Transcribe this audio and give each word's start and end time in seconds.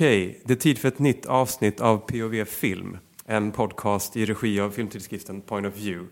Okej, 0.00 0.40
det 0.44 0.52
är 0.52 0.56
tid 0.56 0.78
för 0.78 0.88
ett 0.88 0.98
nytt 0.98 1.26
avsnitt 1.26 1.80
av 1.80 1.98
POV 1.98 2.44
Film, 2.44 2.98
en 3.26 3.52
podcast 3.52 4.16
i 4.16 4.26
regi 4.26 4.60
av 4.60 4.70
filmtidskriften 4.70 5.40
Point 5.40 5.66
of 5.66 5.76
View. 5.76 6.08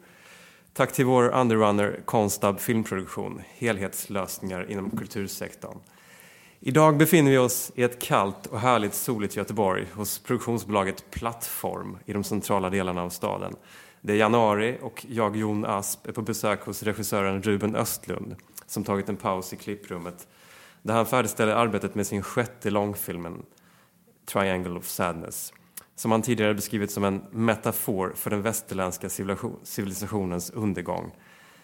Tack 0.73 0.93
till 0.93 1.05
vår 1.05 1.29
underrunner 1.35 2.01
Konstab 2.05 2.61
Filmproduktion, 2.61 3.43
helhetslösningar 3.49 4.71
inom 4.71 4.91
kultursektorn. 4.91 5.79
Idag 6.61 6.97
befinner 6.97 7.31
vi 7.31 7.39
oss 7.39 7.73
i 7.75 7.83
ett 7.83 7.99
kallt 8.03 8.47
och 8.47 8.61
härligt 8.61 8.95
soligt 8.95 9.37
Göteborg 9.37 9.87
hos 9.93 10.19
produktionsbolaget 10.19 11.11
Plattform 11.11 11.99
i 12.07 12.13
de 12.13 12.25
centrala 12.25 12.71
delarna 12.71 13.03
av 13.03 13.11
staden. 13.11 13.57
Det 14.01 14.13
är 14.13 14.17
januari 14.17 14.79
och 14.83 15.07
jag, 15.09 15.37
Jon 15.37 15.65
Asp, 15.65 16.07
är 16.07 16.13
på 16.13 16.23
besök 16.23 16.61
hos 16.61 16.83
regissören 16.83 17.43
Ruben 17.43 17.77
Östlund 17.77 18.37
som 18.67 18.85
tagit 18.85 19.09
en 19.09 19.17
paus 19.17 19.53
i 19.53 19.57
klipprummet 19.57 20.27
där 20.83 20.95
han 20.95 21.07
färdigställer 21.07 21.53
arbetet 21.53 21.95
med 21.95 22.07
sin 22.07 22.23
sjätte 22.23 22.71
långfilmen 22.71 23.43
Triangle 24.29 24.79
of 24.79 24.87
Sadness 24.87 25.53
som 25.99 26.11
han 26.11 26.23
tidigare 26.23 26.55
beskrivit 26.55 26.91
som 26.91 27.05
en 27.05 27.23
metafor 27.31 28.13
för 28.17 28.31
den 28.31 28.43
västerländska 28.43 29.09
civilisationens 29.63 30.51
undergång. 30.51 31.13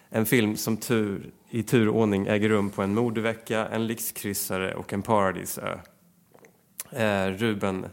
En 0.09 0.25
film 0.25 0.57
som 0.57 0.77
tur, 0.77 1.31
i 1.49 1.63
ordning 1.87 2.27
äger 2.27 2.49
rum 2.49 2.69
på 2.69 2.81
en 2.81 2.93
modevecka, 2.93 3.67
en 3.67 3.87
lyxkryssare 3.87 4.73
och 4.75 4.93
en 4.93 5.01
paradisö. 5.01 5.77
Eh, 6.91 7.27
Ruben, 7.27 7.85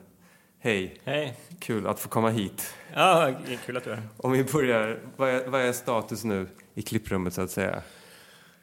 hej. 0.59 1.01
Hej. 1.05 1.37
Kul 1.61 1.87
att 1.87 2.01
få 2.01 2.09
komma 2.09 2.31
hit. 2.31 2.75
Ja, 2.95 3.33
kul 3.67 3.77
att 3.77 3.85
du 3.85 3.91
är 3.91 3.97
här. 3.97 4.09
Om 4.17 4.33
vi 4.33 4.45
börjar, 4.45 4.99
vad 5.17 5.29
är, 5.29 5.47
vad 5.47 5.61
är 5.61 5.73
status 5.73 6.25
nu 6.25 6.49
i 6.75 6.83
klipprummet 6.83 7.35
så 7.35 7.43
att 7.43 7.51
säga? 7.51 7.83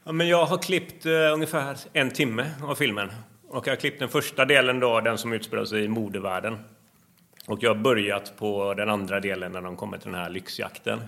Ja, 0.04 0.12
men 0.12 0.28
jag 0.28 0.46
har 0.46 0.58
klippt 0.58 1.06
uh, 1.06 1.34
ungefär 1.34 1.78
en 1.94 2.12
timme 2.12 2.52
av 2.64 2.76
filmen. 2.76 3.10
Och 3.50 3.68
jag 3.68 3.72
har 3.72 3.78
klippt 3.78 4.00
den 4.00 4.10
första 4.10 4.46
delen 4.46 4.80
då, 4.80 5.02
den 5.02 5.18
som 5.18 5.34
utspelar 5.34 5.66
sig 5.66 5.84
i 5.84 5.88
modevärlden. 5.88 6.58
Och 7.48 7.64
jag 7.64 7.70
har 7.70 7.82
börjat 7.82 8.34
på 8.38 8.74
den 8.74 8.90
andra 8.90 9.20
delen 9.20 9.52
när 9.52 9.62
de 9.62 9.76
kommer 9.76 9.98
till 9.98 10.12
den 10.12 10.22
här 10.22 10.30
lyxjakten. 10.30 11.00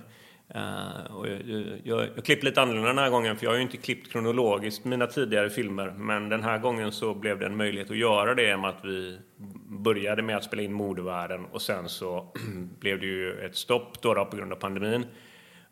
Uh, 0.56 1.16
och 1.16 1.28
jag, 1.28 1.40
jag, 1.84 2.08
jag 2.16 2.26
klippt 2.26 2.44
lite 2.44 2.62
annorlunda 2.62 2.88
den 2.88 2.98
här 2.98 3.10
gången 3.10 3.38
för 3.38 3.46
jag 3.46 3.52
har 3.52 3.56
ju 3.56 3.62
inte 3.62 3.78
klippt 3.78 4.12
kronologiskt 4.12 4.86
mina 4.86 5.08
tidigare 5.08 5.50
filmer. 5.50 5.94
Men 5.98 6.30
den 6.30 6.44
här 6.44 6.58
gången 6.58 6.92
så 6.92 7.14
blev 7.14 7.40
det 7.40 7.46
en 7.46 7.58
möjlighet 7.58 7.92
att 7.92 7.98
göra 7.98 8.36
det 8.36 8.58
med 8.58 8.70
att 8.70 8.86
vi 8.86 9.20
började 9.68 10.22
med 10.22 10.38
att 10.38 10.44
spela 10.44 10.62
in 10.62 10.74
modevärlden 10.74 11.46
och 11.52 11.62
sen 11.62 11.90
så 11.90 12.34
blev 12.80 13.00
det 13.00 13.06
ju 13.06 13.40
ett 13.46 13.56
stopp 13.56 14.02
då, 14.02 14.14
då 14.14 14.26
på 14.26 14.38
grund 14.38 14.54
av 14.54 14.58
pandemin. 14.58 15.06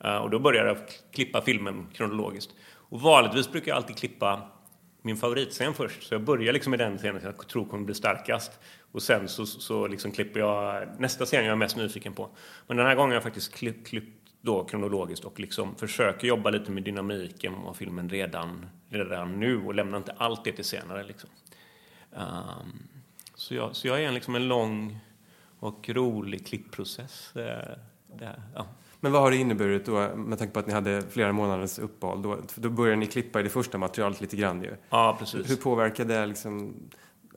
Uh, 0.05 0.17
och 0.17 0.29
då 0.29 0.39
började 0.39 0.69
jag 0.69 0.77
klippa 1.13 1.41
filmen 1.41 1.87
kronologiskt. 1.93 2.51
Och 2.89 3.01
vanligtvis 3.01 3.51
brukar 3.51 3.71
jag 3.71 3.75
alltid 3.75 3.97
klippa 3.97 4.41
min 5.01 5.17
favoritscen 5.17 5.73
först. 5.73 6.03
Så 6.03 6.13
jag 6.13 6.23
börjar 6.23 6.53
liksom 6.53 6.71
med 6.71 6.79
den 6.79 6.97
scenen 6.97 7.21
som 7.21 7.33
jag 7.37 7.47
tror 7.47 7.65
kommer 7.65 7.85
bli 7.85 7.95
starkast. 7.95 8.59
Och 8.91 9.01
sen 9.01 9.27
så, 9.27 9.45
så 9.45 9.87
liksom 9.87 10.11
klipper 10.11 10.39
jag 10.39 10.87
nästa 10.99 11.25
scen 11.25 11.45
jag 11.45 11.51
är 11.51 11.55
mest 11.55 11.77
nyfiken 11.77 12.13
på. 12.13 12.29
Men 12.67 12.77
den 12.77 12.85
här 12.85 12.95
gången 12.95 13.09
har 13.09 13.15
jag 13.15 13.23
faktiskt 13.23 13.53
klippt 13.53 13.87
klippt 13.87 14.19
då 14.41 14.63
kronologiskt 14.63 15.25
och 15.25 15.39
liksom 15.39 15.75
försöker 15.75 16.27
jobba 16.27 16.49
lite 16.49 16.71
med 16.71 16.83
dynamiken 16.83 17.55
av 17.55 17.73
filmen 17.73 18.09
redan, 18.09 18.65
redan 18.89 19.39
nu 19.39 19.65
och 19.65 19.75
lämna 19.75 19.97
inte 19.97 20.15
allt 20.17 20.43
det 20.43 20.51
till 20.51 20.65
senare. 20.65 21.03
Liksom. 21.03 21.29
Um, 22.11 22.87
så, 23.35 23.55
jag, 23.55 23.75
så 23.75 23.87
jag 23.87 24.03
är 24.03 24.07
en, 24.07 24.13
liksom 24.13 24.35
en 24.35 24.47
lång 24.47 24.99
och 25.59 25.89
rolig 25.89 26.47
klippprocess. 26.47 27.31
Uh, 27.35 27.43
där, 28.17 28.41
ja. 28.55 28.67
Men 28.99 29.11
vad 29.11 29.21
har 29.21 29.31
det 29.31 29.37
inneburit 29.37 29.85
då, 29.85 30.15
med 30.15 30.39
tanke 30.39 30.53
på 30.53 30.59
att 30.59 30.67
ni 30.67 30.73
hade 30.73 31.01
flera 31.11 31.31
månaders 31.31 31.79
uppehåll? 31.79 32.21
Då, 32.21 32.37
då 32.55 32.69
började 32.69 32.95
ni 32.95 33.07
klippa 33.07 33.39
i 33.39 33.43
det 33.43 33.49
första 33.49 33.77
materialet 33.77 34.21
lite 34.21 34.35
grann 34.35 34.63
ju. 34.63 34.75
Ja, 34.89 35.15
precis. 35.19 35.49
Hur 35.49 35.55
påverkar 35.55 36.05
det 36.05 36.25
liksom, 36.25 36.73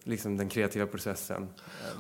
liksom 0.05 0.37
den 0.37 0.49
kreativa 0.49 0.87
processen? 0.87 1.43
Eh, 1.43 1.49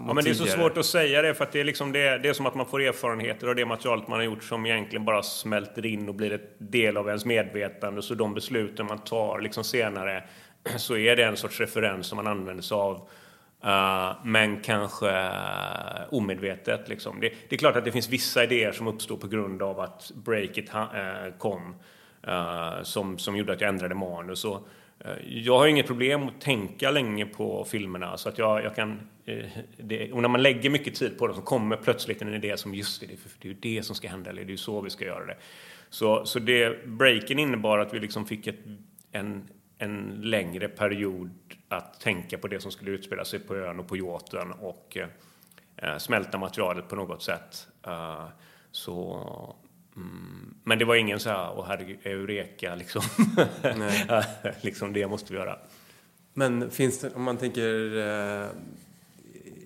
ja, 0.06 0.14
men 0.14 0.24
det 0.24 0.30
är 0.30 0.34
så 0.34 0.46
svårt 0.46 0.78
att 0.78 0.86
säga 0.86 1.22
det, 1.22 1.34
för 1.34 1.44
att 1.44 1.52
det 1.52 1.60
är, 1.60 1.64
liksom 1.64 1.92
det, 1.92 2.18
det 2.18 2.28
är 2.28 2.32
som 2.32 2.46
att 2.46 2.54
man 2.54 2.66
får 2.66 2.82
erfarenheter 2.82 3.46
av 3.46 3.54
det 3.54 3.66
materialet 3.66 4.08
man 4.08 4.18
har 4.18 4.24
gjort 4.24 4.44
som 4.44 4.66
egentligen 4.66 5.04
bara 5.04 5.22
smälter 5.22 5.86
in 5.86 6.08
och 6.08 6.14
blir 6.14 6.32
ett 6.32 6.54
del 6.58 6.96
av 6.96 7.08
ens 7.08 7.24
medvetande. 7.24 8.02
Så 8.02 8.14
de 8.14 8.34
besluten 8.34 8.86
man 8.86 8.98
tar 8.98 9.40
liksom 9.40 9.64
senare, 9.64 10.24
så 10.76 10.96
är 10.96 11.16
det 11.16 11.24
en 11.24 11.36
sorts 11.36 11.60
referens 11.60 12.06
som 12.06 12.16
man 12.16 12.26
använder 12.26 12.62
sig 12.62 12.74
av 12.74 13.08
Uh, 13.64 14.16
men 14.24 14.60
kanske 14.60 15.06
uh, 15.06 16.14
omedvetet. 16.14 16.88
Liksom. 16.88 17.20
Det, 17.20 17.32
det, 17.48 17.56
är 17.56 17.58
klart 17.58 17.76
att 17.76 17.84
det 17.84 17.92
finns 17.92 18.08
vissa 18.08 18.44
idéer 18.44 18.72
som 18.72 18.86
uppstår 18.86 19.16
på 19.16 19.28
grund 19.28 19.62
av 19.62 19.80
att 19.80 20.12
breaket 20.14 20.74
uh, 20.74 20.80
eh, 20.80 21.32
kom 21.38 21.74
som, 22.82 23.18
som 23.18 23.36
gjorde 23.36 23.52
att 23.52 23.60
jag 23.60 23.68
ändrade 23.68 23.94
manus. 23.94 24.44
Och, 24.44 24.68
jag 25.26 25.58
har 25.58 25.66
inget 25.66 25.86
problem 25.86 26.28
att 26.28 26.40
tänka 26.40 26.90
länge 26.90 27.26
på 27.26 27.64
filmerna 27.64 28.16
så 28.16 28.28
att 28.28 28.38
jag, 28.38 28.64
jag 28.64 28.76
kan... 28.76 29.00
Det, 29.76 30.12
och 30.12 30.22
när 30.22 30.28
man 30.28 30.42
lägger 30.42 30.70
mycket 30.70 30.94
tid 30.94 31.18
på 31.18 31.26
dem 31.26 31.36
så 31.36 31.42
kommer 31.42 31.76
plötsligt 31.76 32.22
en 32.22 32.34
idé 32.34 32.56
som 32.56 32.74
just 32.74 33.00
det, 33.00 33.06
det 33.06 33.48
är 33.48 33.52
ju 33.52 33.54
det 33.54 33.82
som 33.82 33.96
ska 33.96 34.08
hända, 34.08 34.30
eller 34.30 34.42
det 34.42 34.48
är 34.48 34.50
ju 34.50 34.56
så 34.56 34.80
vi 34.80 34.90
ska 34.90 35.04
göra 35.04 35.26
det. 35.26 35.36
Så, 35.90 36.24
så 36.24 36.38
det, 36.38 36.86
breaken 36.86 37.38
innebar 37.38 37.78
att 37.78 37.94
vi 37.94 38.00
liksom 38.00 38.26
fick 38.26 38.46
ett, 38.46 38.60
en, 39.12 39.48
en 39.82 40.20
längre 40.22 40.68
period 40.68 41.30
att 41.68 42.00
tänka 42.00 42.38
på 42.38 42.48
det 42.48 42.60
som 42.60 42.72
skulle 42.72 42.90
utspela 42.90 43.24
sig 43.24 43.38
på 43.38 43.56
ön 43.56 43.80
och 43.80 43.88
på 43.88 43.96
yachten 43.96 44.52
och 44.52 44.98
eh, 45.76 45.98
smälta 45.98 46.38
materialet 46.38 46.88
på 46.88 46.96
något 46.96 47.22
sätt. 47.22 47.66
Uh, 47.86 48.28
så, 48.70 49.56
mm, 49.96 50.54
men 50.64 50.78
det 50.78 50.84
var 50.84 50.94
ingen 50.94 51.20
så 51.20 51.30
här, 51.30 51.52
åh 51.56 51.64
herregud, 51.68 51.98
eureka, 52.02 52.74
liksom. 52.82 53.02
liksom 54.60 54.92
det 54.92 55.08
måste 55.08 55.32
vi 55.32 55.38
göra. 55.38 55.58
Men 56.34 56.70
finns 56.70 57.00
det, 57.00 57.14
om 57.14 57.22
man 57.22 57.36
tänker 57.36 57.96
eh, 57.98 58.48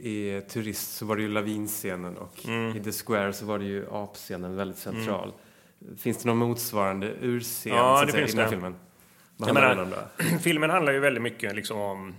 i 0.00 0.42
Turist 0.48 0.96
så 0.96 1.06
var 1.06 1.16
det 1.16 1.22
ju 1.22 1.28
lavinscenen 1.28 2.16
och 2.16 2.46
mm. 2.46 2.76
i 2.76 2.80
The 2.80 2.92
Square 2.92 3.32
så 3.32 3.46
var 3.46 3.58
det 3.58 3.64
ju 3.64 3.86
apscenen 3.92 4.56
väldigt 4.56 4.78
central. 4.78 5.32
Mm. 5.80 5.96
Finns 5.96 6.22
det 6.22 6.28
någon 6.28 6.38
motsvarande 6.38 7.14
urscen 7.20 7.72
ja, 7.72 7.98
så 7.98 8.04
att 8.04 8.10
säga, 8.10 8.26
i 8.26 8.30
den 8.30 8.38
här 8.38 8.48
filmen? 8.48 8.74
Vad 9.36 9.48
handlar 9.48 9.68
den 9.68 9.78
om 9.78 9.90
då? 9.90 10.38
Filmen 10.42 10.70
handlar 10.70 10.92
ju 10.92 11.00
väldigt 11.00 11.22
mycket 11.22 11.56
liksom 11.56 11.80
om 11.80 12.14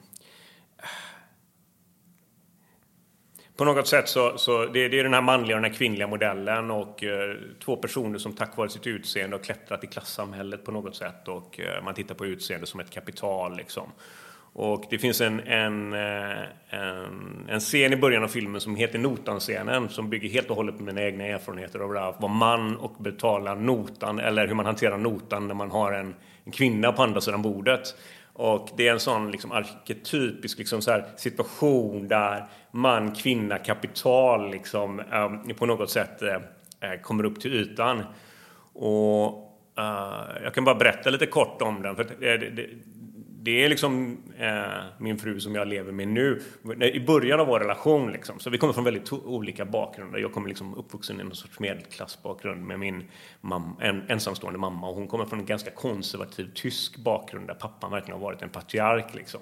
På 3.58 3.66
något 3.66 3.88
sätt 3.88 4.10
så, 4.10 4.38
så 4.38 4.66
det, 4.66 4.88
det 4.88 5.00
är 5.00 5.04
den 5.04 5.14
här 5.14 5.22
manliga 5.22 5.58
och 5.58 5.62
den 5.62 5.72
här 5.72 5.78
kvinnliga 5.78 6.08
modellen 6.08 6.72
och 6.72 7.04
eh, 7.04 7.36
två 7.66 7.76
personer 7.76 8.20
som 8.20 8.34
tack 8.34 8.58
vare 8.58 8.70
sitt 8.70 8.88
utseende 8.88 9.36
har 9.36 9.44
klättrat 9.44 9.84
i 9.84 9.88
klassamhället 9.88 10.66
på 10.66 10.72
något 10.72 10.96
sätt 10.96 11.28
och 11.28 11.60
eh, 11.60 11.84
man 11.84 11.94
tittar 11.94 12.16
på 12.16 12.26
utseende 12.26 12.68
som 12.68 12.80
ett 12.80 12.90
kapital 12.90 13.58
liksom. 13.58 13.92
Och 14.54 14.86
det 14.90 14.98
finns 14.98 15.22
en, 15.22 15.40
en, 15.40 15.94
eh, 15.94 16.44
en, 16.70 17.46
en, 17.50 17.60
scen 17.60 17.94
i 17.94 17.96
början 17.96 18.24
av 18.24 18.28
filmen 18.28 18.62
som 18.62 18.76
heter 18.76 19.00
Notan-scenen 19.00 19.90
som 19.90 20.10
bygger 20.10 20.30
helt 20.30 20.50
och 20.50 20.56
hållet 20.56 20.78
på 20.78 20.84
mina 20.84 21.02
egna 21.02 21.24
erfarenheter 21.24 21.80
av 21.80 21.98
att 21.98 22.22
vara 22.22 22.34
man 22.34 22.78
och 22.78 22.96
betala 23.00 23.56
notan 23.56 24.20
eller 24.20 24.48
hur 24.48 24.56
man 24.56 24.66
hanterar 24.66 24.98
notan 24.98 25.48
när 25.48 25.56
man 25.56 25.72
har 25.72 25.92
en, 25.92 26.16
en 26.48 26.52
kvinna 26.52 26.92
på 26.92 27.04
andra 27.04 27.22
sidan 27.22 27.42
bordet. 27.42 27.96
Och 28.34 28.70
det 28.78 28.88
är 28.88 28.92
en 28.92 29.00
sån 29.00 29.32
liksom 29.32 29.52
arketypisk 29.52 30.58
liksom 30.58 30.82
så 30.82 31.02
situation 31.16 32.08
där 32.08 32.46
man, 32.72 33.12
kvinna, 33.12 33.58
kapital 33.58 34.52
liksom, 34.52 35.00
eh, 35.00 35.56
på 35.56 35.66
något 35.66 35.90
sätt 35.90 36.22
eh, 36.22 36.36
eh, 36.80 37.02
kommer 37.02 37.24
upp 37.24 37.40
till 37.40 37.54
ytan. 37.54 38.04
Och 38.74 39.28
eh, 39.78 40.44
jag 40.44 40.54
kan 40.54 40.64
bara 40.64 40.76
berätta 40.76 41.10
lite 41.10 41.26
kort 41.26 41.62
om 41.62 41.82
den. 41.82 41.96
För 41.96 42.04
eh, 42.04 42.08
det, 42.20 42.50
det, 42.50 42.70
det 43.48 43.64
är 43.64 43.70
liksom 43.70 44.18
eh, 44.40 44.84
min 44.98 45.18
fru 45.18 45.40
som 45.40 45.56
jag 45.56 45.68
lever 45.68 45.92
med 45.92 46.08
nu. 46.08 46.42
I 46.82 47.00
början 47.00 47.40
av 47.40 47.48
vår 47.48 47.60
relation 47.60 48.12
liksom, 48.12 48.40
så 48.40 48.50
vi 48.50 48.58
kommer 48.58 48.74
från 48.74 48.84
väldigt 48.84 49.14
olika 49.14 49.66
bakgrunder. 49.66 50.20
Jag 50.20 50.34
kommer 50.34 50.48
liksom 50.48 50.76
uppvuxen 50.76 51.20
i 51.20 51.24
en 51.24 51.36
sorts 51.36 51.60
medelklassbakgrund 51.60 52.66
med 52.66 52.80
min 52.80 53.04
mamma, 53.42 53.76
en 53.82 54.04
ensamstående 54.08 54.60
mamma 54.60 54.90
och 54.90 54.96
hon 54.96 55.08
kommer 55.08 55.26
från 55.26 55.40
en 55.40 55.46
ganska 55.46 55.72
konservativ 55.72 56.52
tysk 56.56 56.98
bakgrund 56.98 57.48
där 57.48 57.54
pappan 57.54 57.92
verkligen 57.92 58.20
har 58.20 58.26
varit 58.26 58.42
en 58.42 58.50
patriark 58.50 59.16
liksom. 59.16 59.42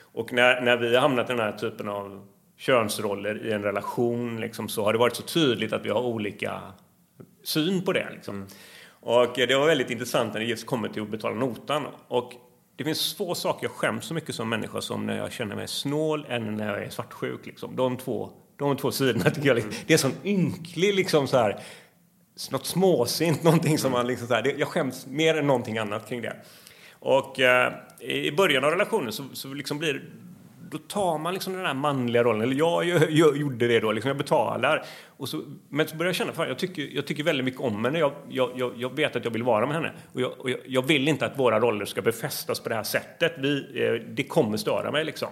Och 0.00 0.32
när, 0.32 0.60
när 0.60 0.76
vi 0.76 0.94
har 0.94 1.02
hamnat 1.02 1.30
i 1.30 1.32
den 1.32 1.42
här 1.42 1.52
typen 1.52 1.88
av 1.88 2.28
könsroller 2.56 3.46
i 3.46 3.52
en 3.52 3.62
relation 3.62 4.40
liksom, 4.40 4.68
så 4.68 4.84
har 4.84 4.92
det 4.92 4.98
varit 4.98 5.16
så 5.16 5.22
tydligt 5.22 5.72
att 5.72 5.86
vi 5.86 5.90
har 5.90 6.02
olika 6.02 6.60
syn 7.42 7.84
på 7.84 7.92
det. 7.92 8.08
Liksom. 8.10 8.36
Mm. 8.36 8.48
Och 9.00 9.32
det 9.34 9.54
var 9.54 9.66
väldigt 9.66 9.90
intressant 9.90 10.32
när 10.32 10.40
det 10.40 10.46
just 10.46 10.66
kommer 10.66 10.88
till 10.88 11.02
att 11.02 11.10
betala 11.10 11.34
notan. 11.34 11.86
Och 12.08 12.32
det 12.80 12.84
finns 12.84 13.14
två 13.14 13.34
saker 13.34 13.66
jag 13.66 13.70
skäms 13.70 14.04
så 14.04 14.14
mycket 14.14 14.34
som 14.34 14.48
människa 14.48 14.80
som 14.80 15.06
när 15.06 15.16
jag 15.16 15.32
känner 15.32 15.56
mig 15.56 15.68
snål 15.68 16.26
eller 16.28 16.50
när 16.50 16.68
jag 16.68 16.84
är 16.84 16.90
svartsjuk. 16.90 17.46
Liksom. 17.46 17.76
De, 17.76 17.96
två, 17.96 18.30
de 18.56 18.76
två 18.76 18.92
sidorna 18.92 19.30
tycker 19.30 19.48
jag, 19.48 19.54
liksom, 19.54 19.72
det 19.86 19.94
är 19.94 19.98
sån 19.98 20.12
ynklig 20.24 20.94
liksom 20.94 21.28
så 21.28 21.36
här, 21.36 21.60
något 22.50 22.66
småsint, 22.66 23.42
någonting 23.42 23.78
som 23.78 23.92
man 23.92 24.06
liksom 24.06 24.28
så 24.28 24.34
här, 24.34 24.42
det, 24.42 24.52
jag 24.58 24.68
skäms 24.68 25.06
mer 25.06 25.34
än 25.34 25.46
någonting 25.46 25.78
annat 25.78 26.08
kring 26.08 26.22
det. 26.22 26.36
Och 26.92 27.40
eh, 27.40 27.72
i 28.00 28.32
början 28.32 28.64
av 28.64 28.70
relationen 28.70 29.12
så, 29.12 29.24
så 29.32 29.54
liksom 29.54 29.78
blir 29.78 30.02
då 30.70 30.78
tar 30.78 31.18
man 31.18 31.34
liksom 31.34 31.52
den 31.52 31.66
här 31.66 31.74
manliga 31.74 32.24
rollen, 32.24 32.42
eller 32.42 32.56
jag, 32.56 32.84
jag, 32.84 33.10
jag 33.10 33.36
gjorde 33.36 33.68
det 33.68 33.80
då, 33.80 33.92
liksom 33.92 34.08
jag 34.08 34.16
betalar. 34.16 34.84
Och 35.06 35.28
så, 35.28 35.42
men 35.68 35.88
så 35.88 35.96
börjar 35.96 36.08
jag 36.08 36.16
känna, 36.16 36.32
fan, 36.32 36.48
jag, 36.48 36.58
tycker, 36.58 36.88
jag 36.92 37.06
tycker 37.06 37.22
väldigt 37.22 37.44
mycket 37.44 37.60
om 37.60 37.84
henne, 37.84 37.98
jag, 37.98 38.12
jag, 38.30 38.72
jag 38.76 38.96
vet 38.96 39.16
att 39.16 39.24
jag 39.24 39.32
vill 39.32 39.42
vara 39.42 39.66
med 39.66 39.74
henne. 39.74 39.92
Och, 40.12 40.20
jag, 40.20 40.40
och 40.40 40.50
jag, 40.66 40.86
vill 40.86 41.08
inte 41.08 41.26
att 41.26 41.38
våra 41.38 41.60
roller 41.60 41.84
ska 41.84 42.02
befästas 42.02 42.60
på 42.60 42.68
det 42.68 42.74
här 42.74 42.82
sättet, 42.82 43.34
Vi, 43.38 43.84
eh, 43.84 43.92
det 43.92 44.24
kommer 44.24 44.56
störa 44.56 44.90
mig 44.90 45.04
liksom. 45.04 45.28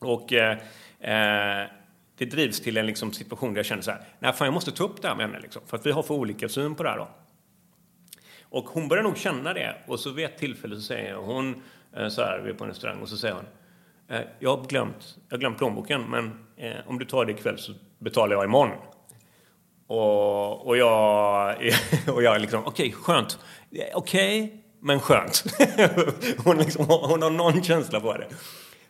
Och 0.00 0.32
eh, 0.32 0.58
Eh, 1.02 1.68
det 2.16 2.24
drivs 2.24 2.60
till 2.60 2.76
en 2.76 2.86
liksom, 2.86 3.12
situation 3.12 3.54
där 3.54 3.58
jag 3.58 3.66
känner 3.66 3.82
så 3.82 3.90
här, 3.90 4.00
nej 4.18 4.32
fan 4.32 4.46
jag 4.46 4.54
måste 4.54 4.72
ta 4.72 4.84
upp 4.84 5.02
det 5.02 5.08
här 5.08 5.14
med 5.14 5.26
henne 5.26 5.40
liksom, 5.40 5.62
för 5.66 5.76
att 5.76 5.86
vi 5.86 5.90
har 5.90 6.02
för 6.02 6.14
olika 6.14 6.48
syn 6.48 6.74
på 6.74 6.82
det 6.82 6.88
här 6.88 6.98
då. 6.98 7.08
Och 8.42 8.64
hon 8.64 8.88
börjar 8.88 9.02
nog 9.02 9.16
känna 9.16 9.52
det 9.52 9.76
och 9.86 10.00
så 10.00 10.10
vid 10.10 10.24
ett 10.24 10.38
tillfälle 10.38 10.74
så 10.74 10.82
säger 10.82 11.14
hon 11.14 11.62
eh, 11.96 12.08
så 12.08 12.22
här, 12.22 12.38
vi 12.38 12.50
är 12.50 12.54
på 12.54 12.64
en 12.64 12.70
restaurang 12.70 13.00
och 13.00 13.08
så 13.08 13.16
säger 13.16 13.34
hon, 13.34 13.44
eh, 13.44 13.50
Eh, 14.12 14.20
jag 14.38 14.56
har 14.56 14.64
glömt, 14.64 15.16
jag 15.28 15.36
har 15.36 15.40
glömt 15.40 15.58
plånboken 15.58 16.10
men 16.10 16.32
eh, 16.56 16.76
om 16.86 16.98
du 16.98 17.04
tar 17.04 17.24
det 17.24 17.32
ikväll 17.32 17.58
så 17.58 17.72
betalar 17.98 18.36
jag 18.36 18.44
imorgon. 18.44 18.78
Och, 19.86 20.66
och 20.66 20.76
jag, 20.76 21.56
och 22.08 22.22
jag 22.22 22.40
liksom, 22.40 22.64
okej, 22.66 22.88
okay, 22.88 22.92
skönt. 22.92 23.38
Eh, 23.70 23.96
okej, 23.96 24.44
okay, 24.44 24.58
men 24.80 25.00
skönt. 25.00 25.44
hon, 26.44 26.58
liksom, 26.58 26.86
hon 26.88 27.22
har 27.22 27.30
någon 27.30 27.62
känsla 27.62 28.00
på 28.00 28.12
det. 28.12 28.26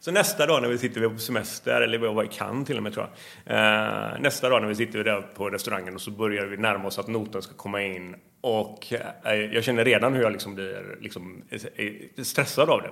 Så 0.00 0.10
nästa 0.10 0.46
dag 0.46 0.62
när 0.62 0.68
vi 0.68 0.78
sitter 0.78 1.08
på 1.08 1.18
semester, 1.18 1.80
eller 1.80 1.98
vi 1.98 2.06
var 2.06 2.24
i 2.24 2.28
Cannes 2.28 2.66
till 2.66 2.76
och 2.76 2.82
med 2.82 2.92
tror 2.94 3.08
jag. 3.44 3.56
Eh, 3.56 4.20
nästa 4.20 4.48
dag 4.48 4.62
när 4.62 4.68
vi 4.68 4.74
sitter 4.74 5.04
där 5.04 5.22
på 5.22 5.50
restaurangen 5.50 5.94
och 5.94 6.00
så 6.00 6.10
börjar 6.10 6.46
vi 6.46 6.56
närma 6.56 6.88
oss 6.88 6.98
att 6.98 7.08
noten 7.08 7.42
ska 7.42 7.54
komma 7.54 7.82
in. 7.82 8.16
Och 8.40 8.92
eh, 9.24 9.34
jag 9.34 9.64
känner 9.64 9.84
redan 9.84 10.14
hur 10.14 10.22
jag 10.22 10.32
liksom 10.32 10.54
blir 10.54 10.98
liksom, 11.00 11.42
eh, 11.50 12.22
stressad 12.22 12.70
av 12.70 12.82
det. 12.82 12.90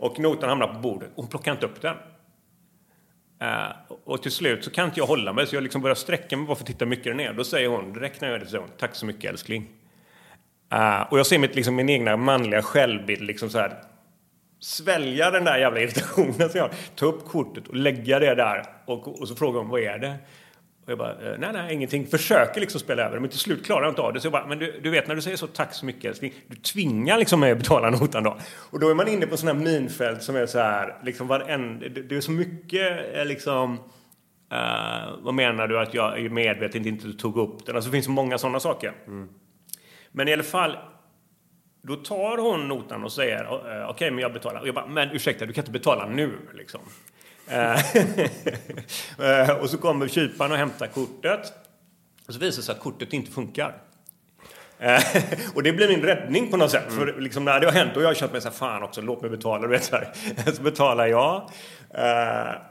Och 0.00 0.18
notan 0.18 0.48
hamnar 0.48 0.66
på 0.66 0.78
bordet 0.80 1.08
och 1.08 1.16
hon 1.16 1.26
plockar 1.26 1.52
inte 1.52 1.66
upp 1.66 1.80
den. 1.80 1.96
Uh, 3.42 3.96
och 4.04 4.22
till 4.22 4.30
slut 4.30 4.64
så 4.64 4.70
kan 4.70 4.84
inte 4.84 5.00
jag 5.00 5.06
hålla 5.06 5.32
mig 5.32 5.46
så 5.46 5.56
jag 5.56 5.62
liksom 5.62 5.82
börjar 5.82 5.94
sträcka 5.94 6.36
mig 6.36 6.46
bara 6.46 6.56
för 6.56 6.62
att 6.62 6.66
titta 6.66 6.86
mycket 6.86 7.16
ner. 7.16 7.32
Då 7.32 7.44
säger 7.44 7.68
hon, 7.68 7.92
direkt 7.92 8.20
när 8.20 8.28
jag 8.28 8.38
gör 8.38 8.44
det, 8.44 8.50
så 8.50 8.58
hon, 8.58 8.68
tack 8.78 8.94
så 8.94 9.06
mycket 9.06 9.30
älskling. 9.30 9.68
Uh, 10.74 11.12
och 11.12 11.18
jag 11.18 11.26
ser 11.26 11.38
mitt, 11.38 11.54
liksom, 11.54 11.76
min 11.76 11.88
egna 11.88 12.16
manliga 12.16 12.62
självbild 12.62 13.22
liksom 13.22 13.50
så 13.50 13.58
här, 13.58 13.82
svälja 14.60 15.30
den 15.30 15.44
där 15.44 15.58
jävla 15.58 15.80
irritationen 15.80 16.50
som 16.50 16.58
jag 16.58 16.62
har, 16.62 16.74
ta 16.94 17.06
upp 17.06 17.28
kortet 17.28 17.68
och 17.68 17.76
lägga 17.76 18.18
det 18.18 18.34
där 18.34 18.66
och, 18.84 19.20
och 19.20 19.28
så 19.28 19.34
frågar 19.34 19.60
hon, 19.60 19.68
vad 19.68 19.80
är 19.80 19.98
det? 19.98 20.16
Och 20.84 20.90
jag 20.90 20.98
bara, 20.98 21.10
eh, 21.10 21.38
nej, 21.38 21.50
nej, 21.52 21.74
ingenting. 21.74 22.06
Försöker 22.06 22.60
liksom 22.60 22.80
spela 22.80 23.02
över 23.02 23.14
det, 23.14 23.20
men 23.20 23.30
till 23.30 23.38
slut 23.38 23.64
klarar 23.66 23.82
jag 23.82 23.90
inte 23.90 24.02
av 24.02 24.12
det. 24.12 24.20
Så 24.20 24.26
jag 24.26 24.32
bara, 24.32 24.46
men 24.46 24.58
du, 24.58 24.80
du 24.82 24.90
vet 24.90 25.08
när 25.08 25.14
du 25.14 25.22
säger 25.22 25.36
så, 25.36 25.46
tack 25.46 25.74
så 25.74 25.86
mycket 25.86 26.04
älskling. 26.04 26.32
Du 26.46 26.56
tvingar 26.56 27.18
liksom 27.18 27.40
mig 27.40 27.52
att 27.52 27.58
betala 27.58 27.90
notan 27.90 28.24
då. 28.24 28.38
Och 28.56 28.80
då 28.80 28.88
är 28.88 28.94
man 28.94 29.08
inne 29.08 29.26
på 29.26 29.36
sådana 29.36 29.58
här 29.58 29.66
minfält 29.66 30.22
som 30.22 30.36
är 30.36 30.46
så 30.46 30.58
här, 30.58 30.96
liksom 31.04 31.26
varenda, 31.26 31.88
det 31.88 32.16
är 32.16 32.20
så 32.20 32.30
mycket 32.30 33.16
eh, 33.16 33.24
liksom, 33.24 33.72
uh, 34.52 35.18
vad 35.18 35.34
menar 35.34 35.68
du 35.68 35.78
att 35.78 35.94
jag 35.94 36.20
är 36.20 36.28
medvetet 36.28 36.86
inte 36.86 37.12
tog 37.12 37.36
upp 37.36 37.66
den? 37.66 37.76
Alltså 37.76 37.90
det 37.90 37.96
finns 37.96 38.08
många 38.08 38.38
sådana 38.38 38.60
saker. 38.60 38.92
Mm. 39.06 39.28
Men 40.12 40.28
i 40.28 40.32
alla 40.32 40.42
fall, 40.42 40.76
då 41.82 41.96
tar 41.96 42.38
hon 42.38 42.68
notan 42.68 43.04
och 43.04 43.12
säger, 43.12 43.46
okej, 43.48 43.84
okay, 43.84 44.10
men 44.10 44.18
jag 44.18 44.32
betalar. 44.32 44.60
Och 44.60 44.68
jag 44.68 44.74
bara, 44.74 44.86
men 44.86 45.10
ursäkta, 45.10 45.46
du 45.46 45.52
kan 45.52 45.62
inte 45.62 45.72
betala 45.72 46.06
nu 46.06 46.32
liksom. 46.54 46.80
Eh, 47.50 47.96
eh, 49.50 49.50
och 49.50 49.70
så 49.70 49.78
kommer 49.78 50.08
kyparen 50.08 50.52
och 50.52 50.58
hämtar 50.58 50.86
kortet. 50.86 51.52
Och 52.26 52.34
så 52.34 52.40
visar 52.40 52.56
det 52.56 52.66
sig 52.66 52.74
att 52.74 52.80
kortet 52.80 53.12
inte 53.12 53.30
funkar. 53.30 53.74
Eh, 54.78 55.00
och 55.54 55.62
det 55.62 55.72
blir 55.72 55.88
min 55.88 56.02
räddning 56.02 56.50
på 56.50 56.56
något 56.56 56.70
sätt. 56.70 56.92
Mm. 56.92 56.98
För 56.98 57.20
liksom 57.20 57.44
när 57.44 57.60
det 57.60 57.66
har 57.66 57.72
hänt 57.72 57.96
och 57.96 58.02
jag 58.02 58.06
har 58.06 58.14
känt 58.14 58.32
mig 58.32 58.40
så 58.40 58.48
här, 58.48 58.54
fan 58.54 58.82
också, 58.82 59.00
låt 59.00 59.20
mig 59.20 59.30
betala. 59.30 59.62
Du 59.62 59.68
vet, 59.68 59.84
så, 59.84 59.96
så 60.54 60.62
betalar 60.62 61.06
jag. 61.06 61.50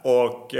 och 0.03 0.55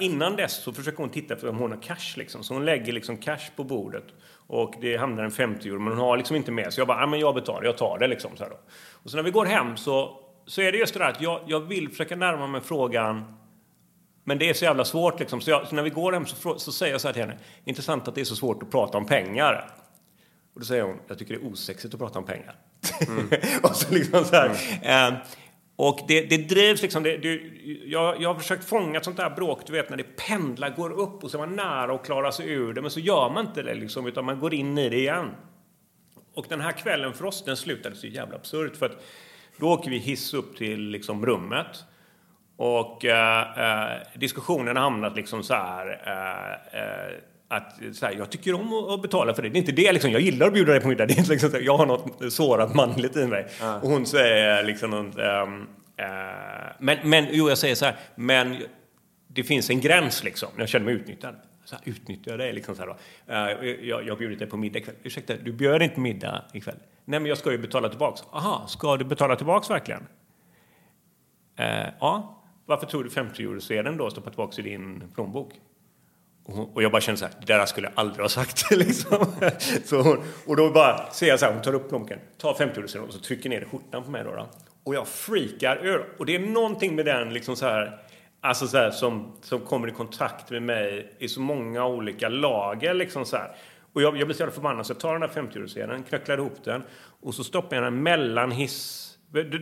innan 0.00 0.36
dess 0.36 0.62
så 0.62 0.72
försöker 0.72 0.98
hon 0.98 1.10
titta 1.10 1.34
efter 1.34 1.48
om 1.48 1.56
hon 1.56 1.70
har 1.70 1.82
cash. 1.82 2.16
Liksom. 2.16 2.42
Så 2.42 2.54
hon 2.54 2.64
lägger 2.64 2.92
liksom 2.92 3.16
cash 3.16 3.50
på 3.56 3.64
bordet. 3.64 4.04
Och 4.48 4.74
det 4.80 4.96
hamnar 4.96 5.24
en 5.24 5.30
50 5.30 5.68
euro, 5.68 5.78
men 5.78 5.92
hon 5.92 5.98
har 5.98 6.16
liksom 6.16 6.36
inte 6.36 6.52
med. 6.52 6.72
Så 6.72 6.80
jag 6.80 6.88
bara, 6.88 7.06
men 7.06 7.20
jag 7.20 7.34
betalar, 7.34 7.64
jag 7.64 7.78
tar 7.78 7.98
det 7.98 8.06
liksom. 8.06 8.36
Så. 8.36 8.44
Och 8.92 9.10
så 9.10 9.16
när 9.16 9.22
vi 9.22 9.30
går 9.30 9.44
hem 9.44 9.76
så 9.76 10.25
så 10.46 10.62
är 10.62 10.72
det 10.72 10.78
just 10.78 10.94
det 10.94 11.00
där 11.00 11.10
att 11.10 11.20
jag, 11.20 11.40
jag 11.46 11.60
vill 11.60 11.88
försöka 11.88 12.16
närma 12.16 12.46
mig 12.46 12.60
frågan 12.60 13.36
men 14.28 14.38
det 14.38 14.48
är 14.50 14.54
så 14.54 14.64
jävla 14.64 14.84
svårt 14.84 15.20
liksom. 15.20 15.40
Så, 15.40 15.50
jag, 15.50 15.66
så 15.66 15.74
när 15.74 15.82
vi 15.82 15.90
går 15.90 16.12
hem 16.12 16.26
så, 16.26 16.58
så, 16.58 16.72
säger 16.72 16.92
jag 16.92 17.00
så 17.00 17.08
här 17.08 17.12
till 17.12 17.22
henne. 17.22 17.38
Intressant 17.64 18.08
att 18.08 18.14
det 18.14 18.20
är 18.20 18.24
så 18.24 18.36
svårt 18.36 18.62
att 18.62 18.70
prata 18.70 18.98
om 18.98 19.06
pengar. 19.06 19.70
Och 20.54 20.60
då 20.60 20.66
säger 20.66 20.82
hon, 20.82 20.96
jag 21.08 21.18
tycker 21.18 21.34
det 21.34 21.40
är 21.40 21.52
osexigt 21.52 21.94
att 21.94 22.00
prata 22.00 22.18
om 22.18 22.24
pengar. 22.24 22.54
Mm. 23.08 23.28
och 23.62 23.76
så 23.76 23.94
liksom 23.94 24.24
så 24.24 24.34
här. 24.34 24.50
Mm. 24.82 25.14
Eh, 25.14 25.20
och 25.76 26.00
det, 26.08 26.20
det 26.20 26.36
drivs 26.36 26.82
liksom, 26.82 27.02
det, 27.02 27.16
det, 27.16 27.40
jag, 27.84 28.22
jag 28.22 28.34
har 28.34 28.40
försökt 28.40 28.64
fånga 28.64 28.98
ett 28.98 29.04
sånt 29.04 29.16
där 29.16 29.30
bråk, 29.30 29.60
du 29.66 29.72
vet 29.72 29.90
när 29.90 29.96
det 29.96 30.16
pendlar, 30.16 30.76
går 30.76 30.92
upp 30.92 31.24
och 31.24 31.30
så 31.30 31.36
är 31.36 31.46
man 31.46 31.56
nära 31.56 31.94
att 31.94 32.04
klara 32.04 32.32
sig 32.32 32.50
ur 32.50 32.74
det, 32.74 32.82
men 32.82 32.90
så 32.90 33.00
gör 33.00 33.30
man 33.30 33.46
inte 33.46 33.62
det 33.62 33.74
liksom, 33.74 34.06
utan 34.06 34.24
man 34.24 34.40
går 34.40 34.54
in 34.54 34.78
i 34.78 34.88
det 34.88 34.96
igen. 34.96 35.30
Och 36.34 36.46
den 36.48 36.60
här 36.60 36.72
kvällen 36.72 37.12
för 37.12 37.24
oss, 37.24 37.44
den 37.44 37.56
slutade 37.56 37.96
så 37.96 38.06
jävla 38.06 38.36
absurt 38.36 38.76
för 38.76 38.86
att 38.86 39.02
då 39.58 39.68
åker 39.68 39.90
vi 39.90 39.98
hiss 39.98 40.34
upp 40.34 40.56
till 40.56 40.80
liksom, 40.80 41.26
rummet. 41.26 41.84
Och 42.56 43.04
eh, 43.04 43.92
eh, 43.92 43.98
diskussionen 44.14 44.76
har 44.76 44.82
hamnat 44.82 45.16
liksom 45.16 45.42
så 45.42 45.54
här, 45.54 45.86
eh, 46.06 46.80
eh, 46.80 47.14
att 47.48 47.80
så 47.92 48.06
här, 48.06 48.14
jag 48.14 48.30
tycker 48.30 48.54
om 48.54 48.72
att 48.72 49.02
betala 49.02 49.34
för 49.34 49.42
det. 49.42 49.48
Det 49.48 49.56
är 49.56 49.60
inte 49.60 49.72
det 49.72 49.92
liksom, 49.92 50.10
jag 50.10 50.20
gillar 50.20 50.46
att 50.46 50.52
bjuda 50.52 50.72
dig 50.72 50.80
på 50.80 50.88
middag. 50.88 51.06
Det 51.06 51.14
är 51.14 51.18
inte 51.18 51.30
liksom 51.30 51.50
så 51.50 51.56
här, 51.56 51.64
jag 51.64 51.76
har 51.76 51.86
något 51.86 52.32
sårat 52.32 52.74
manligt 52.74 53.16
i 53.16 53.26
mig. 53.26 53.46
Mm. 53.60 53.74
Och 53.74 53.88
hon 53.88 54.06
säger 54.06 54.64
liksom 54.64 54.92
ehm, 54.94 55.66
eh, 55.96 56.06
men, 56.78 56.98
men, 57.02 57.26
jo 57.30 57.48
jag 57.48 57.58
säger 57.58 57.74
så 57.74 57.84
här, 57.84 57.96
men 58.14 58.56
det 59.28 59.44
finns 59.44 59.70
en 59.70 59.80
gräns 59.80 60.24
liksom, 60.24 60.48
jag 60.56 60.68
känner 60.68 60.86
mig 60.86 60.94
utnyttjad. 60.94 61.34
Så 61.64 61.74
här, 61.74 61.82
utnyttjar 61.84 62.32
jag 62.32 62.38
dig 62.38 62.52
liksom 62.52 62.76
så 62.76 62.82
här. 62.82 62.90
Uh, 62.90 63.66
jag, 63.68 64.06
jag 64.06 64.12
har 64.12 64.18
bjudit 64.18 64.38
dig 64.38 64.48
på 64.48 64.56
middag 64.56 64.78
ikväll. 64.78 64.94
Ursäkta, 65.02 65.34
du 65.36 65.52
bjöd 65.52 65.82
inte 65.82 66.00
middag 66.00 66.44
ikväll? 66.52 66.76
Nej, 67.08 67.20
men 67.20 67.28
jag 67.28 67.38
ska 67.38 67.52
ju 67.52 67.58
betala 67.58 67.88
tillbaks. 67.88 68.22
Aha, 68.30 68.66
ska 68.68 68.96
du 68.96 69.04
betala 69.04 69.36
tillbaks 69.36 69.70
verkligen? 69.70 70.06
Eh, 71.56 71.86
ja. 72.00 72.42
Varför 72.66 72.86
tror 72.86 73.04
du 73.04 73.10
50 73.10 73.42
euro 73.42 73.60
sedan 73.60 73.96
då 73.96 74.10
stoppar 74.10 74.30
tillbaks 74.30 74.58
i 74.58 74.62
din 74.62 75.02
plånbok? 75.14 75.52
Och 76.74 76.82
jag 76.82 76.92
bara 76.92 77.00
känner 77.00 77.16
så 77.16 77.24
här, 77.24 77.34
det 77.40 77.46
där 77.46 77.66
skulle 77.66 77.86
jag 77.86 77.98
aldrig 77.98 78.24
ha 78.24 78.28
sagt. 78.28 78.70
liksom. 78.76 79.26
så 79.84 80.02
hon, 80.02 80.22
och 80.46 80.56
då 80.56 80.70
bara 80.70 81.10
ser 81.10 81.26
jag 81.26 81.40
så 81.40 81.46
här, 81.46 81.52
hon 81.52 81.62
tar 81.62 81.74
upp 81.74 81.88
plånboken, 81.88 82.18
tar 82.38 82.54
50 82.54 82.80
euro 82.80 83.06
och 83.06 83.12
så 83.12 83.18
trycker 83.18 83.50
ner 83.50 83.64
skjortan 83.70 84.04
på 84.04 84.10
mig 84.10 84.24
då, 84.24 84.30
då. 84.34 84.46
Och 84.84 84.94
jag 84.94 85.08
freakar 85.08 85.86
ur. 85.86 86.14
Och 86.18 86.26
det 86.26 86.34
är 86.34 86.38
någonting 86.38 86.96
med 86.96 87.04
den 87.04 87.32
liksom 87.32 87.56
så 87.56 87.66
här, 87.66 88.06
Alltså 88.40 88.68
så 88.68 88.76
här, 88.76 88.90
som, 88.90 89.32
som 89.42 89.60
kommer 89.60 89.88
i 89.88 89.90
kontakt 89.90 90.50
med 90.50 90.62
mig 90.62 91.12
i 91.18 91.28
så 91.28 91.40
många 91.40 91.86
olika 91.86 92.28
lager. 92.28 92.94
Liksom 92.94 93.24
så 93.24 93.36
här. 93.36 93.56
Och 93.96 94.02
jag, 94.02 94.16
jag 94.16 94.26
blir 94.26 94.36
så 94.36 94.50
förbannad 94.50 94.86
så 94.86 94.90
jag 94.92 95.00
tar 95.00 95.12
den 95.12 95.20
där 95.20 95.28
50-eurosedeln, 95.28 96.02
knycklar 96.08 96.38
ihop 96.38 96.64
den 96.64 96.82
och 97.20 97.34
så 97.34 97.44
stoppar 97.44 97.76
jag 97.76 97.84
den 97.84 98.02
mellan 98.02 98.50
hiss... 98.50 99.02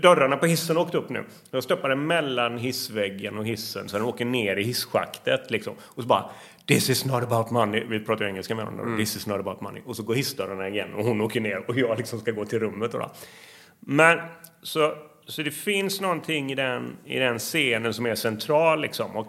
Dörrarna 0.02 0.36
på 0.36 0.46
hissen 0.46 0.76
åkte 0.76 0.98
upp 0.98 1.08
nu. 1.08 1.24
Jag 1.50 1.62
stoppar 1.62 1.88
den 1.88 2.06
mellan 2.06 2.58
hissväggen 2.58 3.38
och 3.38 3.46
hissen 3.46 3.88
så 3.88 3.96
den 3.96 4.06
åker 4.06 4.24
ner 4.24 4.56
i 4.56 4.62
hisschaktet. 4.62 5.50
Liksom. 5.50 5.74
Och 5.80 6.02
så 6.02 6.08
bara 6.08 6.30
This 6.66 6.90
is 6.90 7.04
not 7.04 7.22
about 7.22 7.50
money. 7.50 7.84
Vi 7.88 8.00
pratar 8.00 8.24
ju 8.24 8.30
engelska 8.30 8.54
med 8.54 8.64
honom. 8.64 8.86
Mm. 8.86 8.98
This 8.98 9.16
is 9.16 9.26
not 9.26 9.40
about 9.40 9.60
money. 9.60 9.82
Och 9.86 9.96
så 9.96 10.02
går 10.02 10.14
hissdörrarna 10.14 10.68
igen 10.68 10.94
och 10.94 11.04
hon 11.04 11.20
åker 11.20 11.40
ner 11.40 11.70
och 11.70 11.78
jag 11.78 11.98
liksom 11.98 12.20
ska 12.20 12.30
gå 12.30 12.44
till 12.44 12.58
rummet. 12.60 12.92
Då. 12.92 13.10
Men 13.80 14.18
så 14.62 14.94
så 15.26 15.42
det 15.42 15.50
finns 15.50 16.00
någonting 16.00 16.52
i 16.52 16.54
den, 16.54 16.96
i 17.04 17.18
den 17.18 17.38
scenen 17.38 17.94
som 17.94 18.06
är 18.06 18.14
central 18.14 18.80
liksom. 18.80 19.16
Och, 19.16 19.26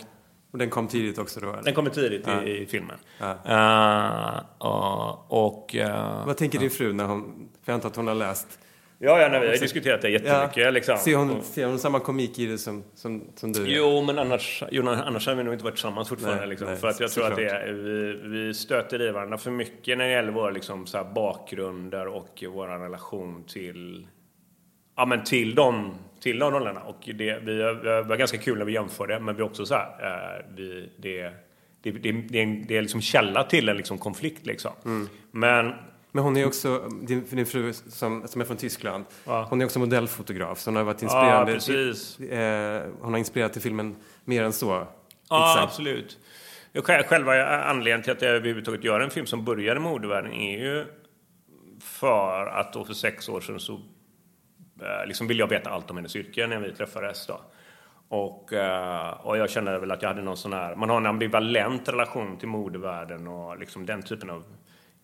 och 0.56 0.60
den 0.60 0.70
kom 0.70 0.88
tidigt 0.88 1.18
också 1.18 1.40
då? 1.40 1.54
Eller? 1.54 1.64
Den 1.64 1.74
kommer 1.74 1.90
tidigt 1.90 2.24
ja. 2.26 2.44
i, 2.44 2.62
i, 2.62 2.66
filmen. 2.66 2.98
Ja. 3.20 4.36
Uh, 4.36 4.68
och... 4.68 5.48
och 5.48 5.76
uh, 5.76 6.26
Vad 6.26 6.38
tänker 6.38 6.60
din 6.60 6.70
fru 6.70 6.94
när 6.94 7.06
hon... 7.06 7.50
För 7.64 7.72
jag 7.72 7.74
antar 7.74 7.90
att 7.90 7.96
hon 7.96 8.08
har 8.08 8.16
läst 8.16 8.60
Ja, 8.98 9.22
ja 9.22 9.30
nej, 9.30 9.40
vi 9.40 9.48
har 9.48 9.58
diskuterat 9.58 10.02
det 10.02 10.10
jättemycket. 10.10 10.64
Ja. 10.64 10.70
Liksom. 10.70 10.98
Ser, 10.98 11.16
hon, 11.16 11.44
ser 11.44 11.66
hon 11.66 11.80
samma 11.80 12.00
komik 12.00 12.40
i 12.40 12.46
det 12.46 12.58
som, 12.58 12.84
som, 12.94 13.24
som 13.36 13.52
du? 13.52 13.66
Jo, 13.68 14.02
men 14.02 14.20
annars, 14.20 14.64
jo, 14.72 14.90
annars 14.90 15.28
har 15.28 15.36
vi 15.36 15.44
nog 15.44 15.54
inte 15.54 15.64
varit 15.64 15.76
tillsammans 15.76 16.10
fortfarande. 16.10 16.40
Nej, 16.40 16.50
liksom, 16.50 16.68
nej, 16.68 16.78
för 16.78 16.88
att 16.88 17.00
jag 17.00 17.12
tror 17.12 17.28
att 17.28 17.36
det 17.36 17.50
är, 17.50 17.72
vi, 17.74 18.20
vi 18.30 18.54
stöter 18.54 19.02
i 19.02 19.12
varandra 19.12 19.38
för 19.38 19.52
mycket 19.52 19.98
när 19.98 20.06
det 20.06 20.12
gäller 20.12 20.32
våra 20.32 20.50
liksom, 20.50 20.86
så 20.86 21.04
bakgrunder 21.16 22.08
och 22.08 22.44
vår 22.54 22.68
relation 22.68 23.44
till 23.48 24.08
ja, 24.96 25.06
men 25.06 25.24
till, 25.24 25.56
de, 25.56 25.94
till 26.26 26.40
de 26.40 26.52
rollerna. 26.52 26.82
Och 26.82 27.02
det, 27.06 27.40
vi, 27.44 27.62
var 28.08 28.16
ganska 28.16 28.38
kul 28.38 28.58
när 28.58 28.66
vi 28.66 28.74
jämförde, 28.74 29.20
men 29.20 29.36
vi 29.36 29.42
också 29.42 29.66
så 29.66 29.74
här, 29.74 29.88
eh, 29.88 30.46
vi, 30.56 30.90
det, 30.98 31.34
det, 31.82 31.92
det, 31.92 32.12
det, 32.12 32.40
är, 32.40 32.44
en, 32.44 32.68
det 32.68 32.78
är 32.78 32.82
liksom 32.82 33.02
källa 33.02 33.44
till 33.44 33.70
en 33.70 33.78
liksom 33.78 33.98
konflikt. 33.98 34.46
Liksom. 34.46 34.72
Mm. 34.86 35.10
Men, 35.32 35.74
men 36.12 36.24
hon 36.24 36.38
är 36.38 36.46
också, 36.46 36.90
din, 37.02 37.26
din 37.30 37.46
fru 37.46 37.74
som, 37.74 38.28
som 38.28 38.42
är 38.42 38.46
från 38.46 38.58
Tyskland, 38.58 39.06
ja. 39.26 39.48
hon 39.50 39.62
är 39.62 39.66
också 39.66 39.80
modellfotograf. 39.80 40.60
Så 40.60 40.70
hon 40.70 40.76
har 40.76 40.84
varit 40.84 41.02
inspirerande. 41.02 41.52
Ja, 41.52 41.56
precis. 41.56 42.20
Eh, 42.20 42.84
hon 43.02 43.14
har 43.14 43.20
inspirerat 43.20 43.54
till 43.54 43.62
filmen 43.62 43.96
mer 44.24 44.44
än 44.44 44.54
så. 44.54 44.88
Ja, 45.30 45.62
absolut. 45.62 46.18
Själva 46.84 47.46
anledningen 47.46 48.04
till 48.04 48.12
att 48.12 48.22
jag 48.22 48.32
överhuvudtaget 48.32 48.84
gör 48.84 49.00
en 49.00 49.10
film 49.10 49.26
som 49.26 49.46
börjar 49.46 49.76
i 49.76 49.80
modevärlden 49.80 50.34
är 50.34 50.60
ju 50.60 50.86
för 51.82 52.46
att 52.46 52.74
då 52.74 52.86
för 52.86 52.94
sex 52.94 53.30
år 53.30 53.42
sedan 53.42 53.60
så 53.60 53.74
Eh, 53.74 53.95
Eh, 54.82 55.08
liksom 55.08 55.28
ville 55.28 55.40
jag 55.40 55.48
veta 55.48 55.70
allt 55.70 55.92
om 55.92 55.98
hennes 55.98 56.16
yrke 56.16 56.48
när 56.48 56.60
vi 56.60 56.72
träffades. 56.72 57.28
Då. 57.28 57.42
Och, 58.08 58.54
eh, 58.54 59.10
och 59.10 59.38
jag 59.38 59.50
kände 59.50 59.80
väl 59.80 59.92
att 59.92 60.02
jag 60.02 60.10
hade 60.10 60.22
någon 60.22 60.38
sån 60.38 60.54
här, 60.54 60.76
man 60.76 60.90
har 60.90 60.98
en 60.98 61.06
ambivalent 61.06 61.90
relation 61.90 62.38
till 62.38 62.48
modevärlden 62.48 63.28
och 63.28 63.60
liksom 63.60 63.86
den 63.86 64.02
typen 64.02 64.30
av 64.30 64.44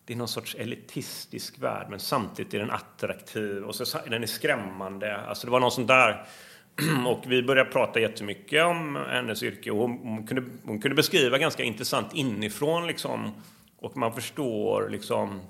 det 0.04 0.12
är 0.12 0.16
någon 0.16 0.28
sorts 0.28 0.54
elitistisk 0.54 1.62
värld 1.62 1.86
men 1.90 2.00
samtidigt 2.00 2.54
är 2.54 2.58
den 2.58 2.70
attraktiv 2.70 3.64
och 3.64 3.74
så, 3.74 3.98
den 4.08 4.22
är 4.22 4.26
skrämmande. 4.26 5.16
Alltså 5.16 5.46
det 5.46 5.50
var 5.50 5.60
någon 5.60 5.70
sån 5.70 5.86
där 5.86 6.26
och 7.06 7.24
vi 7.26 7.42
började 7.42 7.70
prata 7.70 8.00
jättemycket 8.00 8.64
om 8.64 8.98
hennes 9.08 9.42
yrke 9.42 9.70
och 9.70 9.78
hon, 9.78 9.98
hon, 10.02 10.26
kunde, 10.26 10.42
hon 10.64 10.80
kunde 10.80 10.94
beskriva 10.94 11.38
ganska 11.38 11.62
intressant 11.62 12.14
inifrån 12.14 12.86
liksom. 12.86 13.42
Och 13.78 13.96
man 13.96 14.12
förstår 14.12 14.88
liksom, 14.88 15.40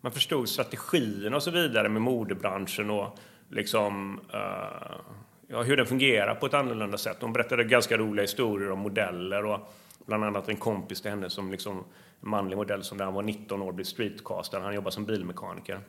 man 0.00 0.12
förstod 0.12 0.48
strategin 0.48 1.34
och 1.34 1.42
så 1.42 1.50
vidare 1.50 1.88
med 1.88 2.02
modebranschen 2.02 2.90
och 2.90 3.18
liksom 3.48 4.20
uh, 4.34 5.14
ja, 5.48 5.62
hur 5.62 5.76
den 5.76 5.86
fungerar 5.86 6.34
på 6.34 6.46
ett 6.46 6.54
annorlunda 6.54 6.98
sätt. 6.98 7.16
Hon 7.20 7.32
berättade 7.32 7.64
ganska 7.64 7.96
roliga 7.96 8.22
historier 8.22 8.70
om 8.70 8.78
modeller 8.78 9.44
och 9.44 9.74
bland 10.06 10.24
annat 10.24 10.48
en 10.48 10.56
kompis 10.56 11.00
till 11.00 11.10
henne 11.10 11.30
som 11.30 11.50
liksom 11.50 11.78
en 12.20 12.28
manlig 12.30 12.56
modell 12.56 12.82
som 12.82 12.98
när 12.98 13.04
han 13.04 13.14
var 13.14 13.22
19 13.22 13.62
år 13.62 13.72
blev 13.72 13.84
streetcastad. 13.84 14.60
Han 14.60 14.74
jobbar 14.74 14.90
som 14.90 15.04
bilmekaniker. 15.04 15.80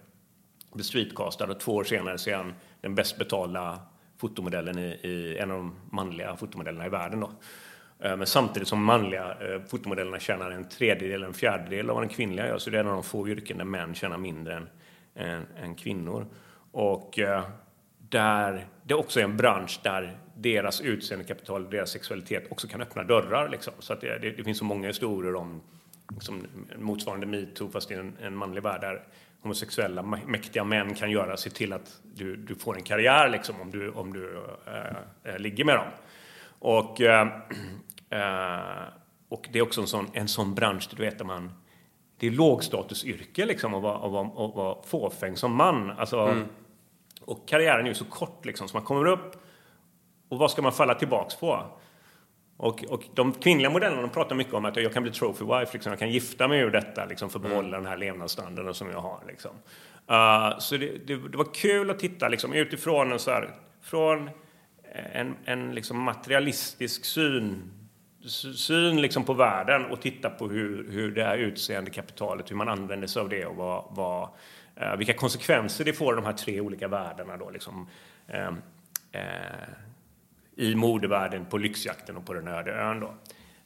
Blev 0.73 0.83
streetcastad 0.83 1.45
och 1.45 1.59
två 1.59 1.75
år 1.75 1.83
senare 1.83 2.17
så 2.17 2.29
är 2.29 2.35
han 2.35 2.53
den 2.81 2.95
bäst 2.95 3.17
betalda 3.17 3.79
fotomodellen 4.17 4.79
i, 4.79 4.99
i 5.03 5.37
en 5.37 5.51
av 5.51 5.57
de 5.57 5.75
manliga 5.91 6.35
fotomodellerna 6.35 6.85
i 6.85 6.89
världen. 6.89 7.19
Då. 7.19 7.31
Eh, 7.99 8.17
men 8.17 8.27
samtidigt 8.27 8.67
som 8.67 8.83
manliga 8.83 9.31
eh, 9.31 9.61
fotomodellerna 9.67 10.19
tjänar 10.19 10.51
en 10.51 10.69
tredjedel, 10.69 11.23
en 11.23 11.33
fjärdedel 11.33 11.89
av 11.89 11.95
vad 11.95 12.03
den 12.03 12.09
kvinnliga 12.09 12.47
gör. 12.47 12.57
Så 12.57 12.69
det 12.69 12.77
är 12.77 12.79
en 12.79 12.87
av 12.87 12.93
de 12.93 13.03
få 13.03 13.27
yrken 13.27 13.57
där 13.57 13.65
män 13.65 13.95
tjänar 13.95 14.17
mindre 14.17 14.53
än, 14.55 14.67
än, 15.15 15.45
än 15.63 15.75
kvinnor. 15.75 16.27
Och 16.77 17.19
eh, 17.19 17.43
där 18.09 18.67
det 18.83 18.93
också 18.93 19.19
är 19.19 19.23
en 19.23 19.37
bransch 19.37 19.79
där 19.83 20.17
deras 20.35 20.81
utseendekapital, 20.81 21.69
deras 21.69 21.89
sexualitet 21.89 22.51
också 22.51 22.67
kan 22.67 22.81
öppna 22.81 23.03
dörrar. 23.03 23.49
Liksom. 23.49 23.73
Så 23.79 23.93
att 23.93 24.01
det, 24.01 24.19
det, 24.19 24.31
det, 24.31 24.43
finns 24.43 24.57
så 24.57 24.65
många 24.65 24.87
historier 24.87 25.35
om 25.35 25.61
liksom, 26.13 26.47
motsvarande 26.77 27.25
metoo 27.25 27.69
fast 27.69 27.91
i 27.91 27.93
en, 27.93 28.17
en 28.21 28.35
manlig 28.35 28.63
värld 28.63 28.81
där 28.81 29.03
homosexuella 29.41 30.01
mäktiga 30.01 30.63
män 30.63 30.93
kan 30.93 31.11
göra, 31.11 31.37
se 31.37 31.49
till 31.49 31.73
att 31.73 32.01
du, 32.03 32.35
du 32.35 32.55
får 32.55 32.75
en 32.75 32.83
karriär 32.83 33.29
liksom, 33.29 33.61
om 33.61 33.71
du, 33.71 33.91
om 33.91 34.13
du 34.13 34.43
äh, 35.23 35.37
ligger 35.39 35.63
med 35.65 35.75
dem. 35.75 35.87
Och, 36.59 37.01
äh, 37.01 37.27
och 39.29 39.47
det 39.51 39.59
är 39.59 39.63
också 39.63 39.81
en 39.81 39.87
sån, 39.87 40.07
en 40.13 40.27
sån 40.27 40.55
bransch 40.55 40.87
där 40.89 40.97
du 40.97 41.03
vet, 41.03 41.25
man, 41.25 41.51
det 42.17 42.27
är 42.27 42.31
lågstatusyrke 42.31 43.45
liksom, 43.45 43.73
att 43.73 43.83
vara, 43.83 43.95
att 43.95 44.11
vara, 44.11 44.27
att 44.27 44.55
vara 44.55 44.83
fåfäng 44.83 45.37
som 45.37 45.55
man. 45.55 45.91
Alltså, 45.91 46.19
mm. 46.19 46.47
Och 47.25 47.47
karriären 47.47 47.85
är 47.85 47.89
ju 47.89 47.95
så 47.95 48.05
kort 48.05 48.45
liksom, 48.45 48.67
så 48.67 48.77
man 48.77 48.85
kommer 48.85 49.05
upp 49.05 49.35
och 50.29 50.37
vad 50.37 50.51
ska 50.51 50.61
man 50.61 50.71
falla 50.71 50.95
tillbaks 50.95 51.35
på? 51.35 51.65
Och, 52.57 52.83
och 52.83 53.03
de 53.13 53.33
kvinnliga 53.33 53.69
modellerna 53.69 54.01
de 54.01 54.09
pratar 54.09 54.35
mycket 54.35 54.53
om 54.53 54.65
att 54.65 54.75
jag 54.75 54.93
kan 54.93 55.03
bli 55.03 55.11
trophy 55.11 55.45
wife, 55.45 55.73
liksom, 55.73 55.91
jag 55.91 55.99
kan 55.99 56.11
gifta 56.11 56.47
mig 56.47 56.59
ur 56.59 56.71
detta 56.71 57.05
liksom, 57.05 57.29
för 57.29 57.39
att 57.39 57.43
behålla 57.43 57.67
mm. 57.67 57.83
den 57.83 57.85
här 57.85 57.97
levnadsstandarden 57.97 58.73
som 58.73 58.89
jag 58.89 59.01
har. 59.01 59.19
Liksom. 59.27 59.51
Uh, 60.11 60.59
så 60.59 60.77
det, 60.77 61.07
det, 61.07 61.29
det, 61.29 61.37
var 61.37 61.53
kul 61.53 61.89
att 61.89 61.99
titta 61.99 62.27
liksom, 62.27 62.53
utifrån 62.53 63.11
en, 63.11 63.19
så 63.19 63.31
här, 63.31 63.49
från 63.81 64.29
en, 65.13 65.35
en 65.45 65.75
liksom, 65.75 66.01
materialistisk 66.01 67.05
syn, 67.05 67.71
syn 68.55 69.01
liksom, 69.01 69.23
på 69.23 69.33
världen 69.33 69.85
och 69.85 70.01
titta 70.01 70.29
på 70.29 70.47
hur, 70.47 70.91
hur 70.91 71.11
det 71.11 71.23
här 71.23 71.37
utseende 71.37 71.91
kapitalet, 71.91 72.51
hur 72.51 72.55
man 72.55 72.69
använder 72.69 73.07
sig 73.07 73.21
av 73.21 73.29
det 73.29 73.45
och 73.45 73.55
vad, 73.55 73.85
vad, 73.89 74.29
uh, 74.81 74.95
vilka 74.97 75.13
konsekvenser 75.13 75.85
det 75.85 75.93
får 75.93 76.13
i 76.13 76.15
de 76.15 76.25
här 76.25 76.33
tre 76.33 76.61
olika 76.61 76.87
världarna. 76.87 77.37
Då, 77.37 77.49
liksom. 77.49 77.87
Uh, 78.33 78.51
i 80.55 80.75
modevärlden 80.75 81.45
på 81.45 81.57
lyxjakten 81.57 82.17
och 82.17 82.25
på 82.25 82.33
den 82.33 82.47
öde 82.47 82.71
ön. 82.71 82.99
Då. 82.99 83.13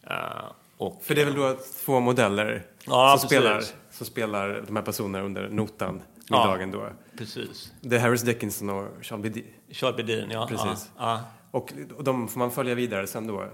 Uh, 0.09 0.51
och, 0.77 1.03
För 1.03 1.15
det 1.15 1.21
är 1.21 1.25
väl 1.25 1.35
då 1.35 1.57
två 1.85 1.99
modeller 1.99 2.65
ja, 2.85 3.17
som, 3.19 3.29
spelar, 3.29 3.63
som 3.91 4.05
spelar 4.05 4.63
de 4.67 4.75
här 4.75 4.83
personerna 4.83 5.25
under 5.25 5.49
notan 5.49 6.01
middagen 6.29 6.71
ja, 6.71 6.77
då? 6.77 6.89
Precis. 7.17 7.73
Det 7.81 7.95
är 7.95 7.99
Harris 7.99 8.21
Dickinson 8.21 8.69
och 8.69 8.87
Charles 9.01 9.23
Bedin. 9.23 9.45
Charles 9.71 9.97
Bedin, 9.97 10.31
ja. 10.31 10.47
Precis. 10.47 10.91
Ja, 10.97 11.21
och, 11.51 11.73
och 11.97 12.03
de 12.03 12.27
får 12.27 12.39
man 12.39 12.51
följa 12.51 12.75
vidare 12.75 13.07
sen 13.07 13.27
då? 13.27 13.45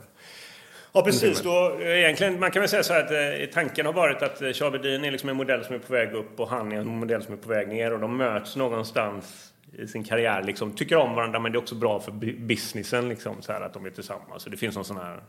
Ja, 0.96 1.02
precis. 1.02 1.42
Då, 1.42 1.78
egentligen, 1.82 2.40
man 2.40 2.52
kan 2.52 2.60
väl 2.60 2.70
säga 2.70 2.84
så 2.84 2.94
här 2.94 3.04
att 3.04 3.12
eh, 3.12 3.54
tanken 3.54 3.86
har 3.86 3.94
varit 3.94 4.22
att 4.22 4.42
eh, 4.42 4.52
Charles 4.52 4.82
Bedin 4.82 5.06
är 5.06 5.12
liksom 5.12 5.30
en 5.30 5.36
modell 5.36 5.66
som 5.66 5.76
är 5.76 5.80
på 5.80 5.94
väg 5.94 6.14
upp 6.14 6.40
och 6.40 6.50
han 6.50 6.72
är 6.72 6.76
en 6.78 6.88
modell 6.88 7.24
som 7.24 7.34
är 7.34 7.38
på 7.38 7.50
väg 7.50 7.68
ner 7.68 7.94
och 7.94 8.00
de 8.00 8.18
möts 8.18 8.56
någonstans 8.56 9.54
i 9.78 9.88
sin 9.88 10.04
karriär 10.04 10.44
liksom, 10.44 10.72
tycker 10.72 10.96
om 10.96 11.16
varandra 11.16 11.40
men 11.40 11.52
det 11.52 11.56
är 11.56 11.60
också 11.60 11.76
bra 11.76 12.00
för 12.00 12.12
businessen 12.40 13.10
liksom, 13.10 13.42
så 13.42 13.52
här, 13.52 13.62
att 13.62 13.74
de 13.74 13.86
är 13.86 13.90
tillsammans. 13.90 14.44
Så 14.44 14.50
det 14.50 14.58
finns 14.58 14.76
någon 14.76 14.86
sån 14.86 14.98
här, 14.98 15.20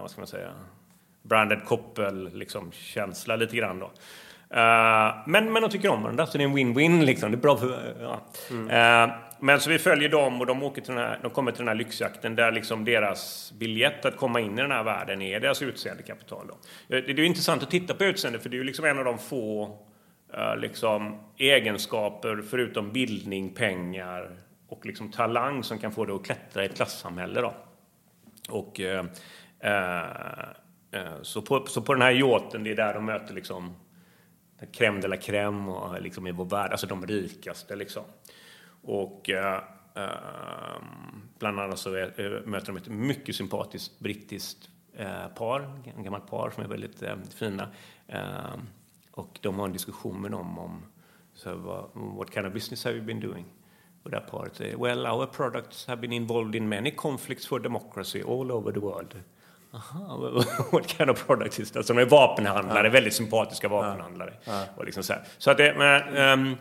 vad 0.00 0.10
ska 0.10 0.20
man 0.20 0.28
säga, 0.28 0.50
branded 1.22 1.64
koppel 1.64 2.30
liksom, 2.34 2.72
känsla 2.72 3.36
lite 3.36 3.56
grann 3.56 3.78
då. 3.78 3.90
Uh, 4.54 5.22
men, 5.26 5.52
men 5.52 5.62
de 5.62 5.70
tycker 5.70 5.88
om 5.88 6.02
varandra 6.02 6.26
så 6.26 6.38
det 6.38 6.44
är 6.44 6.48
en 6.48 6.56
win-win 6.56 7.04
liksom. 7.04 7.30
Det 7.30 7.36
är 7.36 7.40
bra 7.40 7.56
för, 7.56 7.96
ja. 8.00 8.20
Mm. 8.50 9.10
Uh, 9.10 9.16
men 9.40 9.60
så 9.60 9.70
vi 9.70 9.78
följer 9.78 10.08
dem 10.08 10.40
och 10.40 10.46
de, 10.46 10.62
åker 10.62 10.82
till 10.82 10.94
den 10.94 11.04
här, 11.04 11.18
de 11.22 11.30
kommer 11.30 11.52
till 11.52 11.58
den 11.58 11.68
här 11.68 11.74
lyxjakten 11.74 12.36
där 12.36 12.52
liksom 12.52 12.84
deras 12.84 13.52
biljett 13.58 14.04
att 14.04 14.16
komma 14.16 14.40
in 14.40 14.58
i 14.58 14.62
den 14.62 14.70
här 14.70 14.82
världen 14.82 15.22
är 15.22 15.40
deras 15.40 15.62
utseendekapital. 15.62 16.46
Då. 16.48 16.56
Det, 16.88 17.10
är 17.10 17.20
intressant 17.20 17.62
att 17.62 17.70
titta 17.70 17.94
på 17.94 18.04
utseende 18.04 18.38
för 18.38 18.48
det 18.48 18.56
är 18.56 18.58
ju 18.58 18.64
liksom 18.64 18.84
en 18.84 18.98
av 18.98 19.04
de 19.04 19.18
få 19.18 19.78
Eh, 20.34 20.56
liksom, 20.56 21.20
egenskaper 21.36 22.42
förutom 22.50 22.92
bildning, 22.92 23.54
pengar 23.54 24.36
och 24.68 24.86
liksom 24.86 25.10
talang 25.10 25.64
som 25.64 25.78
kan 25.78 25.92
få 25.92 26.04
dig 26.04 26.14
att 26.14 26.24
klättra 26.24 26.62
i 26.62 26.66
ett 26.66 26.76
klassamhälle. 26.76 27.40
Då. 27.40 27.54
Och, 28.48 28.80
eh, 28.80 29.04
eh, 29.60 30.40
eh, 30.92 31.22
så, 31.22 31.42
på, 31.42 31.66
så 31.66 31.82
på 31.82 31.94
den 31.94 32.02
här 32.02 32.12
yachten, 32.12 32.64
det 32.64 32.70
är 32.70 32.76
där 32.76 32.94
de 32.94 33.04
möter 33.04 33.34
liksom 33.34 33.74
crème 34.66 35.00
de 35.00 35.08
la 35.08 35.16
crème 35.16 35.68
och 35.68 35.96
eh, 35.96 36.02
liksom 36.02 36.26
i 36.26 36.32
vår 36.32 36.44
värld, 36.44 36.70
alltså 36.70 36.86
de 36.86 37.06
rikaste. 37.06 37.76
Liksom. 37.76 38.04
Och 38.82 39.30
eh, 39.30 39.62
eh 39.94 40.82
bland 41.38 41.60
annat 41.60 41.78
så 41.78 41.94
är, 41.94 42.20
eh, 42.20 42.46
möter 42.46 42.66
de 42.66 42.76
ett 42.76 42.88
mycket 42.88 43.36
sympatiskt 43.36 43.98
brittiskt 43.98 44.68
par, 45.34 45.82
en 45.96 46.02
gammalt 46.02 46.26
par 46.26 46.50
som 46.50 46.64
är 46.64 46.68
väldigt 46.68 47.04
fina. 47.34 47.68
Och 49.10 49.38
de 49.42 49.58
har 49.58 49.66
en 49.66 49.72
diskussion 49.72 50.20
med 50.20 50.30
dem 50.30 50.58
om 50.58 50.82
så 51.34 51.54
vad, 51.54 51.90
what 51.94 52.34
kind 52.34 52.46
of 52.46 52.52
business 52.52 52.84
have 52.84 52.96
you 52.96 53.06
been 53.06 53.20
doing? 53.20 53.44
Och 54.02 54.10
där 54.10 54.20
paret 54.20 54.56
säger 54.56 54.76
well 54.76 55.06
our 55.06 55.26
products 55.26 55.86
have 55.86 56.00
been 56.00 56.12
involved 56.12 56.54
in 56.54 56.68
many 56.68 56.90
conflicts 56.90 57.46
for 57.46 57.60
democracy 57.60 58.22
all 58.22 58.52
over 58.52 58.72
the 58.72 58.80
world. 58.80 59.22
Aha, 59.74 60.44
what 60.72 60.86
kind 60.86 61.10
of 61.10 61.26
product 61.26 61.58
is 61.58 61.70
that? 61.70 61.86
Så 61.86 61.92
de 61.92 62.02
är 62.02 62.06
vapenhandlare, 62.06 62.86
ja. 62.86 62.92
väldigt 62.92 63.14
sympatiska 63.14 63.68
vapenhandlare. 63.68 64.34
Ja. 64.44 64.64
Och, 64.76 64.84
liksom 64.84 65.02
så, 65.02 65.14
så 65.38 65.50
att 65.50 65.56
det, 65.56 65.74
men, 65.78 66.16
um, 66.40 66.56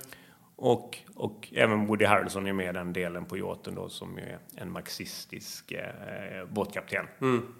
och, 0.55 0.97
och 1.15 1.47
även 1.51 1.85
Woody 1.87 2.05
Harrelson 2.05 2.47
är 2.47 2.53
med 2.53 2.69
i 2.69 2.73
den 2.73 2.93
delen 2.93 3.25
på 3.25 3.37
yachten 3.37 3.75
då 3.75 3.89
som 3.89 4.17
är 4.17 4.39
en 4.55 4.71
marxistisk 4.71 5.71
eh, 5.71 6.45
båtkapten. 6.49 7.07
Mm. 7.21 7.53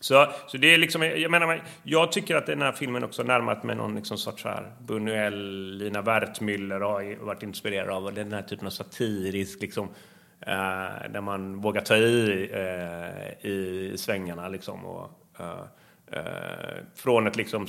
Så, 0.00 0.26
så 0.46 0.56
det 0.56 0.74
är 0.74 0.78
liksom, 0.78 1.02
jag 1.02 1.30
menar, 1.30 1.62
jag 1.82 2.12
tycker 2.12 2.36
att 2.36 2.46
den 2.46 2.62
här 2.62 2.72
filmen 2.72 3.04
också 3.04 3.22
närmat 3.22 3.62
med 3.64 3.76
någon 3.76 3.94
liksom 3.94 4.18
sorts 4.18 4.44
här 4.44 4.72
Buñuel, 4.86 5.70
Lina 5.78 6.02
Wertmüller 6.02 6.80
har 6.80 7.24
varit 7.24 7.42
inspirerad 7.42 7.90
av 7.90 8.14
den 8.14 8.32
här 8.32 8.42
typen 8.42 8.66
av 8.66 8.70
satirisk 8.70 9.60
liksom, 9.60 9.88
eh, 10.40 11.10
där 11.10 11.20
man 11.20 11.60
vågar 11.60 11.80
ta 11.80 11.96
i 11.96 12.50
eh, 12.52 13.50
i 13.50 13.94
svängarna 13.98 14.48
liksom 14.48 14.84
och 14.84 15.10
eh, 15.38 15.60
eh 16.06 16.84
från 16.94 17.26
ett 17.26 17.36
liksom 17.36 17.66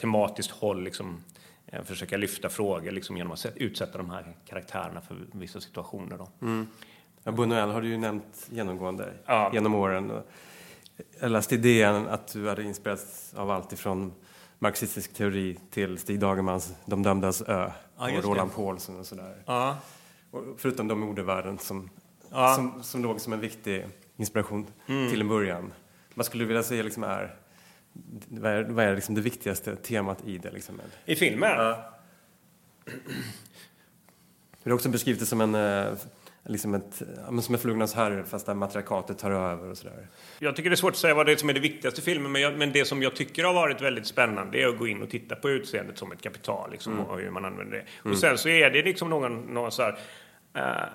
tematiskt 0.00 0.50
håll 0.50 0.82
liksom 0.82 1.24
eh, 1.66 1.82
försöka 1.82 2.16
lyfta 2.16 2.48
frågor 2.48 2.90
liksom 2.90 3.16
genom 3.16 3.32
att 3.32 3.46
utsätta 3.56 3.98
de 3.98 4.10
här 4.10 4.36
karaktärerna 4.46 5.00
för 5.00 5.16
vissa 5.32 5.60
situationer. 5.60 6.18
Då. 6.18 6.28
Mm. 6.42 6.66
Ja, 7.24 7.32
Buñuel 7.32 7.72
har 7.72 7.82
du 7.82 7.88
ju 7.88 7.98
nämnt 7.98 8.48
genomgående 8.50 9.12
ja. 9.26 9.50
genom 9.54 9.74
åren. 9.74 10.12
Jag 11.20 11.30
läste 11.30 11.54
idén 11.54 12.06
att 12.06 12.32
du 12.32 12.48
hade 12.48 12.62
inspirerats 12.62 13.34
av 13.34 13.50
allt 13.50 13.72
ifrån 13.72 14.12
marxistisk 14.58 15.14
teori 15.14 15.58
till 15.70 15.98
Stig 15.98 16.20
Dagermans 16.20 16.74
De 16.84 17.02
dömdas 17.02 17.42
ö 17.42 17.70
ja, 17.98 18.18
och 18.18 18.24
Roland 18.24 18.54
Paulsen 18.54 18.98
och 18.98 19.06
sådär. 19.06 19.42
Ja. 19.46 19.76
Och 20.30 20.44
förutom 20.58 20.88
de 20.88 21.02
ordevärden 21.02 21.58
som, 21.58 21.90
ja. 22.30 22.54
som, 22.54 22.82
som 22.82 23.02
låg 23.02 23.20
som 23.20 23.32
en 23.32 23.40
viktig 23.40 23.86
inspiration 24.16 24.66
mm. 24.86 25.10
till 25.10 25.20
en 25.20 25.28
början. 25.28 25.72
Vad 26.14 26.26
skulle 26.26 26.44
du 26.44 26.48
vilja 26.48 26.62
säga 26.62 26.82
liksom 26.82 27.02
är, 27.02 27.34
vad 28.28 28.52
är, 28.52 28.62
vad 28.62 28.84
är 28.84 28.94
liksom 28.94 29.14
det 29.14 29.20
viktigaste 29.20 29.76
temat 29.76 30.18
i 30.26 30.38
det? 30.38 30.50
Liksom? 30.50 30.80
I 31.04 31.16
filmen? 31.16 31.50
Ja. 31.50 31.94
Du 34.62 34.70
har 34.70 34.74
också 34.74 34.88
beskrivit 34.88 35.20
det 35.20 35.26
som 35.26 35.40
en 35.40 35.54
eh, 35.54 35.92
liksom 36.44 36.74
ett, 36.74 37.02
som 37.42 37.54
en 37.54 37.58
flugornas 37.58 37.94
herre 37.94 38.24
fast 38.24 38.46
där 38.46 38.54
matriarkatet 38.54 39.18
tar 39.18 39.30
över 39.30 39.70
och 39.70 39.78
sådär. 39.78 40.06
Jag 40.38 40.56
tycker 40.56 40.70
det 40.70 40.74
är 40.74 40.76
svårt 40.76 40.92
att 40.92 40.98
säga 40.98 41.14
vad 41.14 41.26
det 41.26 41.32
är 41.32 41.36
som 41.36 41.48
är 41.48 41.54
det 41.54 41.60
viktigaste 41.60 42.00
i 42.00 42.04
filmen 42.04 42.32
men, 42.32 42.42
jag, 42.42 42.58
men 42.58 42.72
det 42.72 42.84
som 42.84 43.02
jag 43.02 43.16
tycker 43.16 43.44
har 43.44 43.54
varit 43.54 43.80
väldigt 43.80 44.06
spännande 44.06 44.62
är 44.62 44.68
att 44.68 44.78
gå 44.78 44.86
in 44.86 45.02
och 45.02 45.10
titta 45.10 45.36
på 45.36 45.50
utseendet 45.50 45.98
som 45.98 46.12
ett 46.12 46.22
kapital 46.22 46.70
liksom, 46.70 46.92
mm. 46.92 47.04
och 47.04 47.18
hur 47.18 47.30
man 47.30 47.44
använder 47.44 47.76
det. 47.76 47.84
Mm. 48.02 48.12
Och 48.12 48.18
sen 48.18 48.38
så 48.38 48.48
är 48.48 48.70
det 48.70 48.82
liksom 48.82 49.10
någon, 49.10 49.40
någon 49.40 49.72
så 49.72 49.82
här, 49.82 49.98
uh, 50.56 50.88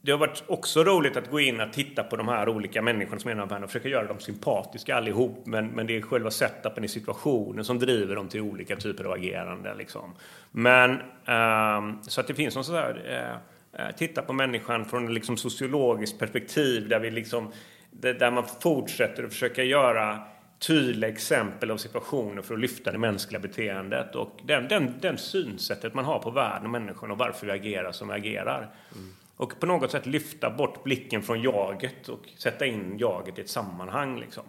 det 0.00 0.10
har 0.10 0.18
varit 0.18 0.44
också 0.46 0.84
roligt 0.84 1.16
att 1.16 1.30
gå 1.30 1.40
in 1.40 1.60
och 1.60 1.72
titta 1.72 2.02
på 2.02 2.16
de 2.16 2.28
här 2.28 2.48
olika 2.48 2.82
människorna 2.82 3.20
som 3.20 3.30
är 3.30 3.60
i 3.60 3.64
och 3.64 3.70
försöka 3.70 3.88
göra 3.88 4.06
dem 4.06 4.20
sympatiska 4.20 4.96
allihop. 4.96 5.46
Men, 5.46 5.66
men 5.66 5.86
det 5.86 5.96
är 5.96 6.02
själva 6.02 6.30
setupen 6.30 6.84
i 6.84 6.88
situationen 6.88 7.64
som 7.64 7.78
driver 7.78 8.14
dem 8.14 8.28
till 8.28 8.40
olika 8.40 8.76
typer 8.76 9.04
av 9.04 9.12
agerande. 9.12 9.74
Liksom. 9.74 10.14
Men, 10.50 10.90
um, 10.90 11.98
så 12.02 12.20
att 12.20 12.26
det 12.26 12.34
finns 12.34 12.54
någon 12.54 12.64
sån 12.64 12.74
här, 12.74 13.40
uh, 13.72 13.96
titta 13.96 14.22
på 14.22 14.32
människan 14.32 14.84
från 14.84 15.04
ett 15.04 15.14
liksom 15.14 15.36
sociologiskt 15.36 16.18
perspektiv 16.18 16.88
där 16.88 17.00
vi 17.00 17.10
liksom 17.10 17.52
där 17.90 18.30
man 18.30 18.44
fortsätter 18.60 19.24
att 19.24 19.32
försöka 19.32 19.62
göra 19.62 20.18
tydliga 20.58 21.10
exempel 21.10 21.70
av 21.70 21.76
situationer 21.76 22.42
för 22.42 22.54
att 22.54 22.60
lyfta 22.60 22.92
det 22.92 22.98
mänskliga 22.98 23.40
beteendet 23.40 24.14
och 24.14 24.40
den, 24.44 24.68
den, 24.68 24.94
den 25.00 25.18
synsättet 25.18 25.94
man 25.94 26.04
har 26.04 26.18
på 26.18 26.30
världen 26.30 26.64
och 26.64 26.70
människan 26.70 27.10
och 27.10 27.18
varför 27.18 27.46
vi 27.46 27.52
agerar 27.52 27.92
som 27.92 28.08
vi 28.08 28.14
agerar. 28.14 28.70
Mm. 28.94 29.14
Och 29.38 29.60
på 29.60 29.66
något 29.66 29.90
sätt 29.90 30.06
lyfta 30.06 30.50
bort 30.50 30.84
blicken 30.84 31.22
från 31.22 31.42
jaget 31.42 32.08
och 32.08 32.28
sätta 32.36 32.66
in 32.66 32.98
jaget 32.98 33.38
i 33.38 33.40
ett 33.40 33.48
sammanhang. 33.48 34.20
Liksom. 34.20 34.44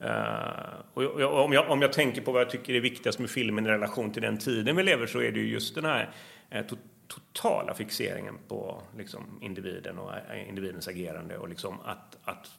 Uh, 0.00 0.80
och 0.94 1.44
om, 1.44 1.52
jag, 1.52 1.70
om 1.70 1.82
jag 1.82 1.92
tänker 1.92 2.22
på 2.22 2.32
vad 2.32 2.40
jag 2.40 2.50
tycker 2.50 2.74
är 2.74 2.80
viktigast 2.80 3.18
med 3.18 3.30
filmen 3.30 3.66
i 3.66 3.68
relation 3.68 4.12
till 4.12 4.22
den 4.22 4.38
tiden 4.38 4.76
vi 4.76 4.82
lever 4.82 5.06
så 5.06 5.20
är 5.20 5.32
det 5.32 5.40
ju 5.40 5.48
just 5.48 5.74
den 5.74 5.84
här 5.84 6.10
eh, 6.50 6.66
to 6.66 6.76
totala 7.06 7.74
fixeringen 7.74 8.38
på 8.48 8.82
liksom, 8.96 9.38
individen 9.40 9.98
och 9.98 10.14
eh, 10.14 10.48
individens 10.48 10.88
agerande 10.88 11.38
och 11.38 11.48
liksom 11.48 11.80
att, 11.84 12.18
att 12.24 12.50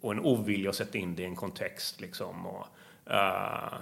och 0.00 0.12
en 0.12 0.20
ovilja 0.20 0.70
att 0.70 0.76
sätta 0.76 0.98
in 0.98 1.16
det 1.16 1.22
i 1.22 1.26
en 1.26 1.36
kontext. 1.36 2.00
Liksom, 2.00 2.46
och, 2.46 2.66
uh, 3.10 3.74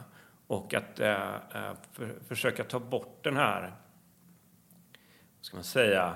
och 0.47 0.75
att 0.75 1.01
uh, 1.01 1.75
för, 1.93 2.15
försöka 2.29 2.65
ta 2.65 2.81
bort 2.81 3.25
den 3.25 3.37
här, 3.37 3.61
vad 3.61 5.45
ska 5.47 5.57
man 5.57 5.65
säga, 5.65 6.15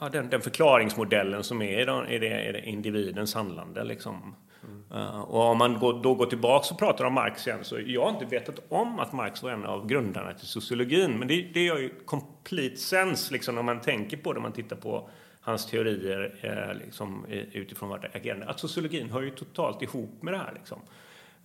ja, 0.00 0.08
den, 0.08 0.30
den 0.30 0.40
förklaringsmodellen 0.40 1.44
som 1.44 1.62
är 1.62 1.80
i, 1.80 1.84
den, 1.84 2.08
i, 2.08 2.18
det, 2.18 2.48
i 2.48 2.52
det 2.52 2.68
individens 2.68 3.34
handlande. 3.34 3.84
Liksom. 3.84 4.34
Mm. 4.64 5.02
Uh, 5.02 5.20
och 5.20 5.42
om 5.42 5.58
man 5.58 5.78
går, 5.78 6.02
då 6.02 6.14
går 6.14 6.26
tillbaka 6.26 6.74
och 6.74 6.78
pratar 6.78 7.04
om 7.04 7.12
Marx 7.12 7.46
igen 7.46 7.64
så 7.64 7.80
jag 7.86 8.02
har 8.02 8.10
inte 8.10 8.24
vetat 8.24 8.60
om 8.68 8.98
att 8.98 9.12
Marx 9.12 9.42
var 9.42 9.50
en 9.50 9.64
av 9.64 9.86
grundarna 9.86 10.32
till 10.32 10.46
sociologin. 10.46 11.18
Men 11.18 11.28
det, 11.28 11.42
det 11.54 11.64
gör 11.64 11.78
ju 11.78 11.90
complete 12.04 12.76
sense 12.76 13.32
liksom, 13.32 13.54
när 13.54 13.62
man 13.62 13.80
tänker 13.80 14.16
på 14.16 14.32
det, 14.32 14.40
man 14.40 14.52
tittar 14.52 14.76
på 14.76 15.08
hans 15.40 15.66
teorier 15.66 16.34
eh, 16.40 16.84
liksom, 16.84 17.26
utifrån 17.52 17.88
vart 17.88 18.16
agerande. 18.16 18.46
Att 18.46 18.60
sociologin 18.60 19.10
hör 19.10 19.22
ju 19.22 19.30
totalt 19.30 19.82
ihop 19.82 20.22
med 20.22 20.34
det 20.34 20.38
här. 20.38 20.52
Liksom. 20.54 20.80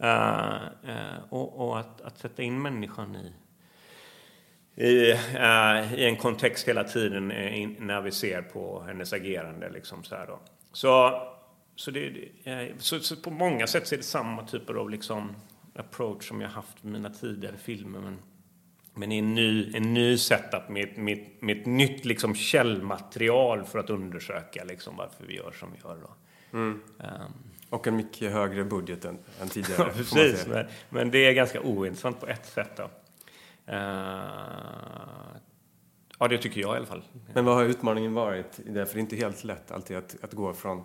Uh, 0.03 0.89
uh, 0.89 1.23
och, 1.29 1.67
och 1.67 1.79
att, 1.79 2.01
att, 2.01 2.17
sätta 2.17 2.43
in 2.43 2.61
människan 2.61 3.15
i, 3.15 3.33
i, 4.79 5.11
uh, 5.13 5.93
i 5.93 6.05
en 6.05 6.15
kontext 6.15 6.67
hela 6.67 6.83
tiden 6.83 7.31
in, 7.31 7.75
när 7.79 8.01
vi 8.01 8.11
ser 8.11 8.41
på 8.41 8.83
hennes 8.87 9.13
agerande. 9.13 9.69
Liksom, 9.69 10.03
så, 10.03 10.15
då. 10.15 10.39
så, 10.71 11.21
så, 11.75 11.91
det, 11.91 12.11
så, 12.77 12.99
så, 12.99 13.15
på 13.15 13.31
många 13.31 13.67
sätt 13.67 13.87
så 13.87 13.95
är 13.95 13.97
det 13.97 14.03
samma 14.03 14.47
typer 14.47 14.73
av 14.73 14.89
liksom, 14.89 15.35
approach 15.75 16.27
som 16.27 16.41
jag 16.41 16.49
haft 16.49 16.83
med 16.83 16.93
mina 16.93 17.09
tidigare 17.09 17.57
filmer. 17.57 17.99
Men 17.99 18.17
men 18.99 19.11
i 19.11 19.17
en 19.17 19.35
ny, 19.35 19.71
en 19.75 19.93
ny 19.93 20.17
setup 20.17 20.69
med, 20.69 20.97
med, 20.97 21.25
med 21.39 21.57
ett 21.57 21.65
nytt 21.65 22.05
liksom 22.05 22.35
källmaterial 22.35 23.63
för 23.63 23.79
att 23.79 23.89
undersöka 23.89 24.63
liksom 24.63 24.97
varför 24.97 25.25
vi 25.25 25.35
gör 25.35 25.51
som 25.51 25.71
vi 25.71 25.79
gör. 25.83 25.97
Då. 26.01 26.09
Mm. 26.57 26.81
Um, 26.97 27.33
och 27.69 27.87
en 27.87 27.95
mycket 27.95 28.31
högre 28.31 28.63
budget 28.63 29.05
än, 29.05 29.17
än 29.41 29.49
tidigare. 29.49 29.83
ja, 29.87 29.89
precis. 29.95 30.47
Men, 30.47 30.65
men, 30.89 31.11
det 31.11 31.17
är 31.17 31.33
ganska 31.33 31.61
ointressant 31.61 32.19
på 32.19 32.27
ett 32.27 32.45
sätt. 32.45 32.71
Då. 32.77 32.89
Uh, 33.69 33.75
ja, 36.19 36.27
det 36.29 36.37
tycker 36.37 36.61
jag 36.61 36.73
i 36.73 36.77
alla 36.77 36.85
fall. 36.85 37.03
Men 37.33 37.45
vad 37.45 37.55
har 37.55 37.63
utmaningen 37.63 38.13
varit 38.13 38.59
i 38.59 38.69
det? 38.69 38.85
För 38.85 38.93
det 38.93 38.99
är 38.99 39.01
inte 39.01 39.15
helt 39.15 39.43
lätt 39.43 39.71
alltid 39.71 39.97
att, 39.97 40.15
att 40.21 40.33
gå 40.33 40.53
från 40.53 40.83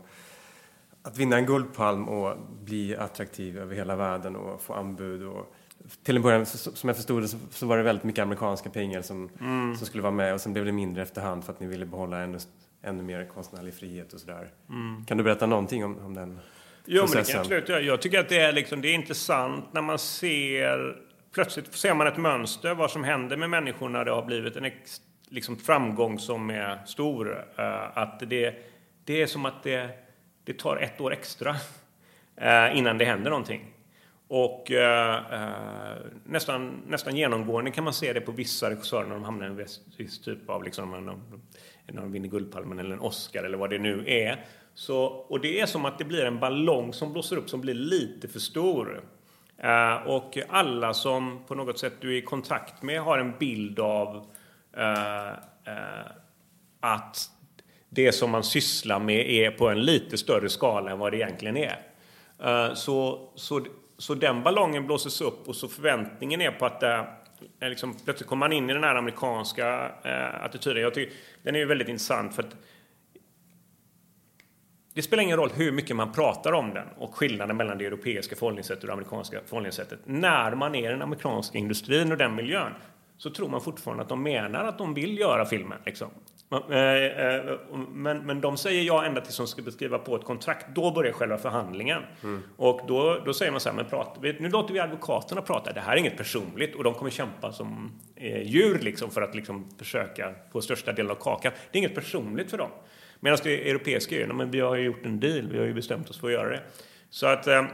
att 1.02 1.18
vinna 1.18 1.36
en 1.36 1.46
Guldpalm 1.46 2.08
och 2.08 2.36
bli 2.64 2.96
attraktiv 2.96 3.58
över 3.58 3.74
hela 3.74 3.96
världen 3.96 4.36
och 4.36 4.62
få 4.62 4.74
anbud 4.74 5.22
och 5.22 5.54
till 6.02 6.16
en 6.16 6.22
början, 6.22 6.46
som 6.46 6.88
jag 6.88 6.96
förstod 6.96 7.22
det, 7.22 7.28
så, 7.50 7.66
var 7.66 7.76
det 7.76 7.82
väldigt 7.82 8.04
mycket 8.04 8.22
amerikanska 8.22 8.70
pengar 8.70 9.02
som, 9.02 9.30
mm. 9.40 9.76
som 9.76 9.86
skulle 9.86 10.02
vara 10.02 10.12
med 10.12 10.34
och 10.34 10.40
sen 10.40 10.52
blev 10.52 10.64
det 10.64 10.72
mindre 10.72 11.02
efterhand 11.02 11.44
för 11.44 11.52
att 11.52 11.60
ni 11.60 11.66
ville 11.66 11.86
behålla 11.86 12.20
ännu, 12.20 12.38
ännu 12.82 13.02
mer 13.02 13.24
konstnärlig 13.24 13.74
frihet 13.74 14.12
och 14.12 14.20
sådär. 14.20 14.50
Mm. 14.68 15.04
Kan 15.04 15.18
du 15.18 15.24
berätta 15.24 15.46
någonting 15.46 15.84
om, 15.84 15.98
om 15.98 16.14
den 16.14 16.38
jo, 16.84 17.00
processen? 17.00 17.16
Men 17.16 17.24
det 17.24 17.50
kan 17.50 17.56
jag, 17.56 17.62
absolut. 17.62 17.86
jag 17.86 18.02
tycker 18.02 18.20
att 18.20 18.28
det 18.28 18.38
är, 18.38 18.52
liksom, 18.52 18.80
det 18.80 18.88
är 18.88 18.94
intressant 18.94 19.64
när 19.72 19.82
man 19.82 19.98
ser 19.98 21.02
Plötsligt 21.34 21.74
ser 21.74 21.94
man 21.94 22.06
ett 22.06 22.16
mönster, 22.16 22.74
vad 22.74 22.90
som 22.90 23.04
händer 23.04 23.36
med 23.36 23.50
människor 23.50 23.88
när 23.88 24.04
det 24.04 24.10
har 24.10 24.22
blivit 24.22 24.56
en 24.56 24.70
liksom, 25.28 25.56
framgång 25.56 26.18
som 26.18 26.50
är 26.50 26.86
stor. 26.86 27.28
Uh, 27.58 27.98
att 27.98 28.20
det, 28.20 28.54
det 29.04 29.22
är 29.22 29.26
som 29.26 29.44
att 29.44 29.62
det, 29.62 29.90
det 30.44 30.58
tar 30.58 30.76
ett 30.76 31.00
år 31.00 31.12
extra 31.12 31.50
uh, 31.50 32.78
innan 32.78 32.98
det 32.98 33.04
händer 33.04 33.30
någonting. 33.30 33.74
Och 34.28 34.70
eh, 34.70 35.16
eh, 35.32 35.96
nästan, 36.24 36.82
nästan 36.88 37.16
genomgående 37.16 37.70
kan 37.70 37.84
man 37.84 37.92
se 37.92 38.12
det 38.12 38.20
på 38.20 38.32
vissa 38.32 38.70
regissörer 38.70 39.06
när 39.06 39.14
de 39.14 39.24
hamnar 39.24 39.46
i 39.46 39.48
en 39.48 39.56
viss 39.96 40.20
typ 40.20 40.50
av, 40.50 40.64
liksom, 40.64 40.90
när 41.86 42.00
de 42.02 42.12
vinner 42.12 42.28
Guldpalmen 42.28 42.78
eller 42.78 42.90
en 42.92 43.00
Oscar 43.00 43.44
eller 43.44 43.58
vad 43.58 43.70
det 43.70 43.78
nu 43.78 44.04
är. 44.06 44.44
Så, 44.74 45.04
och 45.04 45.40
det 45.40 45.60
är 45.60 45.66
som 45.66 45.84
att 45.84 45.98
det 45.98 46.04
blir 46.04 46.24
en 46.24 46.40
ballong 46.40 46.92
som 46.92 47.12
blåser 47.12 47.36
upp 47.36 47.50
som 47.50 47.60
blir 47.60 47.74
lite 47.74 48.28
för 48.28 48.38
stor. 48.38 49.02
Eh, 49.64 49.94
och 50.06 50.38
alla 50.48 50.94
som 50.94 51.44
på 51.46 51.54
något 51.54 51.78
sätt 51.78 51.92
du 52.00 52.14
är 52.14 52.18
i 52.18 52.22
kontakt 52.22 52.82
med 52.82 53.00
har 53.00 53.18
en 53.18 53.38
bild 53.38 53.80
av 53.80 54.26
eh, 54.76 55.28
eh, 55.28 56.06
att 56.80 57.30
det 57.88 58.12
som 58.12 58.30
man 58.30 58.44
sysslar 58.44 59.00
med 59.00 59.30
är 59.30 59.50
på 59.50 59.68
en 59.68 59.80
lite 59.80 60.18
större 60.18 60.48
skala 60.48 60.90
än 60.90 60.98
vad 60.98 61.12
det 61.12 61.16
egentligen 61.16 61.56
är. 61.56 61.78
Så, 62.74 63.28
så 63.34 63.66
så 63.98 64.14
den 64.14 64.42
ballongen 64.42 64.86
blåses 64.86 65.20
upp 65.20 65.48
och 65.48 65.56
så 65.56 65.68
förväntningen 65.68 66.40
är 66.40 66.50
på 66.50 66.66
att 66.66 66.80
det 66.80 67.06
liksom, 67.60 67.96
plötsligt 68.04 68.28
kommer 68.28 68.40
man 68.40 68.52
in 68.52 68.70
i 68.70 68.72
den 68.72 68.84
här 68.84 68.94
amerikanska 68.94 69.90
attityden. 70.42 70.82
Jag 70.82 70.94
tycker, 70.94 71.16
den 71.42 71.54
är 71.54 71.58
ju 71.58 71.64
väldigt 71.64 71.88
intressant 71.88 72.34
för 72.34 72.42
att 72.42 72.56
det 74.94 75.02
spelar 75.02 75.22
ingen 75.22 75.36
roll 75.36 75.50
hur 75.54 75.72
mycket 75.72 75.96
man 75.96 76.12
pratar 76.12 76.52
om 76.52 76.74
den 76.74 76.88
och 76.98 77.14
skillnaden 77.14 77.56
mellan 77.56 77.78
det 77.78 77.86
europeiska 77.86 78.36
förhållningssättet 78.36 78.82
och 78.82 78.86
det 78.86 78.92
amerikanska 78.92 79.40
förhållningssättet. 79.46 79.98
När 80.04 80.54
man 80.54 80.74
är 80.74 80.88
i 80.88 80.92
den 80.92 81.02
amerikanska 81.02 81.58
industrin 81.58 82.12
och 82.12 82.18
den 82.18 82.34
miljön 82.34 82.72
så 83.16 83.30
tror 83.30 83.48
man 83.48 83.60
fortfarande 83.60 84.02
att 84.02 84.08
de 84.08 84.22
menar 84.22 84.64
att 84.64 84.78
de 84.78 84.94
vill 84.94 85.18
göra 85.18 85.44
filmen. 85.44 85.78
Liksom. 85.86 86.08
Eh, 86.70 86.78
eh, 86.78 87.58
men, 87.92 88.26
men 88.26 88.40
de 88.40 88.56
säger 88.56 88.82
ja 88.82 89.04
ända 89.04 89.20
tills 89.20 89.36
de 89.36 89.46
ska 89.46 89.62
beskriva 89.62 89.98
på 89.98 90.16
ett 90.16 90.24
kontrakt. 90.24 90.66
Då 90.74 90.90
börjar 90.90 91.12
själva 91.12 91.38
förhandlingen. 91.38 92.02
Mm. 92.22 92.42
Och 92.56 92.80
då, 92.88 93.22
då 93.24 93.34
säger 93.34 93.52
man 93.52 93.60
så 93.60 93.68
här, 93.68 93.76
men 93.76 93.84
prata, 93.84 94.20
nu 94.20 94.48
låter 94.48 94.74
vi 94.74 94.80
advokaterna 94.80 95.42
prata. 95.42 95.72
Det 95.72 95.80
här 95.80 95.92
är 95.92 95.96
inget 95.96 96.16
personligt 96.16 96.74
och 96.74 96.84
de 96.84 96.94
kommer 96.94 97.10
kämpa 97.10 97.52
som 97.52 97.92
eh, 98.16 98.42
djur 98.42 98.78
liksom 98.78 99.10
för 99.10 99.22
att 99.22 99.34
liksom 99.34 99.70
försöka 99.78 100.34
få 100.52 100.60
största 100.60 100.92
delen 100.92 101.10
av 101.10 101.14
kakan. 101.14 101.52
Det 101.72 101.78
är 101.78 101.80
inget 101.80 101.94
personligt 101.94 102.50
för 102.50 102.58
dem. 102.58 102.70
Medan 103.24 103.38
det 103.42 103.70
europeiska 103.70 104.20
är, 104.20 104.26
men 104.26 104.50
vi 104.50 104.60
har 104.60 104.76
ju 104.76 104.82
gjort 104.82 105.06
en 105.06 105.20
deal, 105.20 105.48
vi 105.52 105.58
har 105.58 105.66
ju 105.66 105.74
bestämt 105.74 106.10
oss 106.10 106.20
för 106.20 106.26
att 106.26 106.32
göra 106.32 106.48
det. 106.48 106.62
Så 107.10 107.26
att 107.26 107.42
det 107.42 107.68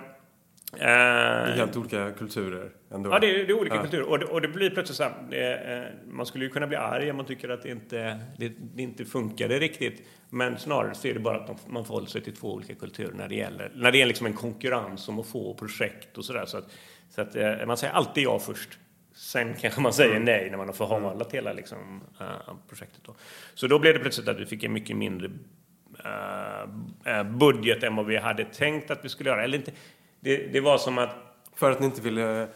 är 0.79 1.53
helt 1.53 1.77
olika 1.77 2.11
kulturer 2.11 2.71
ändå. 2.91 3.11
Ja, 3.11 3.19
det 3.19 3.31
är, 3.31 3.47
det 3.47 3.53
är 3.53 3.61
olika 3.61 3.75
ja. 3.77 3.83
kulturer. 3.83 4.03
Och 4.03 4.19
det, 4.19 4.25
och 4.25 4.41
det, 4.41 4.49
blir 4.49 4.71
plötsligt 4.71 4.97
så 4.97 5.03
här, 5.03 5.13
det, 5.31 5.93
man 6.07 6.27
skulle 6.27 6.45
ju 6.45 6.51
kunna 6.51 6.67
bli 6.67 6.77
arg 6.77 7.11
om 7.11 7.17
man 7.17 7.27
tycker 7.27 7.49
att 7.49 7.63
det 7.63 7.71
inte, 7.71 8.21
det, 8.39 8.53
det 8.75 8.83
inte 8.83 9.05
funkade 9.05 9.59
riktigt. 9.59 10.03
Men 10.29 10.59
snarare 10.59 10.95
så 10.95 11.09
är 11.09 11.15
det 11.15 11.21
bara 11.21 11.37
att 11.37 11.47
de, 11.47 11.57
man 11.67 11.85
förhåller 11.85 12.07
sig 12.07 12.21
till 12.21 12.37
två 12.37 12.53
olika 12.53 12.75
kulturer 12.75 13.13
när 13.15 13.29
det 13.29 13.35
gäller, 13.35 13.73
när 13.75 13.93
det 13.93 14.03
är 14.03 14.07
liksom 14.07 14.27
en 14.27 14.35
konkurrens 14.35 15.09
om 15.09 15.19
att 15.19 15.27
få 15.27 15.55
projekt 15.55 16.19
och 16.19 16.25
sådär. 16.25 16.47
Så 16.47 16.59
att, 16.59 16.71
så 17.09 17.21
att 17.21 17.37
eh, 17.37 17.67
man 17.67 17.77
säger 17.77 17.93
alltid 17.93 18.25
ja 18.25 18.39
först. 18.39 18.79
Sen 19.21 19.55
kanske 19.55 19.81
man 19.81 19.93
säger 19.93 20.11
mm. 20.11 20.25
nej 20.25 20.51
när 20.51 20.57
man 20.57 20.67
har 20.67 20.75
förhandlat 20.75 21.33
mm. 21.33 21.45
hela 21.45 21.53
liksom, 21.53 22.01
uh, 22.21 22.55
projektet. 22.69 23.01
Då. 23.05 23.15
Så 23.55 23.67
då 23.67 23.79
blev 23.79 23.95
det 23.95 24.01
plötsligt 24.01 24.29
att 24.29 24.41
vi 24.41 24.47
fick 24.47 24.65
en 24.65 24.73
mycket 24.73 24.97
mindre 24.97 25.29
uh, 25.29 27.23
budget 27.23 27.83
än 27.83 27.97
vad 27.97 28.07
vi 28.07 28.17
hade 28.17 28.45
tänkt 28.45 28.91
att 28.91 29.05
vi 29.05 29.09
skulle 29.09 29.31
göra. 29.31 29.45
Eller 29.45 29.59
inte, 29.59 29.73
det, 30.21 30.37
det 30.37 30.61
var 30.61 30.79
som 30.79 30.99
att... 30.99 31.11
För 31.57 31.71
att 31.71 31.81
ni 31.81 31.87
inte 31.87 32.03
ville 32.03 32.49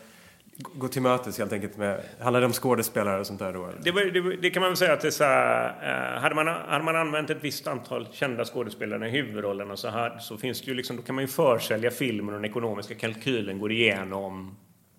gå 0.57 0.89
till 0.89 1.03
mötes 1.03 1.39
helt 1.39 1.53
enkelt 1.53 1.77
med, 1.77 2.01
handlar 2.21 2.41
det 2.41 2.47
om 2.47 2.53
skådespelare 2.53 3.21
och 3.21 3.27
sånt 3.27 3.39
där 3.39 3.53
då? 3.53 3.71
Det, 3.83 3.91
var, 3.91 4.03
det, 4.03 4.37
det, 4.37 4.51
kan 4.51 4.61
man 4.61 4.71
väl 4.71 4.77
säga 4.77 4.93
att 4.93 5.01
det 5.01 5.09
är 5.09 5.11
så 5.11 5.25
här, 5.25 6.15
eh, 6.15 6.21
hade, 6.21 6.35
man, 6.35 6.47
hade 6.47 6.85
man 6.85 6.97
använt 6.97 7.31
ett 7.31 7.45
visst 7.45 7.67
antal 7.67 8.09
kända 8.13 8.45
skådespelare 8.45 9.09
i 9.09 9.11
huvudrollerna 9.11 9.77
så, 9.77 9.89
här, 9.89 10.19
så 10.19 10.37
finns 10.37 10.61
det 10.61 10.67
ju 10.71 10.75
liksom, 10.75 10.97
då 10.97 11.03
kan 11.03 11.15
man 11.15 11.25
ju 11.25 11.29
försälja 11.29 11.91
filmen 11.91 12.35
och 12.35 12.41
den 12.41 12.51
ekonomiska 12.51 12.95
kalkylen 12.95 13.59
går 13.59 13.73
igenom 13.73 14.57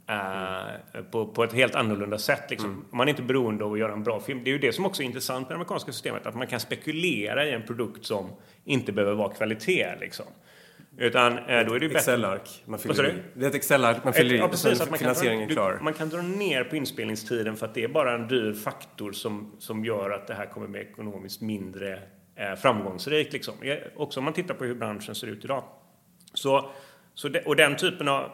eh, 0.07 1.01
på, 1.11 1.27
på 1.27 1.43
ett 1.43 1.53
helt 1.53 1.75
annorlunda 1.75 2.17
sätt. 2.17 2.49
Liksom. 2.49 2.69
Mm. 2.69 2.85
Man 2.91 3.07
är 3.07 3.09
inte 3.09 3.21
beroende 3.21 3.63
av 3.63 3.73
att 3.73 3.79
göra 3.79 3.93
en 3.93 4.03
bra 4.03 4.19
film. 4.19 4.41
Det 4.43 4.49
är 4.49 4.53
ju 4.53 4.59
det 4.59 4.73
som 4.73 4.85
också 4.85 5.01
är 5.01 5.05
intressant 5.05 5.41
med 5.41 5.49
det 5.49 5.55
amerikanska 5.55 5.91
systemet, 5.91 6.25
att 6.25 6.35
man 6.35 6.47
kan 6.47 6.59
spekulera 6.59 7.45
i 7.45 7.51
en 7.51 7.63
produkt 7.63 8.05
som 8.05 8.29
inte 8.63 8.91
behöver 8.91 9.15
vara 9.15 9.33
kvalitet. 9.33 9.95
Liksom. 9.99 10.25
Utan 10.97 11.37
eh, 11.37 11.45
då 11.45 11.73
är 11.73 11.79
det 11.79 11.87
bättre... 11.87 11.97
Excel-ark 11.97 12.63
man 12.65 12.79
fyller 12.79 13.07
i. 13.07 13.13
Det 13.33 13.45
är 13.45 13.49
ett 13.49 13.55
Excel-ark 13.55 14.03
man 14.03 14.13
fyller 14.13 14.35
i 14.35 14.37
ja, 14.37 14.47
precis, 14.47 14.81
och 14.81 14.97
finansieringen 14.97 15.49
är 15.49 15.53
klar. 15.53 15.79
man 15.81 15.93
kan 15.93 16.09
dra 16.09 16.21
ner 16.21 16.63
på 16.63 16.75
inspelningstiden 16.75 17.55
för 17.55 17.65
att 17.65 17.73
det 17.73 17.83
är 17.83 17.87
bara 17.87 18.15
en 18.15 18.27
dyr 18.27 18.53
faktor 18.53 19.11
som, 19.11 19.51
som 19.59 19.85
gör 19.85 20.11
att 20.11 20.27
det 20.27 20.33
här 20.33 20.45
kommer 20.45 20.67
bli 20.67 20.81
ekonomiskt 20.81 21.41
mindre 21.41 21.99
eh, 22.35 22.55
framgångsrikt. 22.55 23.33
Liksom. 23.33 23.53
Också 23.95 24.19
om 24.19 24.23
man 24.23 24.33
tittar 24.33 24.53
på 24.53 24.63
hur 24.63 24.75
branschen 24.75 25.15
ser 25.15 25.27
ut 25.27 25.45
idag. 25.45 25.63
Så, 26.33 26.69
så 27.13 27.29
det, 27.29 27.41
och 27.41 27.55
den 27.55 27.75
typen 27.75 28.07
av... 28.07 28.31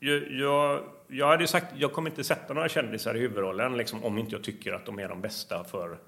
Jag, 0.00 0.32
jag, 0.32 0.80
jag 1.08 1.26
hade 1.26 1.46
sagt 1.46 1.66
jag 1.76 1.92
kommer 1.92 2.10
inte 2.10 2.24
sätta 2.24 2.54
några 2.54 2.68
kändisar 2.68 3.14
i 3.14 3.20
huvudrollen 3.20 3.76
liksom, 3.76 4.04
om 4.04 4.18
inte 4.18 4.34
jag 4.34 4.44
tycker 4.44 4.72
att 4.72 4.86
de 4.86 4.98
är 4.98 5.08
de 5.08 5.20
bästa 5.20 5.64
för 5.64 5.98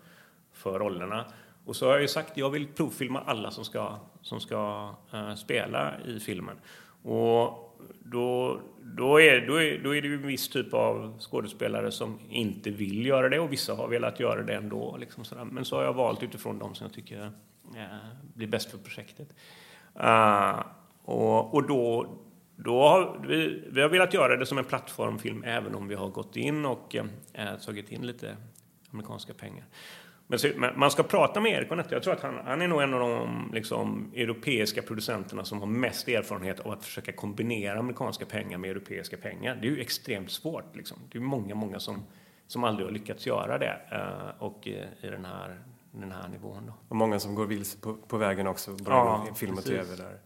för 0.53 0.79
rollerna. 0.79 1.25
Och 1.65 1.77
så 1.77 1.87
har 1.87 1.93
jag 1.93 2.03
ju 2.03 2.09
sagt 2.09 2.37
jag 2.37 2.51
vill 2.51 2.69
provfilma 2.69 3.21
alla 3.21 3.51
som 3.51 3.65
ska, 3.65 3.97
som 4.23 4.41
ska 4.41 4.91
uh, 5.15 5.35
spela 5.35 6.01
i 6.07 6.21
filmen. 6.21 6.57
Och 7.03 7.77
då, 7.99 8.61
då, 8.83 9.21
är, 9.21 9.47
då, 9.47 9.63
är, 9.63 9.79
då 9.79 9.97
är 9.97 10.03
det 10.03 10.09
ju 10.09 10.15
en 10.15 10.27
viss 10.27 10.49
typ 10.49 10.75
av 10.75 11.19
skådespelare 11.19 11.91
som 11.91 12.19
inte 12.29 12.71
vill 12.71 13.07
göra 13.07 13.29
det 13.29 13.41
och 13.41 13.53
vissa 13.53 13.75
har 13.75 13.89
velat 13.89 14.21
göra 14.21 14.43
det 14.43 14.55
ändå. 14.55 14.97
Liksom 14.97 15.25
sådär. 15.25 15.45
Men 15.45 15.65
så 15.65 15.77
har 15.77 15.83
jag 15.83 15.93
valt 15.93 16.23
utifrån 16.23 16.59
de 16.59 16.75
som 16.75 16.85
jag 16.85 16.95
tycker 16.95 17.21
uh, 17.21 17.29
blir 18.35 18.47
bäst 18.47 18.71
för 18.71 18.79
projektet. 18.79 19.29
Uh, 20.01 20.61
och, 21.05 21.55
och 21.55 21.67
då, 21.69 22.07
då 22.65 22.89
har 22.89 23.21
vi, 23.29 23.65
vi 23.73 23.83
har 23.83 23.89
velat 23.89 24.15
göra 24.15 24.37
det 24.37 24.47
som 24.47 24.59
en 24.59 24.65
plattformfilm 24.65 25.45
även 25.45 25.75
om 25.75 25.89
vi 25.89 25.95
har 25.95 26.09
gått 26.09 26.37
in 26.37 26.65
och 26.65 26.97
eh, 27.33 27.57
tagit 27.67 27.93
in 27.93 28.07
lite 28.07 28.37
amerikanska 28.91 29.35
pengar. 29.35 29.65
Men, 30.27 30.39
så, 30.39 30.49
man 30.77 30.91
ska 30.91 31.03
prata 31.03 31.41
med 31.41 31.53
Erik 31.53 31.69
Bonetta. 31.69 31.95
Jag 31.95 32.03
tror 32.03 32.15
att 32.15 32.23
han, 32.23 32.35
han 32.45 32.63
är 32.63 32.69
nog 32.69 32.83
en 32.83 32.95
av 32.95 33.01
de 33.01 33.51
liksom, 33.55 34.13
europeiska 34.15 34.83
producenterna 34.83 35.45
som 35.45 35.61
har 35.61 35.67
mest 35.67 36.09
erfarenhet 36.09 36.61
av 36.61 36.73
att 36.73 36.85
försöka 36.85 37.13
kombinera 37.13 37.79
amerikanska 37.79 38.27
pengar 38.27 38.59
med 38.59 38.71
europeiska 38.71 39.17
pengar. 39.17 39.59
Det 39.61 39.67
är 39.67 39.71
ju 39.71 39.81
extremt 39.81 40.31
svårt. 40.31 40.77
Liksom. 40.77 40.99
Det 41.13 41.19
är 41.19 41.23
många, 41.23 41.55
många 41.55 41.81
som, 41.81 42.03
som 42.47 42.65
aldrig 42.65 42.87
har 42.87 42.93
lyckats 42.93 43.27
göra 43.27 43.59
det 43.59 43.81
eh, 43.93 44.43
och 44.43 44.67
i, 44.67 44.85
i 45.01 45.07
den 45.07 45.25
här, 45.25 45.61
den 45.93 46.13
här 46.13 46.29
nivån. 46.29 46.67
Då. 46.67 46.73
Och 46.89 46.97
många 46.97 47.21
som 47.21 47.35
går 47.35 47.47
vilse 47.47 47.79
på, 47.79 47.95
på 47.95 48.17
vägen 48.17 48.47
också, 48.47 48.71
både 48.71 48.91
ja, 48.91 49.27
film 49.35 49.59
och 49.59 49.65
tv. 49.65 49.97
Där. 49.97 50.19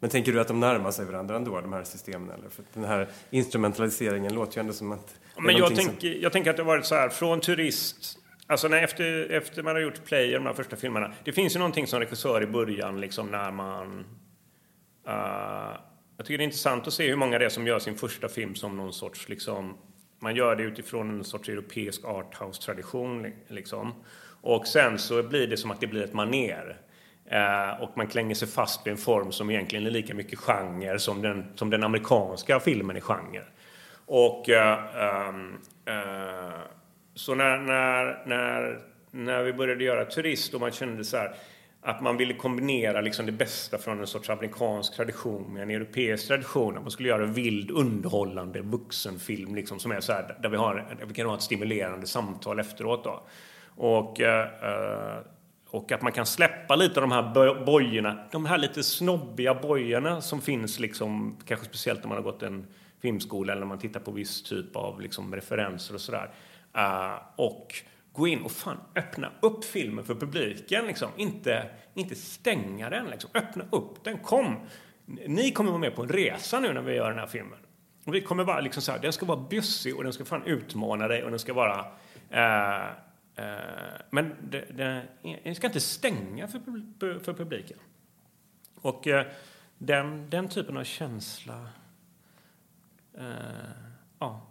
Men 0.00 0.10
tänker 0.10 0.32
du 0.32 0.40
att 0.40 0.48
de 0.48 0.60
närmar 0.60 0.90
sig 0.90 1.06
varandra 1.06 1.36
ändå, 1.36 1.60
de 1.60 1.72
här 1.72 1.84
systemen? 1.84 2.30
Eller? 2.30 2.48
För 2.48 2.64
den 2.74 2.84
här 2.84 3.08
instrumentaliseringen 3.30 4.34
låter 4.34 4.56
ju 4.56 4.60
ändå 4.60 4.72
som 4.72 4.92
att... 4.92 5.14
Men 5.36 5.56
jag, 5.56 5.76
tänker, 5.76 6.12
som... 6.12 6.22
jag 6.22 6.32
tänker 6.32 6.50
att 6.50 6.56
det 6.56 6.62
har 6.62 6.66
varit 6.66 6.86
så 6.86 6.94
här, 6.94 7.08
från 7.08 7.40
turist 7.40 8.18
Alltså 8.50 8.68
när 8.68 8.82
efter, 8.82 9.30
efter 9.30 9.62
man 9.62 9.74
har 9.74 9.82
gjort 9.82 10.04
play 10.04 10.32
de 10.32 10.46
här 10.46 10.52
första 10.52 10.76
filmerna. 10.76 11.12
Det 11.24 11.32
finns 11.32 11.54
ju 11.54 11.58
någonting 11.58 11.86
som 11.86 12.00
regissör 12.00 12.42
i 12.42 12.46
början 12.46 13.00
liksom 13.00 13.30
när 13.30 13.50
man... 13.50 13.98
Uh, 15.08 15.76
jag 16.16 16.26
tycker 16.26 16.38
det 16.38 16.42
är 16.42 16.44
intressant 16.44 16.86
att 16.86 16.92
se 16.92 17.08
hur 17.08 17.16
många 17.16 17.38
det 17.38 17.44
är 17.44 17.48
som 17.48 17.66
gör 17.66 17.78
sin 17.78 17.94
första 17.94 18.28
film 18.28 18.54
som 18.54 18.76
någon 18.76 18.92
sorts 18.92 19.28
liksom... 19.28 19.76
Man 20.20 20.36
gör 20.36 20.56
det 20.56 20.62
utifrån 20.62 21.10
en 21.10 21.24
sorts 21.24 21.48
europeisk 21.48 22.04
arthouse-tradition 22.04 23.32
liksom. 23.48 23.92
Och 24.40 24.66
sen 24.66 24.98
så 24.98 25.22
blir 25.22 25.46
det 25.46 25.56
som 25.56 25.70
att 25.70 25.80
det 25.80 25.86
blir 25.86 26.02
ett 26.02 26.12
maner. 26.12 26.76
Eh, 27.30 27.82
och 27.82 27.90
man 27.96 28.06
klänger 28.06 28.34
sig 28.34 28.48
fast 28.48 28.86
vid 28.86 28.90
en 28.90 28.98
form 28.98 29.32
som 29.32 29.50
egentligen 29.50 29.86
är 29.86 29.90
lika 29.90 30.14
mycket 30.14 30.38
genre 30.38 30.98
som 30.98 31.22
den, 31.22 31.46
som 31.54 31.70
den 31.70 31.84
amerikanska 31.84 32.60
filmen 32.60 32.96
är 32.96 33.00
genre. 33.00 33.42
Och... 34.06 34.48
Uh, 34.48 35.28
um, 35.28 35.58
så 37.18 37.34
när, 37.34 37.58
när, 37.58 38.22
när, 38.26 38.78
när 39.10 39.42
vi 39.42 39.52
började 39.52 39.84
göra 39.84 40.04
turist 40.04 40.54
och 40.54 40.60
man 40.60 40.70
kände 40.70 41.04
så 41.04 41.16
här, 41.16 41.34
att 41.82 42.00
man 42.00 42.16
ville 42.16 42.34
kombinera 42.34 43.00
liksom 43.00 43.26
det 43.26 43.32
bästa 43.32 43.78
från 43.78 44.00
en 44.00 44.06
sorts 44.06 44.30
amerikansk 44.30 44.96
tradition 44.96 45.54
med 45.54 45.62
en 45.62 45.70
europeisk 45.70 46.28
tradition. 46.28 46.76
Att 46.76 46.82
man 46.82 46.90
skulle 46.90 47.08
göra 47.08 47.26
vild, 47.26 47.70
underhållande 47.70 48.60
vuxenfilm 48.60 49.54
liksom, 49.54 49.78
som 49.78 49.92
är 49.92 50.00
så 50.00 50.12
här, 50.12 50.36
där 50.42 50.48
vi, 50.48 50.56
har, 50.56 50.74
där 50.74 51.06
vi 51.06 51.14
kan 51.14 51.26
ha 51.26 51.34
ett 51.34 51.42
stimulerande 51.42 52.06
samtal 52.06 52.60
efteråt. 52.60 53.04
Då. 53.04 53.22
Och, 53.76 54.20
uh, 54.20 54.26
och 55.70 55.92
att 55.92 56.02
man 56.02 56.12
kan 56.12 56.26
släppa 56.26 56.76
lite 56.76 57.00
av 57.00 57.08
de 57.08 57.12
här 57.12 57.64
bojorna, 57.64 58.18
de 58.32 58.46
här 58.46 58.58
lite 58.58 58.82
snobbiga 58.82 59.54
bojorna 59.54 60.20
som 60.20 60.40
finns, 60.40 60.80
liksom, 60.80 61.36
kanske 61.44 61.66
speciellt 61.66 62.00
när 62.00 62.08
man 62.08 62.16
har 62.16 62.24
gått 62.24 62.42
en 62.42 62.66
filmskola 63.02 63.52
eller 63.52 63.60
när 63.60 63.68
man 63.68 63.78
tittar 63.78 64.00
på 64.00 64.10
viss 64.10 64.42
typ 64.42 64.76
av 64.76 65.00
liksom, 65.00 65.34
referenser 65.34 65.94
och 65.94 66.00
sådär. 66.00 66.30
Uh, 66.76 67.18
och 67.36 67.74
gå 68.12 68.28
in 68.28 68.42
och 68.42 68.52
fan 68.52 68.76
öppna 68.96 69.32
upp 69.40 69.64
filmen 69.64 70.04
för 70.04 70.14
publiken. 70.14 70.86
Liksom. 70.86 71.08
Inte, 71.16 71.70
inte 71.94 72.14
stänga 72.14 72.90
den. 72.90 73.06
Liksom. 73.06 73.30
Öppna 73.34 73.64
upp 73.70 74.04
den. 74.04 74.18
Kom! 74.18 74.56
Ni 75.26 75.52
kommer 75.52 75.70
vara 75.70 75.80
med 75.80 75.94
på 75.94 76.02
en 76.02 76.08
resa 76.08 76.60
nu 76.60 76.72
när 76.72 76.82
vi 76.82 76.94
gör 76.94 77.10
den 77.10 77.18
här 77.18 77.26
filmen. 77.26 77.58
Och 78.04 78.14
vi 78.14 78.20
kommer 78.20 78.44
vara 78.44 78.60
liksom 78.60 78.82
så 78.82 78.92
här, 78.92 78.98
den 78.98 79.12
ska 79.12 79.26
vara 79.26 79.40
bjussig 79.50 79.96
och 79.96 80.04
den 80.04 80.12
ska 80.12 80.24
fan 80.24 80.46
utmana 80.46 81.08
dig 81.08 81.24
och 81.24 81.30
den 81.30 81.38
ska 81.38 81.52
vara... 81.52 81.78
Uh, 82.32 83.07
uh, 83.38 83.44
men 84.10 84.34
det, 84.50 85.06
ska 85.56 85.66
inte 85.66 85.80
stänga 85.80 86.48
för, 86.48 87.18
för 87.18 87.32
publiken. 87.32 87.78
Och 88.80 89.06
eh, 89.06 89.26
den, 89.78 90.30
den 90.30 90.48
typen 90.48 90.76
av 90.76 90.84
känsla... 90.84 91.66
Eh, 93.14 93.24
ja, 94.18 94.46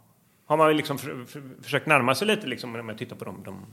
har 0.45 0.57
man 0.57 0.77
liksom 0.77 0.97
för, 0.97 1.25
för, 1.25 1.43
försökt 1.61 1.87
närma 1.87 2.15
sig 2.15 2.27
lite 2.27 2.47
liksom, 2.47 2.73
när 2.73 2.81
man 2.81 2.97
tittar 2.97 3.15
på 3.15 3.25
de, 3.25 3.43
de 3.43 3.65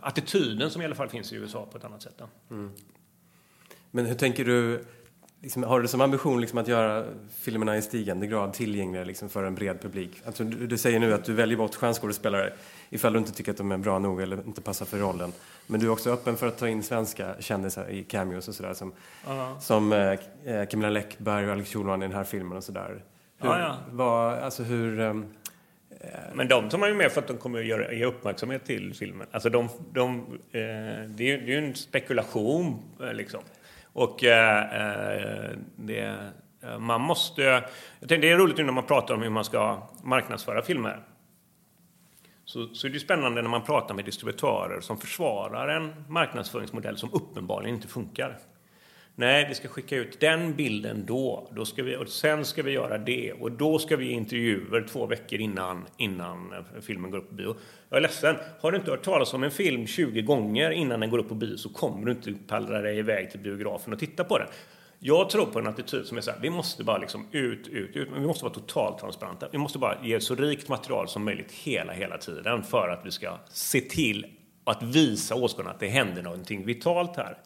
attityden 0.00 0.70
som 0.70 0.82
i 0.82 0.84
alla 0.84 0.94
fall 0.94 1.08
finns 1.08 1.32
i 1.32 1.36
USA 1.36 1.66
på 1.66 1.78
ett 1.78 1.84
annat 1.84 2.02
sätt. 2.02 2.20
Mm. 2.50 2.72
Men 3.90 4.06
hur 4.06 4.14
tänker 4.14 4.44
du, 4.44 4.84
liksom, 5.46 5.62
har 5.62 5.80
du 5.80 5.88
som 5.88 6.00
ambition 6.00 6.40
liksom, 6.40 6.58
att 6.58 6.68
göra 6.68 7.04
filmerna 7.40 7.76
i 7.76 7.82
stigande 7.82 8.26
grad 8.26 8.52
tillgängliga 8.52 9.04
liksom, 9.04 9.28
för 9.28 9.44
en 9.44 9.54
bred 9.54 9.80
publik? 9.80 10.22
Alltså, 10.26 10.44
du, 10.44 10.66
du, 10.66 10.78
säger 10.78 10.98
nu 10.98 11.14
att 11.14 11.24
du 11.24 11.32
väljer 11.32 11.58
bort 11.58 11.74
stjärnskådespelare 11.74 12.52
ifall 12.90 13.12
du 13.12 13.18
inte 13.18 13.32
tycker 13.32 13.50
att 13.50 13.56
de 13.56 13.72
är 13.72 13.78
bra 13.78 13.98
nog 13.98 14.22
eller 14.22 14.46
inte 14.46 14.60
passar 14.60 14.86
för 14.86 14.98
rollen. 14.98 15.32
Men 15.66 15.80
du 15.80 15.86
är 15.86 15.90
också 15.90 16.10
öppen 16.10 16.36
för 16.36 16.46
att 16.46 16.58
ta 16.58 16.68
in 16.68 16.82
svenska 16.82 17.34
kändisar 17.40 17.90
i 17.90 18.04
cameos 18.04 18.48
och 18.48 18.54
sådär 18.54 18.74
som, 18.74 18.88
uh 18.88 18.94
-huh. 19.26 19.58
som 19.58 19.92
eh, 19.92 20.66
Camilla 20.70 20.90
Läckberg 20.90 21.46
och 21.46 21.52
Alex 21.52 21.70
Schulman 21.70 22.02
i 22.02 22.06
den 22.06 22.16
här 22.16 22.24
filmen 22.24 22.58
och 22.58 22.64
sådär. 22.64 23.02
Hur, 23.38 23.48
uh 23.48 23.54
-huh. 23.54 23.74
vad, 23.90 24.38
alltså 24.38 24.62
hur, 24.62 25.00
um, 25.00 25.26
men 26.34 26.48
de 26.48 26.68
tar 26.68 26.78
man 26.78 26.88
ju 26.88 26.94
med 26.94 27.12
för 27.12 27.20
att 27.20 27.28
de 27.28 27.36
kommer 27.36 27.58
att 27.58 27.66
göra, 27.66 27.92
ge 27.92 28.04
uppmärksamhet 28.04 28.64
till 28.64 28.94
filmen. 28.94 29.26
Alltså 29.30 29.50
de, 29.50 29.68
de, 29.92 30.18
eh, 30.52 31.08
det, 31.08 31.32
är, 31.32 31.38
ju 31.46 31.58
en 31.58 31.74
spekulation 31.74 32.82
eh, 33.00 33.12
liksom. 33.12 33.40
Och 33.96 34.24
eh, 34.24 34.58
eh 34.58 35.50
det, 35.76 36.16
eh, 36.62 36.78
man 36.78 37.00
måste... 37.00 37.42
Jag 37.42 38.08
tänkte, 38.08 38.16
det 38.16 38.30
är 38.30 38.38
roligt 38.38 38.56
nu 38.56 38.64
när 38.64 38.72
man 38.72 38.86
pratar 38.86 39.14
om 39.14 39.22
hur 39.22 39.30
man 39.30 39.44
ska 39.44 39.88
marknadsföra 40.02 40.62
filmer. 40.62 41.02
Så, 42.44 42.66
så 42.74 42.86
är 42.86 42.90
det 42.90 43.00
spännande 43.00 43.42
när 43.42 43.48
man 43.48 43.62
pratar 43.62 43.94
med 43.94 44.04
distributörer 44.04 44.80
som 44.80 44.98
försvarar 44.98 45.68
en 45.68 46.04
marknadsföringsmodell 46.08 46.96
som 46.96 47.10
uppenbarligen 47.12 47.74
inte 47.74 47.88
funkar. 47.88 48.38
Nej, 49.18 49.46
vi 49.48 49.54
ska 49.54 49.68
skicka 49.68 49.96
ut 49.96 50.20
den 50.20 50.56
bilden 50.56 51.04
då. 51.06 51.50
då 51.56 51.64
ska 51.64 51.82
vi, 51.82 51.96
och 51.96 52.08
sen 52.08 52.44
ska 52.44 52.62
vi 52.62 52.70
göra 52.70 52.98
det. 52.98 53.32
Och 53.32 53.52
då 53.52 53.78
ska 53.78 53.96
vi 53.96 54.10
intervjuer 54.10 54.86
två 54.88 55.06
veckor 55.06 55.40
innan, 55.40 55.84
innan 55.96 56.52
eh, 56.52 56.80
filmen 56.80 57.10
går 57.10 57.18
upp 57.18 57.28
på 57.28 57.34
bio. 57.34 57.56
Jag 57.88 57.96
är 57.96 58.00
ledsen, 58.00 58.36
har 58.60 58.72
du 58.72 58.78
inte 58.78 58.90
hört 58.90 59.02
talas 59.02 59.34
om 59.34 59.42
en 59.42 59.50
film 59.50 59.86
20 59.86 60.22
gånger 60.22 60.70
innan 60.70 61.00
den 61.00 61.10
går 61.10 61.18
upp 61.18 61.28
på 61.28 61.34
bio 61.34 61.56
så 61.56 61.68
kommer 61.68 62.06
du 62.06 62.12
inte 62.12 62.34
pallra 62.46 62.82
dig 62.82 62.98
iväg 62.98 63.30
till 63.30 63.40
biografen 63.40 63.92
och 63.92 63.98
titta 63.98 64.24
på 64.24 64.38
den. 64.38 64.48
Jag 64.98 65.30
tror 65.30 65.46
på 65.46 65.58
en 65.58 65.66
attityd 65.66 66.06
som 66.06 66.16
är 66.16 66.20
så 66.20 66.30
här, 66.30 66.38
vi 66.42 66.50
måste 66.50 66.84
bara 66.84 66.98
liksom 66.98 67.28
ut, 67.32 67.68
ut, 67.68 67.96
ut. 67.96 68.10
Men 68.10 68.20
vi 68.20 68.26
måste 68.26 68.44
vara 68.44 68.54
totalt 68.54 68.98
transparenta. 68.98 69.48
Vi 69.52 69.58
måste 69.58 69.78
bara 69.78 69.98
ge 70.04 70.20
så 70.20 70.34
rikt 70.34 70.68
material 70.68 71.08
som 71.08 71.24
möjligt 71.24 71.52
hela, 71.52 71.92
hela 71.92 72.18
tiden 72.18 72.62
för 72.62 72.88
att 72.88 73.06
vi 73.06 73.10
ska 73.10 73.38
se 73.48 73.80
till 73.80 74.26
att 74.64 74.82
visa 74.82 75.34
åskådarna 75.34 75.70
att 75.70 75.80
det 75.80 75.88
händer 75.88 76.22
någonting 76.22 76.66
vitalt 76.66 77.16
här. 77.16 77.38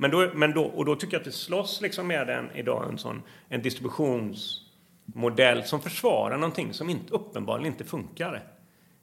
Men 0.00 0.10
då, 0.10 0.30
men 0.34 0.52
då, 0.52 0.64
och 0.64 0.84
då 0.84 0.96
tycker 0.96 1.14
jag 1.14 1.20
att 1.20 1.26
vi 1.26 1.32
slåss 1.32 1.80
liksom 1.80 2.06
med 2.06 2.30
en, 2.30 2.50
idag 2.54 2.88
en, 2.88 2.98
sån, 2.98 3.22
en 3.48 3.62
distributionsmodell 3.62 5.64
som 5.64 5.80
försvarar 5.80 6.36
någonting 6.36 6.72
som 6.72 6.90
inte, 6.90 7.14
uppenbarligen 7.14 7.72
inte 7.72 7.84
funkar. 7.84 8.44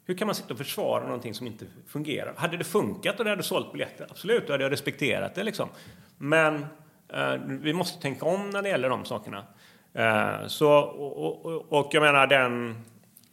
Hur 0.06 0.16
kan 0.16 0.28
man 0.28 0.36
sitta 0.36 0.54
och 0.54 0.58
försvara 0.58 1.04
någonting 1.04 1.34
som 1.34 1.48
inte 1.48 1.66
fungerar? 1.88 2.34
Hade 2.38 2.58
det 2.58 2.64
funkat 2.64 3.20
och 3.20 3.26
det 3.26 3.30
hade 3.30 3.44
sålt 3.44 3.72
biljetter, 3.72 4.08
absolut, 4.10 4.48
då 4.48 4.54
hade 4.54 4.64
jag 4.64 4.72
respekterat 4.72 5.36
det. 5.36 5.44
Liksom. 5.44 5.70
Men 6.18 6.66
eh, 7.14 7.34
vi 7.48 7.74
måste 7.74 8.02
tänka 8.02 8.26
om 8.26 8.50
när 8.50 8.62
det 8.62 8.70
gäller 8.70 8.90
de 8.90 9.06
sakerna. 9.06 9.46
Eh, 9.94 10.48
så, 10.48 10.72
och, 10.72 11.46
och, 11.46 11.74
och, 11.74 11.90
jag 11.92 12.02
menar 12.02 12.28
den... 12.28 12.84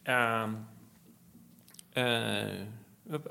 Eh, 0.05 0.43
eh, 2.05 2.47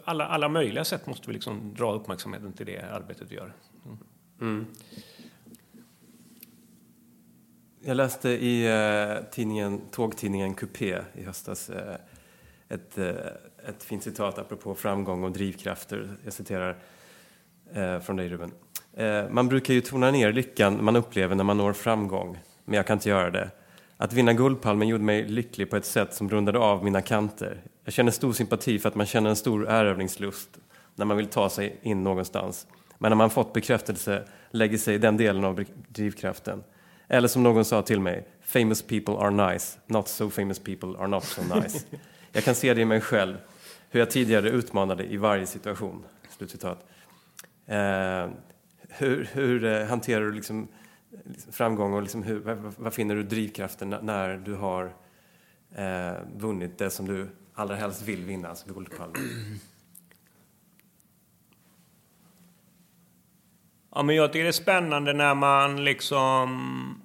alla, 0.06 0.28
alla 0.28 0.50
möjliga 0.50 0.86
sätt 0.86 1.08
måste 1.08 1.28
vi 1.28 1.34
liksom 1.34 1.74
dra 1.74 1.94
uppmärksamheten 1.94 2.54
till 2.54 2.66
det 2.66 2.86
arbetet 2.92 3.32
vi 3.32 3.36
gör. 3.36 3.54
Mm. 4.42 4.66
Jag 7.84 7.98
läste 7.98 8.30
i 8.30 8.68
eh, 8.68 9.24
tidningen, 9.32 9.82
tågtidningen 9.92 10.54
Coupé 10.54 11.00
i 11.14 11.24
höstas 11.24 11.70
eh, 11.70 11.96
ett, 12.70 12.98
eh, 12.98 13.10
ett 13.70 13.84
fint 13.84 14.04
citat 14.04 14.38
apropå 14.38 14.76
framgång 14.76 15.24
och 15.24 15.32
drivkrafter. 15.32 16.10
Jag 16.24 16.34
citerar 16.34 16.78
eh, 17.74 18.00
från 18.00 18.16
dig, 18.16 18.30
Ruben. 18.30 18.52
Eh, 18.94 19.30
man 19.30 19.48
brukar 19.48 19.74
ju 19.74 19.82
tona 19.82 20.12
ner 20.12 20.34
lyckan 20.34 20.84
man 20.84 20.96
upplever 20.96 21.36
när 21.36 21.44
man 21.44 21.58
når 21.58 21.74
framgång, 21.74 22.40
men 22.66 22.76
jag 22.76 22.88
kan 22.88 22.98
inte 22.98 23.10
göra 23.10 23.30
det. 23.30 23.50
Att 23.98 24.14
vinna 24.14 24.34
Guldpalmen 24.34 24.88
gjorde 24.88 25.04
mig 25.04 25.28
lycklig 25.28 25.70
på 25.70 25.76
ett 25.76 25.86
sätt 25.86 26.14
som 26.14 26.30
rundade 26.30 26.60
av 26.60 26.84
mina 26.84 27.02
kanter. 27.02 27.62
Jag 27.84 27.94
känner 27.94 28.12
stor 28.12 28.34
sympati 28.34 28.80
för 28.80 28.90
att 28.90 28.96
man 28.96 29.06
känner 29.06 29.30
en 29.30 29.36
stor 29.36 29.70
erövringslust 29.70 30.50
när 30.96 31.06
man 31.06 31.18
vill 31.18 31.28
ta 31.28 31.50
sig 31.50 31.80
in 31.82 32.04
någonstans. 32.04 32.68
Men 33.02 33.10
när 33.12 33.16
man 33.16 33.30
fått 33.30 33.54
bekräftelse 33.54 34.24
lägger 34.52 34.78
sig 34.78 35.00
den 35.00 35.18
delen 35.18 35.44
av 35.44 35.64
drivkraften. 35.88 36.64
Eller 37.08 37.28
som 37.28 37.44
någon 37.44 37.66
sa 37.66 37.82
till 37.82 38.00
mig, 38.00 38.28
famous 38.42 38.82
people 38.82 39.14
are 39.14 39.54
nice, 39.54 39.80
not 39.86 40.08
so 40.08 40.30
famous 40.30 40.60
people 40.60 40.98
are 41.00 41.08
not 41.08 41.24
so 41.24 41.42
nice. 41.56 41.86
Jag 42.32 42.44
kan 42.44 42.56
se 42.56 42.74
det 42.74 42.82
i 42.82 42.86
mig 42.86 43.02
själv, 43.02 43.38
hur 43.90 44.00
jag 44.00 44.10
tidigare 44.12 44.50
utmanade 44.50 45.04
i 45.06 45.18
varje 45.18 45.46
situation. 45.46 46.04
Slutcitat. 46.38 46.86
Eh, 47.66 48.28
hur 48.90 49.30
hur 49.34 49.64
eh, 49.66 49.86
hanterar 49.86 50.22
du 50.26 50.32
liksom, 50.32 50.68
liksom 51.26 51.54
framgång 51.54 51.94
och 51.94 52.02
liksom 52.02 52.24
hur, 52.24 52.40
vad, 52.78 52.94
finner 52.94 53.16
du 53.16 53.24
drivkraften 53.24 53.90
när- 53.90 54.02
när 54.02 54.38
du 54.38 54.54
har 54.56 54.94
eh, 55.76 56.14
vunnit 56.38 56.78
det 56.78 56.90
som 56.90 57.06
du 57.08 57.28
allra 57.54 57.76
helst 57.76 58.02
vill 58.02 58.26
vinna, 58.26 58.48
alltså 58.50 58.74
Guldpalmen? 58.74 59.22
Ja, 63.96 64.04
men 64.04 64.16
jag 64.16 64.34
tycker 64.34 64.44
det 64.44 64.50
är 64.50 64.52
spännande 64.52 65.14
när 65.14 65.36
man 65.36 65.84
liksom... 65.84 67.02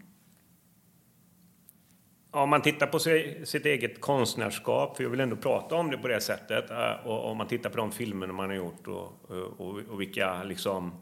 Om 2.31 2.51
man 2.51 2.63
tittar 2.63 2.87
på 2.87 2.99
sig, 2.99 3.47
sitt 3.47 3.67
eget 3.67 4.01
konstnärskap, 4.01 4.97
för 4.97 5.03
jag 5.03 5.11
vill 5.11 5.21
ändå 5.21 5.37
prata 5.37 5.75
om 5.75 5.91
det 5.91 5.99
på 5.99 6.09
det 6.09 6.21
sättet, 6.21 6.71
eh, 6.71 7.07
och 7.07 7.31
om 7.31 7.37
man 7.37 7.49
tittar 7.49 7.71
på 7.71 7.77
de 7.77 7.93
filmer 7.93 8.27
man 8.27 8.49
har 8.49 8.57
gjort 8.57 8.87
och, 8.87 9.31
eh, 9.31 9.37
och, 9.37 9.79
och 9.89 10.01
vilka 10.01 10.43
liksom 10.43 10.93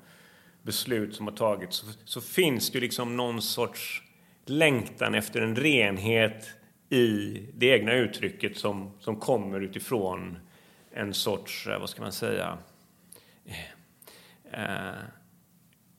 beslut 0.62 1.14
som 1.14 1.26
har 1.26 1.34
tagits, 1.34 1.76
så, 1.76 1.86
så 2.04 2.20
finns 2.20 2.70
det 2.70 2.80
liksom 2.80 3.16
någon 3.16 3.42
sorts 3.42 4.02
längtan 4.46 5.14
efter 5.14 5.40
en 5.40 5.56
renhet 5.56 6.46
i 6.90 7.38
det 7.54 7.66
egna 7.66 7.92
uttrycket 7.92 8.56
som, 8.56 8.90
som 9.00 9.20
kommer 9.20 9.60
utifrån 9.60 10.38
en 10.92 11.14
sorts, 11.14 11.66
eh, 11.66 11.80
vad 11.80 11.90
ska 11.90 12.02
man 12.02 12.12
säga, 12.12 12.58
eh, 13.46 13.74
Eh, 14.52 15.02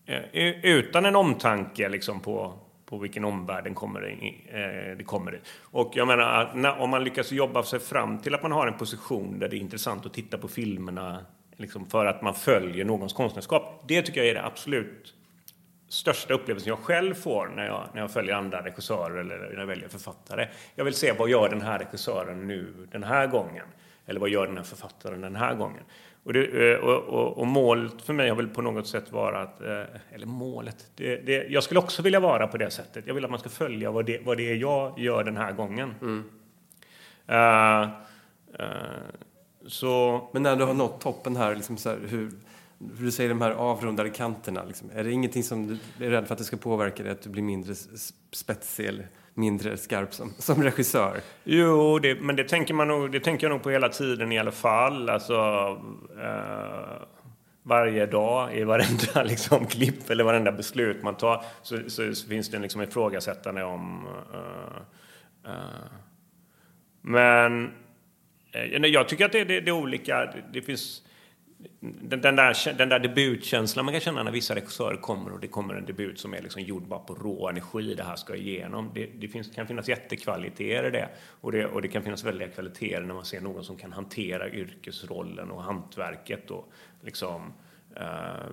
Eh, 0.05 0.65
utan 0.65 1.05
en 1.05 1.15
omtanke 1.15 1.89
liksom 1.89 2.19
på, 2.19 2.53
på 2.85 2.97
vilken 2.97 3.25
omvärld 3.25 3.63
den 3.63 3.73
kommer 3.73 4.09
i, 4.09 4.43
eh, 4.47 4.97
det 4.97 5.03
kommer 5.03 5.35
i. 5.35 5.39
Och 5.61 5.91
jag 5.95 6.07
menar, 6.07 6.41
att 6.41 6.55
när, 6.55 6.79
om 6.79 6.89
man 6.89 7.03
lyckas 7.03 7.31
jobba 7.31 7.63
sig 7.63 7.79
fram 7.79 8.19
till 8.19 8.35
att 8.35 8.43
man 8.43 8.51
har 8.51 8.67
en 8.67 8.77
position 8.77 9.39
där 9.39 9.49
det 9.49 9.55
är 9.55 9.59
intressant 9.59 10.05
att 10.05 10.13
titta 10.13 10.37
på 10.37 10.47
filmerna 10.47 11.25
liksom 11.55 11.85
för 11.85 12.05
att 12.05 12.21
man 12.21 12.33
följer 12.33 12.85
någons 12.85 13.13
konstnärskap. 13.13 13.83
Det 13.87 14.01
tycker 14.01 14.21
jag 14.21 14.29
är 14.29 14.33
det 14.33 14.45
absolut 14.45 15.13
största 15.87 16.33
upplevelsen 16.33 16.69
jag 16.69 16.79
själv 16.79 17.13
får 17.13 17.47
när 17.55 17.65
jag, 17.65 17.83
när 17.93 18.01
jag 18.01 18.11
följer 18.11 18.35
andra 18.35 18.65
regissörer 18.65 19.19
eller 19.19 19.37
när 19.37 19.59
jag 19.59 19.67
väljer 19.67 19.89
författare. 19.89 20.47
Jag 20.75 20.85
vill 20.85 20.93
se 20.93 21.11
vad 21.11 21.29
gör 21.29 21.49
den 21.49 21.61
här 21.61 21.79
regissören 21.79 22.47
nu 22.47 22.87
den 22.91 23.03
här 23.03 23.27
gången? 23.27 23.65
Eller 24.05 24.19
vad 24.19 24.29
gör 24.29 24.47
den 24.47 24.57
här 24.57 24.63
författaren 24.63 25.21
den 25.21 25.35
här 25.35 25.55
gången? 25.55 25.83
Och, 26.25 26.33
det, 26.33 26.73
eh, 26.73 26.79
och, 26.79 27.03
och, 27.03 27.37
och 27.37 27.47
målet 27.47 28.01
för 28.01 28.13
mig 28.13 28.29
har 28.29 28.35
väl 28.35 28.47
på 28.47 28.61
något 28.61 28.87
sätt 28.87 29.11
vara 29.11 29.41
att, 29.41 29.61
eh, 29.61 29.83
eller 30.11 30.25
målet, 30.25 30.91
det, 30.95 31.15
det, 31.15 31.47
jag 31.49 31.63
skulle 31.63 31.79
också 31.79 32.01
vilja 32.01 32.19
vara 32.19 32.47
på 32.47 32.57
det 32.57 32.71
sättet. 32.71 33.03
Jag 33.07 33.13
vill 33.13 33.25
att 33.25 33.31
man 33.31 33.39
ska 33.39 33.49
följa 33.49 33.91
vad 33.91 34.05
det, 34.05 34.21
vad 34.25 34.37
det 34.37 34.51
är 34.51 34.55
jag 34.55 34.99
gör 34.99 35.23
den 35.23 35.37
här 35.37 35.51
gången. 35.51 35.93
Eh, 37.27 37.81
eh, 37.81 37.87
så... 39.67 40.21
Men 40.33 40.43
när 40.43 40.55
du 40.55 40.63
har 40.63 40.73
nått 40.73 41.01
toppen 41.01 41.35
här, 41.35 41.55
liksom 41.55 41.77
så 41.77 41.89
här 41.89 41.99
hur, 42.07 42.31
hur 42.97 43.05
du 43.05 43.11
säger 43.11 43.29
de 43.29 43.41
här 43.41 43.51
avrundade 43.51 44.09
kanterna, 44.09 44.63
liksom, 44.63 44.89
är 44.93 45.03
det 45.03 45.11
ingenting 45.11 45.43
som 45.43 45.67
du 45.97 46.05
är 46.05 46.09
rädd 46.09 46.27
för 46.27 46.33
att 46.33 46.39
det 46.39 46.45
ska 46.45 46.57
påverka 46.57 47.03
dig, 47.03 47.11
att 47.11 47.21
du 47.21 47.29
blir 47.29 47.43
mindre 47.43 47.75
spetsig 48.31 48.85
eller 48.85 49.07
mindre 49.35 49.77
skarp 49.77 50.13
som, 50.13 50.33
som 50.37 50.63
regissör? 50.63 51.21
Jo, 51.43 51.99
det, 51.99 52.21
men 52.21 52.35
det 52.35 52.43
tänker, 52.43 52.73
man 52.73 52.87
nog, 52.87 53.11
det 53.11 53.19
tänker 53.19 53.47
jag 53.47 53.51
nog 53.53 53.63
på 53.63 53.69
hela 53.69 53.89
tiden 53.89 54.31
i 54.31 54.39
alla 54.39 54.51
fall. 54.51 55.09
Alltså, 55.09 55.35
eh, 56.21 57.01
varje 57.63 58.05
dag 58.05 58.57
i 58.57 58.63
varenda 58.63 59.23
liksom, 59.25 59.65
klipp 59.65 60.09
eller 60.09 60.23
varenda 60.23 60.51
beslut 60.51 61.03
man 61.03 61.17
tar 61.17 61.43
så, 61.61 61.77
så, 61.87 62.15
så 62.15 62.27
finns 62.27 62.49
det 62.49 62.59
liksom 62.59 62.81
ifrågasättande 62.81 63.63
om... 63.63 64.07
eh, 64.33 65.51
eh, 65.51 65.91
men 67.01 67.71
eh, 68.51 68.85
jag 68.85 69.09
tycker 69.09 69.25
att 69.25 69.31
det, 69.31 69.43
det, 69.43 69.61
det 69.61 69.69
är 69.69 69.71
olika. 69.71 70.25
Det, 70.25 70.43
det 70.53 70.61
finns... 70.61 71.01
Den, 71.79 72.21
den, 72.21 72.35
där, 72.35 72.73
den 72.77 72.89
där 72.89 72.99
debutkänslan 72.99 73.85
man 73.85 73.93
kan 73.93 74.01
känna 74.01 74.23
när 74.23 74.31
vissa 74.31 74.55
regissörer 74.55 74.97
kommer 74.97 75.31
och 75.31 75.39
det 75.39 75.47
kommer 75.47 75.73
en 75.73 75.85
debut 75.85 76.19
som 76.19 76.33
är 76.33 76.41
liksom 76.41 76.61
gjord 76.61 76.87
bara 76.87 76.99
på 76.99 77.15
rå 77.15 77.49
energi, 77.49 77.93
det 77.93 78.03
här 78.03 78.15
ska 78.15 78.35
igenom. 78.35 78.91
Det, 78.93 79.05
det 79.05 79.27
finns, 79.27 79.51
kan 79.55 79.67
finnas 79.67 79.89
jättekvaliteter 79.89 80.87
i 80.87 80.91
det. 80.91 81.09
Och, 81.41 81.51
det. 81.51 81.65
och 81.65 81.81
det 81.81 81.87
kan 81.87 82.03
finnas 82.03 82.23
väldiga 82.23 82.49
kvaliteter 82.49 83.01
när 83.01 83.13
man 83.13 83.25
ser 83.25 83.41
någon 83.41 83.63
som 83.63 83.77
kan 83.77 83.93
hantera 83.93 84.49
yrkesrollen 84.49 85.51
och 85.51 85.63
hantverket 85.63 86.51
och 86.51 86.71
liksom 87.01 87.53
uh, 87.99 88.49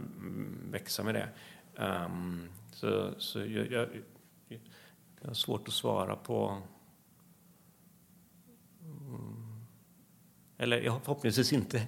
växa 0.70 1.03
med 1.03 1.14
det. 1.14 1.29
Um, 1.77 2.48
så 2.72 3.14
så 3.18 3.38
jag, 3.38 3.72
jag, 3.72 3.88
jag 5.20 5.29
har 5.29 5.35
svårt 5.35 5.68
att 5.68 5.75
svara 5.75 6.16
på 6.16 6.62
mm, 8.83 9.41
eller 10.62 10.81
ja, 10.81 11.01
förhoppningsvis 11.05 11.53
inte. 11.53 11.77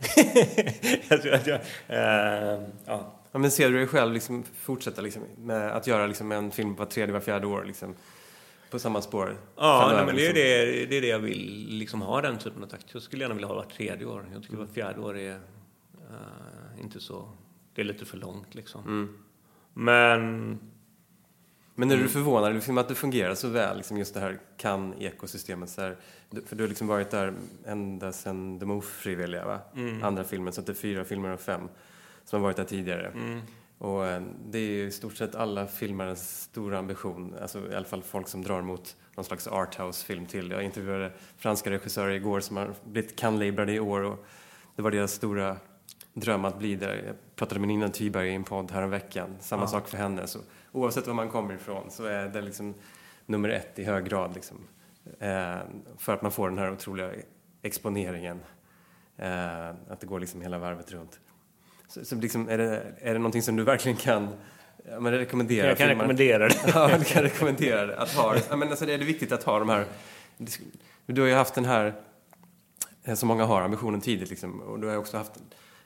jag 1.08 1.22
tror 1.22 1.34
att 1.34 1.46
jag, 1.46 1.60
eh, 1.88 2.62
ja. 2.84 3.20
Ja, 3.32 3.38
men 3.38 3.50
ser 3.50 3.70
du 3.70 3.76
dig 3.76 3.86
själv 3.86 4.12
liksom 4.12 4.44
fortsätta 4.54 5.02
liksom, 5.02 5.22
med 5.36 5.70
att 5.70 5.86
göra 5.86 6.06
liksom 6.06 6.32
en 6.32 6.50
film 6.50 6.74
var 6.74 6.86
tredje, 6.86 7.12
var 7.12 7.20
fjärde 7.20 7.46
år 7.46 7.64
liksom, 7.64 7.94
på 8.70 8.78
samma 8.78 9.02
spår? 9.02 9.36
Ja, 9.56 9.92
nej, 9.96 10.06
men 10.06 10.16
det 10.16 10.26
är 10.26 10.32
liksom? 10.32 10.42
det, 10.42 10.86
det 10.86 10.96
är 10.96 11.00
det 11.00 11.06
jag 11.06 11.18
vill 11.18 11.66
liksom 11.68 12.02
ha 12.02 12.20
den 12.20 12.38
typen 12.38 12.62
av 12.62 12.66
takt. 12.66 12.86
Jag 12.92 13.02
skulle 13.02 13.22
gärna 13.22 13.34
vilja 13.34 13.48
ha 13.48 13.54
vart 13.54 13.72
tredje 13.72 14.06
år. 14.06 14.28
Jag 14.32 14.42
tycker 14.42 14.56
vart 14.56 14.74
fjärde 14.74 15.00
år 15.00 15.18
är 15.18 15.34
eh, 15.34 16.82
inte 16.82 17.00
så... 17.00 17.28
Det 17.74 17.80
är 17.80 17.84
lite 17.84 18.04
för 18.04 18.16
långt 18.16 18.54
liksom. 18.54 19.08
Men 19.72 20.58
Men 21.74 21.90
är 21.90 21.96
du 21.96 22.08
förvånad 22.08 22.54
liksom, 22.54 22.78
att 22.78 22.88
det 22.88 22.94
fungerar 22.94 23.34
så 23.34 23.48
väl, 23.48 23.76
liksom, 23.76 23.96
just 23.96 24.14
det 24.14 24.20
här 24.20 24.38
kan-ekosystemet? 24.56 25.70
För 25.70 26.56
du 26.56 26.62
har 26.62 26.68
liksom 26.68 26.86
varit 26.86 27.10
där 27.10 27.34
ända 27.66 28.12
sedan 28.12 28.58
De 28.58 28.70
ofrivilliga, 28.70 29.46
va? 29.46 29.60
Andra 30.02 30.24
filmen, 30.24 30.52
så 30.52 30.60
att 30.60 30.66
det 30.66 30.72
är 30.72 30.74
fyra 30.74 31.04
filmer 31.04 31.28
av 31.28 31.36
fem 31.36 31.68
som 32.24 32.40
har 32.40 32.44
varit 32.44 32.56
där 32.56 32.64
tidigare. 32.64 33.12
Och 33.78 34.06
eh, 34.06 34.22
det 34.46 34.58
är 34.58 34.62
ju 34.62 34.86
i 34.86 34.90
stort 34.90 35.16
sett 35.16 35.34
alla 35.34 35.66
filmares 35.66 36.40
stora 36.42 36.78
ambition, 36.78 37.34
alltså 37.42 37.72
i 37.72 37.74
alla 37.74 37.84
fall 37.84 38.02
folk 38.02 38.28
som 38.28 38.42
drar 38.42 38.62
mot 38.62 38.96
någon 39.14 39.24
slags 39.24 39.46
arthouse-film 39.46 40.26
till. 40.26 40.50
Jag 40.50 40.62
intervjuade 40.62 41.12
franska 41.36 41.70
regissörer 41.70 42.10
igår 42.10 42.40
som 42.40 42.56
har 42.56 42.74
blivit 42.84 43.16
Cannes-lablade 43.16 43.72
i 43.72 43.80
år 43.80 44.00
och 44.00 44.26
det 44.76 44.82
var 44.82 44.90
deras 44.90 45.12
stora 45.12 45.56
dröm 46.12 46.44
att 46.44 46.58
bli 46.58 46.76
där. 46.76 47.02
Jag 47.06 47.16
pratade 47.36 47.60
med 47.60 47.68
Nina 47.68 47.88
Thyberg 47.88 48.28
i 48.28 48.34
en 48.34 48.44
podd 48.44 48.70
häromveckan. 48.70 49.36
Samma 49.40 49.66
sak 49.66 49.88
för 49.88 49.96
henne. 49.96 50.26
Så 50.26 50.38
oavsett 50.74 51.06
var 51.06 51.14
man 51.14 51.28
kommer 51.28 51.54
ifrån 51.54 51.90
så 51.90 52.04
är 52.04 52.28
det 52.28 52.40
liksom 52.40 52.74
nummer 53.26 53.48
ett 53.48 53.78
i 53.78 53.84
hög 53.84 54.04
grad. 54.04 54.34
Liksom. 54.34 54.56
Eh, 55.20 55.56
för 55.98 56.14
att 56.14 56.22
man 56.22 56.32
får 56.32 56.48
den 56.48 56.58
här 56.58 56.72
otroliga 56.72 57.10
exponeringen. 57.62 58.40
Eh, 59.16 59.68
att 59.68 60.00
det 60.00 60.06
går 60.06 60.20
liksom 60.20 60.40
hela 60.40 60.58
varvet 60.58 60.92
runt. 60.92 61.20
Så, 61.88 62.04
så 62.04 62.16
liksom, 62.16 62.48
är, 62.48 62.58
det, 62.58 62.82
är 63.00 63.12
det 63.12 63.18
någonting 63.18 63.42
som 63.42 63.56
du 63.56 63.62
verkligen 63.62 63.96
kan 63.96 64.28
ja, 64.90 65.00
men 65.00 65.12
rekommendera? 65.12 65.66
jag 65.66 65.78
kan 65.78 65.88
filmare? 65.88 66.08
rekommendera 66.08 66.48
det. 66.48 66.56
Ja, 66.74 66.98
du 66.98 67.04
kan 67.04 67.22
rekommendera 67.22 67.86
det. 67.86 67.98
Att 67.98 68.12
ha, 68.12 68.36
ja, 68.50 68.56
men 68.56 68.68
alltså, 68.68 68.86
det 68.86 68.94
är 68.94 68.98
det 68.98 69.04
viktigt 69.04 69.32
att 69.32 69.42
ha 69.42 69.58
de 69.58 69.68
här... 69.68 69.86
Du 71.06 71.20
har 71.20 71.28
ju 71.28 71.34
haft 71.34 71.54
den 71.54 71.64
här, 71.64 71.94
eh, 73.04 73.14
som 73.14 73.28
många 73.28 73.44
har, 73.44 73.62
ambitionen 73.62 74.00
tidigt. 74.00 74.30
Liksom, 74.30 74.60
och 74.60 74.80
du 74.80 74.86
har 74.86 74.96
också 74.96 75.16
haft 75.16 75.32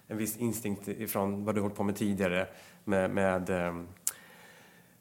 en 0.07 0.17
viss 0.17 0.37
instinkt 0.37 0.89
ifrån 0.89 1.45
vad 1.45 1.55
du 1.55 1.61
hållit 1.61 1.77
på 1.77 1.83
med 1.83 1.97
tidigare 1.97 2.47
med, 2.85 3.11
med, 3.11 3.51
ehm, 3.51 3.89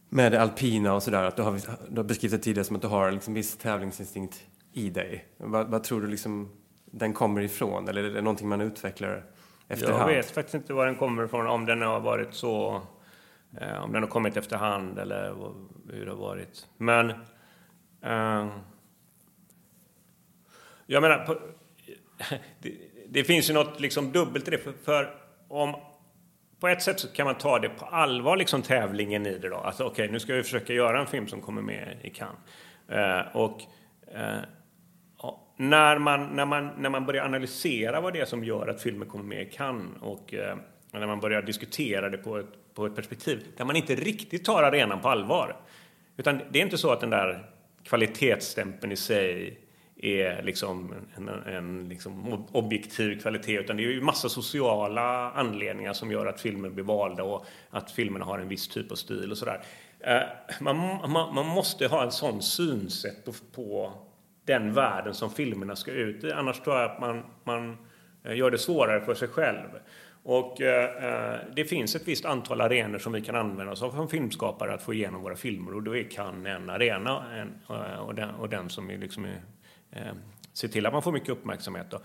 med 0.10 0.32
det 0.32 0.42
alpina 0.42 0.94
och 0.94 1.04
sådär. 1.04 1.24
Att 1.24 1.36
du 1.36 1.42
har, 1.42 1.60
du 1.90 1.98
har 1.98 2.04
beskrivit 2.04 2.40
det 2.42 2.44
tidigare 2.44 2.66
som 2.66 2.76
att 2.76 2.82
du 2.82 2.88
har 2.88 3.12
liksom 3.12 3.34
viss 3.34 3.58
tävlingsinstinkt 3.58 4.44
i 4.74 4.90
dig. 4.90 5.26
Vad, 5.38 5.68
vad 5.68 5.84
tror 5.84 6.02
du 6.02 6.08
liksom 6.08 6.52
den 6.86 7.14
kommer 7.14 7.42
ifrån? 7.42 7.88
Eller 7.88 8.04
är 8.04 8.10
det 8.10 8.22
någonting 8.22 8.48
man 8.48 8.62
utvecklar 8.62 9.26
efterhand? 9.68 10.12
Jag 10.12 10.16
vet 10.16 10.32
faktiskt 10.32 10.56
inte 10.56 10.74
var 10.74 10.86
den 10.86 10.96
kommer 10.96 11.26
ifrån, 11.26 11.48
om 11.48 11.66
den 11.66 11.82
har 11.82 12.00
varit 12.00 12.34
så... 12.34 12.82
Eh, 13.62 13.84
om 13.84 13.92
den 13.92 14.04
har 14.04 14.10
kommit 14.10 14.38
efterhand 14.38 15.00
eller 15.00 15.36
hur 15.92 16.06
det 16.06 16.12
har 16.12 16.18
varit. 16.18 16.68
Men... 16.78 17.10
Eh, 18.02 18.48
jag 20.90 21.02
menar, 21.02 21.26
på, 21.26 21.38
det, 22.62 22.74
det 23.10 23.24
finns 23.24 23.50
ju 23.50 23.54
något 23.54 23.80
liksom 23.80 24.12
dubbelt 24.12 24.48
i 24.48 24.52
det. 24.52 24.58
För, 24.58 24.74
för 24.84 25.16
om, 25.48 25.76
på 26.60 26.68
ett 26.68 26.82
sätt 26.82 27.00
så 27.00 27.08
kan 27.08 27.26
man 27.26 27.36
ta 27.36 27.60
det 27.60 27.70
på 27.70 27.86
allvar, 27.86 28.38
liksom 28.38 28.62
tävlingen 28.62 29.26
i 29.26 29.38
det 29.38 29.50
då. 29.50 29.56
Alltså 29.56 29.84
okej, 29.84 30.10
nu 30.12 30.20
ska 30.20 30.34
vi 30.34 30.44
försöka 30.44 30.74
göra 30.74 31.00
en 31.00 31.08
film 31.08 31.28
som 31.28 31.42
kommer 31.42 31.62
med 31.62 31.98
i 32.02 32.10
Cannes. 32.10 32.40
Eh, 32.90 33.36
och 33.36 33.62
eh, 34.16 34.40
när, 35.58 35.98
man, 35.98 36.36
när, 36.36 36.46
man, 36.46 36.70
när 36.78 36.90
man 36.90 37.06
börjar 37.06 37.26
analysera 37.26 38.02
vad 38.02 38.14
det 38.14 38.20
är 38.20 38.26
som 38.26 38.44
gör 38.44 38.68
att 38.68 38.82
filmer 38.82 39.06
kommer 39.06 39.24
med 39.24 39.42
i 39.42 39.46
Cannes 39.46 40.02
och 40.02 40.34
eh, 40.34 40.58
när 40.92 41.08
man 41.08 41.20
börjar 41.20 41.42
diskutera 41.42 42.10
det 42.10 42.18
på 42.18 42.38
ett, 42.38 42.74
på 42.74 42.86
ett 42.86 42.96
perspektiv 42.96 43.46
där 43.58 43.66
man 43.66 43.76
inte 43.76 43.96
riktigt 43.96 44.46
tar 44.46 44.64
arenan 44.64 45.02
på 45.02 45.10
allvar. 45.10 45.56
Utan 46.18 46.42
det 46.52 46.60
är 46.60 46.64
inte 46.64 46.78
så 46.78 46.92
att 46.92 47.00
den 47.00 47.10
där 47.10 47.50
kvalitetsstämpeln 47.84 48.92
i 48.92 48.96
sig 48.96 49.60
är 50.00 50.44
liksom 50.44 50.94
en, 51.16 51.30
en 51.30 51.90
liksom 51.90 52.46
objektiv 52.52 53.22
kvalitet 53.22 53.60
utan 53.60 53.78
det 53.78 53.84
är 53.84 53.92
ju 53.92 54.02
massa 54.02 54.30
sociala 54.30 55.32
anledningar 55.32 55.94
som 55.94 56.12
gör 56.12 56.26
att 56.26 56.42
filmer 56.42 56.70
blir 56.70 56.84
valda 56.84 57.24
och 57.24 57.46
att 57.70 57.92
filmerna 57.92 58.26
har 58.26 58.40
en 58.40 58.48
viss 58.48 58.68
typ 58.68 58.92
av 58.92 58.96
stil 58.96 59.32
och 59.32 59.38
sådär. 59.38 59.62
Eh, 60.00 60.22
man, 60.62 60.78
man, 61.12 61.36
man 61.36 61.46
måste 61.46 61.88
ha 61.88 62.04
en 62.04 62.12
sån 62.12 62.42
synsätt 62.42 63.26
på, 63.26 63.32
på 63.56 63.94
den 64.46 64.74
världen 64.74 65.14
som 65.14 65.30
filmerna 65.30 65.76
ska 65.76 65.92
ut 65.92 66.24
i 66.24 66.32
annars 66.32 66.60
tror 66.60 66.76
jag 66.76 66.92
att 66.92 67.02
man, 67.02 67.24
man 67.44 67.78
eh, 68.24 68.36
gör 68.36 68.52
det 68.52 68.58
svårare 68.58 69.02
för 69.02 69.16
sig 69.16 69.28
själv. 69.28 69.70
Och 70.24 70.62
eh, 70.62 71.06
eh, 71.06 71.40
det 71.56 71.66
finns 71.66 71.96
ett 71.96 72.08
visst 72.08 72.26
antal 72.26 72.62
arenor 72.62 72.98
som 72.98 73.14
vi 73.14 73.22
kan 73.22 73.36
använda 73.36 73.72
oss 73.72 73.84
av 73.84 73.92
som 73.92 74.10
filmskapare 74.10 74.74
att 74.74 74.82
få 74.82 74.94
igenom 74.94 75.22
våra 75.22 75.36
filmer. 75.36 75.76
Och 75.76 75.84
då 75.84 75.98
är 75.98 76.04
Cannes 76.04 76.56
en 76.56 76.70
arena 76.70 77.24
en, 77.34 77.76
och, 78.00 78.16
den, 78.16 78.30
och 78.30 78.50
den 78.50 78.70
som 78.70 78.90
är 78.90 78.98
liksom 78.98 79.26
är, 79.26 79.42
eh, 79.98 80.70
till 80.70 80.86
att 80.86 80.94
man 80.94 81.02
får 81.02 81.12
mycket 81.12 81.30
uppmärksamhet. 81.30 81.88
Då. 81.90 82.00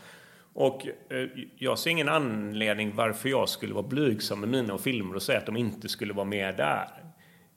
Och 0.54 0.86
eh, 0.86 1.28
jag 1.56 1.78
ser 1.78 1.90
ingen 1.90 2.08
anledning 2.08 2.92
varför 2.94 3.28
jag 3.28 3.48
skulle 3.48 3.74
vara 3.74 3.86
blygsam 3.86 4.40
med 4.40 4.48
mina 4.48 4.78
filmer 4.78 5.14
och 5.14 5.22
säga 5.22 5.38
att 5.38 5.46
de 5.46 5.56
inte 5.56 5.88
skulle 5.88 6.12
vara 6.12 6.26
med 6.26 6.56
där. 6.56 6.88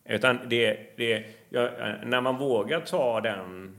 Utan 0.06 0.40
det, 0.50 0.98
det, 0.98 1.26
ja, 1.50 1.62
eh, 1.62 2.08
när 2.08 2.22
man 2.22 2.38
vågar 2.38 2.82
ta 2.82 3.22
den 3.22 3.76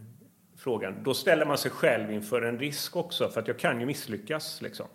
frågan, 0.57 1.03
då 1.03 1.15
ställer 1.15 1.47
man 1.47 1.59
sig 1.59 1.71
själv 1.71 2.13
inför 2.13 2.43
en 2.43 2.59
risk 2.59 2.97
också, 2.97 3.29
för 3.29 3.41
att 3.41 3.49
jag 3.49 3.59
kan 3.59 3.81
ju 3.81 3.87
misslyckas. 3.87 4.63
Liksom. 4.63 4.87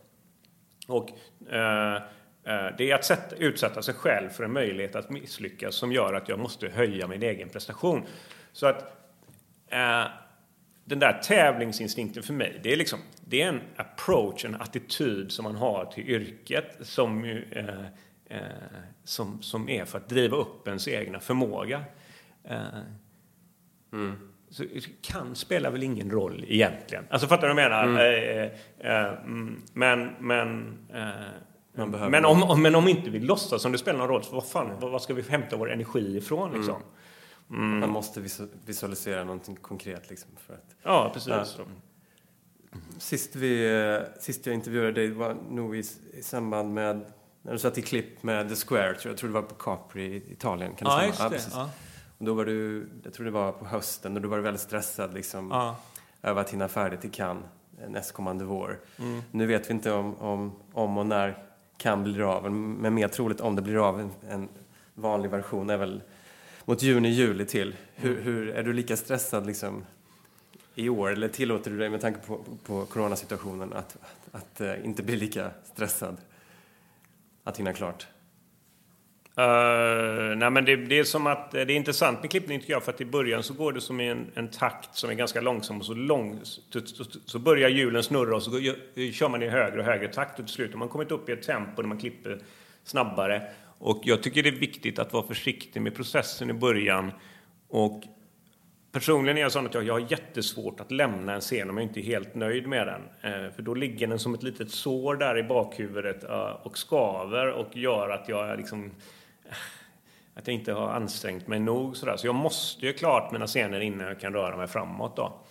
Och 0.88 1.10
eh, 1.52 1.96
eh, 1.96 2.76
det 2.78 2.92
är 2.92 2.96
att 2.96 3.06
sätta, 3.06 3.36
utsätta 3.36 3.82
sig 3.82 3.94
själv 3.94 4.30
för 4.30 4.44
en 4.44 4.54
möjlighet 4.54 4.96
att 4.96 5.10
misslyckas 5.10 5.76
som 5.76 5.92
gör 5.92 6.14
att 6.14 6.30
jag 6.30 6.40
måste 6.40 6.70
höja 6.70 7.08
min 7.08 7.24
egen 7.24 7.50
prestation. 7.50 8.06
Så 8.52 8.68
att 8.68 8.82
eh, 9.68 10.06
den 10.86 11.00
där 11.00 11.14
tävlingsinstinkten 11.14 12.24
för 12.24 12.34
mig, 12.34 12.60
det 12.64 12.74
är, 12.74 12.78
liksom, 12.78 13.00
det 13.26 13.42
är 13.42 13.48
en 13.48 13.62
approach, 13.76 14.46
en 14.46 14.56
attityd 14.56 15.32
som 15.32 15.44
man 15.44 15.56
har 15.56 15.86
till 15.86 16.10
yrket 16.10 16.78
som, 16.82 17.26
eh, 17.52 17.86
eh, 18.26 18.40
som, 19.04 19.42
som 19.42 19.70
är 19.70 19.86
för 19.86 19.98
att 19.98 20.10
driva 20.10 20.38
upp 20.38 20.68
ens 20.68 20.88
egna 20.88 21.20
förmåga. 21.20 21.84
Eh, 22.44 22.58
mm. 23.94 24.16
Så 24.50 24.64
kan 25.02 25.36
spelar 25.36 25.72
väl 25.72 25.84
ingen 25.84 26.12
roll 26.12 26.46
egentligen. 26.48 27.04
Alltså 27.10 27.28
fattar 27.28 27.48
du 27.48 27.54
vad 27.54 27.64
jag 27.64 27.70
menar? 27.70 27.84
Mm. 27.84 27.98
Eh, 27.98 28.92
eh, 28.92 29.14
mm, 29.14 29.62
men, 29.74 30.16
men, 30.20 30.78
men, 32.10 32.26
om, 32.26 32.44
om, 32.44 32.62
men 32.62 32.76
om 32.76 32.88
inte 32.88 33.10
vi 33.10 33.20
låtsas 33.20 33.62
som 33.62 33.72
det 33.72 33.78
spelar 33.78 34.00
någon 34.00 34.08
roll, 34.08 34.24
så 34.24 34.36
vad 34.36 34.48
fan, 34.48 34.80
vad 34.80 35.02
ska 35.02 35.14
vi 35.14 35.22
hämta 35.22 35.58
vår 35.58 35.72
energi 35.72 36.18
ifrån 36.18 36.54
liksom? 36.54 36.76
Mm. 36.76 36.88
Mm. 37.52 37.80
Man 37.80 37.90
måste 37.90 38.24
visualisera 38.66 39.24
någonting 39.24 39.56
konkret. 39.56 40.10
Liksom, 40.10 40.30
för 40.38 40.54
att, 40.54 40.76
ja, 40.84 41.12
precis. 41.14 41.30
Ja. 41.30 41.66
Sist, 42.98 43.36
vi, 43.36 44.00
sist 44.20 44.46
jag 44.46 44.56
intervjuade 44.56 44.92
dig 44.92 45.12
var 45.12 45.38
nog 45.50 45.76
i, 45.76 45.84
i 46.14 46.22
samband 46.22 46.74
med 46.74 47.06
när 47.42 47.52
du 47.52 47.60
satt 47.60 47.78
i 47.78 47.82
klipp 47.82 48.24
med 48.24 48.50
The 48.50 48.56
Square, 48.56 48.96
jag 49.04 49.18
tror 49.18 49.30
det 49.30 49.34
var 49.34 49.42
på 49.42 49.56
Capri 49.56 50.04
i 50.04 50.32
Italien. 50.32 50.76
Kan 50.76 50.88
ja, 50.88 51.14
stämma? 51.14 51.34
Just 51.34 51.52
det. 51.52 51.58
Ja, 51.58 51.70
och 52.18 52.26
då 52.26 52.34
var 52.34 52.46
du, 52.46 52.90
jag 53.04 53.14
tror 53.14 53.26
det 53.26 53.32
var 53.32 53.52
på 53.52 53.66
hösten, 53.66 54.16
och 54.16 54.22
då 54.22 54.30
var 54.30 54.38
du 54.38 54.44
väldigt 54.44 54.62
stressad 54.62 55.14
liksom, 55.14 55.50
ja. 55.52 55.76
över 56.22 56.42
att 56.42 56.50
hinna 56.50 56.68
färdigt 56.68 57.06
i 57.06 57.10
Cannes 57.10 57.44
nästkommande 57.88 58.46
vår. 58.46 58.80
Mm. 58.98 59.22
Nu 59.32 59.46
vet 59.46 59.70
vi 59.70 59.74
inte 59.74 59.92
om, 59.92 60.16
om, 60.16 60.52
om 60.74 60.98
och 60.98 61.06
när 61.06 61.44
Cannes 61.78 62.04
blir 62.04 62.32
av, 62.36 62.52
men 62.52 62.94
mer 62.94 63.08
troligt 63.08 63.42
om 63.42 63.56
det 63.56 63.62
blir 63.62 63.88
av 63.88 64.00
en, 64.00 64.12
en 64.30 64.50
vanlig 64.94 65.30
version 65.30 65.70
är 65.70 65.78
väl 65.78 66.02
mot 66.66 66.84
juni, 66.84 67.10
juli 67.10 67.46
till. 67.46 67.76
Hur, 67.96 68.12
mm. 68.12 68.24
hur, 68.24 68.50
är 68.50 68.64
du 68.64 68.74
lika 68.74 68.98
stressad 68.98 69.48
liksom, 69.48 69.86
i 70.76 70.90
år 70.90 71.12
eller 71.12 71.28
tillåter 71.28 71.72
du 71.72 71.78
dig 71.78 71.90
med 71.90 72.02
tanke 72.02 72.20
på, 72.28 72.44
på 72.66 72.86
coronasituationen 72.86 73.74
att, 73.74 73.98
att, 74.02 74.36
att 74.42 74.62
uh, 74.62 74.86
inte 74.86 75.04
bli 75.04 75.16
lika 75.16 75.52
stressad? 75.64 76.18
Att 77.44 77.60
hinna 77.60 77.74
klart? 77.74 78.08
Uh, 79.40 80.36
nej 80.38 80.50
men 80.50 80.66
det, 80.66 80.76
det, 80.76 81.00
är 81.00 81.04
som 81.04 81.28
att 81.28 81.52
det 81.52 81.62
är 81.62 81.70
intressant 81.70 82.22
med 82.22 82.32
klippning 82.32 82.60
tycker 82.60 82.74
jag 82.74 82.84
för 82.84 82.92
att 82.92 83.02
i 83.02 83.06
början 83.06 83.44
så 83.44 83.54
går 83.54 83.72
det 83.72 83.82
som 83.82 84.02
i 84.02 84.08
en, 84.08 84.32
en 84.34 84.48
takt 84.48 84.96
som 84.96 85.10
är 85.10 85.14
ganska 85.14 85.42
långsam 85.42 85.80
och 85.80 85.86
så 85.86 85.94
lång 85.94 86.40
så, 86.44 86.80
så, 86.86 87.04
så 87.26 87.40
börjar 87.40 87.70
hjulen 87.70 88.04
snurra 88.04 88.36
och 88.36 88.44
så 88.44 88.52
går, 88.52 89.12
kör 89.12 89.30
man 89.30 89.44
i 89.44 89.48
högre 89.48 89.80
och 89.80 89.86
högre 89.86 90.08
takt 90.08 90.40
och 90.40 90.46
till 90.46 90.54
slut 90.54 90.72
har 90.72 90.80
man 90.80 90.90
kommit 90.90 91.12
upp 91.12 91.30
i 91.30 91.32
ett 91.32 91.44
tempo 91.44 91.82
när 91.82 91.90
man 91.90 91.98
klipper 91.98 92.40
snabbare 92.84 93.42
och 93.82 94.02
jag 94.04 94.24
tycker 94.24 94.44
det 94.44 94.50
är 94.50 94.60
viktigt 94.60 95.00
att 95.00 95.14
vara 95.14 95.28
försiktig 95.28 95.82
med 95.82 95.96
processen 95.96 96.50
i 96.50 96.54
början. 96.54 97.12
Och 97.68 98.04
personligen 98.92 99.38
är 99.38 99.42
jag 99.42 99.52
sån 99.52 99.66
att 99.66 99.74
jag, 99.74 99.84
jag 99.84 99.94
har 99.94 100.12
jättesvårt 100.12 100.80
att 100.80 100.92
lämna 100.92 101.34
en 101.34 101.42
scen 101.42 101.70
om 101.70 101.78
jag 101.78 101.84
inte 101.84 102.00
är 102.00 102.04
helt 102.04 102.36
nöjd 102.36 102.68
med 102.68 102.88
den. 102.88 103.02
Eh, 103.22 103.52
för 103.52 103.62
då 103.62 103.74
ligger 103.74 104.08
den 104.08 104.20
som 104.20 104.34
ett 104.34 104.44
litet 104.44 104.72
sår 104.72 105.16
där 105.16 105.38
i 105.38 105.44
bakhuvudet 105.44 106.24
uh, 106.24 106.40
och 106.40 106.78
skaver 106.78 107.52
och 107.52 107.78
gör 107.78 108.10
att 108.10 108.30
jag 108.30 108.58
liksom 108.58 108.86
uh, 108.86 108.92
att 110.34 110.48
jag 110.48 110.54
inte 110.54 110.74
har 110.74 110.90
ansträngt 110.90 111.48
mig 111.48 111.60
nog. 111.60 111.98
Sådär. 111.98 112.18
Så 112.18 112.28
jag 112.28 112.36
måste 112.36 112.86
ju 112.86 112.94
klart 112.94 113.32
mina 113.32 113.48
scener 113.48 113.80
innan 113.80 114.08
jag 114.08 114.20
kan 114.20 114.34
röra 114.34 114.58
mig 114.58 114.68
framåt. 114.68 115.16
Då. 115.16 115.42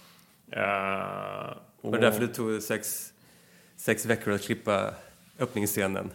Uh, 0.56 1.56
och... 1.80 1.94
och 1.94 2.00
därför 2.00 2.20
det 2.20 2.28
tog 2.28 2.62
sex, 2.62 3.12
sex 3.76 4.06
veckor 4.06 4.32
att 4.32 4.42
klippa 4.42 4.94
öppningsscenen? 5.38 6.10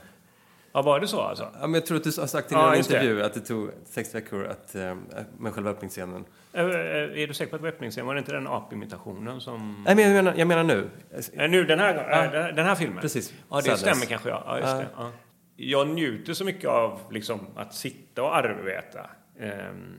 Ja, 0.75 0.81
var 0.81 0.99
det 0.99 1.07
så 1.07 1.21
alltså? 1.21 1.51
Ja, 1.53 1.67
men 1.67 1.73
jag 1.73 1.85
tror 1.85 1.97
att 1.97 2.03
du 2.03 2.21
har 2.21 2.27
sagt 2.27 2.51
i 2.51 2.55
ja, 2.55 2.75
intervju 2.75 3.23
att 3.23 3.33
det 3.33 3.39
tog 3.39 3.69
sex 3.85 4.15
veckor 4.15 4.45
att, 4.45 4.75
äh, 4.75 4.95
med 5.37 5.53
själva 5.53 5.69
öppningsscenen. 5.69 6.25
Är, 6.53 6.69
är 7.17 7.27
du 7.27 7.33
säker 7.33 7.49
på 7.49 7.55
att 7.55 7.61
det 7.61 7.63
var 7.63 7.73
öppningsscenen? 7.73 8.07
Var 8.07 8.13
det 8.13 8.19
inte 8.19 8.31
den 8.31 8.47
apimitationen 8.47 9.41
som... 9.41 9.83
Nej, 9.85 9.95
men 9.95 10.05
jag 10.05 10.13
menar, 10.13 10.33
jag 10.37 10.47
menar 10.47 10.63
nu. 10.63 10.89
Nu, 11.33 11.63
den 11.63 11.79
här, 11.79 12.31
ja. 12.33 12.51
den 12.51 12.65
här 12.65 12.75
filmen? 12.75 13.01
Precis. 13.01 13.33
Ja, 13.49 13.55
det 13.55 13.61
Sadness. 13.61 13.79
stämmer 13.79 14.05
kanske, 14.05 14.29
ja. 14.29 14.43
ja, 14.45 14.59
just. 14.59 14.77
Det. 14.77 14.87
ja. 14.97 15.11
Jag 15.55 15.87
njuter 15.87 16.33
så 16.33 16.45
mycket 16.45 16.69
av 16.69 16.99
liksom, 17.11 17.39
att 17.55 17.73
sitta 17.73 18.23
och 18.23 18.35
arbeta. 18.35 19.09
Ehm, 19.39 19.95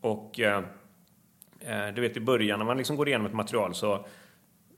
och 0.00 0.40
eh, 0.40 0.62
du 1.94 2.00
vet, 2.00 2.16
i 2.16 2.20
början 2.20 2.58
när 2.58 2.66
man 2.66 2.76
liksom 2.76 2.96
går 2.96 3.08
igenom 3.08 3.26
ett 3.26 3.34
material 3.34 3.74
så, 3.74 4.06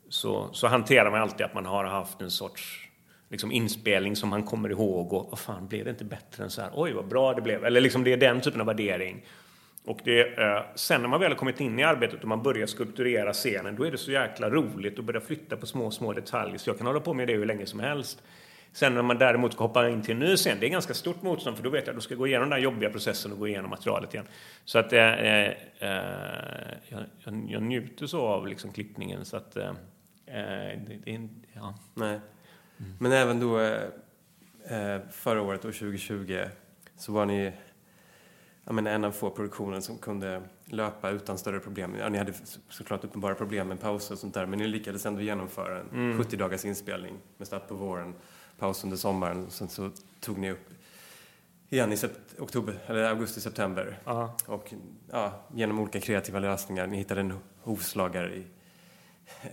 så, 0.09 0.49
så 0.53 0.67
hanterar 0.67 1.11
man 1.11 1.21
alltid 1.21 1.47
att 1.47 1.55
man 1.55 1.67
har 1.67 1.85
haft 1.85 2.21
en 2.21 2.31
sorts 2.31 2.88
liksom 3.29 3.53
inspelning 3.53 4.17
som 4.17 4.33
han 4.33 4.43
kommer 4.43 4.71
ihåg 4.71 5.13
och 5.13 5.27
vad 5.31 5.39
fan, 5.39 5.69
blev 5.69 5.85
det 5.85 5.91
inte 5.91 6.05
bättre 6.05 6.45
än 6.45 6.51
så 6.51 6.63
här? 6.63 6.71
Oj, 6.75 6.93
vad 6.93 7.09
bra 7.09 7.35
det 7.35 7.43
blev. 7.43 7.65
Eller 7.65 7.81
liksom 7.81 8.05
det 8.05 8.13
är 8.13 8.17
den 8.17 8.41
typen 8.41 8.61
av 8.61 8.67
värdering. 8.67 9.25
Och 9.85 10.01
det, 10.05 10.39
eh, 10.39 10.61
sen 10.75 11.03
när 11.03 11.09
man 11.09 11.21
väl 11.21 11.33
har 11.33 11.37
kommit 11.37 11.61
in 11.61 11.79
i 11.79 11.83
arbetet 11.83 12.23
och 12.23 12.29
man 12.29 12.43
börjar 12.43 12.67
skulpturera 12.67 13.33
scenen, 13.33 13.77
då 13.77 13.85
är 13.85 13.91
det 13.91 13.99
så 13.99 14.13
jäkla 14.13 14.51
roligt 14.51 14.99
att 14.99 15.05
börja 15.05 15.21
flytta 15.21 15.57
på 15.57 15.67
små, 15.67 15.91
små 15.91 16.13
detaljer. 16.13 16.59
Så 16.59 16.71
jag 16.71 16.79
kan 16.79 16.87
hålla 16.87 17.01
på 17.01 17.15
med 17.15 17.29
det 17.29 17.35
hur 17.35 17.47
länge 17.47 17.67
som 17.67 17.81
helst. 17.81 18.23
Sen 18.73 18.95
när 18.95 19.03
man 19.03 19.19
däremot 19.19 19.53
ska 19.53 19.65
hoppa 19.65 19.89
in 19.89 20.03
till 20.03 20.13
en 20.13 20.19
ny 20.19 20.37
scen, 20.37 20.57
det 20.61 20.67
är 20.67 20.71
ganska 20.71 20.95
stort 20.95 21.23
motstånd 21.23 21.57
för 21.57 21.65
då 21.65 21.71
vet 21.71 21.87
jag 21.87 21.93
att 21.93 21.97
då 21.97 22.01
ska 22.01 22.15
jag 22.15 22.19
gå 22.19 22.27
igenom 22.27 22.51
den 22.51 22.59
där 22.59 22.65
jobbiga 22.65 22.91
processen 22.91 23.33
och 23.33 23.39
gå 23.39 23.49
igenom 23.49 23.71
materialet 23.71 24.15
igen. 24.15 24.27
Så 24.65 24.79
att 24.79 24.93
eh, 24.93 25.01
eh, 25.01 25.53
eh, 25.79 25.97
jag, 26.89 27.03
jag, 27.25 27.47
jag, 27.49 27.63
njuter 27.63 28.07
så 28.07 28.21
av 28.21 28.47
liksom 28.47 28.73
klippningen 28.73 29.25
så 29.25 29.37
att 29.37 29.57
eh, 29.57 29.69
eh 30.27 30.79
det, 30.87 31.01
det, 31.05 31.29
ja. 31.53 31.75
Nej. 31.95 32.21
Mm. 32.79 32.93
Men 32.99 33.13
även 33.13 33.41
då 33.41 33.61
eh, 33.61 33.83
eh 34.69 35.01
förra 35.11 35.43
året, 35.43 35.65
år 35.65 35.73
2020, 35.73 36.45
så 36.97 37.13
var 37.13 37.27
ni 37.27 37.53
menar, 38.73 38.91
en 38.91 39.05
av 39.05 39.13
få 39.13 39.31
produktioner 39.31 39.81
som 39.81 39.99
kunde 39.99 40.43
löpa 40.65 41.11
utan 41.11 41.39
större 41.39 41.61
problem. 41.61 41.95
Ja, 42.01 42.09
ni 42.09 42.19
hade 42.19 42.33
såklart 42.69 43.05
uppenbara 43.05 43.35
problem 43.35 43.69
med 43.69 43.81
pauser 43.81 44.15
och 44.15 44.19
sånt 44.19 44.35
där, 44.35 44.47
men 44.47 44.59
ni 44.59 44.67
lyckades 44.67 45.07
ändå 45.07 45.21
genomföra 45.21 45.81
en 45.81 45.89
mm. 45.89 46.19
70 46.19 46.37
dagars 46.37 46.65
inspelning 46.65 47.15
med 47.37 47.47
start 47.47 47.69
på 47.69 47.75
våren, 47.75 48.15
paus 48.59 48.85
under 48.85 48.97
sommaren 48.97 49.47
och 49.47 49.53
sen 49.53 49.69
så 49.69 49.91
tog 50.21 50.39
ni 50.39 50.51
upp 50.51 50.69
igen 51.69 51.93
i 51.93 51.97
oktober, 52.39 52.79
eller 52.87 53.05
augusti-september. 53.05 53.99
Och 54.47 54.75
ja, 55.11 55.45
genom 55.55 55.79
olika 55.79 56.01
kreativa 56.01 56.39
lösningar, 56.39 56.87
ni 56.87 56.97
hittade 56.97 57.21
en 57.21 57.39
hovslagare 57.63 58.37
i 58.37 58.47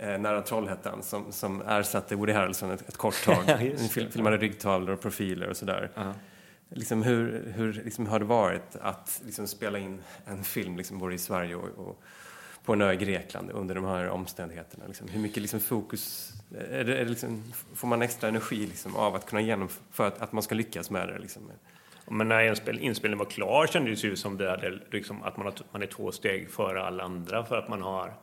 nära 0.00 0.42
Trollhättan 0.42 1.02
som, 1.02 1.32
som 1.32 1.62
ersatte 1.62 2.16
Woody 2.16 2.32
Harrelson 2.32 2.70
ett, 2.70 2.88
ett 2.88 2.96
kort 2.96 3.24
tag. 3.24 3.44
ja, 3.46 3.56
Fil 3.90 4.10
filmade 4.10 4.36
ryggtavlor 4.36 4.94
och 4.94 5.00
profiler 5.00 5.48
och 5.48 5.56
sådär. 5.56 5.90
Uh 5.98 6.04
-huh. 6.04 6.12
liksom, 6.68 7.02
hur 7.02 7.52
hur 7.56 7.72
liksom, 7.72 8.06
har 8.06 8.18
det 8.18 8.24
varit 8.24 8.76
att 8.80 9.20
liksom, 9.24 9.46
spela 9.46 9.78
in 9.78 10.02
en 10.26 10.44
film 10.44 10.76
liksom, 10.76 10.98
både 10.98 11.14
i 11.14 11.18
Sverige 11.18 11.54
och, 11.54 11.88
och 11.88 12.02
på 12.64 12.72
en 12.72 12.82
ö 12.82 12.92
i 12.92 12.96
Grekland 12.96 13.50
under 13.50 13.74
de 13.74 13.84
här 13.84 14.08
omständigheterna? 14.08 14.84
Liksom, 14.86 15.08
hur 15.08 15.20
mycket 15.20 15.42
liksom, 15.42 15.60
fokus... 15.60 16.32
Är 16.70 16.84
det, 16.84 16.98
är 16.98 17.04
det, 17.04 17.10
liksom, 17.10 17.52
får 17.74 17.88
man 17.88 18.02
extra 18.02 18.28
energi 18.28 18.66
liksom, 18.66 18.96
av 18.96 19.14
att 19.14 19.26
kunna 19.26 19.40
genomföra 19.40 20.06
att, 20.06 20.22
att 20.22 20.32
man 20.32 20.42
ska 20.42 20.54
lyckas 20.54 20.90
med 20.90 21.08
det? 21.08 21.18
Liksom? 21.18 21.42
Men 22.10 22.28
när 22.28 22.42
inspelningen 22.80 23.18
var 23.18 23.30
klar 23.30 23.66
kändes 23.66 24.02
det 24.02 24.08
ju 24.08 24.16
som 24.16 24.36
det 24.36 24.50
hade, 24.50 24.78
liksom, 24.90 25.22
att 25.22 25.36
man, 25.36 25.52
man 25.72 25.82
är 25.82 25.86
två 25.86 26.12
steg 26.12 26.50
före 26.50 26.82
alla 26.82 27.04
andra 27.04 27.44
för 27.44 27.58
att 27.58 27.68
man 27.68 27.82
har 27.82 28.14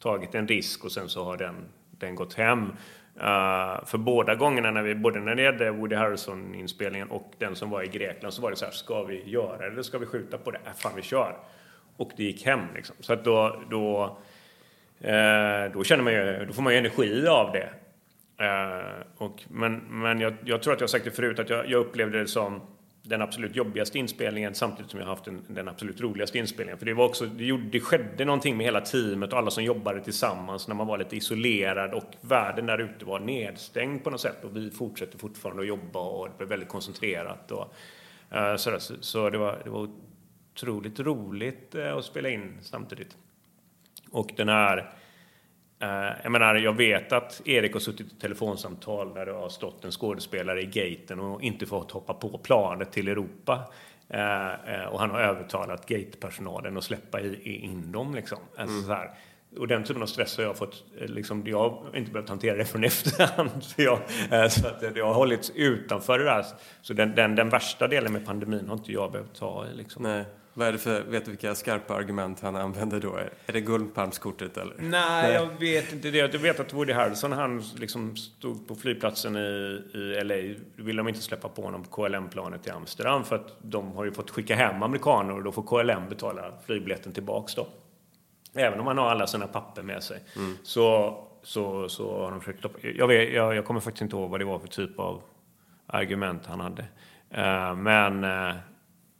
tagit 0.00 0.34
en 0.34 0.48
risk 0.48 0.84
och 0.84 0.92
sen 0.92 1.08
så 1.08 1.24
har 1.24 1.36
den, 1.36 1.54
den 1.90 2.14
gått 2.14 2.34
hem. 2.34 2.72
Uh, 3.16 3.84
för 3.84 3.98
båda 3.98 4.34
gångerna, 4.34 4.70
när 4.70 4.82
vi, 4.82 4.94
både 4.94 5.20
när 5.20 5.34
det 5.34 5.42
gällde 5.42 5.70
Woody 5.70 5.96
Harrelson-inspelningen 5.96 7.08
och 7.08 7.32
den 7.38 7.56
som 7.56 7.70
var 7.70 7.82
i 7.82 7.86
Grekland, 7.86 8.34
så 8.34 8.42
var 8.42 8.50
det 8.50 8.56
så 8.56 8.64
här, 8.64 8.72
ska 8.72 9.02
vi 9.02 9.30
göra 9.30 9.58
det 9.58 9.66
eller 9.66 9.82
ska 9.82 9.98
vi 9.98 10.06
skjuta 10.06 10.38
på 10.38 10.50
det? 10.50 10.60
Äh, 10.66 10.72
fan, 10.76 10.92
vi 10.96 11.02
kör. 11.02 11.36
Och 11.96 12.10
det 12.16 12.24
gick 12.24 12.46
hem 12.46 12.60
liksom. 12.74 12.96
Så 13.00 13.12
att 13.12 13.24
då, 13.24 13.62
då, 13.70 14.04
uh, 15.04 15.72
då 15.72 15.84
känner 15.84 16.02
man 16.02 16.12
ju, 16.12 16.44
då 16.46 16.52
får 16.52 16.62
man 16.62 16.72
ju 16.72 16.78
energi 16.78 17.26
av 17.26 17.52
det. 17.52 17.70
Uh, 18.44 19.02
och, 19.16 19.42
men 19.48 19.76
men 19.90 20.20
jag, 20.20 20.34
jag, 20.44 20.62
tror 20.62 20.72
att 20.72 20.80
jag 20.80 20.84
har 20.84 20.90
sagt 20.90 21.04
det 21.04 21.10
förut, 21.10 21.38
att 21.38 21.50
jag, 21.50 21.70
jag 21.70 21.80
upplevde 21.80 22.18
det 22.18 22.26
som 22.26 22.60
den 23.02 23.22
absolut 23.22 23.56
jobbigaste 23.56 23.98
inspelningen 23.98 24.54
samtidigt 24.54 24.90
som 24.90 25.00
jag 25.00 25.06
haft 25.06 25.24
den, 25.24 25.44
den 25.48 25.68
absolut 25.68 26.00
roligaste 26.00 26.38
inspelningen. 26.38 26.78
För 26.78 26.86
det 26.86 26.94
var 26.94 27.04
också, 27.04 27.26
det, 27.26 27.44
gjorde, 27.44 27.64
det 27.64 27.80
skedde 27.80 28.24
någonting 28.24 28.56
med 28.56 28.66
hela 28.66 28.80
teamet 28.80 29.32
och 29.32 29.38
alla 29.38 29.50
som 29.50 29.64
jobbade 29.64 30.00
tillsammans 30.00 30.68
när 30.68 30.74
man 30.74 30.86
var 30.86 30.98
lite 30.98 31.16
isolerad 31.16 31.94
och 31.94 32.14
världen 32.20 32.66
där 32.66 32.78
ute 32.78 33.04
var 33.04 33.20
nedstängd 33.20 34.04
på 34.04 34.10
något 34.10 34.20
sätt 34.20 34.44
och 34.44 34.56
vi 34.56 34.70
fortsätter 34.70 35.18
fortfarande 35.18 35.62
att 35.62 35.68
jobba 35.68 36.00
och 36.00 36.28
det 36.28 36.34
blev 36.38 36.48
väldigt 36.48 36.68
koncentrerat 36.68 37.50
och 37.50 37.74
uh, 38.34 38.56
sådär. 38.56 38.78
Så, 38.78 38.94
så 39.00 39.30
det, 39.30 39.38
var, 39.38 39.60
det 39.64 39.70
var 39.70 39.88
otroligt 40.54 41.00
roligt 41.00 41.74
uh, 41.74 41.96
att 41.96 42.04
spela 42.04 42.28
in 42.28 42.58
samtidigt. 42.60 43.16
Och 44.10 44.30
den 44.36 44.48
här 44.48 44.78
Uh, 44.78 44.99
jag 46.22 46.32
menar, 46.32 46.54
jag 46.54 46.76
vet 46.76 47.12
att 47.12 47.42
Erik 47.44 47.72
har 47.72 47.80
suttit 47.80 48.12
i 48.12 48.20
telefonsamtal 48.20 49.14
där 49.14 49.26
det 49.26 49.32
har 49.32 49.48
stått 49.48 49.84
en 49.84 49.90
skådespelare 49.90 50.62
i 50.62 50.66
gaten 50.66 51.20
och 51.20 51.42
inte 51.42 51.66
fått 51.66 51.90
hoppa 51.90 52.14
på 52.14 52.38
planet 52.38 52.92
till 52.92 53.08
Europa. 53.08 53.64
Uh, 54.14 54.20
uh, 54.74 54.86
och 54.86 55.00
han 55.00 55.10
har 55.10 55.20
övertalat 55.20 55.86
gatepersonalen 55.86 56.76
att 56.76 56.84
släppa 56.84 57.20
in 57.42 57.92
dem. 57.92 58.14
Liksom. 58.14 58.38
Alltså, 58.56 58.74
mm. 58.74 58.86
så 58.86 58.92
här. 58.92 59.10
Och 59.58 59.68
den 59.68 59.84
typen 59.84 60.02
av 60.02 60.06
stress 60.06 60.36
har 60.36 60.44
jag 60.44 60.56
fått, 60.56 60.84
liksom, 60.98 61.46
jag 61.46 61.58
har 61.58 61.96
inte 61.96 62.10
behövt 62.10 62.28
hantera 62.28 62.56
det 62.56 62.64
från 62.64 62.84
efterhand. 62.84 63.62
Så, 63.62 63.82
jag, 63.82 63.98
så 64.52 64.66
att 64.66 64.96
jag 64.96 65.06
har 65.06 65.14
hållits 65.14 65.52
utanför 65.54 66.18
det 66.18 66.24
där. 66.24 66.44
Så 66.82 66.92
den, 66.94 67.14
den, 67.14 67.34
den 67.34 67.48
värsta 67.48 67.88
delen 67.88 68.12
med 68.12 68.26
pandemin 68.26 68.68
har 68.68 68.74
inte 68.74 68.92
jag 68.92 69.12
behövt 69.12 69.34
ta. 69.34 69.64
Liksom. 69.74 70.02
Nej. 70.02 70.24
Vad 70.60 70.68
är 70.68 70.72
det 70.72 70.78
för, 70.78 71.02
vet 71.02 71.24
du 71.24 71.30
vilka 71.30 71.54
skarpa 71.54 71.94
argument 71.94 72.40
han 72.40 72.56
använder 72.56 73.00
då? 73.00 73.16
Är 73.46 73.52
det 73.52 73.60
guldpalmskortet 73.60 74.56
eller? 74.56 74.74
Nej, 74.78 74.88
Nej, 74.90 75.32
jag 75.32 75.46
vet 75.60 75.92
inte 75.92 76.10
det. 76.10 76.18
Jag 76.18 76.28
vet 76.28 76.60
att 76.60 76.72
Woody 76.72 76.92
Harrelson, 76.92 77.32
han 77.32 77.62
liksom 77.76 78.16
stod 78.16 78.68
på 78.68 78.74
flygplatsen 78.74 79.36
i, 79.36 79.82
i 79.94 80.24
LA. 80.24 80.60
Vill 80.76 80.96
de 80.96 81.08
inte 81.08 81.20
släppa 81.20 81.48
på 81.48 81.62
honom 81.62 81.84
på 81.84 81.90
KLM-planet 81.90 82.66
i 82.66 82.70
Amsterdam 82.70 83.24
för 83.24 83.36
att 83.36 83.56
de 83.62 83.92
har 83.92 84.04
ju 84.04 84.12
fått 84.12 84.30
skicka 84.30 84.54
hem 84.54 84.82
amerikaner 84.82 85.34
och 85.34 85.42
då 85.42 85.52
får 85.52 85.62
KLM 85.62 86.08
betala 86.08 86.52
flygbiljetten 86.66 87.12
tillbaks 87.12 87.54
då. 87.54 87.68
Även 88.54 88.78
om 88.78 88.84
man 88.84 88.98
har 88.98 89.06
alla 89.10 89.26
sina 89.26 89.46
papper 89.46 89.82
med 89.82 90.02
sig. 90.02 90.22
Mm. 90.36 90.56
Så, 90.62 91.18
så, 91.42 91.88
så 91.88 92.22
har 92.22 92.30
de 92.30 92.40
försökt 92.40 92.64
jag, 92.82 93.08
vet, 93.08 93.32
jag, 93.32 93.56
jag 93.56 93.64
kommer 93.64 93.80
faktiskt 93.80 94.02
inte 94.02 94.16
ihåg 94.16 94.30
vad 94.30 94.40
det 94.40 94.44
var 94.44 94.58
för 94.58 94.68
typ 94.68 94.98
av 94.98 95.22
argument 95.86 96.46
han 96.46 96.60
hade. 96.60 96.82
Uh, 97.38 97.74
men... 97.74 98.24
Uh, 98.24 98.54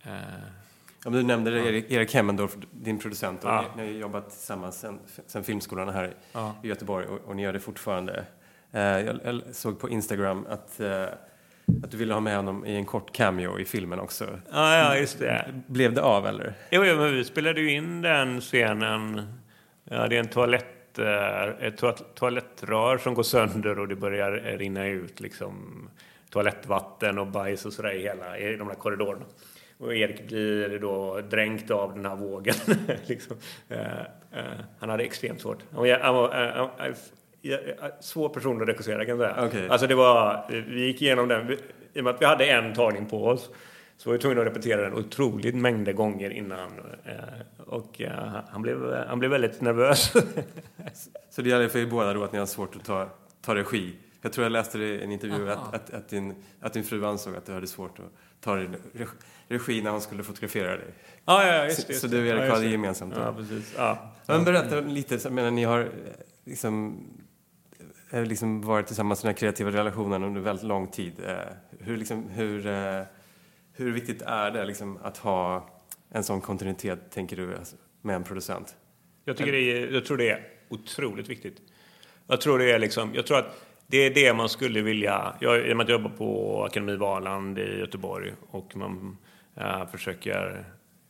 uh, 0.06 0.59
Ja, 1.04 1.10
du 1.10 1.22
nämnde 1.22 1.50
ja. 1.50 1.66
Erik, 1.66 1.90
Erik 1.90 2.14
Hemmendorf, 2.14 2.56
din 2.70 2.98
producent. 2.98 3.44
Och 3.44 3.50
ja. 3.50 3.64
Ni 3.76 3.82
har 3.82 3.90
jobbat 4.00 4.30
tillsammans 4.30 4.80
sen, 4.80 4.98
sen 5.26 5.44
filmskolan 5.44 5.88
här 5.88 6.14
ja. 6.32 6.54
i 6.62 6.68
Göteborg 6.68 7.06
och, 7.06 7.20
och, 7.28 7.36
ni 7.36 7.42
gör 7.42 7.52
det 7.52 7.60
fortfarande. 7.60 8.24
Eh, 8.72 8.80
jag, 8.80 9.20
jag, 9.24 9.42
såg 9.52 9.80
på 9.80 9.88
Instagram 9.88 10.46
att, 10.48 10.80
eh, 10.80 11.02
att 11.82 11.90
du 11.90 11.96
ville 11.96 12.14
ha 12.14 12.20
med 12.20 12.36
honom 12.36 12.66
i 12.66 12.76
en 12.76 12.84
kort 12.84 13.12
cameo 13.12 13.58
i 13.58 13.64
filmen 13.64 14.00
också. 14.00 14.24
Ja, 14.52 14.76
ja 14.76 14.96
just 14.96 15.18
det. 15.18 15.54
Blev 15.66 15.94
det 15.94 16.02
av 16.02 16.26
eller? 16.26 16.54
Jo, 16.70 16.84
jo 16.84 16.96
men 16.96 17.14
vi 17.14 17.24
spelade 17.24 17.60
ju 17.60 17.70
in 17.70 18.02
den 18.02 18.40
scenen. 18.40 19.22
Ja, 19.84 20.08
det 20.08 20.16
är 20.16 20.20
en 20.20 20.28
toalett, 20.28 20.98
eh, 20.98 21.66
ett 21.66 21.82
toalettrör 22.14 22.98
som 22.98 23.14
går 23.14 23.22
sönder 23.22 23.78
och 23.78 23.88
det 23.88 23.96
börjar 23.96 24.32
rinna 24.58 24.86
ut 24.86 25.20
liksom 25.20 25.88
toalettvatten 26.30 27.18
och 27.18 27.26
bajs 27.26 27.66
och 27.66 27.72
sådär 27.72 27.92
i, 27.92 28.02
hela, 28.02 28.38
i 28.38 28.56
de 28.56 28.68
där 28.68 28.74
korridorerna. 28.74 29.24
Och 29.80 29.94
Erik 29.94 30.28
blir 30.28 30.78
då 30.78 31.20
dränkt 31.20 31.70
av 31.70 31.94
den 31.94 32.06
här 32.06 32.16
vågen. 32.16 32.54
liksom. 33.06 33.36
uh, 33.70 33.78
uh, 33.78 34.42
han 34.78 34.90
hade 34.90 35.04
extremt 35.04 35.40
svårt. 35.40 35.58
Han 35.70 35.82
var, 35.82 35.98
han 35.98 36.14
var, 36.14 36.88
uh, 36.88 37.90
svår 38.00 38.28
person 38.28 38.62
att 38.62 38.68
regissera 38.68 39.04
kan 39.04 39.18
jag 39.18 39.34
säga. 39.34 39.46
Okay. 39.46 39.68
Alltså 39.68 39.86
det 39.86 39.94
var, 39.94 40.46
vi 40.48 40.86
gick 40.86 41.02
igenom 41.02 41.28
den, 41.28 41.52
i 41.92 42.00
och 42.00 42.04
med 42.04 42.14
att 42.14 42.22
vi 42.22 42.26
hade 42.26 42.44
en 42.44 42.74
tagning 42.74 43.06
på 43.06 43.26
oss 43.26 43.50
så 43.96 44.08
var 44.08 44.12
vi 44.12 44.22
tvungna 44.22 44.40
att 44.40 44.46
repetera 44.46 44.82
den 44.82 44.94
otroligt 44.94 45.54
mängder 45.54 45.92
gånger 45.92 46.30
innan. 46.30 46.70
Och 47.58 48.00
han 48.48 48.62
blev, 48.62 48.94
han 49.08 49.18
blev 49.18 49.30
väldigt 49.30 49.60
nervös. 49.60 50.12
så 51.30 51.42
det 51.42 51.48
gäller 51.48 51.68
för 51.68 51.78
er 51.78 51.86
båda 51.86 52.12
då 52.12 52.24
att 52.24 52.32
ni 52.32 52.38
har 52.38 52.46
svårt 52.46 52.76
att 52.76 52.84
ta, 52.84 53.08
ta 53.40 53.54
regi? 53.54 53.94
Jag 54.22 54.32
tror 54.32 54.44
jag 54.44 54.52
läste 54.52 54.78
det 54.78 54.84
i 54.84 55.02
en 55.02 55.12
intervju 55.12 55.50
att, 55.50 55.74
att, 55.74 55.94
att, 55.94 56.08
din, 56.08 56.34
att 56.60 56.72
din 56.72 56.84
fru 56.84 57.04
ansåg 57.04 57.36
att 57.36 57.46
du 57.46 57.52
hade 57.52 57.66
svårt 57.66 57.98
att 57.98 58.12
ta 58.40 58.56
regi 58.56 59.06
när 59.50 59.90
hon 59.90 60.00
skulle 60.00 60.22
fotografera 60.22 60.76
dig. 60.76 60.94
Ja, 61.24 61.46
ja, 61.46 61.64
just 61.64 61.86
det. 61.86 61.94
Så, 61.94 62.00
så 62.00 62.06
du 62.06 62.20
och 62.20 62.26
Erik 62.26 62.50
ja, 62.50 62.54
hade 62.54 62.66
gemensamt. 62.66 63.14
Ja, 63.16 63.34
precis. 63.36 63.74
Ja. 63.76 64.12
Men 64.26 64.44
berätta 64.44 64.80
lite, 64.80 65.18
jag 65.22 65.32
menar, 65.32 65.50
ni 65.50 65.64
har 65.64 65.90
liksom, 66.44 67.06
liksom 68.10 68.62
varit 68.62 68.86
tillsammans 68.86 69.20
i 69.20 69.22
den 69.22 69.34
här 69.34 69.38
kreativa 69.38 69.70
relationen 69.70 70.24
under 70.24 70.40
väldigt 70.40 70.66
lång 70.66 70.86
tid. 70.86 71.12
Eh, 71.26 71.36
hur, 71.78 71.96
liksom, 71.96 72.28
hur, 72.28 72.66
eh, 72.66 73.02
hur 73.72 73.92
viktigt 73.92 74.22
är 74.22 74.50
det 74.50 74.64
liksom, 74.64 74.98
att 75.02 75.16
ha 75.16 75.70
en 76.10 76.24
sån 76.24 76.40
kontinuitet, 76.40 77.10
tänker 77.10 77.36
du, 77.36 77.56
alltså, 77.56 77.76
med 78.02 78.16
en 78.16 78.24
producent? 78.24 78.76
Jag, 79.24 79.36
tycker 79.36 79.52
det 79.52 79.58
är, 79.58 79.92
jag 79.92 80.04
tror 80.04 80.16
det 80.16 80.30
är 80.30 80.48
otroligt 80.68 81.28
viktigt. 81.28 81.56
Jag 82.26 82.40
tror 82.40 82.58
det 82.58 82.72
är 82.72 82.78
liksom, 82.78 83.14
jag 83.14 83.26
tror 83.26 83.38
att 83.38 83.66
det 83.86 83.96
är 83.96 84.14
det 84.14 84.34
man 84.34 84.48
skulle 84.48 84.82
vilja... 84.82 85.34
Jag, 85.40 85.68
I 85.68 85.72
och 85.72 85.76
med 85.76 85.84
att 85.84 85.90
jag 85.90 86.00
jobbar 86.00 86.16
på 86.16 86.62
Akademi 86.64 86.96
Valand 86.96 87.58
i 87.58 87.78
Göteborg 87.78 88.32
och 88.50 88.76
man 88.76 89.16
äh, 89.60 89.86
försöker 89.86 90.64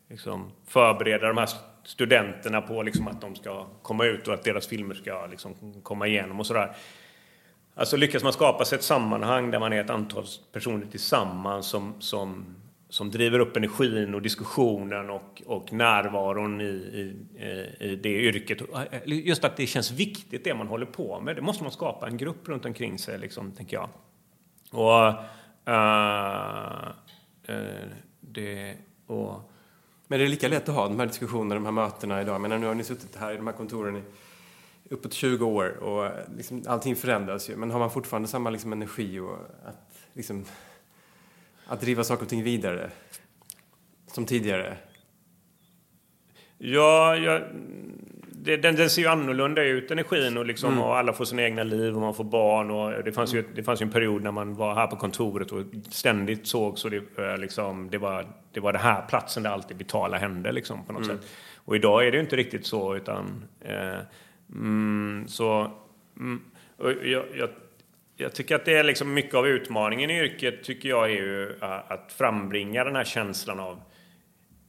liksom, 0.09 0.53
förbereda 0.67 1.29
de 1.29 1.37
här 1.37 1.49
studenterna 1.85 2.61
på 2.61 2.83
liksom, 2.83 3.09
att 3.09 3.21
de 3.21 3.35
ska 3.35 3.67
komma 3.83 4.05
ut 4.05 4.29
och 4.29 4.35
att 4.35 4.45
deras 4.45 4.67
filmer 4.67 4.95
ska 4.95 5.27
liksom, 5.27 5.81
komma 5.83 6.07
igenom 6.07 6.41
och 6.41 6.47
sådär. 6.47 6.77
Alltså 7.75 7.97
lyckas 7.97 8.23
man 8.23 8.33
skapa 8.33 8.65
sig 8.65 8.79
ett 8.79 8.85
sammanhang 8.85 9.51
där 9.51 9.59
man 9.59 9.73
är 9.73 9.81
ett 9.81 9.91
antal 9.91 10.25
personer 10.53 10.87
tillsammans 10.87 11.67
som, 11.67 11.95
som 12.01 12.57
som 12.91 13.11
driver 13.11 13.39
upp 13.39 13.57
energin 13.57 14.15
och 14.15 14.23
diskussionen 14.23 15.11
och, 15.11 15.43
och 15.47 15.73
närvaron 15.73 16.61
i, 16.61 16.65
i, 16.65 17.17
i 17.81 17.97
det 17.97 18.09
yrket. 18.09 18.63
Eh, 18.91 19.01
just 19.05 19.45
att 19.45 19.57
det 19.57 19.67
känns 19.67 19.91
viktigt 19.91 20.45
det 20.45 20.55
man 20.55 20.67
håller 20.67 20.87
på 20.87 21.21
med. 21.21 21.37
Det 21.37 21.43
måste 21.43 21.63
man 21.63 21.73
skapa 21.73 22.07
en 22.07 22.17
grupp 22.17 22.49
runt 22.49 22.65
omkring 22.65 22.99
sig, 22.99 23.19
liksom, 23.19 23.53
tänker 23.53 23.77
jag. 23.77 23.89
Och, 24.71 25.09
uh, 25.69 26.89
uh, 27.49 27.91
det, 28.33 28.76
och, 29.07 29.53
men 30.07 30.18
det 30.18 30.24
är 30.24 30.28
lika 30.28 30.49
lätt 30.49 30.68
att 30.68 30.74
ha 30.74 30.89
de 30.89 30.99
här 30.99 31.07
diskussionerna, 31.07 31.55
de 31.55 31.64
här 31.64 31.72
mötena 31.72 32.22
idag. 32.22 32.41
Men 32.41 32.61
nu 32.61 32.66
har 32.66 32.74
ni 32.74 32.85
suttit 32.85 33.16
här 33.16 33.33
i 33.33 33.37
de 33.37 33.47
här 33.47 33.55
kontoren 33.55 33.97
i 33.97 34.03
uppåt 34.91 35.12
20 35.12 35.47
år 35.47 35.68
och 35.68 36.11
liksom, 36.37 36.64
allting 36.66 36.97
förändras 36.97 37.51
ju. 37.51 37.57
Men 37.57 37.70
har 37.70 37.78
man 37.78 37.91
fortfarande 37.91 38.28
samma 38.28 38.51
liksom, 38.51 38.72
energi 38.72 39.18
och 39.18 39.39
att 39.64 39.99
liksom, 40.12 40.45
att 41.66 41.81
driva 41.81 42.05
saker 42.05 42.22
och 42.22 42.28
ting 42.28 42.43
vidare? 42.43 42.91
Som 44.07 44.26
tidigare? 44.26 44.76
Ja, 46.59 47.16
ja 47.16 47.41
det, 48.43 48.57
den, 48.57 48.76
den, 48.76 48.91
ser 48.91 49.03
ju 49.03 49.09
annorlunda 49.09 49.62
ut, 49.62 49.91
energin. 49.91 50.36
Och, 50.36 50.47
liksom, 50.47 50.72
mm. 50.72 50.84
och 50.84 50.97
alla 50.97 51.12
får 51.12 51.24
sina 51.24 51.43
egna 51.43 51.62
liv 51.62 51.95
och 51.95 52.01
man 52.01 52.14
får 52.14 52.24
barn. 52.24 52.70
Och 52.70 53.05
det, 53.05 53.12
fanns 53.12 53.34
ju, 53.34 53.45
det 53.55 53.62
fanns 53.62 53.82
ju 53.82 53.84
en 53.84 53.91
period 53.91 54.22
när 54.22 54.30
man 54.30 54.55
var 54.55 54.74
här 54.74 54.86
på 54.86 54.97
kontoret 54.97 55.53
och 55.53 55.62
ständigt 55.88 56.47
såg 56.47 56.78
så 56.78 56.88
det, 56.88 57.18
eh, 57.18 57.38
liksom, 57.38 57.91
det, 57.91 57.99
var, 57.99 58.26
det 58.53 58.61
var 58.61 58.72
den 58.72 58.82
här 58.82 59.03
platsen 59.09 59.43
där 59.43 59.51
allt 59.51 59.68
det 59.68 59.74
vitala 59.74 60.18
hände. 60.18 60.53
Liksom, 60.53 60.84
på 60.84 60.93
något 60.93 61.05
mm. 61.05 61.18
sätt. 61.18 61.26
Och 61.64 61.76
idag 61.76 62.07
är 62.07 62.11
det 62.11 62.16
ju 62.16 62.22
inte 62.22 62.36
riktigt 62.36 62.66
så. 62.66 62.97
utan 62.97 63.45
eh, 63.61 63.99
mm, 64.53 65.24
så 65.28 65.70
mm, 66.16 66.41
jag, 67.05 67.24
jag 67.34 67.49
jag 68.16 68.34
tycker 68.34 68.55
att 68.55 68.64
det 68.64 68.76
är 68.76 68.84
liksom 68.84 69.14
mycket 69.14 69.34
av 69.34 69.47
utmaningen 69.47 70.11
i 70.11 70.20
yrket 70.20 70.64
tycker 70.64 70.88
jag 70.88 71.05
är 71.05 71.14
ju 71.14 71.57
att 71.61 72.12
frambringa 72.12 72.84
den 72.84 72.97
här 72.97 73.05
känslan 73.05 73.61
av 73.61 73.72
eh, 73.72 73.80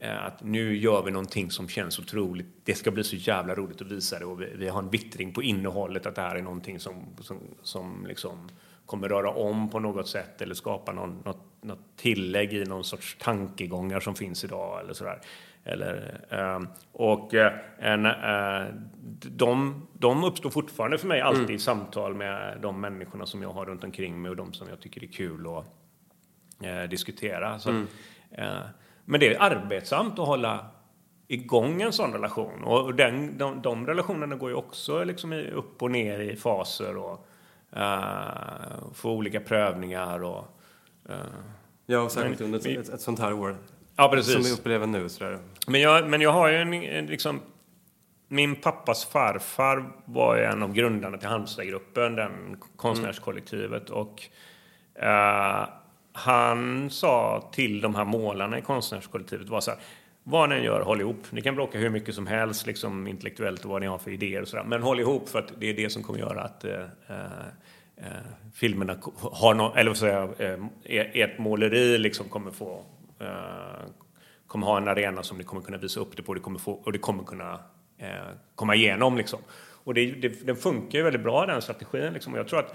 att 0.02 0.42
nu 0.42 0.76
gör 0.76 1.02
vi 1.02 1.10
någonting 1.10 1.50
som 1.50 1.68
känns 1.68 1.98
otroligt. 1.98 2.46
Det 2.64 2.74
ska 2.74 2.90
bli 2.90 3.04
så 3.04 3.16
jävla 3.16 3.54
roligt 3.54 3.80
att 3.80 3.86
visa 3.86 4.18
det 4.18 4.24
och 4.24 4.40
vi, 4.40 4.52
vi 4.54 4.68
har 4.68 4.78
en 4.78 4.90
vittring 4.90 5.32
på 5.32 5.42
innehållet 5.42 6.06
att 6.06 6.14
det 6.14 6.22
här 6.22 6.36
är 6.36 6.42
någonting 6.42 6.80
som, 6.80 6.94
som, 7.20 7.38
som 7.62 8.06
liksom 8.08 8.48
kommer 8.86 9.08
röra 9.08 9.30
om 9.30 9.70
på 9.70 9.78
något 9.78 10.08
sätt 10.08 10.42
eller 10.42 10.54
skapa 10.54 10.92
någon, 10.92 11.22
något, 11.24 11.42
något 11.60 11.96
tillägg 11.96 12.52
i 12.52 12.64
någon 12.64 12.84
sorts 12.84 13.16
tankegångar 13.20 14.00
som 14.00 14.14
finns 14.14 14.44
idag 14.44 14.80
eller 14.80 14.92
sådär. 14.92 15.20
Eller, 15.64 16.20
ehm, 16.30 16.68
och 16.92 17.34
eh, 17.34 17.52
en, 17.78 18.06
eh, 18.06 18.74
de, 19.10 19.82
de 19.92 20.24
uppstår 20.24 20.50
fortfarande 20.50 20.98
för 20.98 21.08
mig 21.08 21.20
alltid 21.20 21.44
mm. 21.44 21.56
i 21.56 21.58
samtal 21.58 22.14
med 22.14 22.58
de 22.60 22.80
människorna 22.80 23.26
som 23.26 23.42
jag 23.42 23.52
har 23.52 23.66
runt 23.66 23.84
omkring 23.84 24.22
mig 24.22 24.30
och 24.30 24.36
de 24.36 24.52
som 24.52 24.68
jag 24.68 24.80
tycker 24.80 25.02
är 25.02 25.06
kul 25.06 25.46
att 25.46 25.66
eh, 26.64 26.82
diskutera. 26.82 27.58
Så, 27.58 27.70
mm. 27.70 27.86
Men 29.04 29.20
det 29.20 29.34
är 29.34 29.42
arbetsamt 29.42 30.18
att 30.18 30.26
hålla 30.26 30.66
igång 31.28 31.82
en 31.82 31.92
sån 31.92 32.12
relation. 32.12 32.64
Och 32.64 32.94
den, 32.94 33.38
de, 33.38 33.62
de 33.62 33.86
relationerna 33.86 34.36
går 34.36 34.50
ju 34.50 34.56
också 34.56 35.04
liksom 35.04 35.32
upp 35.32 35.82
och 35.82 35.90
ner 35.90 36.18
i 36.18 36.36
faser 36.36 36.96
och 36.96 37.26
uh, 37.76 38.92
får 38.94 39.10
olika 39.10 39.40
prövningar. 39.40 40.22
Och, 40.24 40.44
uh, 41.10 41.16
ja, 41.86 42.00
och 42.00 42.12
särskilt 42.12 42.40
under 42.40 42.58
ett, 42.58 42.88
ett, 42.88 43.00
sånt 43.00 43.18
här 43.18 43.32
år. 43.32 43.56
Ja, 43.96 44.08
precis. 44.08 44.32
Som 44.32 44.42
vi 44.42 44.52
upplever 44.52 44.86
nu. 44.86 45.08
Sådär. 45.08 45.38
Men, 45.66 45.80
jag, 45.80 46.08
men 46.08 46.20
jag 46.20 46.32
har 46.32 46.48
ju 46.48 46.56
en, 46.56 47.06
liksom... 47.06 47.40
Min 48.28 48.56
pappas 48.56 49.04
farfar 49.04 49.92
var 50.04 50.36
ju 50.36 50.42
en 50.42 50.62
av 50.62 50.72
grundarna 50.72 51.18
till 51.18 51.28
Halmstadgruppen, 51.28 52.16
den 52.16 52.56
konstnärskollektivet. 52.76 53.90
Och, 53.90 54.22
uh, 55.02 55.64
han 56.12 56.90
sa 56.90 57.48
till 57.52 57.80
de 57.80 57.94
här 57.94 58.04
målarna 58.04 58.58
i 58.58 58.62
konstnärskollektivet 58.62 59.48
var 59.48 59.60
så 59.60 59.70
här, 59.70 59.80
vad 60.24 60.48
ni 60.48 60.54
än 60.54 60.62
gör, 60.62 60.80
håll 60.80 61.00
ihop. 61.00 61.26
Ni 61.30 61.42
kan 61.42 61.54
bråka 61.54 61.78
hur 61.78 61.90
mycket 61.90 62.14
som 62.14 62.26
helst, 62.26 62.66
liksom 62.66 63.06
intellektuellt 63.06 63.64
och 63.64 63.70
vad 63.70 63.80
ni 63.80 63.86
har 63.86 63.98
för 63.98 64.10
idéer 64.10 64.42
och 64.42 64.48
sådär. 64.48 64.64
Men 64.64 64.82
håll 64.82 65.00
ihop 65.00 65.28
för 65.28 65.38
att 65.38 65.52
det 65.58 65.70
är 65.70 65.74
det 65.74 65.90
som 65.90 66.02
kommer 66.02 66.18
göra 66.18 66.42
att 66.42 66.64
eh, 66.64 66.80
eh, 67.08 67.16
eh 67.96 68.06
filmerna 68.54 68.96
har 69.32 69.54
no 69.54 69.72
eller 69.76 69.90
vad 69.90 69.96
säger 69.96 70.14
jag, 70.14 70.40
eh, 70.40 70.58
e-, 70.84 71.22
ert 71.22 71.38
måleri 71.38 71.98
liksom 71.98 72.28
kommer 72.28 72.50
få 72.50 72.84
eh, 73.20 73.86
kommer 74.46 74.66
ha 74.66 74.76
en 74.76 74.88
arena 74.88 75.22
som 75.22 75.38
ni 75.38 75.44
kommer 75.44 75.62
kunna 75.62 75.78
visa 75.78 76.00
upp 76.00 76.16
det 76.16 76.22
på 76.22 76.34
det 76.34 76.40
kommer 76.40 76.58
få, 76.58 76.72
och 76.72 76.92
det 76.92 76.98
kommer 76.98 77.24
kunna 77.24 77.58
eh, 77.98 78.08
komma 78.54 78.74
igenom. 78.74 79.16
Liksom. 79.16 79.38
Och 79.84 79.94
det, 79.94 80.06
det, 80.06 80.46
den 80.46 80.56
funkar 80.56 80.98
ju 80.98 81.04
väldigt 81.04 81.22
bra 81.22 81.46
den 81.46 81.62
strategin. 81.62 82.12
Liksom. 82.12 82.32
Och 82.32 82.38
jag 82.38 82.48
tror 82.48 82.58
att 82.58 82.74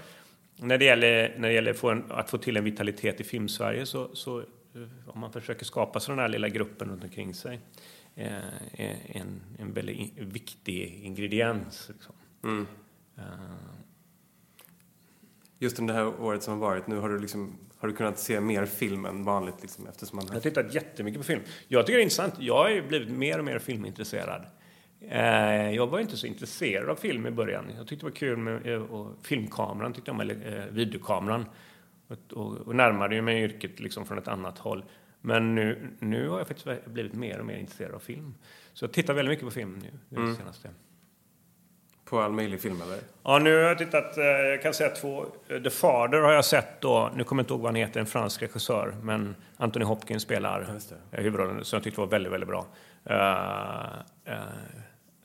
när 0.60 0.78
det 0.78 0.84
gäller, 0.84 1.34
när 1.38 1.48
det 1.48 1.54
gäller 1.54 1.72
få 1.72 1.90
en, 1.90 2.04
att 2.10 2.30
få 2.30 2.38
till 2.38 2.56
en 2.56 2.64
vitalitet 2.64 3.20
i 3.20 3.24
filmsverige 3.24 3.86
så, 3.86 4.16
så 4.16 4.44
om 5.06 5.20
man 5.20 5.32
försöker 5.32 5.64
skapa 5.64 6.00
sådana 6.00 6.22
här 6.22 6.28
lilla 6.28 6.48
gruppen 6.48 6.88
runt 6.88 7.04
omkring 7.04 7.34
sig 7.34 7.60
eh, 8.14 8.32
är 8.72 8.96
en, 9.06 9.40
en 9.58 9.72
väldigt 9.72 10.18
viktig 10.18 11.00
ingrediens. 11.02 11.90
Liksom. 11.92 12.14
Mm. 12.44 12.66
Uh. 13.18 13.24
Just 15.58 15.78
under 15.78 15.94
det 15.94 16.00
här 16.00 16.20
året 16.20 16.42
som 16.42 16.52
har 16.52 16.60
varit, 16.60 16.86
nu 16.86 16.96
har 16.96 17.08
du, 17.08 17.18
liksom, 17.18 17.58
har 17.78 17.88
du 17.88 17.94
kunnat 17.94 18.18
se 18.18 18.40
mer 18.40 18.66
film 18.66 19.04
än 19.04 19.24
vanligt? 19.24 19.62
Liksom, 19.62 19.86
eftersom 19.86 20.16
man... 20.16 20.26
Jag 20.26 20.34
har 20.34 20.40
tittat 20.40 20.74
jättemycket 20.74 21.20
på 21.20 21.24
film. 21.24 21.40
Jag 21.68 21.86
tycker 21.86 21.96
det 21.96 22.00
är 22.00 22.02
intressant. 22.02 22.34
Jag 22.38 22.54
har 22.54 22.88
blivit 22.88 23.10
mer 23.10 23.38
och 23.38 23.44
mer 23.44 23.58
filmintresserad. 23.58 24.46
Eh, 25.00 25.70
jag 25.70 25.86
var 25.86 26.00
inte 26.00 26.16
så 26.16 26.26
intresserad 26.26 26.90
av 26.90 26.96
film 26.96 27.26
i 27.26 27.30
början. 27.30 27.64
Jag 27.76 27.86
tyckte 27.86 28.06
det 28.06 28.10
var 28.10 28.16
kul 28.16 28.36
med 28.36 28.78
och 28.78 29.14
filmkameran, 29.22 29.92
tyckte 29.92 30.10
jag, 30.10 30.20
eller 30.20 30.58
eh, 30.58 30.64
videokameran. 30.74 31.44
Och, 32.08 32.32
och, 32.32 32.56
och 32.56 32.76
närmade 32.76 33.22
mig 33.22 33.42
yrket 33.42 33.80
liksom 33.80 34.06
från 34.06 34.18
ett 34.18 34.28
annat 34.28 34.58
håll. 34.58 34.84
Men 35.20 35.54
nu, 35.54 35.90
nu 35.98 36.28
har 36.28 36.38
jag 36.38 36.48
faktiskt 36.48 36.86
blivit 36.86 37.14
mer 37.14 37.38
och 37.38 37.46
mer 37.46 37.56
intresserad 37.56 37.94
av 37.94 37.98
film. 37.98 38.34
Så 38.72 38.84
jag 38.84 38.92
tittar 38.92 39.14
väldigt 39.14 39.30
mycket 39.30 39.44
på 39.44 39.50
film 39.50 39.78
nu, 39.82 39.90
det 40.08 40.16
mm. 40.16 40.36
senaste. 40.36 40.70
På 42.04 42.20
all 42.20 42.32
möjlig 42.32 42.60
film 42.60 42.82
eller? 42.82 42.98
Ja, 43.22 43.38
nu 43.38 43.54
har 43.54 43.60
jag 43.60 43.78
tittat, 43.78 44.18
eh, 44.18 44.24
jag 44.24 44.62
kan 44.62 44.74
säga 44.74 44.90
två. 44.90 45.26
The 45.48 45.70
Father 45.70 46.18
har 46.18 46.32
jag 46.32 46.44
sett 46.44 46.80
då, 46.80 47.10
nu 47.16 47.24
kommer 47.24 47.40
jag 47.40 47.44
inte 47.44 47.52
ihåg 47.52 47.60
vad 47.60 47.68
han 47.68 47.74
heter, 47.74 48.00
en 48.00 48.06
fransk 48.06 48.42
regissör. 48.42 48.94
Men 49.02 49.34
Anthony 49.56 49.84
Hopkins 49.84 50.22
spelar 50.22 50.78
huvudrollen, 51.10 51.64
som 51.64 51.76
jag 51.76 51.84
tyckte 51.84 52.00
var 52.00 52.06
väldigt, 52.06 52.32
väldigt 52.32 52.48
bra. 52.48 52.66
Uh, 53.10 54.34
uh, 54.34 54.38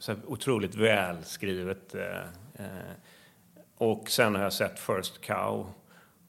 så 0.03 0.15
otroligt 0.27 0.75
välskrivet. 0.75 1.95
Uh, 1.95 2.65
och 3.77 4.09
sen 4.09 4.35
har 4.35 4.43
jag 4.43 4.53
sett 4.53 4.79
First 4.79 5.21
Cow 5.21 5.67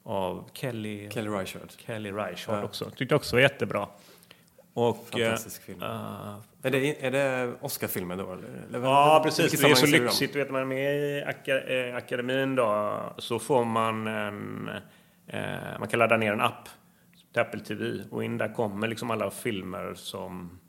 av 0.02 0.50
Kelly, 0.52 1.10
Kelly 1.10 1.30
Reichardt. 1.30 1.80
Kelly 1.80 2.12
Reichardt 2.12 2.58
ja. 2.60 2.64
också. 2.64 2.90
Tyckte 2.90 3.14
också 3.14 3.36
var 3.36 3.40
jättebra. 3.40 3.88
Och, 4.74 5.06
Fantastisk 5.10 5.62
film. 5.62 5.82
Uh, 5.82 6.36
är 6.62 6.70
det, 6.70 7.06
är 7.06 7.10
det 7.10 7.54
Oscar-filmen 7.60 8.18
då? 8.18 8.32
Eller? 8.32 8.80
Ja, 8.82 9.20
precis. 9.24 9.60
Det 9.60 9.70
är 9.70 9.74
så 9.74 9.86
lyxigt. 9.86 10.36
Vet 10.36 10.50
man 10.50 10.68
med 10.68 10.96
i 10.96 11.22
eh, 11.46 11.96
akademin 11.96 12.54
då 12.54 13.00
så 13.18 13.38
får 13.38 13.64
man 13.64 14.06
en... 14.06 14.70
Eh, 15.26 15.78
man 15.78 15.88
kan 15.88 15.98
ladda 15.98 16.16
ner 16.16 16.32
en 16.32 16.40
app 16.40 16.68
till 17.32 17.40
Apple 17.42 17.60
TV 17.60 18.04
och 18.10 18.24
in 18.24 18.38
där 18.38 18.54
kommer 18.54 18.88
liksom 18.88 19.10
alla 19.10 19.30
filmer 19.30 19.94
som 19.94 20.60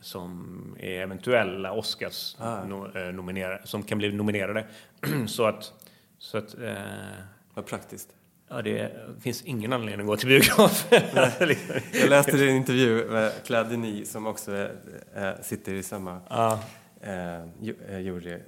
som 0.00 0.76
är 0.80 1.00
eventuella 1.00 1.72
Oscars 1.72 2.36
ah. 2.38 2.64
no, 2.64 2.98
eh, 2.98 3.12
nominerade, 3.12 3.60
som 3.64 3.82
kan 3.82 3.98
bli 3.98 4.12
nominerade. 4.12 4.66
så 5.26 5.46
att... 5.46 5.72
Så 6.18 6.38
att 6.38 6.58
eh, 6.58 6.74
Vad 7.54 7.66
praktiskt. 7.66 8.08
Ja, 8.48 8.62
det 8.62 8.92
finns 9.20 9.42
ingen 9.42 9.72
anledning 9.72 10.00
att 10.00 10.06
gå 10.06 10.16
till 10.16 10.28
biografen. 10.28 11.02
jag 11.92 12.08
läste 12.08 12.36
din 12.36 12.56
intervju 12.56 13.08
med 13.10 13.32
Claire 13.44 13.68
Denis 13.68 14.10
som 14.10 14.26
också 14.26 14.68
äh, 15.14 15.32
sitter 15.42 15.72
i 15.72 15.82
samma 15.82 16.20
ah. 16.28 16.58
äh, 17.00 18.00
jury. 18.00 18.38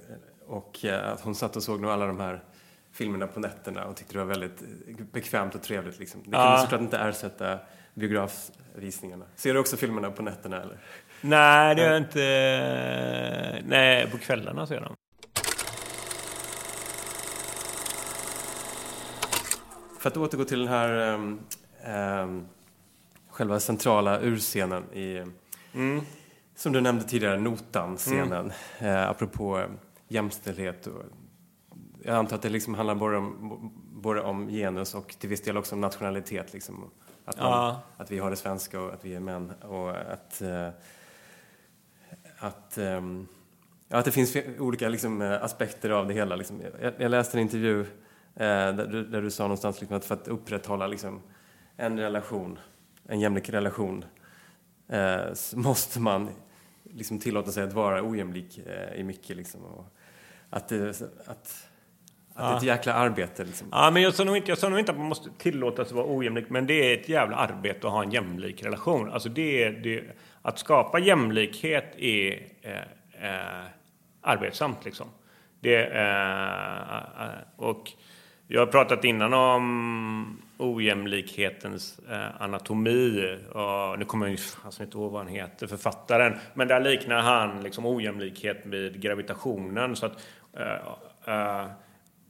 Och 0.47 0.85
äh, 0.85 1.17
hon 1.21 1.35
satt 1.35 1.55
och 1.55 1.63
såg 1.63 1.81
nog 1.81 1.91
alla 1.91 2.07
de 2.07 2.19
här 2.19 2.43
filmerna 2.91 3.27
på 3.27 3.39
nätterna 3.39 3.85
och 3.85 3.95
tyckte 3.95 4.13
det 4.13 4.19
var 4.19 4.25
väldigt 4.25 4.63
bekvämt 5.11 5.55
och 5.55 5.61
trevligt. 5.61 5.99
Liksom. 5.99 6.19
Det 6.19 6.23
kunde 6.23 6.39
ah. 6.39 6.61
såklart 6.61 6.81
inte 6.81 6.97
ersätta 6.97 7.59
biografvisningarna. 7.93 9.25
Ser 9.35 9.53
du 9.53 9.59
också 9.59 9.77
filmerna 9.77 10.11
på 10.11 10.23
nätterna 10.23 10.61
eller? 10.61 10.77
Nej, 11.25 11.75
det 11.75 11.81
gör 11.81 11.89
jag 11.89 12.01
inte. 12.01 13.63
Nej, 13.65 14.11
på 14.11 14.17
kvällarna 14.17 14.67
ser 14.67 14.75
jag 14.75 14.83
dem. 14.83 14.95
För 19.99 20.09
att 20.09 20.17
återgå 20.17 20.45
till 20.45 20.59
den 20.59 20.67
här 20.67 21.13
um, 22.23 22.47
själva 23.29 23.59
centrala 23.59 24.19
urscenen 24.19 24.83
i, 24.93 25.23
mm. 25.73 26.01
som 26.55 26.73
du 26.73 26.81
nämnde 26.81 27.03
tidigare, 27.03 27.39
Notan-scenen, 27.39 28.51
mm. 28.79 28.95
uh, 28.95 29.09
apropå 29.09 29.63
jämställdhet. 30.07 30.87
Och, 30.87 31.03
jag 32.03 32.15
antar 32.15 32.35
att 32.35 32.41
det 32.41 32.49
liksom 32.49 32.73
handlar 32.73 32.95
både 32.95 33.17
om, 33.17 33.71
både 33.93 34.21
om 34.21 34.47
genus 34.47 34.95
och 34.95 35.15
till 35.19 35.29
viss 35.29 35.41
del 35.41 35.57
också 35.57 35.75
om 35.75 35.81
nationalitet. 35.81 36.53
Liksom. 36.53 36.91
Att, 37.25 37.37
man, 37.37 37.51
ja. 37.51 37.81
att 37.97 38.11
vi 38.11 38.19
har 38.19 38.29
det 38.29 38.35
svenska 38.35 38.81
och 38.81 38.93
att 38.93 39.05
vi 39.05 39.15
är 39.15 39.19
män 39.19 39.53
och 39.61 39.89
att, 39.89 40.41
uh, 40.41 40.69
att, 42.43 42.77
um, 42.77 43.27
att 43.89 44.05
det 44.05 44.11
finns 44.11 44.37
olika 44.59 44.89
liksom, 44.89 45.21
eh, 45.21 45.43
aspekter 45.43 45.89
av 45.89 46.07
det 46.07 46.13
hela. 46.13 46.35
Liksom. 46.35 46.61
Jag, 46.81 46.93
jag 46.97 47.11
läste 47.11 47.37
en 47.37 47.41
intervju 47.41 47.79
uh, 47.79 47.85
där, 48.35 48.87
du, 48.87 49.05
där 49.05 49.21
du 49.21 49.31
sa 49.31 49.43
någonstans 49.43 49.81
liksom 49.81 49.97
att 49.97 50.05
för 50.05 50.15
att 50.15 50.27
upprätthålla 50.27 50.87
liksom 50.87 51.21
en 51.77 51.99
relation, 51.99 52.59
en 53.07 53.19
jämlik 53.19 53.49
relation, 53.49 54.05
uh, 54.93 55.33
måste 55.55 55.99
man 55.99 56.29
liksom 56.83 57.19
tillåta 57.19 57.51
sig 57.51 57.63
att 57.63 57.73
vara 57.73 58.09
ojämlik 58.09 58.59
uh, 58.67 58.99
i 58.99 59.03
mycket. 59.03 59.37
Liksom, 59.37 59.63
och 59.63 59.85
att, 60.49 60.67
det, 60.67 61.01
att, 61.25 61.69
att 62.35 62.49
det 62.49 62.53
är 62.53 62.57
ett 62.57 62.77
jäkla 62.77 62.93
arbete. 62.93 63.43
Liksom. 63.43 63.67
Ja, 63.71 63.91
men 63.91 64.01
jag 64.01 64.13
sa, 64.13 64.23
nog 64.23 64.37
inte, 64.37 64.51
jag 64.51 64.57
sa 64.57 64.69
nog 64.69 64.79
inte 64.79 64.91
att 64.91 64.97
man 64.97 65.07
måste 65.07 65.29
tillåta 65.37 65.85
sig 65.85 65.91
att 65.91 66.05
vara 66.05 66.17
ojämlik, 66.17 66.49
men 66.49 66.67
det 66.67 66.73
är 66.73 66.97
ett 66.97 67.09
jävla 67.09 67.35
arbete 67.35 67.87
att 67.87 67.93
ha 67.93 68.03
en 68.03 68.11
jämlik 68.11 68.63
relation. 68.63 69.11
Alltså 69.11 69.29
det, 69.29 69.69
det, 69.69 70.03
att 70.41 70.59
skapa 70.59 70.99
jämlikhet 70.99 71.95
är 71.97 72.47
eh, 72.61 73.29
eh, 73.29 73.65
arbetsamt. 74.21 74.85
Liksom. 74.85 75.07
Det, 75.59 75.85
eh, 75.85 77.29
och 77.55 77.91
jag 78.47 78.61
har 78.61 78.67
pratat 78.67 79.05
innan 79.05 79.33
om 79.33 80.41
ojämlikhetens 80.57 81.99
eh, 82.09 82.41
anatomi. 82.41 83.37
Och 83.51 83.99
nu 83.99 84.05
kommer 84.05 84.27
jag 84.27 84.39
alltså 84.65 84.83
inte 84.83 84.97
ihåg 84.97 85.11
vad 85.11 85.21
han 85.21 85.33
heter, 85.33 85.67
författaren. 85.67 86.35
Men 86.53 86.67
där 86.67 86.79
liknar 86.79 87.21
han 87.21 87.63
liksom 87.63 87.85
ojämlikhet 87.85 88.65
med 88.65 89.01
gravitationen. 89.01 89.95
Så 89.95 90.05
att, 90.05 90.27
eh, 90.53 91.33
eh, 91.33 91.65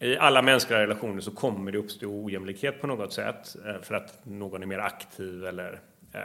i 0.03 0.17
alla 0.17 0.41
mänskliga 0.41 0.79
relationer 0.79 1.21
så 1.21 1.31
kommer 1.31 1.71
det 1.71 1.77
uppstå 1.77 2.07
ojämlikhet 2.07 2.81
på 2.81 2.87
något 2.87 3.13
sätt. 3.13 3.55
Eh, 3.65 3.81
för 3.81 3.95
att 3.95 4.25
någon 4.25 4.63
är 4.63 4.67
mer 4.67 4.79
aktiv 4.79 5.45
eller 5.45 5.79
eh, 6.13 6.21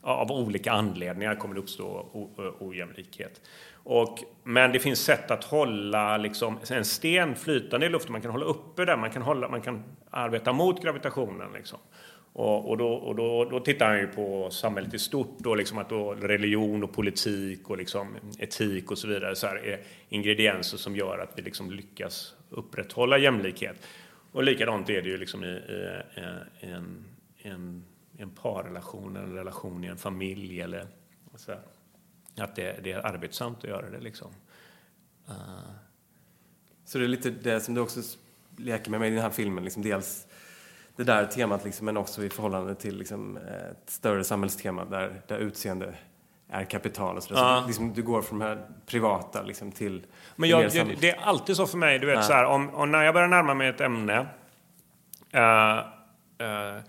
av 0.00 0.32
olika 0.32 0.72
anledningar 0.72 1.34
kommer 1.34 1.54
det 1.54 1.60
uppstå 1.60 2.06
eh, 2.38 2.66
ojämlikhet. 2.66 3.40
Och, 3.74 4.18
men 4.42 4.72
det 4.72 4.78
finns 4.78 5.00
sätt 5.00 5.30
att 5.30 5.44
hålla 5.44 6.16
liksom, 6.16 6.58
en 6.70 6.84
sten 6.84 7.34
flytande 7.34 7.86
i 7.86 7.88
luften. 7.88 8.12
Man 8.12 8.20
kan 8.20 8.30
hålla 8.30 8.44
uppe 8.44 8.84
den, 8.84 9.00
man 9.00 9.10
kan, 9.10 9.22
hålla, 9.22 9.48
man 9.48 9.60
kan 9.60 9.82
arbeta 10.10 10.52
mot 10.52 10.82
gravitationen. 10.82 11.52
Liksom. 11.54 11.78
Och, 12.32 12.70
och, 12.70 12.78
då, 12.78 12.92
och 12.92 13.16
då, 13.16 13.44
då, 13.44 13.60
tittar 13.60 13.88
han 13.88 13.98
ju 13.98 14.06
på 14.06 14.50
samhället 14.50 14.94
i 14.94 14.98
stort, 14.98 15.38
då, 15.38 15.54
liksom 15.54 15.78
att 15.78 15.88
då 15.88 16.14
religion 16.14 16.84
och 16.84 16.92
politik 16.92 17.70
och 17.70 17.76
liksom 17.76 18.16
etik 18.38 18.90
och 18.90 18.98
så 18.98 19.08
vidare 19.08 19.36
så 19.36 19.46
är 19.46 19.80
ingredienser 20.08 20.76
som 20.76 20.96
gör 20.96 21.18
att 21.18 21.32
vi 21.36 21.42
liksom 21.42 21.70
lyckas 21.70 22.34
upprätthålla 22.52 23.18
jämlikhet. 23.18 23.76
Och 24.32 24.42
likadant 24.42 24.90
är 24.90 25.02
det 25.02 25.08
ju 25.08 25.16
liksom 25.16 25.44
i, 25.44 25.46
i, 25.46 26.00
i 26.60 26.70
en, 26.70 27.04
en, 27.38 27.84
en 28.18 28.30
parrelation, 28.30 29.16
en 29.16 29.34
relation 29.34 29.84
i 29.84 29.86
en 29.86 29.96
familj 29.96 30.60
eller 30.60 30.86
så 31.36 31.52
här. 31.52 31.60
Att 32.36 32.56
det, 32.56 32.80
det, 32.84 32.92
är 32.92 33.06
arbetsamt 33.06 33.58
att 33.58 33.64
göra 33.64 33.90
det 33.90 34.00
liksom. 34.00 34.30
Uh. 35.28 35.70
Så 36.84 36.98
det 36.98 37.04
är 37.04 37.08
lite 37.08 37.30
det 37.30 37.60
som 37.60 37.74
du 37.74 37.80
också 37.80 38.00
leker 38.56 38.90
med, 38.90 39.00
med 39.00 39.08
i 39.08 39.14
den 39.14 39.22
här 39.22 39.30
filmen, 39.30 39.64
liksom 39.64 39.82
dels 39.82 40.26
det 40.96 41.04
där 41.04 41.26
temat 41.26 41.64
liksom, 41.64 41.84
men 41.84 41.96
också 41.96 42.24
i 42.24 42.30
förhållande 42.30 42.74
till 42.74 42.98
liksom, 42.98 43.36
ett 43.36 43.90
större 43.90 44.24
samhällstema 44.24 44.84
där, 44.84 45.22
där 45.26 45.38
utseende 45.38 45.94
är 46.52 46.64
kapital 46.64 47.16
och 47.16 47.22
sådär. 47.22 47.40
Uh. 47.40 47.60
Så 47.60 47.66
liksom, 47.66 47.92
du 47.92 48.02
går 48.02 48.22
från 48.22 48.38
det 48.38 48.44
här 48.44 48.66
privata 48.86 49.42
liksom, 49.42 49.72
till... 49.72 50.06
Men 50.36 50.48
jag, 50.50 50.72
det, 50.72 50.84
det, 51.00 51.10
är 51.10 51.20
alltid 51.20 51.56
så 51.56 51.66
för 51.66 51.78
mig, 51.78 51.98
du 51.98 52.06
vet 52.06 52.16
uh. 52.16 52.22
så 52.22 52.32
här, 52.32 52.44
om, 52.44 52.74
om, 52.74 52.90
när 52.90 53.04
jag 53.04 53.14
börjar 53.14 53.28
närma 53.28 53.54
mig 53.54 53.68
ett 53.68 53.80
ämne 53.80 54.26
uh, 55.34 56.82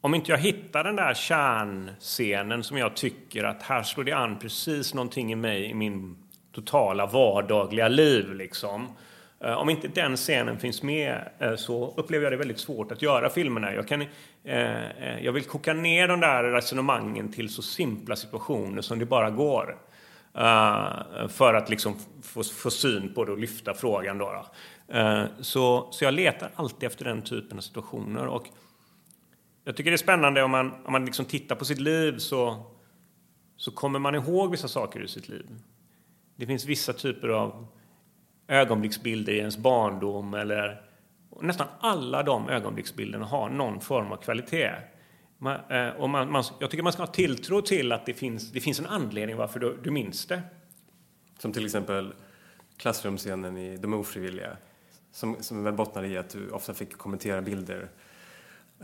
om 0.00 0.14
inte 0.14 0.30
jag 0.30 0.38
hittar 0.38 0.84
den 0.84 0.96
där 0.96 1.14
kärnscenen 1.14 2.64
som 2.64 2.78
jag 2.78 2.96
tycker 2.96 3.44
att 3.44 3.62
här 3.62 3.82
slår 3.82 4.04
det 4.04 4.12
an 4.12 4.38
precis 4.38 4.94
någonting 4.94 5.32
i 5.32 5.36
mig 5.36 5.64
i 5.64 5.74
min 5.74 6.16
totala 6.52 7.06
vardagliga 7.06 7.88
liv 7.88 8.34
liksom. 8.34 8.88
Eh, 9.44 9.52
om 9.52 9.70
inte 9.70 9.88
den 9.88 10.16
scenen 10.16 10.58
finns 10.58 10.82
med 10.82 11.28
eh, 11.38 11.56
så 11.56 11.94
upplever 11.96 12.24
jag 12.24 12.32
det 12.32 12.36
väldigt 12.36 12.58
svårt 12.58 12.92
att 12.92 13.02
göra 13.02 13.30
filmerna. 13.30 13.74
Jag, 13.74 13.88
kan, 13.88 14.02
eh, 14.44 15.24
jag 15.24 15.32
vill 15.32 15.44
koka 15.44 15.74
ner 15.74 16.08
de 16.08 16.20
där 16.20 16.44
resonemangen 16.44 17.32
till 17.32 17.48
så 17.48 17.62
simpla 17.62 18.16
situationer 18.16 18.82
som 18.82 18.98
det 18.98 19.06
bara 19.06 19.30
går. 19.30 19.78
för 21.28 21.54
att 21.54 21.70
liksom 21.70 21.96
få, 22.22 22.42
få 22.42 22.70
syn 22.70 23.14
på 23.14 23.24
det 23.24 23.32
och 23.32 23.38
lyfta 23.38 23.74
frågan. 23.74 24.18
Då, 24.18 24.32
då. 24.32 24.46
så, 25.40 25.88
så 25.92 26.04
jag 26.04 26.14
letar 26.14 26.50
alltid 26.54 26.86
efter 26.86 27.04
den 27.04 27.22
typen 27.22 27.58
av 27.58 27.62
situationer. 27.62 28.26
Och 28.26 28.46
jag 29.64 29.76
tycker 29.76 29.90
det 29.90 29.94
är 29.94 29.98
spännande 29.98 30.42
om 30.42 30.50
man, 30.50 30.72
om 30.84 30.92
man 30.92 31.04
liksom 31.04 31.24
tittar 31.24 31.56
på 31.56 31.64
sitt 31.64 31.80
liv 31.80 32.18
så, 32.18 32.66
så 33.56 33.70
kommer 33.70 33.98
man 33.98 34.14
ihåg 34.14 34.50
vissa 34.50 34.68
saker 34.68 35.00
i 35.00 35.08
sitt 35.08 35.28
liv. 35.28 35.46
Det 36.36 36.46
finns 36.46 36.64
vissa 36.64 36.92
typer 36.92 37.28
av 37.28 37.66
ögonblicksbilder 38.50 39.32
i 39.32 39.38
ens 39.38 39.58
barndom 39.58 40.34
eller 40.34 40.82
nästan 41.40 41.66
alla 41.80 42.22
de 42.22 42.48
ögonblicksbilderna 42.48 43.26
har 43.26 43.48
någon 43.48 43.80
form 43.80 44.12
av 44.12 44.16
kvalitet. 44.16 44.72
Man, 45.38 45.56
eh, 45.70 45.88
och 45.88 46.10
man, 46.10 46.32
man, 46.32 46.44
jag 46.58 46.70
tycker 46.70 46.82
man 46.82 46.92
ska 46.92 47.02
ha 47.02 47.12
tilltro 47.12 47.62
till 47.62 47.92
att 47.92 48.06
det 48.06 48.14
finns, 48.14 48.52
det 48.52 48.60
finns 48.60 48.80
en 48.80 48.86
anledning 48.86 49.36
varför 49.36 49.60
du, 49.60 49.78
du 49.82 49.90
minns 49.90 50.26
det. 50.26 50.42
Som 51.38 51.52
till 51.52 51.64
exempel 51.64 52.12
klassrumsscenen 52.76 53.58
i 53.58 53.76
De 53.76 53.94
ofrivilliga. 53.94 54.56
Som, 55.12 55.36
som 55.40 55.64
väl 55.64 56.04
i 56.04 56.18
att 56.18 56.30
du 56.30 56.50
ofta 56.50 56.74
fick 56.74 56.98
kommentera 56.98 57.42
bilder 57.42 57.88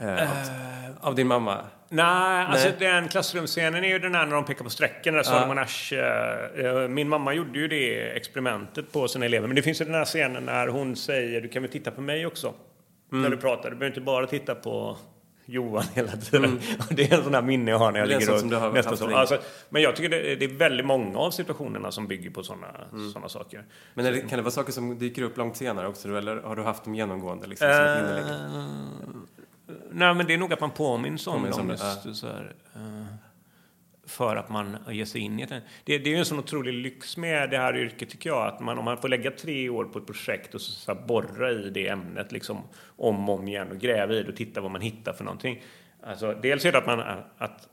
Eh, 0.01 0.07
uh, 0.07 0.29
av 1.01 1.15
din 1.15 1.27
mamma? 1.27 1.65
Nej, 1.89 2.47
alltså 2.47 2.69
den 2.79 3.09
klassrumsscenen 3.09 3.85
är 3.85 3.89
ju 3.89 3.99
den 3.99 4.15
här 4.15 4.27
när 4.27 4.35
de 4.35 4.45
pekar 4.45 4.65
på 4.65 4.71
strecken. 4.71 5.15
Där 5.15 5.53
uh. 5.53 5.63
Asch, 5.63 5.93
uh, 5.93 6.89
min 6.89 7.09
mamma 7.09 7.35
gjorde 7.35 7.59
ju 7.59 7.69
det 7.69 8.17
experimentet 8.17 8.93
på 8.93 9.09
sina 9.09 9.25
elever. 9.25 9.47
Men 9.47 9.57
det 9.57 9.63
finns 9.63 9.81
ju 9.81 9.85
den 9.85 9.95
här 9.95 10.05
scenen 10.05 10.45
när 10.45 10.69
hon 10.69 10.97
säger 10.97 11.41
du 11.41 11.49
kan 11.49 11.63
väl 11.63 11.73
titta 11.73 11.91
på 11.91 12.01
mig 12.01 12.27
också. 12.27 12.55
Mm. 13.13 13.23
När 13.23 13.31
du 13.31 13.37
pratar. 13.37 13.71
Du 13.71 13.77
behöver 13.77 13.87
inte 13.87 14.01
bara 14.01 14.27
titta 14.27 14.55
på 14.55 14.97
Johan 15.47 15.85
hela 15.95 16.13
tiden. 16.13 16.45
Mm. 16.45 16.59
det 16.91 17.13
är 17.13 17.17
en 17.17 17.23
sån 17.23 17.33
där 17.33 17.43
minne 17.43 17.71
jag 17.71 17.79
har 17.79 17.93
när 17.93 18.01
jag 18.01 18.09
ligger 18.09 18.35
och 18.35 18.75
nästan 18.75 18.97
så. 18.97 19.17
Alltså, 19.17 19.39
men 19.69 19.83
jag 19.83 19.97
tycker 19.97 20.11
det, 20.11 20.37
det, 20.37 20.45
är 20.45 20.49
väldigt 20.49 20.87
många 20.87 21.19
av 21.19 21.31
situationerna 21.31 21.93
som 21.93 22.07
bygger 22.07 22.31
på 22.31 22.43
såna, 22.43 22.67
mm. 22.93 23.11
såna 23.11 23.29
saker. 23.29 23.65
Men 23.95 24.05
det, 24.05 24.21
kan 24.21 24.37
det 24.39 24.43
vara 24.43 24.51
saker 24.51 24.73
som 24.73 24.99
dyker 24.99 25.23
upp 25.23 25.37
långt 25.37 25.57
senare 25.57 25.89
också? 25.89 26.17
Eller 26.17 26.37
har 26.37 26.57
du 26.57 26.63
haft 26.63 26.85
dem 26.85 26.95
genomgående? 26.95 27.47
Liksom, 27.47 27.69
uh, 27.69 28.19
Nej, 29.91 30.15
men 30.15 30.27
det 30.27 30.35
är 30.35 30.39
nog 30.39 30.53
att 30.53 30.61
man 30.61 30.71
påminns 30.71 31.27
om 31.27 31.51
dem. 31.51 31.71
Ja. 31.71 32.15
Så 32.15 32.27
här, 32.27 32.55
uh, 32.77 33.05
för 34.07 34.37
att 34.37 34.49
man 34.49 34.77
ger 34.91 35.05
sig 35.05 35.21
in 35.21 35.41
i 35.41 35.47
det. 35.47 35.63
det. 35.85 35.99
Det 35.99 36.11
är 36.11 36.13
ju 36.13 36.19
en 36.19 36.25
sån 36.25 36.39
otrolig 36.39 36.73
lyx 36.73 37.17
med 37.17 37.51
det 37.51 37.59
här 37.59 37.77
yrket 37.77 38.11
tycker 38.11 38.31
jag. 38.31 38.47
Att 38.47 38.61
man, 38.61 38.79
om 38.79 38.85
man 38.85 38.99
får 38.99 39.09
lägga 39.09 39.31
tre 39.31 39.69
år 39.69 39.85
på 39.85 39.99
ett 39.99 40.07
projekt 40.07 40.55
och 40.55 40.61
så, 40.61 40.73
så 40.73 40.95
borra 40.95 41.51
i 41.51 41.71
det 41.71 41.89
ämnet 41.89 42.33
liksom, 42.33 42.63
om 42.97 43.29
och 43.29 43.39
om 43.39 43.49
igen 43.49 43.71
och 43.71 43.79
gräva 43.79 44.15
i 44.15 44.23
det 44.23 44.29
och 44.29 44.37
titta 44.37 44.61
vad 44.61 44.71
man 44.71 44.81
hittar 44.81 45.13
för 45.13 45.25
någonting. 45.25 45.63
Alltså, 46.03 46.35
dels 46.43 46.65
är 46.65 46.73
det 46.73 46.79
att 46.79 46.87
man, 46.87 47.01
att, 47.39 47.69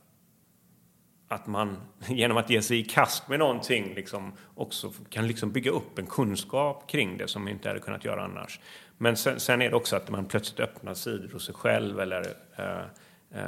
att 1.28 1.48
man 1.48 1.78
genom 2.08 2.38
att 2.38 2.50
ge 2.50 2.62
sig 2.62 2.80
i 2.80 2.84
kast 2.84 3.30
med 3.30 3.39
någonting 3.39 3.94
liksom, 3.96 4.34
också 4.56 4.94
kan 5.10 5.28
liksom 5.28 5.52
bygga 5.52 5.72
upp 5.72 6.00
en 6.00 6.06
kunskap 6.06 6.89
kring 6.89 7.18
det 7.18 7.28
som 7.28 7.44
man 7.44 7.52
inte 7.52 7.68
hade 7.68 7.80
kunnat 7.80 8.06
göra 8.06 8.24
annars. 8.24 8.60
Men 8.98 9.18
sen, 9.18 9.39
sen, 9.39 9.62
är 9.62 9.70
det 9.70 9.76
också 9.76 9.96
att 9.96 10.10
man 10.10 10.26
plötsligt 10.26 10.60
öppnar 10.60 10.94
sidor 10.94 11.30
hos 11.34 11.46
sig 11.46 11.56
själv 11.56 12.00
eller 12.00 12.34
eh, 12.56 12.86
eh, 13.32 13.48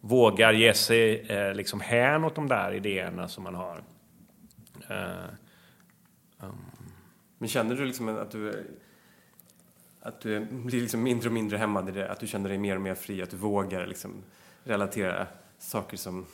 vågar 0.00 0.52
ge 0.52 0.74
sig 0.74 1.20
eh, 1.20 1.54
liksom 1.54 1.80
hän 1.80 2.24
åt 2.24 2.34
de 2.34 2.48
där 2.48 2.72
idéerna 2.72 3.28
som 3.28 3.44
man 3.44 3.54
har. 3.54 3.82
Eh, 4.88 5.30
um. 6.40 6.56
Men 7.38 7.48
känner 7.48 7.76
du 7.76 7.84
liksom 7.84 8.08
att 8.08 8.30
du, 8.30 8.66
att 10.00 10.20
du 10.20 10.46
blir 10.50 10.80
liksom 10.80 11.02
mindre 11.02 11.28
och 11.28 11.32
mindre 11.32 11.58
hämmad 11.58 11.88
i 11.88 11.92
det? 11.92 12.10
Att 12.10 12.20
du 12.20 12.26
känner 12.26 12.48
dig 12.48 12.58
mer 12.58 12.76
och 12.76 12.82
mer 12.82 12.94
fri? 12.94 13.22
Att 13.22 13.30
du 13.30 13.36
vågar 13.36 13.86
liksom 13.86 14.22
relatera 14.64 15.26
saker 15.58 15.96
som, 15.96 16.26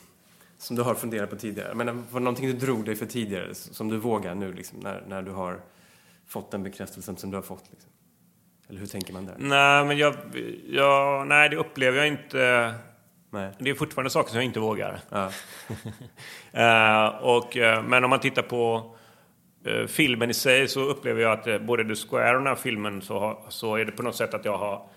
som 0.57 0.75
du 0.75 0.81
har 0.81 0.95
funderat 0.95 1.29
på 1.29 1.35
tidigare? 1.35 1.75
Men 1.75 1.87
var 1.87 2.19
det 2.19 2.23
någonting 2.23 2.47
du 2.47 2.53
drog 2.53 2.85
dig 2.85 2.95
för 2.95 3.05
tidigare 3.05 3.55
som 3.55 3.89
du 3.89 3.97
vågar 3.97 4.35
nu 4.35 4.53
liksom, 4.53 4.79
när, 4.79 5.03
när 5.07 5.21
du 5.21 5.31
har 5.31 5.59
fått 6.33 6.51
den 6.51 6.63
bekräftelsen 6.63 7.17
som 7.17 7.31
du 7.31 7.37
har 7.37 7.41
fått? 7.41 7.63
Liksom? 7.71 7.91
Eller 8.69 8.79
hur 8.79 8.87
tänker 8.87 9.13
man 9.13 9.25
där? 9.25 9.35
Nej, 9.37 9.85
men 9.85 9.97
jag, 9.97 10.15
jag, 10.67 11.27
nej 11.27 11.49
det 11.49 11.55
upplever 11.55 11.97
jag 11.97 12.07
inte. 12.07 12.73
Nej. 13.29 13.51
Det 13.59 13.69
är 13.69 13.73
fortfarande 13.73 14.09
saker 14.09 14.29
som 14.29 14.37
jag 14.37 14.45
inte 14.45 14.59
vågar. 14.59 14.99
Ja. 15.09 15.31
uh, 16.53 17.23
och, 17.23 17.55
uh, 17.55 17.83
men 17.83 18.03
om 18.03 18.09
man 18.09 18.19
tittar 18.19 18.41
på 18.41 18.95
uh, 19.67 19.87
filmen 19.87 20.29
i 20.29 20.33
sig 20.33 20.67
så 20.67 20.81
upplever 20.81 21.21
jag 21.21 21.39
att 21.39 21.61
både 21.61 21.83
The 21.83 21.95
Square 21.95 22.29
och 22.29 22.37
den 22.37 22.47
här 22.47 22.55
filmen 22.55 23.01
så, 23.01 23.45
så 23.49 23.75
är 23.75 23.85
det 23.85 23.91
på 23.91 24.03
något 24.03 24.15
sätt 24.15 24.33
att 24.33 24.45
jag 24.45 24.57
har 24.57 24.89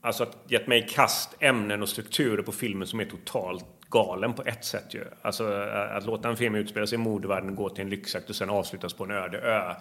alltså 0.00 0.22
att 0.22 0.36
gett 0.48 0.66
mig 0.66 0.78
i 0.78 0.88
kast 0.88 1.36
ämnen 1.40 1.82
och 1.82 1.88
strukturer 1.88 2.42
på 2.42 2.52
filmen 2.52 2.88
som 2.88 3.00
är 3.00 3.04
totalt 3.04 3.64
galen 3.90 4.34
på 4.34 4.42
ett 4.42 4.64
sätt 4.64 4.94
ju. 4.94 5.04
Alltså 5.22 5.44
att 5.92 6.06
låta 6.06 6.28
en 6.28 6.36
film 6.36 6.54
utspela 6.54 6.86
sig 6.86 6.96
i 6.96 6.98
modevärlden, 6.98 7.54
gå 7.54 7.68
till 7.68 7.84
en 7.84 7.90
lyxjakt 7.90 8.30
och 8.30 8.36
sen 8.36 8.50
avslutas 8.50 8.94
på 8.94 9.04
en 9.04 9.10
öde 9.10 9.38
ö 9.38 9.74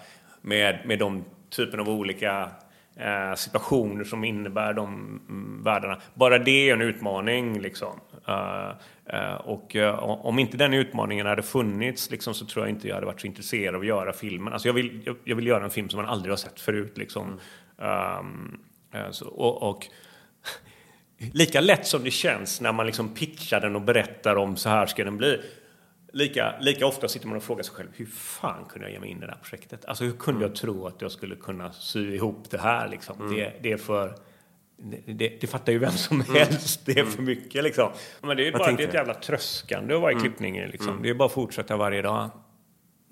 med, 0.47 0.79
med 0.85 0.99
de 0.99 1.23
typen 1.49 1.79
av 1.79 1.89
olika 1.89 2.51
eh, 2.95 3.35
situationer 3.35 4.03
som 4.03 4.23
innebär 4.23 4.73
de 4.73 4.85
mm, 5.29 5.63
värdena. 5.63 5.97
Bara 6.13 6.39
det 6.39 6.69
är 6.69 6.73
en 6.73 6.81
utmaning. 6.81 7.61
Liksom. 7.61 7.99
Uh, 8.29 8.71
uh, 9.13 9.35
och 9.35 9.75
uh, 9.75 10.03
om 10.03 10.39
inte 10.39 10.57
den 10.57 10.73
utmaningen 10.73 11.25
hade 11.25 11.43
funnits 11.43 12.11
liksom, 12.11 12.33
så 12.33 12.45
tror 12.45 12.65
jag 12.65 12.75
inte 12.75 12.87
jag 12.87 12.95
hade 12.95 13.05
varit 13.05 13.21
så 13.21 13.27
intresserad 13.27 13.75
av 13.75 13.81
att 13.81 13.87
göra 13.87 14.13
filmen. 14.13 14.53
Alltså, 14.53 14.67
jag, 14.67 14.73
vill, 14.73 15.01
jag, 15.05 15.15
jag 15.23 15.35
vill 15.35 15.47
göra 15.47 15.63
en 15.63 15.69
film 15.69 15.89
som 15.89 16.01
man 16.01 16.09
aldrig 16.09 16.31
har 16.31 16.37
sett 16.37 16.59
förut. 16.59 16.97
Liksom. 16.97 17.39
Um, 17.77 18.59
så, 19.11 19.27
och, 19.27 19.69
och 19.69 19.87
lika 21.33 21.61
lätt 21.61 21.87
som 21.87 22.03
det 22.03 22.11
känns 22.11 22.61
när 22.61 22.71
man 22.71 22.85
liksom 22.85 23.13
pitchar 23.13 23.61
den 23.61 23.75
och 23.75 23.81
berättar 23.81 24.35
om 24.35 24.55
så 24.55 24.69
här 24.69 24.85
ska 24.85 25.03
den 25.03 25.17
bli 25.17 25.41
lika, 26.17 26.55
lika 26.59 26.87
ofta 26.87 27.07
sitter 27.07 27.27
man 27.27 27.37
och 27.37 27.43
frågar 27.43 27.63
sig 27.63 27.75
själv, 27.75 27.89
hur 27.93 28.05
fan 28.05 28.65
kunde 28.65 28.87
jag 28.87 28.93
ge 28.93 28.99
mig 28.99 29.09
in 29.09 29.17
i 29.17 29.21
det 29.21 29.27
här 29.27 29.39
projektet? 29.41 29.85
Alltså 29.85 30.03
hur 30.03 30.11
kunde 30.11 30.39
mm. 30.39 30.49
jag 30.49 30.55
tro 30.55 30.87
att 30.87 31.01
jag 31.01 31.11
skulle 31.11 31.35
kunna 31.35 31.71
sy 31.71 32.15
ihop 32.15 32.49
det 32.49 32.57
här 32.57 32.89
liksom? 32.89 33.21
Mm. 33.21 33.35
Det, 33.35 33.53
det 33.61 33.71
är 33.71 33.77
för... 33.77 34.15
Det, 34.79 35.13
det, 35.13 35.37
det, 35.41 35.47
fattar 35.47 35.71
ju 35.71 35.79
vem 35.79 35.91
som 35.91 36.21
mm. 36.21 36.35
helst. 36.35 36.85
Det 36.85 36.99
är 36.99 37.05
för 37.05 37.19
mm. 37.19 37.25
mycket 37.25 37.63
liksom. 37.63 37.91
Men 38.21 38.37
det 38.37 38.47
är 38.47 38.51
bara 38.51 38.71
det 38.71 38.83
är 38.83 38.87
ett 38.87 38.93
jävla 38.93 39.13
tröskande 39.13 39.95
att 39.95 40.01
vara 40.01 40.11
i 40.11 40.13
mm. 40.13 40.23
klippningen 40.23 40.69
liksom. 40.69 40.89
Mm. 40.89 41.03
Det 41.03 41.09
är 41.09 41.13
bara 41.13 41.25
att 41.25 41.31
fortsätta 41.31 41.77
varje 41.77 42.01
dag. 42.01 42.29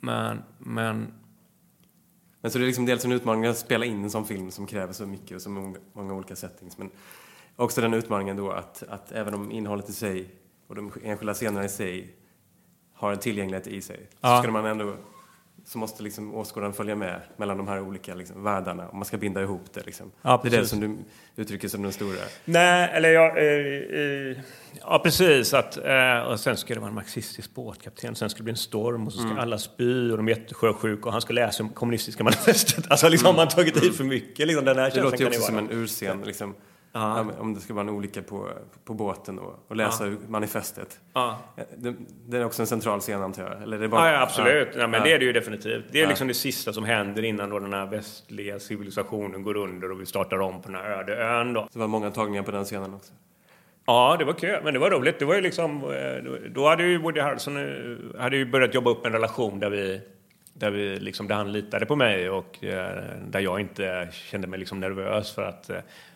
Men, 0.01 0.43
men... 0.57 1.13
Men 2.41 2.51
så 2.51 2.57
det 2.57 2.63
är 2.63 2.67
liksom 2.67 2.85
dels 2.85 3.05
en 3.05 3.11
utmaning 3.11 3.45
att 3.45 3.57
spela 3.57 3.85
in 3.85 4.03
en 4.03 4.09
sån 4.09 4.25
film 4.25 4.51
som 4.51 4.67
kräver 4.67 4.93
så 4.93 5.05
mycket 5.05 5.35
och 5.35 5.41
så 5.41 5.49
många 5.93 6.13
olika 6.13 6.35
settings. 6.35 6.77
Men 6.77 6.89
också 7.55 7.81
den 7.81 7.93
utmaningen 7.93 8.37
då 8.37 8.51
att, 8.51 8.83
att 8.83 9.11
även 9.11 9.33
om 9.33 9.51
innehållet 9.51 9.89
i 9.89 9.93
sig 9.93 10.29
och 10.67 10.75
de 10.75 10.91
enskilda 11.03 11.33
scenerna 11.33 11.65
i 11.65 11.69
sig 11.69 12.15
har 12.95 13.11
en 13.11 13.19
tillgänglighet 13.19 13.67
i 13.67 13.81
sig. 13.81 13.99
Ja. 14.21 14.37
Så 14.37 14.43
ska 14.43 14.51
man 14.51 14.65
ändå 14.65 14.95
så 15.67 15.77
måste 15.77 16.03
liksom 16.03 16.35
åskådaren 16.35 16.73
följa 16.73 16.95
med 16.95 17.21
mellan 17.37 17.57
de 17.57 17.67
här 17.67 17.81
olika 17.81 18.15
liksom, 18.15 18.43
världarna 18.43 18.89
om 18.89 18.97
man 18.97 19.05
ska 19.05 19.17
binda 19.17 19.41
ihop 19.41 19.73
det. 19.73 19.85
Liksom. 19.85 20.11
Ja, 20.21 20.39
det 20.43 20.55
är 20.55 20.61
det 20.61 20.67
som 20.67 20.79
du 20.79 20.97
uttrycker 21.41 21.67
som 21.67 21.83
den 21.83 21.93
stora. 21.93 22.17
Nej, 22.45 22.89
eller 22.93 23.09
ja, 23.09 23.37
eh, 23.37 23.99
eh, 23.99 24.37
ja 24.81 24.99
precis. 25.03 25.53
Att, 25.53 25.77
eh, 25.77 26.19
och 26.19 26.39
sen 26.39 26.57
ska 26.57 26.73
det 26.73 26.79
vara 26.79 26.89
en 26.89 26.95
marxistisk 26.95 27.53
båtkapten, 27.53 28.15
sen 28.15 28.29
ska 28.29 28.37
det 28.37 28.43
bli 28.43 28.51
en 28.51 28.57
storm 28.57 29.07
och 29.07 29.13
så 29.13 29.19
ska 29.19 29.27
mm. 29.27 29.39
alla 29.39 29.57
spy 29.57 30.11
och 30.11 30.17
de 30.17 30.27
är 30.27 30.31
jättesjösjuka 30.31 31.05
och 31.05 31.11
han 31.11 31.21
ska 31.21 31.33
läsa 31.33 31.63
om 31.63 31.69
kommunistiska 31.69 32.23
manifestet. 32.23 32.91
Alltså 32.91 33.09
liksom 33.09 33.27
mm. 33.27 33.37
man 33.37 33.47
tagit 33.47 33.83
i 33.83 33.91
för 33.91 34.03
mycket. 34.03 34.47
Liksom, 34.47 34.65
den 34.65 34.77
här 34.77 34.91
det 34.91 35.01
låter 35.01 35.17
ju 35.17 35.27
också 35.27 35.41
som 35.41 35.57
en 35.57 35.71
urscen. 35.71 36.21
Liksom. 36.25 36.55
Ja. 36.95 37.25
Om 37.39 37.53
det 37.53 37.59
ska 37.59 37.73
vara 37.73 37.83
en 37.83 37.89
olycka 37.89 38.21
på, 38.21 38.49
på 38.85 38.93
båten 38.93 39.39
och, 39.39 39.65
och 39.67 39.75
läsa 39.75 40.07
ja. 40.07 40.15
manifestet. 40.27 40.99
Ja. 41.13 41.39
Det, 41.77 41.95
det, 42.27 42.37
är 42.37 42.45
också 42.45 42.61
en 42.61 42.67
central 42.67 42.99
scen 42.99 43.21
antar 43.21 43.43
jag? 43.43 43.61
Eller 43.61 43.79
det 43.79 43.87
bara, 43.87 44.11
ja, 44.11 44.21
absolut. 44.21 44.67
Ja. 44.75 44.87
men 44.87 45.03
Det 45.03 45.13
är 45.13 45.19
det 45.19 45.25
ju 45.25 45.33
definitivt. 45.33 45.85
Det 45.91 46.01
är 46.01 46.07
liksom 46.07 46.27
det 46.27 46.33
sista 46.33 46.73
som 46.73 46.83
händer 46.83 47.23
innan 47.23 47.49
då 47.49 47.59
den 47.59 47.73
här 47.73 47.85
västliga 47.85 48.59
civilisationen 48.59 49.43
går 49.43 49.57
under 49.57 49.91
och 49.91 50.01
vi 50.01 50.05
startar 50.05 50.39
om 50.39 50.61
på 50.61 50.67
den 50.67 50.81
här 50.81 50.89
öde 50.89 51.17
ön. 51.17 51.53
Då. 51.53 51.67
Det 51.73 51.79
var 51.79 51.87
många 51.87 52.11
tagningar 52.11 52.43
på 52.43 52.51
den 52.51 52.65
scenen 52.65 52.93
också. 52.93 53.13
Ja, 53.85 54.15
det 54.19 54.25
var 54.25 54.33
kul. 54.33 54.59
Men 54.63 54.73
det 54.73 54.79
var 54.79 54.91
roligt. 54.91 55.19
Det 55.19 55.25
var 55.25 55.35
ju 55.35 55.41
liksom, 55.41 55.83
eh, 55.83 56.49
då 56.49 56.67
hade 56.67 56.83
ju 56.83 56.97
Woody 56.97 57.21
Harrelson 57.21 57.57
eh, 57.57 58.21
hade 58.21 58.37
ju 58.37 58.45
börjat 58.45 58.73
jobba 58.73 58.91
upp 58.91 59.05
en 59.05 59.11
relation 59.11 59.59
där 59.59 59.69
vi 59.69 60.01
där, 60.53 60.71
vi 60.71 60.99
liksom, 60.99 61.27
där 61.27 61.35
han 61.35 61.51
litade 61.51 61.85
på 61.85 61.95
mig 61.95 62.29
och 62.29 62.63
eh, 62.63 63.03
där 63.27 63.39
jag 63.39 63.59
inte 63.59 64.09
kände 64.11 64.47
mig 64.47 64.59
liksom 64.59 64.79
nervös 64.79 65.35
för 65.35 65.43
att 65.43 65.69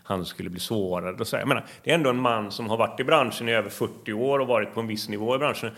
han 0.09 0.25
skulle 0.25 0.49
bli 0.49 0.59
sårad. 0.59 1.21
Och 1.21 1.27
så. 1.27 1.35
Jag 1.35 1.47
menar, 1.47 1.65
det 1.83 1.91
är 1.91 1.95
ändå 1.95 2.09
en 2.09 2.21
man 2.21 2.51
som 2.51 2.69
har 2.69 2.77
varit 2.77 2.99
i 2.99 3.03
branschen 3.03 3.49
i 3.49 3.51
över 3.51 3.69
40 3.69 4.13
år 4.13 4.39
och 4.39 4.47
varit 4.47 4.73
på 4.73 4.79
en 4.79 4.87
viss 4.87 5.09
nivå 5.09 5.35
i 5.35 5.37
branschen. 5.37 5.71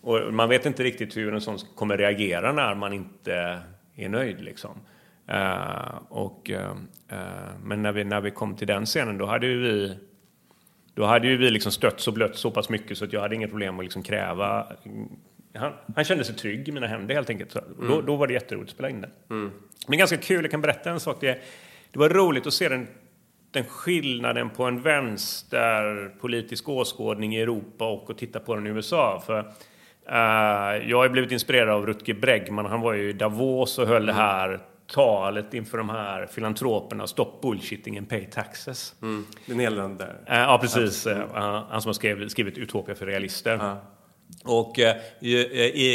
Och 0.00 0.34
man 0.34 0.48
vet 0.48 0.66
inte 0.66 0.82
riktigt 0.82 1.16
hur 1.16 1.34
en 1.34 1.40
sån 1.40 1.58
kommer 1.74 1.96
reagera 1.96 2.52
när 2.52 2.74
man 2.74 2.92
inte 2.92 3.60
är 3.94 4.08
nöjd. 4.08 4.40
Liksom. 4.40 4.80
Uh, 5.30 5.96
och, 6.08 6.50
uh, 6.50 6.74
men 7.62 7.82
när 7.82 7.92
vi, 7.92 8.04
när 8.04 8.20
vi 8.20 8.30
kom 8.30 8.56
till 8.56 8.66
den 8.66 8.86
scenen 8.86 9.18
då 9.18 9.26
hade 9.26 9.46
vi 9.46 9.96
då 10.94 11.04
hade 11.04 11.28
ju 11.28 11.36
vi 11.36 11.50
liksom 11.50 11.72
stött 11.72 12.06
och 12.06 12.14
blött 12.14 12.36
så 12.36 12.50
pass 12.50 12.68
mycket 12.68 12.98
så 12.98 13.04
att 13.04 13.12
jag 13.12 13.20
hade 13.20 13.34
inget 13.34 13.50
problem 13.50 13.78
att 13.78 13.84
liksom 13.84 14.02
kräva 14.02 14.66
han, 15.56 15.72
han 15.94 16.04
kände 16.04 16.24
sig 16.24 16.34
trygg 16.34 16.68
i 16.68 16.72
mina 16.72 16.86
händer 16.86 17.14
helt 17.14 17.30
enkelt. 17.30 17.56
Mm. 17.56 17.88
då, 17.88 18.00
då 18.00 18.16
var 18.16 18.26
det 18.26 18.32
jätteroligt 18.32 18.70
att 18.70 18.74
spela 18.74 18.90
in 18.90 19.00
den. 19.00 19.10
Mm. 19.30 19.52
Men 19.88 19.98
ganska 19.98 20.16
kul, 20.16 20.44
jag 20.44 20.50
kan 20.50 20.60
berätta 20.60 20.90
en 20.90 21.00
sak. 21.00 21.16
Det, 21.20 21.38
det 21.90 21.98
var 21.98 22.08
roligt 22.08 22.46
att 22.46 22.52
se 22.52 22.68
den, 22.68 22.86
den 23.56 23.64
skillnaden 23.64 24.50
på 24.50 24.64
en 24.64 24.80
vänster 24.80 26.10
politisk 26.20 26.68
åskådning 26.68 27.36
i 27.36 27.40
Europa 27.40 27.88
och 27.88 28.10
att 28.10 28.18
titta 28.18 28.40
på 28.40 28.54
den 28.54 28.66
i 28.66 28.70
USA. 28.70 29.22
För 29.26 29.38
uh, 29.38 30.88
jag 30.90 30.98
har 30.98 31.08
blivit 31.08 31.32
inspirerad 31.32 31.68
av 31.68 31.86
Rutger 31.86 32.14
Bregman. 32.14 32.66
Han 32.66 32.80
var 32.80 32.92
ju 32.92 33.10
i 33.10 33.12
Davos 33.12 33.78
och 33.78 33.86
höll 33.86 34.02
mm. 34.02 34.06
det 34.06 34.12
här 34.22 34.60
talet 34.86 35.54
inför 35.54 35.78
de 35.78 35.88
här 35.88 36.26
filantroperna, 36.26 37.06
Stop 37.06 37.38
bullshitting 37.42 37.98
and 37.98 38.08
pay 38.08 38.24
taxes. 38.24 38.94
Mm. 39.02 39.26
Det 39.46 39.52
är 39.52 39.56
Nederländerna 39.56 40.12
där. 40.26 40.34
Uh, 40.34 40.40
ja, 40.40 40.58
precis. 40.60 41.06
Uh, 41.06 41.16
han 41.70 41.82
som 41.82 41.88
har 41.88 41.92
skrivit, 41.92 42.30
skrivit 42.30 42.58
Utopia 42.58 42.94
för 42.94 43.06
realister. 43.06 43.76
Och 44.46 44.78
eh, 44.78 44.96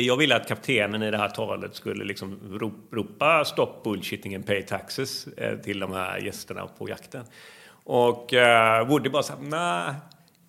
jag 0.05 0.17
ville 0.17 0.35
att 0.35 0.47
kaptenen 0.47 1.03
i 1.03 1.11
det 1.11 1.17
här 1.17 1.29
talet 1.29 1.75
skulle 1.75 2.03
liksom 2.03 2.59
ropa 2.91 3.45
stop 3.45 3.81
bullshitting 3.83 4.35
and 4.35 4.45
pay 4.45 4.63
taxes 4.63 5.27
eh, 5.27 5.57
till 5.57 5.79
de 5.79 5.93
här 5.93 6.17
gästerna 6.17 6.67
på 6.77 6.89
jakten. 6.89 7.25
Och 7.83 8.33
eh, 8.33 8.87
Woody 8.87 9.09
bara 9.09 9.23
sa 9.23 9.33
nej, 9.39 9.93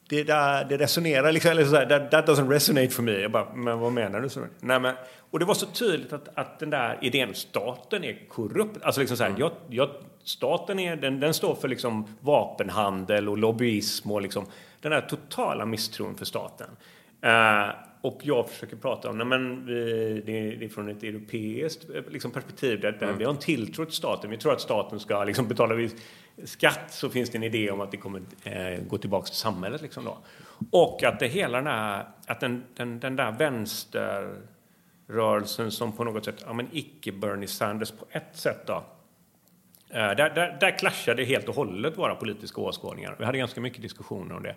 det, 0.09 0.23
där, 0.23 0.65
det 0.65 0.77
resonerar 0.77 1.33
liksom, 1.33 1.51
eller 1.51 1.65
så 1.65 1.77
här, 1.77 1.87
that, 1.87 2.11
that 2.11 2.27
doesn't 2.27 2.51
resonate 2.51 2.89
for 2.89 3.03
me. 3.03 3.13
Jag 3.13 3.31
bara, 3.31 3.55
men 3.55 3.79
vad 3.79 3.93
menar 3.93 4.21
du? 4.21 4.29
Så, 4.29 4.41
nej, 4.61 4.81
men, 4.81 4.95
och 5.31 5.39
det 5.39 5.45
var 5.45 5.55
så 5.55 5.67
tydligt 5.67 6.13
att, 6.13 6.29
att 6.35 6.59
den 6.59 6.71
där 6.71 6.99
idén, 7.03 7.35
staten 7.35 8.05
är 8.05 8.29
korrupt. 8.29 8.83
Alltså 8.83 9.01
liksom 9.01 9.17
så 9.17 9.23
här, 9.23 9.31
mm. 9.31 9.41
jag, 9.41 9.53
jag, 9.69 9.91
staten 10.25 10.79
är, 10.79 10.97
den, 10.97 11.21
den 11.21 11.35
står 11.35 11.55
för 11.55 11.69
liksom 11.69 12.17
vapenhandel 12.21 13.29
och 13.29 13.39
lobbyism 13.39 14.11
och 14.11 14.23
liksom 14.23 14.47
den 14.81 14.93
där 14.93 15.01
totala 15.01 15.67
misstron 15.67 16.15
för 16.15 16.25
staten. 16.25 16.69
Uh, 17.25 17.71
och 18.03 18.21
jag 18.23 18.51
försöker 18.51 18.77
prata 18.77 19.11
om, 19.11 19.19
nej 19.19 19.27
men 19.27 19.67
vi, 19.67 20.23
det, 20.27 20.65
är 20.65 20.69
från 20.69 20.89
ett 20.89 21.03
europeiskt 21.03 21.91
eh, 21.95 22.03
liksom, 22.11 22.31
perspektiv 22.31 22.81
där, 22.81 23.03
mm. 23.03 23.19
vi 23.19 23.25
har 23.25 23.33
en 23.33 23.39
tilltro 23.39 23.85
till 23.85 23.95
staten. 23.95 24.31
Vi 24.31 24.37
tror 24.37 24.53
att 24.53 24.61
staten 24.61 25.01
ska 25.01 25.25
liksom, 25.25 25.49
betala 25.49 25.89
skatt 26.45 26.93
så 26.93 27.11
finns 27.11 27.31
det 27.31 27.39
en 27.39 27.43
idé 27.43 27.71
om 27.71 27.81
att 27.81 27.91
det 27.91 27.97
kommer 27.97 28.23
eh, 28.45 28.79
gå 28.89 28.99
tillbaka 28.99 29.27
till 29.27 29.37
samhället. 29.37 29.83
Liksom, 29.83 30.05
då. 30.05 30.19
Och 30.71 31.03
att 31.03 31.21
det 31.21 31.27
hela 31.27 31.59
den 31.59 31.65
där, 31.65 32.07
att 32.27 32.41
den, 32.41 32.65
den, 32.77 33.01
den 33.01 33.17
där 33.17 33.33
vänsterrörelsen 33.33 35.71
som 35.71 35.93
på 35.93 36.05
något 36.05 36.25
sätt, 36.25 36.43
ja 36.47 36.53
men 36.53 36.69
icke 36.73 37.13
Bernie 37.13 37.49
Sanders 37.49 37.91
på 37.91 38.07
ett 38.11 38.37
sätt 38.37 38.67
då, 38.67 38.85
eh, 39.89 39.95
där, 39.95 40.35
där, 40.35 40.57
där 40.61 40.79
clashade 40.79 41.25
helt 41.25 41.49
och 41.49 41.55
hållet 41.55 41.99
våra 41.99 42.15
politiska 42.15 42.61
åskådningar. 42.61 43.17
Vi 43.19 43.25
hade 43.25 43.39
ganska 43.39 43.61
mycket 43.61 43.83
diskussioner 43.83 44.37
om 44.37 44.43
det. 44.43 44.55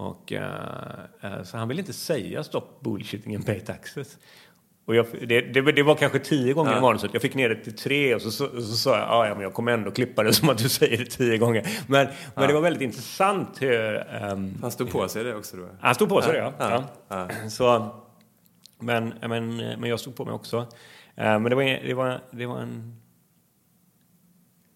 Och, 0.00 0.32
uh, 0.32 1.42
så 1.42 1.56
han 1.56 1.68
vill 1.68 1.78
inte 1.78 1.92
säga 1.92 2.44
stop 2.44 2.66
bullshitting 2.80 3.34
and 3.34 3.46
pay 3.46 3.60
taxes. 3.60 4.18
Och 4.84 4.94
jag, 4.94 5.06
det, 5.28 5.40
det, 5.40 5.72
det, 5.72 5.82
var 5.82 5.94
kanske 5.94 6.18
tio 6.18 6.52
gånger 6.52 6.72
ja. 6.72 6.78
i 6.78 6.80
manuset. 6.80 7.10
Jag 7.12 7.22
fick 7.22 7.34
ner 7.34 7.48
det 7.48 7.54
till 7.54 7.76
tre 7.76 8.14
och 8.14 8.22
så, 8.22 8.30
så, 8.30 8.48
så 8.48 8.76
sa 8.76 8.98
jag 8.98 9.08
ah, 9.10 9.26
ja, 9.26 9.34
men 9.34 9.42
jag 9.42 9.54
kommer 9.54 9.72
ändå 9.72 9.90
klippa 9.90 10.22
det 10.22 10.32
som 10.32 10.48
att 10.48 10.58
du 10.58 10.68
säger 10.68 10.98
det 10.98 11.04
tio 11.04 11.38
gånger. 11.38 11.68
Men, 11.86 12.06
ja. 12.06 12.12
men 12.34 12.48
det 12.48 12.54
var 12.54 12.60
väldigt 12.60 12.82
intressant. 12.82 13.62
Hur, 13.62 14.06
um, 14.32 14.58
han 14.62 14.70
stod 14.70 14.90
på 14.90 15.08
sig 15.08 15.24
det 15.24 15.34
också 15.34 15.56
då? 15.56 15.68
Han 15.80 15.94
stod 15.94 16.08
på 16.08 16.22
sig 16.22 16.36
ja. 16.36 16.52
det, 16.58 16.64
ja. 16.64 16.84
ja. 17.08 17.48
Så, 17.50 17.94
men, 18.78 19.14
men, 19.20 19.56
men 19.56 19.84
jag 19.84 20.00
stod 20.00 20.16
på 20.16 20.24
mig 20.24 20.34
också. 20.34 20.58
Uh, 20.58 20.66
men 21.16 21.44
det 21.44 21.54
var, 21.54 21.64
det 21.64 21.94
var, 21.94 22.20
det 22.30 22.46
var 22.46 22.58
en 22.58 23.00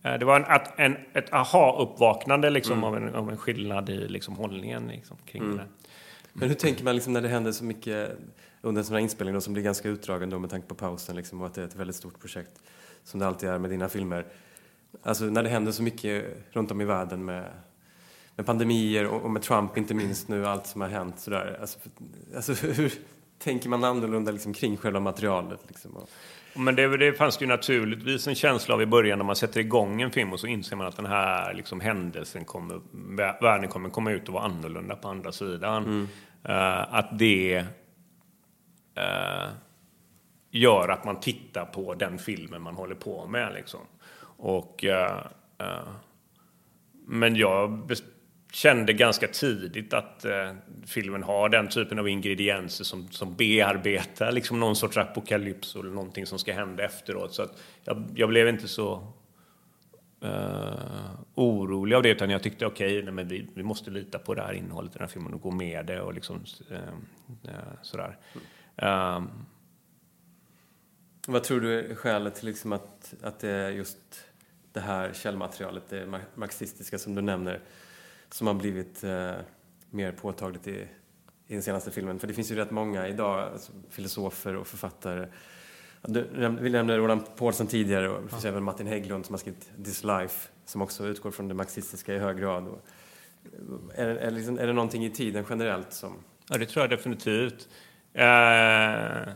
det 0.04 0.24
var 0.24 0.40
en, 0.40 0.60
en, 0.76 0.96
ett 1.12 1.32
aha-uppvaknande 1.32 2.50
liksom, 2.50 2.72
mm. 2.72 2.84
av, 2.84 2.96
en, 2.96 3.14
av 3.14 3.30
en 3.30 3.36
skillnad 3.36 3.90
i 3.90 4.08
liksom, 4.08 4.36
hållningen 4.36 4.86
liksom, 4.86 5.16
kring 5.26 5.42
mm. 5.42 5.56
det. 5.56 5.64
Men 6.32 6.48
hur 6.48 6.56
tänker 6.56 6.84
man 6.84 6.94
liksom, 6.94 7.12
när 7.12 7.20
det 7.20 7.28
händer 7.28 7.52
så 7.52 7.64
mycket 7.64 8.18
under 8.60 8.80
en 8.80 8.84
sån 8.84 8.94
här 8.94 9.02
inspelning 9.02 9.34
då, 9.34 9.40
som 9.40 9.52
blir 9.52 9.62
ganska 9.62 9.88
utdragen 9.88 10.30
då, 10.30 10.38
med 10.38 10.50
tanke 10.50 10.68
på 10.68 10.74
pausen 10.74 11.16
liksom, 11.16 11.40
och 11.40 11.46
att 11.46 11.54
det 11.54 11.60
är 11.60 11.64
ett 11.64 11.76
väldigt 11.76 11.96
stort 11.96 12.20
projekt 12.20 12.62
som 13.04 13.20
det 13.20 13.26
alltid 13.26 13.48
är 13.48 13.58
med 13.58 13.70
dina 13.70 13.88
filmer. 13.88 14.26
Alltså 15.02 15.24
när 15.24 15.42
det 15.42 15.48
händer 15.48 15.72
så 15.72 15.82
mycket 15.82 16.24
runt 16.50 16.70
om 16.70 16.80
i 16.80 16.84
världen 16.84 17.24
med, 17.24 17.44
med 18.36 18.46
pandemier 18.46 19.06
och, 19.06 19.22
och 19.22 19.30
med 19.30 19.42
Trump 19.42 19.78
inte 19.78 19.94
minst 19.94 20.28
nu, 20.28 20.46
allt 20.46 20.66
som 20.66 20.80
har 20.80 20.88
hänt 20.88 21.20
sådär. 21.20 21.58
Alltså, 21.60 21.78
alltså 22.36 22.52
hur 22.66 22.92
tänker 23.38 23.68
man 23.68 23.84
annorlunda 23.84 24.32
liksom, 24.32 24.52
kring 24.54 24.76
själva 24.76 25.00
materialet? 25.00 25.60
Liksom, 25.68 25.96
och, 25.96 26.10
men 26.56 26.76
det, 26.76 26.96
det 26.96 27.12
fanns 27.12 27.42
ju 27.42 27.46
naturligtvis 27.46 28.26
en 28.26 28.34
känsla 28.34 28.74
av 28.74 28.82
i 28.82 28.86
början 28.86 29.18
när 29.18 29.24
man 29.24 29.36
sätter 29.36 29.60
igång 29.60 30.02
en 30.02 30.10
film 30.10 30.32
och 30.32 30.40
så 30.40 30.46
inser 30.46 30.76
man 30.76 30.86
att 30.86 30.96
den 30.96 31.06
här 31.06 31.54
liksom, 31.54 31.80
händelsen 31.80 32.44
kommer, 32.44 32.80
världen 33.42 33.68
kommer 33.68 33.90
komma 33.90 34.10
ut 34.10 34.28
och 34.28 34.34
vara 34.34 34.44
annorlunda 34.44 34.96
på 34.96 35.08
andra 35.08 35.32
sidan. 35.32 35.84
Mm. 35.84 36.08
Uh, 36.48 36.94
att 36.94 37.18
det 37.18 37.64
uh, 38.98 39.52
gör 40.50 40.88
att 40.88 41.04
man 41.04 41.20
tittar 41.20 41.64
på 41.64 41.94
den 41.94 42.18
filmen 42.18 42.62
man 42.62 42.74
håller 42.74 42.94
på 42.94 43.26
med. 43.26 43.54
Liksom. 43.54 43.80
Och, 44.36 44.84
uh, 44.84 45.18
men 47.06 47.36
jag 47.36 47.86
kände 48.54 48.92
ganska 48.92 49.28
tidigt 49.28 49.94
att 49.94 50.24
eh, 50.24 50.52
filmen 50.86 51.22
har 51.22 51.48
den 51.48 51.68
typen 51.68 51.98
av 51.98 52.08
ingredienser 52.08 52.84
som, 52.84 53.08
som 53.08 53.34
bearbetar 53.34 54.32
liksom 54.32 54.60
någon 54.60 54.76
sorts 54.76 54.96
apokalyps 54.96 55.74
eller 55.74 55.90
någonting 55.90 56.26
som 56.26 56.38
ska 56.38 56.52
hända 56.52 56.84
efteråt. 56.84 57.34
Så 57.34 57.42
att 57.42 57.62
jag, 57.84 58.04
jag 58.14 58.28
blev 58.28 58.48
inte 58.48 58.68
så 58.68 59.12
eh, 60.20 61.10
orolig 61.34 61.96
av 61.96 62.02
det 62.02 62.10
utan 62.10 62.30
jag 62.30 62.42
tyckte 62.42 62.66
okej, 62.66 63.02
okay, 63.02 63.24
vi, 63.24 63.48
vi 63.54 63.62
måste 63.62 63.90
lita 63.90 64.18
på 64.18 64.34
det 64.34 64.42
här 64.42 64.52
innehållet 64.52 64.92
i 64.92 64.98
den 64.98 65.08
här 65.08 65.12
filmen 65.12 65.34
och 65.34 65.40
gå 65.40 65.50
med 65.50 65.86
det 65.86 66.00
och 66.00 66.14
liksom 66.14 66.44
eh, 66.70 66.78
eh 66.78 67.54
sådär. 67.82 68.18
Mm. 68.76 69.16
Um, 69.16 69.30
Vad 71.26 71.44
tror 71.44 71.60
du 71.60 71.78
är 71.78 71.94
skälet 71.94 72.34
till 72.34 72.46
liksom 72.46 72.72
att, 72.72 73.14
att 73.22 73.38
det 73.38 73.50
är 73.50 73.70
just 73.70 74.24
det 74.72 74.80
här 74.80 75.12
källmaterialet, 75.12 75.82
det 75.88 76.20
marxistiska 76.34 76.98
som 76.98 77.14
du 77.14 77.22
nämner, 77.22 77.60
som 78.34 78.46
har 78.46 78.54
blivit 78.54 79.04
eh, 79.04 79.32
mer 79.90 80.12
påtagligt 80.12 80.66
i, 80.68 80.88
i 81.46 81.54
den 81.54 81.62
senaste 81.62 81.90
filmen. 81.90 82.18
För 82.18 82.26
det 82.26 82.34
finns 82.34 82.50
ju 82.50 82.54
rätt 82.54 82.70
många 82.70 83.08
idag, 83.08 83.52
alltså, 83.52 83.72
filosofer 83.90 84.56
och 84.56 84.66
författare. 84.66 85.26
Du, 86.02 86.28
vi 86.60 86.70
nämnde 86.70 86.96
Roland 86.96 87.36
Paulsen 87.36 87.66
tidigare 87.66 88.08
och 88.08 88.22
det 88.22 88.28
finns 88.28 88.44
ja. 88.44 88.50
även 88.50 88.62
Martin 88.62 88.86
Hägglund 88.86 89.26
som 89.26 89.32
har 89.32 89.38
skrivit 89.38 89.70
This 89.84 90.04
Life 90.04 90.48
som 90.64 90.82
också 90.82 91.06
utgår 91.06 91.30
från 91.30 91.48
det 91.48 91.54
marxistiska 91.54 92.14
i 92.14 92.18
hög 92.18 92.38
grad. 92.38 92.68
Och, 92.68 92.80
är, 93.94 94.06
är, 94.06 94.30
liksom, 94.30 94.58
är 94.58 94.66
det 94.66 94.72
någonting 94.72 95.04
i 95.04 95.10
tiden 95.10 95.44
generellt 95.50 95.92
som... 95.92 96.12
Ja, 96.48 96.58
det 96.58 96.66
tror 96.66 96.82
jag 96.82 96.90
definitivt. 96.90 97.68
Eh... 98.12 99.32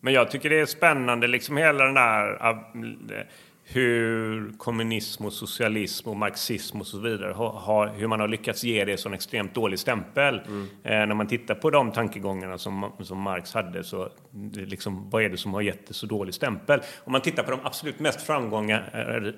Men 0.00 0.12
jag 0.12 0.30
tycker 0.30 0.50
det 0.50 0.60
är 0.60 0.66
spännande, 0.66 1.26
liksom 1.26 1.56
hela 1.56 1.84
den 1.84 1.94
där 1.94 3.28
hur 3.72 4.52
kommunism 4.58 5.24
och 5.24 5.32
socialism 5.32 6.08
och 6.08 6.16
marxism 6.16 6.80
och 6.80 6.86
så 6.86 6.98
vidare 6.98 7.32
har, 7.32 7.88
hur 7.96 8.06
man 8.06 8.20
har 8.20 8.28
lyckats 8.28 8.64
ge 8.64 8.84
det 8.84 8.92
en 8.92 8.98
sån 8.98 9.14
extremt 9.14 9.54
dålig 9.54 9.78
stämpel. 9.78 10.40
Mm. 10.46 10.68
Eh, 10.82 11.06
när 11.06 11.14
man 11.14 11.26
tittar 11.26 11.54
på 11.54 11.70
de 11.70 11.92
tankegångarna 11.92 12.58
som, 12.58 12.92
som 13.00 13.18
Marx 13.18 13.54
hade 13.54 13.84
så 13.84 14.08
liksom, 14.54 15.10
vad 15.10 15.22
är 15.22 15.28
det 15.28 15.36
som 15.36 15.54
har 15.54 15.60
gett 15.60 15.86
det 15.86 15.94
så 15.94 16.06
dålig 16.06 16.34
stämpel? 16.34 16.80
Om 17.04 17.12
man 17.12 17.20
tittar 17.20 17.42
på 17.42 17.50
de 17.50 17.60
absolut 17.62 17.98
mest 17.98 18.28
eh, 18.28 18.36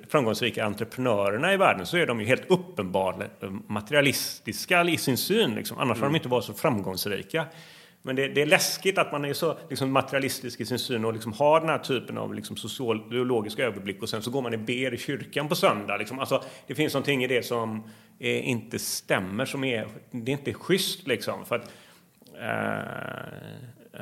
framgångsrika 0.09 0.64
entreprenörerna 0.64 1.53
i 1.53 1.57
världen 1.57 1.87
så 1.87 1.97
är 1.97 2.07
de 2.07 2.20
ju 2.20 2.26
helt 2.26 2.51
uppenbart 2.51 3.16
materialistiska 3.66 4.85
i 4.85 4.97
sin 4.97 5.16
syn. 5.16 5.55
Liksom. 5.55 5.78
Annars 5.78 5.97
mm. 5.97 6.03
har 6.03 6.11
de 6.11 6.16
inte 6.16 6.28
varit 6.28 6.45
så 6.45 6.55
framgångsrika. 6.55 7.47
Men 8.03 8.16
det, 8.16 8.28
det, 8.28 8.42
är 8.42 8.46
läskigt 8.46 8.98
att 8.98 9.12
man 9.12 9.24
är 9.24 9.32
så 9.32 9.59
liksom, 9.68 9.92
materialistisk 9.92 10.61
i 10.61 10.66
sin 10.66 10.78
syn 10.78 11.05
och 11.05 11.12
liksom 11.12 11.32
har 11.32 11.61
den 11.61 11.68
här 11.68 11.78
typen 11.78 12.18
av 12.18 12.34
liksom, 12.34 12.57
sociologisk 12.57 13.59
överblick 13.59 14.03
och 14.03 14.09
sen 14.09 14.22
så 14.22 14.30
går 14.30 14.42
man 14.42 14.55
i 14.55 14.57
ber 14.57 14.94
i 14.94 14.98
kyrkan 14.98 15.48
på 15.48 15.55
söndag. 15.55 15.96
Liksom. 15.96 16.18
Alltså, 16.18 16.42
det 16.66 16.74
finns 16.74 16.94
någonting 16.94 17.24
i 17.24 17.26
det 17.26 17.42
som 17.42 17.82
är, 18.18 18.40
inte 18.40 18.78
stämmer, 18.78 19.44
som 19.44 19.64
är, 19.64 19.88
det 20.11 20.32
är 20.32 20.36
inte 20.36 20.55
schysst 20.55 21.07
liksom. 21.07 21.44
För 21.44 21.57
att, 21.57 21.72
eh, 22.40 22.78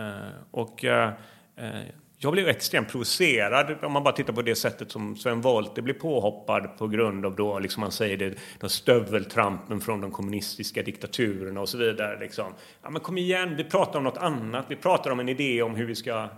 eh, 0.01 0.30
och 0.51 0.84
eh, 0.84 1.12
eh, 1.57 1.80
jag 2.22 2.32
blev 2.32 2.48
extremt 2.48 2.88
provocerad 2.88 3.84
om 3.84 3.92
man 3.92 4.04
bara 4.04 4.14
tittar 4.14 4.32
på 4.32 4.42
det 4.42 4.54
sättet 4.54 4.90
som 4.90 5.16
Sven 5.16 5.40
Wollter 5.40 5.82
blir 5.82 5.94
påhoppad 5.94 6.78
på 6.78 6.88
grund 6.88 7.26
av 7.26 7.36
då, 7.36 7.58
liksom 7.58 7.80
man 7.80 7.92
säger 7.92 8.16
det, 8.16 8.34
de 8.58 8.70
stöveltrampen 8.70 9.80
från 9.80 10.00
de 10.00 10.10
kommunistiska 10.10 10.82
diktaturerna 10.82 11.60
och 11.60 11.68
så 11.68 11.78
vidare. 11.78 12.20
Liksom. 12.20 12.54
Ja, 12.82 12.90
men 12.90 13.00
kom 13.00 13.18
igen, 13.18 13.56
vi 13.56 13.64
pratar 13.64 13.98
om 13.98 14.04
något 14.04 14.16
annat. 14.16 14.66
Vi 14.68 14.76
pratar 14.76 15.10
om 15.10 15.20
en 15.20 15.28
idé 15.28 15.62
om 15.62 15.74
hur 15.74 15.86
vi 15.86 15.94
ska 15.94 16.28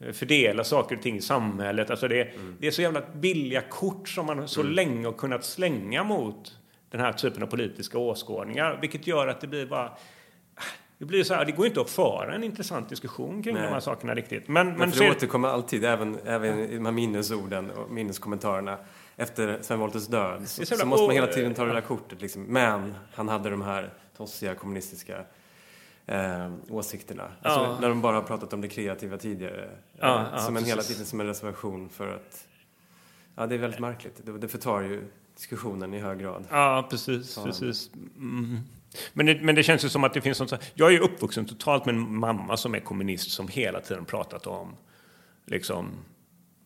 eh, 0.00 0.12
fördela 0.12 0.64
saker 0.64 0.96
och 0.96 1.02
ting 1.02 1.16
i 1.16 1.20
samhället. 1.20 1.90
Alltså 1.90 2.08
det, 2.08 2.22
mm. 2.22 2.56
det 2.60 2.66
är 2.66 2.70
så 2.70 2.82
jävla 2.82 3.02
billiga 3.14 3.60
kort 3.60 4.08
som 4.08 4.26
man 4.26 4.48
så 4.48 4.60
mm. 4.60 4.72
länge 4.72 5.06
har 5.06 5.12
kunnat 5.12 5.44
slänga 5.44 6.04
mot 6.04 6.56
den 6.90 7.00
här 7.00 7.12
typen 7.12 7.42
av 7.42 7.46
politiska 7.46 7.98
åskådningar, 7.98 8.78
vilket 8.80 9.06
gör 9.06 9.28
att 9.28 9.40
det 9.40 9.46
blir 9.46 9.66
bara 9.66 9.92
det 11.02 11.06
blir 11.06 11.24
så 11.24 11.34
här, 11.34 11.44
det 11.44 11.52
går 11.52 11.66
inte 11.66 11.80
att 11.80 11.90
föra 11.90 12.34
en 12.34 12.44
intressant 12.44 12.88
diskussion 12.88 13.42
kring 13.42 13.54
Nej. 13.54 13.62
de 13.62 13.72
här 13.72 13.80
sakerna 13.80 14.14
riktigt. 14.14 14.48
Men, 14.48 14.66
men, 14.68 14.78
men 14.78 14.90
det 14.90 15.10
återkommer 15.10 15.48
alltid, 15.48 15.84
även, 15.84 16.18
även 16.24 16.58
i 16.58 16.74
de 16.74 16.84
här 16.84 16.92
minnesorden 16.92 17.70
och 17.70 17.90
minneskommentarerna 17.90 18.78
efter 19.16 19.58
Sven 19.62 19.78
Wolters 19.78 20.06
död. 20.06 20.48
Så, 20.48 20.66
så, 20.66 20.86
måste 20.86 21.06
man 21.06 21.14
hela 21.14 21.26
tiden 21.26 21.54
ta 21.54 21.64
det 21.64 21.72
där 21.72 21.80
kortet. 21.80 22.22
Liksom. 22.22 22.42
Men 22.42 22.94
han 23.14 23.28
hade 23.28 23.50
de 23.50 23.62
här 23.62 23.90
tossiga 24.16 24.54
kommunistiska 24.54 25.24
eh, 26.06 26.52
åsikterna. 26.70 27.32
Alltså, 27.42 27.60
Ja. 27.60 27.78
När 27.80 27.88
de 27.88 28.00
bara 28.00 28.16
har 28.16 28.22
pratat 28.22 28.52
om 28.52 28.60
det 28.60 28.68
kreativa 28.68 29.16
tidigare. 29.16 29.70
Ja, 29.98 30.20
eh, 30.20 30.26
ja, 30.32 30.38
som 30.38 30.56
en 30.56 30.64
hela 30.64 30.82
tiden 30.82 31.06
som 31.06 31.20
en 31.20 31.26
reservation 31.26 31.88
för 31.88 32.14
att... 32.14 32.46
Ja, 33.34 33.46
det 33.46 33.54
är 33.54 33.58
väldigt 33.58 33.80
märkligt. 33.80 34.20
Det, 34.26 34.38
det 34.38 34.48
förtar 34.48 34.80
ju 34.80 35.04
diskussionen 35.36 35.94
i 35.94 35.98
hög 35.98 36.18
grad. 36.18 36.44
Ja, 36.50 36.86
precis. 36.90 37.38
Precis. 37.44 37.90
Mm. 38.16 38.58
Men, 39.12 39.26
det, 39.26 39.40
men 39.40 39.54
det 39.54 39.62
känns 39.62 39.84
ju 39.84 39.88
som 39.88 40.04
att 40.04 40.14
det 40.14 40.20
finns 40.20 40.40
något 40.40 40.72
Jag 40.74 40.88
är 40.88 40.92
ju 40.92 40.98
uppvuxen 40.98 41.46
totalt 41.46 41.86
med 41.86 41.94
en 41.94 42.14
mamma 42.14 42.56
som 42.56 42.74
är 42.74 42.80
kommunist 42.80 43.30
som 43.30 43.48
hela 43.48 43.80
tiden 43.80 44.04
pratat 44.04 44.46
om 44.46 44.76
liksom, 45.46 46.04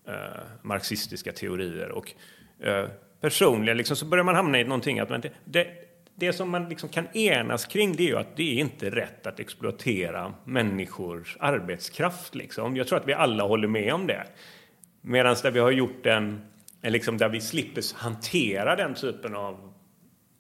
eh, 0.09 0.43
marxistiska 0.62 1.33
teorier. 1.33 1.89
Och 1.91 2.12
eh, 2.61 2.89
personligen 3.20 3.77
liksom, 3.77 3.97
så 3.97 4.07
börjar 4.07 4.24
man 4.24 4.35
hamna 4.35 4.61
i 4.61 4.64
någonting 4.64 4.99
att 4.99 5.11
man, 5.11 5.20
det, 5.20 5.31
det, 5.45 5.66
det 6.14 6.33
som 6.33 6.51
man 6.51 6.68
liksom 6.68 6.89
kan 6.89 7.16
enas 7.16 7.66
kring 7.66 7.97
det 7.97 8.03
är 8.03 8.09
ju 8.09 8.16
att 8.16 8.37
det 8.37 8.43
är 8.43 8.61
inte 8.61 8.91
rätt 8.91 9.27
att 9.27 9.41
exploatera 9.41 10.35
människors 10.45 11.37
arbetskraft. 11.41 12.35
Liksom. 12.35 12.77
Jag 12.77 12.89
tror 12.89 12.99
att 12.99 13.09
vi 13.09 13.12
alla 13.12 13.45
håller 13.45 13.68
med 13.68 13.95
om 13.95 14.07
det. 14.07 14.27
Medan 15.01 15.37
där 15.43 15.51
vi 15.51 15.59
har 15.59 15.70
gjort 15.70 16.07
en, 16.07 16.41
en 16.83 16.93
liksom 16.93 17.18
där 17.18 17.29
vi 17.29 17.41
slipper 17.41 17.97
hantera 17.97 18.77
den 18.77 18.95
typen 18.95 19.35
av 19.35 19.72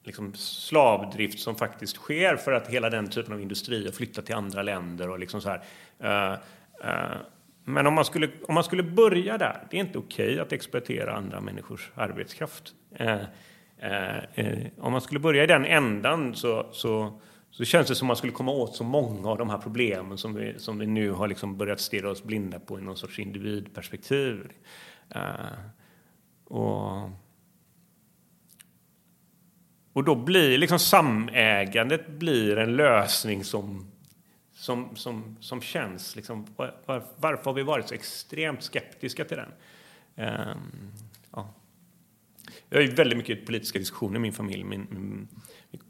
liksom 0.06 0.34
slavdrift 0.34 1.38
som 1.38 1.56
faktiskt 1.56 1.96
sker 1.96 2.36
för 2.36 2.52
att 2.52 2.68
hela 2.68 2.90
den 2.90 3.10
typen 3.10 3.32
av 3.32 3.40
industrier 3.40 3.92
flyttar 3.92 4.22
till 4.22 4.34
andra 4.34 4.62
länder 4.62 5.10
och 5.10 5.18
liksom 5.18 5.40
så 5.40 5.48
här. 5.48 5.62
Uh, 6.04 6.38
uh, 6.84 7.16
men 7.64 7.86
om 7.86 7.94
man, 7.94 8.04
skulle, 8.04 8.30
om 8.48 8.54
man 8.54 8.64
skulle 8.64 8.82
börja 8.82 9.38
där, 9.38 9.66
det 9.70 9.76
är 9.76 9.80
inte 9.80 9.98
okej 9.98 10.40
att 10.40 10.52
exploatera 10.52 11.16
andra 11.16 11.40
människors 11.40 11.90
arbetskraft. 11.94 12.74
Uh, 13.00 13.22
om 14.78 14.92
man 14.92 15.00
skulle 15.00 15.20
börja 15.20 15.44
i 15.44 15.46
den 15.46 15.64
ändan 15.64 16.34
så, 16.34 16.66
så, 16.72 17.20
så 17.50 17.64
känns 17.64 17.88
det 17.88 17.94
som 17.94 18.06
man 18.06 18.16
skulle 18.16 18.32
komma 18.32 18.52
åt 18.52 18.76
så 18.76 18.84
många 18.84 19.28
av 19.28 19.38
de 19.38 19.50
här 19.50 19.58
problemen 19.58 20.18
som 20.18 20.34
vi, 20.34 20.54
som 20.58 20.78
vi 20.78 20.86
nu 20.86 21.10
har 21.10 21.28
liksom 21.28 21.56
börjat 21.56 21.80
stirra 21.80 22.10
oss 22.10 22.24
blinda 22.24 22.58
på 22.58 22.78
i 22.78 22.82
någon 22.82 22.96
sorts 22.96 23.18
individperspektiv. 23.18 24.48
Och 26.44 27.10
och 29.96 30.04
då 30.04 30.14
blir 30.14 30.58
liksom 30.58 30.78
samägandet 30.78 32.08
blir 32.08 32.58
en 32.58 32.76
lösning 32.76 33.44
som, 33.44 33.86
som, 34.52 34.96
som, 34.96 35.36
som 35.40 35.60
känns... 35.60 36.16
Liksom, 36.16 36.46
var, 36.56 36.74
varför 37.16 37.44
har 37.44 37.52
vi 37.52 37.62
varit 37.62 37.88
så 37.88 37.94
extremt 37.94 38.62
skeptiska 38.62 39.24
till 39.24 39.36
den? 39.36 39.52
Um, 40.28 40.92
ja. 41.32 41.54
Vi 42.68 42.76
har 42.76 42.84
ju 42.84 42.94
väldigt 42.94 43.18
mycket 43.18 43.46
politiska 43.46 43.78
diskussioner 43.78 44.16
i 44.16 44.18
min 44.18 44.32
familj. 44.32 44.64
Min, 44.64 44.86
min, 44.90 45.28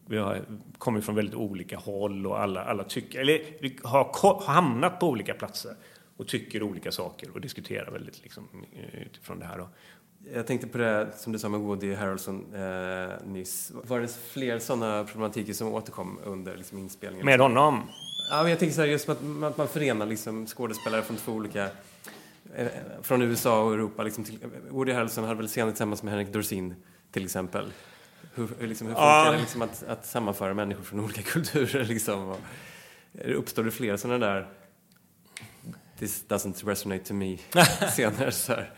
vi 0.06 0.18
har, 0.18 0.44
kommer 0.78 1.00
från 1.00 1.14
väldigt 1.14 1.34
olika 1.34 1.78
håll 1.78 2.26
och 2.26 2.40
alla, 2.40 2.64
alla 2.64 2.84
tycker... 2.84 3.20
Eller 3.20 3.40
vi 3.60 3.78
har, 3.82 4.10
har 4.22 4.42
hamnat 4.46 5.00
på 5.00 5.08
olika 5.08 5.34
platser 5.34 5.76
och 6.16 6.28
tycker 6.28 6.62
olika 6.62 6.92
saker 6.92 7.30
och 7.30 7.40
diskuterar 7.40 7.90
väldigt 7.90 8.22
liksom, 8.22 8.48
eh, 8.72 9.02
utifrån 9.02 9.38
det 9.38 9.46
här. 9.46 9.58
Då. 9.58 9.68
Jag 10.34 10.46
tänkte 10.46 10.66
på 10.66 10.78
det 10.78 11.08
som 11.16 11.32
du 11.32 11.38
sa 11.38 11.48
med 11.48 11.60
Woody 11.60 11.94
Harrelson 11.94 12.54
eh, 12.54 13.26
nyss. 13.26 13.72
Var 13.74 14.00
det 14.00 14.08
fler 14.30 14.58
sådana 14.58 15.04
problematiker 15.04 15.52
som 15.52 15.68
återkom 15.68 16.18
under 16.24 16.56
liksom, 16.56 16.78
inspelningen? 16.78 17.26
Med 17.26 17.40
honom. 17.40 17.82
Ja, 18.30 18.42
men 18.42 18.50
jag 18.50 18.58
tänker 18.58 18.74
så 18.74 18.80
här, 18.80 18.88
just 18.88 19.08
att 19.08 19.22
man, 19.22 19.44
att 19.44 19.56
man 19.56 19.68
förenar 19.68 20.06
liksom, 20.06 20.46
skådespelare 20.46 21.02
från 21.02 21.16
två 21.16 21.32
olika... 21.32 21.68
Eh, 22.54 22.66
från 23.02 23.22
USA 23.22 23.62
och 23.62 23.72
Europa. 23.74 24.02
Liksom, 24.02 24.24
till, 24.24 24.38
Woody 24.70 24.92
Harrelson 24.92 25.24
hade 25.24 25.36
väl 25.36 25.48
scener 25.48 25.70
tillsammans 25.72 26.02
med 26.02 26.12
Henrik 26.12 26.32
Dorsin, 26.32 26.74
till 27.10 27.24
exempel. 27.24 27.72
Hur, 28.34 28.46
liksom, 28.46 28.86
hur 28.86 28.94
funkar 28.94 29.24
Ja. 29.24 29.32
det 29.32 29.38
liksom, 29.38 29.62
att, 29.62 29.84
att 29.88 30.06
sammanföra 30.06 30.54
människor 30.54 30.82
från 30.82 31.00
olika 31.00 31.22
kulturer? 31.30 31.84
Liksom, 31.84 32.28
och, 32.28 32.40
eh, 33.14 33.38
uppstår 33.38 33.64
det 33.64 33.70
fler 33.70 33.96
sådana 33.96 34.26
där 34.26 34.48
This 35.98 36.24
doesn't 36.28 36.66
resonate 36.68 37.04
to 37.04 37.14
me 37.14 37.36
scener? 37.88 38.30
Så 38.30 38.52
här. 38.52 38.70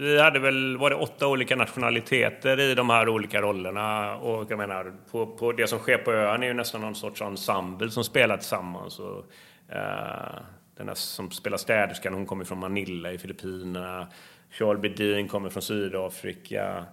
Vi 0.00 0.20
hade 0.20 0.38
väl, 0.38 0.76
var 0.76 0.90
det 0.90 0.96
åtta 0.96 1.26
olika 1.26 1.56
nationaliteter 1.56 2.60
i 2.60 2.74
de 2.74 2.90
här 2.90 3.08
olika 3.08 3.40
rollerna. 3.40 4.16
Och 4.16 4.50
jag 4.50 4.58
menar, 4.58 4.92
på, 5.10 5.26
på 5.26 5.52
det 5.52 5.66
som 5.66 5.78
sker 5.78 5.98
på 5.98 6.12
ön 6.12 6.42
är 6.42 6.46
ju 6.46 6.52
nästan 6.54 6.80
någon 6.80 6.94
sorts 6.94 7.22
ensemble 7.22 7.90
som 7.90 8.04
spelar 8.04 8.36
tillsammans. 8.36 8.98
Och, 8.98 9.24
eh, 9.68 10.40
den 10.76 10.86
där 10.86 10.94
som 10.94 11.30
spelar 11.30 11.56
städerskan, 11.56 12.14
hon 12.14 12.26
kommer 12.26 12.44
från 12.44 12.58
Manila 12.58 13.12
i 13.12 13.18
Filippinerna. 13.18 14.06
Charles 14.50 14.82
Bedin 14.82 15.28
kommer 15.28 15.50
från 15.50 15.62
Sydafrika. 15.62 16.84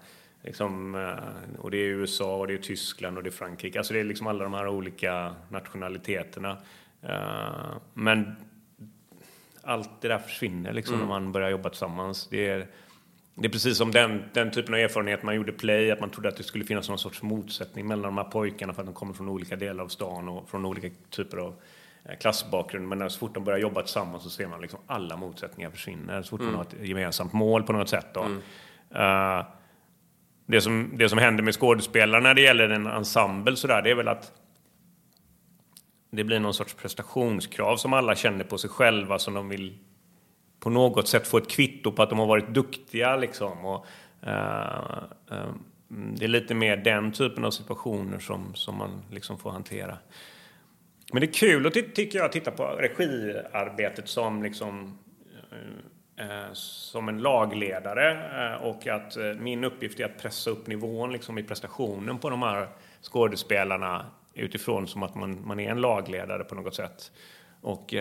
Liksom, 0.43 0.95
eh, 0.95 1.59
och 1.59 1.71
det 1.71 1.77
är 1.77 1.87
USA, 1.87 2.35
och 2.35 2.47
det 2.47 2.53
är 2.53 2.57
Tyskland 2.57 3.17
och 3.17 3.23
det 3.23 3.29
är 3.29 3.31
Frankrike. 3.31 3.79
Alltså 3.79 3.93
det 3.93 3.99
är 3.99 4.03
liksom 4.03 4.27
alla 4.27 4.43
de 4.43 4.53
här 4.53 4.67
olika 4.67 5.35
nationaliteterna. 5.49 6.57
Eh, 7.01 7.77
men 7.93 8.35
allt 9.61 10.01
det 10.01 10.07
där 10.07 10.17
försvinner 10.17 10.73
liksom 10.73 10.99
när 10.99 11.05
man 11.05 11.31
börjar 11.31 11.49
jobba 11.49 11.69
tillsammans. 11.69 12.27
Det 12.31 12.47
är, 12.47 12.67
det 13.35 13.47
är 13.47 13.51
precis 13.51 13.77
som 13.77 13.91
den, 13.91 14.23
den 14.33 14.51
typen 14.51 14.73
av 14.73 14.79
erfarenhet 14.79 15.23
man 15.23 15.35
gjorde 15.35 15.51
Play, 15.51 15.91
att 15.91 15.99
man 15.99 16.09
trodde 16.09 16.29
att 16.29 16.37
det 16.37 16.43
skulle 16.43 16.65
finnas 16.65 16.89
någon 16.89 16.97
sorts 16.97 17.21
motsättning 17.21 17.87
mellan 17.87 18.03
de 18.03 18.17
här 18.17 18.31
pojkarna 18.31 18.73
för 18.73 18.81
att 18.81 18.87
de 18.87 18.93
kommer 18.95 19.13
från 19.13 19.29
olika 19.29 19.55
delar 19.55 19.83
av 19.83 19.87
stan 19.87 20.29
och 20.29 20.49
från 20.49 20.65
olika 20.65 20.89
typer 21.09 21.37
av 21.37 21.55
eh, 22.05 22.17
klassbakgrund. 22.17 22.87
Men 22.87 23.09
så 23.09 23.19
fort 23.19 23.33
de 23.33 23.43
börjar 23.43 23.59
jobba 23.59 23.81
tillsammans 23.81 24.23
så 24.23 24.29
ser 24.29 24.47
man 24.47 24.61
liksom 24.61 24.79
alla 24.87 25.17
motsättningar 25.17 25.69
försvinner. 25.69 26.21
Så 26.21 26.29
fort 26.29 26.41
man 26.41 26.55
har 26.55 26.61
ett 26.61 26.75
gemensamt 26.81 27.33
mål 27.33 27.63
på 27.63 27.73
något 27.73 27.89
sätt. 27.89 28.07
Då. 28.13 28.23
Eh, 28.99 29.45
det, 30.45 30.61
som, 30.61 30.91
det 30.93 31.09
som 31.09 31.17
händer 31.17 31.43
med 31.43 31.55
skådespelare 31.55 32.21
när 32.21 32.33
det 32.33 32.41
gäller 32.41 32.69
en 32.69 32.87
ensemble 32.87 33.55
så 33.55 33.67
där, 33.67 33.81
det 33.81 33.91
är 33.91 33.95
väl 33.95 34.07
att 34.07 34.31
det 36.11 36.23
blir 36.23 36.39
någon 36.39 36.53
sorts 36.53 36.73
prestationskrav 36.73 37.77
som 37.77 37.93
alla 37.93 38.15
känner 38.15 38.43
på 38.43 38.57
sig 38.57 38.69
själva 38.69 39.19
som 39.19 39.33
de 39.33 39.49
vill 39.49 39.77
på 40.59 40.69
något 40.69 41.07
sätt 41.07 41.27
få 41.27 41.37
ett 41.37 41.49
kvitto 41.49 41.91
på 41.91 42.03
att 42.03 42.09
de 42.09 42.19
har 42.19 42.25
varit 42.25 42.47
duktiga. 42.47 43.15
Liksom. 43.15 43.65
Och, 43.65 43.85
uh, 44.27 45.03
uh, 45.31 45.53
det 45.87 46.25
är 46.25 46.27
lite 46.27 46.53
mer 46.53 46.77
den 46.77 47.11
typen 47.11 47.45
av 47.45 47.51
situationer 47.51 48.19
som, 48.19 48.55
som 48.55 48.77
man 48.77 49.01
liksom 49.11 49.37
får 49.37 49.51
hantera. 49.51 49.97
Men 51.13 51.21
det 51.21 51.27
är 51.27 51.33
kul 51.33 51.67
att 51.67 51.73
tycker 51.73 52.17
jag, 52.17 52.25
att 52.25 52.31
titta 52.31 52.51
på 52.51 52.63
regiarbetet 52.63 54.07
som, 54.07 54.43
liksom, 54.43 54.97
uh, 56.21 56.53
som 56.53 57.09
en 57.09 57.21
lagledare 57.21 58.57
och 58.57 58.87
att 58.87 59.17
min 59.39 59.63
uppgift 59.63 59.99
är 59.99 60.05
att 60.05 60.21
pressa 60.21 60.49
upp 60.49 60.67
nivån 60.67 61.11
liksom, 61.11 61.37
i 61.37 61.43
prestationen 61.43 62.17
på 62.17 62.29
de 62.29 62.41
här 62.41 62.67
skådespelarna 63.01 64.05
utifrån 64.33 64.87
som 64.87 65.03
att 65.03 65.15
man, 65.15 65.47
man 65.47 65.59
är 65.59 65.71
en 65.71 65.81
lagledare 65.81 66.43
på 66.43 66.55
något 66.55 66.75
sätt. 66.75 67.11
Och 67.61 67.93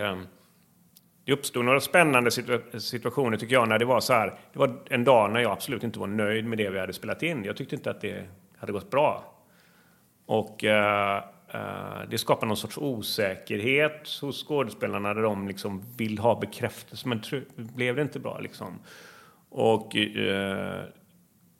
det 1.25 1.33
uppstod 1.33 1.64
några 1.64 1.81
spännande 1.81 2.31
situa- 2.31 2.79
situationer 2.79 3.37
tycker 3.37 3.55
jag 3.55 3.68
när 3.68 3.79
det 3.79 3.85
var 3.85 4.01
så 4.01 4.12
här. 4.12 4.39
Det 4.53 4.59
var 4.59 4.83
en 4.91 5.05
dag 5.05 5.33
när 5.33 5.41
jag 5.41 5.53
absolut 5.53 5.83
inte 5.85 5.99
var 5.99 6.07
nöjd 6.07 6.45
med 6.45 6.59
det 6.59 6.70
vi 6.70 6.79
hade 6.79 6.93
spelat 6.93 7.22
in. 7.22 7.45
Jag 7.45 7.57
tyckte 7.57 7.75
inte 7.75 7.91
att 7.91 8.01
det 8.01 8.25
hade 8.59 8.72
gått 8.72 8.91
bra. 8.91 9.25
Och 10.27 10.64
eh, 10.64 11.16
eh 11.49 12.09
det 12.11 12.18
skapar 12.18 12.47
någon 12.47 12.57
sorts 12.57 12.79
osäkerhet 12.79 14.09
hos 14.20 14.45
skådespelarna 14.45 15.14
där 15.14 15.22
de 15.22 15.49
liksom 15.49 15.83
vill 15.97 16.18
ha 16.18 16.41
bekräftelse. 16.41 17.09
Men 17.09 17.22
blev 17.57 17.97
det 17.97 18.03
inte 18.03 18.20
bra 18.20 18.39
liksom? 18.39 18.79
Och 19.49 19.97
eh, 19.97 20.85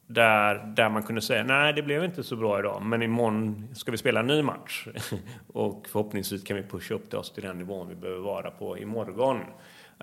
där, 0.07 0.73
där 0.77 0.89
man 0.89 1.03
kunde 1.03 1.21
säga 1.21 1.45
nej, 1.45 1.73
det 1.73 1.83
blev 1.83 2.05
inte 2.05 2.23
så 2.23 2.37
bra 2.37 2.59
idag, 2.59 2.83
men 2.83 3.03
imorgon 3.03 3.69
ska 3.75 3.91
vi 3.91 3.99
spela 3.99 4.21
en 4.21 4.27
ny 4.27 4.43
match. 4.43 4.87
och 5.53 5.87
förhoppningsvis 5.93 6.45
kan 6.45 6.57
vi 6.57 6.63
pusha 6.63 6.95
upp 6.95 7.11
det 7.11 7.17
oss 7.17 7.33
till 7.33 7.43
den 7.43 7.59
nivån 7.59 7.89
vi 7.89 7.95
behöver 7.95 8.21
vara 8.21 8.51
på 8.51 8.79
imorgon. 8.79 9.41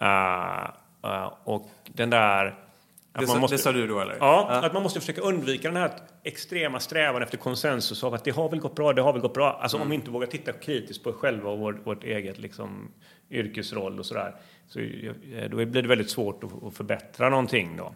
Uh, 0.02 0.70
uh, 1.06 1.34
och 1.43 1.70
den 1.86 2.10
där... 2.10 2.45
att 2.45 3.22
Det, 3.22 3.28
man 3.28 3.39
måste- 3.39 3.56
det 3.56 3.62
sa 3.62 3.72
du 3.72 3.88
då, 3.88 3.99
eller? 3.99 4.18
Ja, 4.20 4.49
att 4.64 4.74
man 4.74 4.84
måste 4.84 4.99
försöka 4.99 5.22
undvika 5.22 5.68
den 5.68 5.78
här 5.82 5.91
extrema 6.24 6.80
strävan 6.80 7.22
efter 7.24 7.38
konsensus 7.38 8.04
av 8.04 8.14
att 8.14 8.24
det 8.24 8.32
har 8.32 8.49
väl 8.49 8.60
gått 8.60 8.76
bra, 8.76 8.93
det 8.93 9.02
har 9.02 9.14
väl 9.14 9.22
gått 9.22 9.34
bra. 9.34 9.60
Alltså 9.62 9.78
om 9.78 9.89
vi 9.89 9.95
inte 9.95 10.12
vågar 10.12 10.28
titta 10.28 10.54
kritiskt 10.54 11.04
på 11.04 11.10
oss 11.10 11.16
själva 11.16 11.49
och 11.49 11.60
vår, 11.60 11.74
vårt 11.84 12.04
eget 12.04 12.39
liksom, 12.39 12.91
yrkesroll 13.30 13.99
och 13.99 14.06
sådär. 14.06 14.36
Så 14.68 14.80
eh, 14.80 15.49
då 15.49 15.66
blir 15.66 15.82
det 15.82 15.88
väldigt 15.88 16.10
svårt 16.10 16.43
att, 16.43 16.64
att 16.64 16.74
förbättra 16.74 17.30
någonting 17.30 17.78
då. 17.78 17.93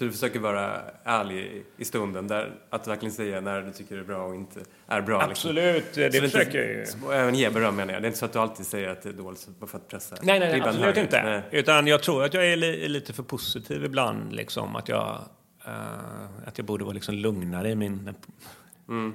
Så 0.00 0.04
du 0.04 0.12
försöker 0.12 0.40
vara 0.40 0.80
ärlig 1.04 1.64
i 1.76 1.84
stunden, 1.84 2.26
där, 2.26 2.52
att 2.70 2.88
verkligen 2.88 3.12
säga 3.12 3.40
när 3.40 3.62
du 3.62 3.72
tycker 3.72 3.94
det 3.94 4.00
är 4.00 4.04
bra 4.04 4.26
och 4.26 4.34
inte 4.34 4.60
är 4.86 5.00
bra. 5.00 5.26
liksom. 5.28 5.50
Absolut, 5.50 5.94
det, 5.94 6.14
Så 6.14 6.20
försöker 6.20 6.58
jag 6.58 6.68
ju. 6.68 7.12
även 7.12 7.34
ge 7.34 7.50
beröm 7.50 7.76
menar 7.76 7.92
jag. 7.92 8.02
Det 8.02 8.06
är 8.06 8.08
inte 8.08 8.18
så 8.18 8.24
att 8.24 8.32
du 8.32 8.38
alltid 8.38 8.66
säger 8.66 8.88
att 8.88 9.02
det 9.02 9.08
är 9.08 9.12
dåligt 9.12 9.48
för 9.66 9.76
att 9.76 9.88
pressa 9.88 10.16
Nej, 10.22 10.40
nej, 10.40 10.52
nej 10.52 10.60
absolut 10.60 10.96
inte. 10.96 11.22
Nej. 11.22 11.42
Utan 11.50 11.86
jag 11.86 12.02
tror 12.02 12.24
att 12.24 12.34
jag 12.34 12.52
är 12.52 12.56
li, 12.56 12.88
lite 12.88 13.12
för 13.12 13.22
positiv 13.22 13.84
ibland. 13.84 14.32
Liksom, 14.32 14.76
att, 14.76 14.88
jag, 14.88 15.24
eh, 15.66 16.46
att 16.46 16.58
jag 16.58 16.66
borde 16.66 16.84
vara 16.84 16.94
liksom 16.94 17.14
lugnare 17.14 17.70
i 17.70 17.74
min... 17.74 18.14
Mm. 18.88 19.14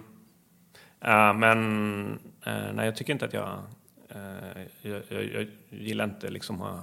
Eh, 1.02 1.34
men 1.34 1.60
uh, 2.48 2.74
nej, 2.74 2.86
jag 2.86 2.96
tycker 2.96 3.14
inte 3.14 3.26
att 3.26 3.34
jag... 3.34 3.60
jag, 4.82 5.02
jag, 5.10 5.24
jag 5.24 5.48
gillar 5.70 6.06
inte 6.06 6.30
liksom 6.30 6.60
ha, 6.60 6.80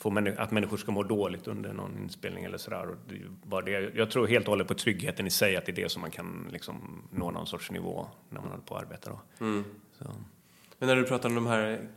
få 0.00 0.18
att 0.38 0.50
människor 0.50 0.76
ska 0.76 0.92
må 0.92 1.02
dåligt 1.02 1.48
under 1.48 1.72
någon 1.72 1.98
inspelning 1.98 2.44
eller 2.44 2.58
sådär. 2.58 2.88
Och 2.88 2.96
bara 3.42 3.62
det. 3.62 3.70
Jag 3.94 4.10
tror 4.10 4.26
helt 4.26 4.46
och 4.46 4.52
hållet 4.52 4.68
på 4.68 4.74
tryggheten 4.74 5.26
i 5.26 5.30
sig, 5.30 5.56
att 5.56 5.66
det 5.66 5.72
är 5.72 5.76
det 5.76 5.88
som 5.88 6.00
man 6.00 6.10
kan 6.10 6.48
liksom 6.52 7.02
nå 7.10 7.30
någon 7.30 7.46
sorts 7.46 7.70
nivå 7.70 8.06
när 8.28 8.40
man 8.40 8.50
håller 8.50 8.62
på 8.62 8.76
att 8.76 8.82
arbeta. 8.82 9.10
Då. 9.10 9.44
Mm. 9.44 9.64
Men 10.78 10.88
när 10.88 10.96
du 10.96 11.04
pratar 11.04 11.28
om 11.28 11.34
de 11.34 11.46
här 11.46 11.88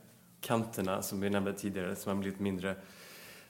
kanterna 0.42 1.02
som 1.02 1.22
vi 1.22 1.30
nämnde 1.30 1.54
tidigare, 1.54 1.96
som 1.96 2.10
har 2.10 2.22
blivit 2.22 2.40
mindre 2.40 2.76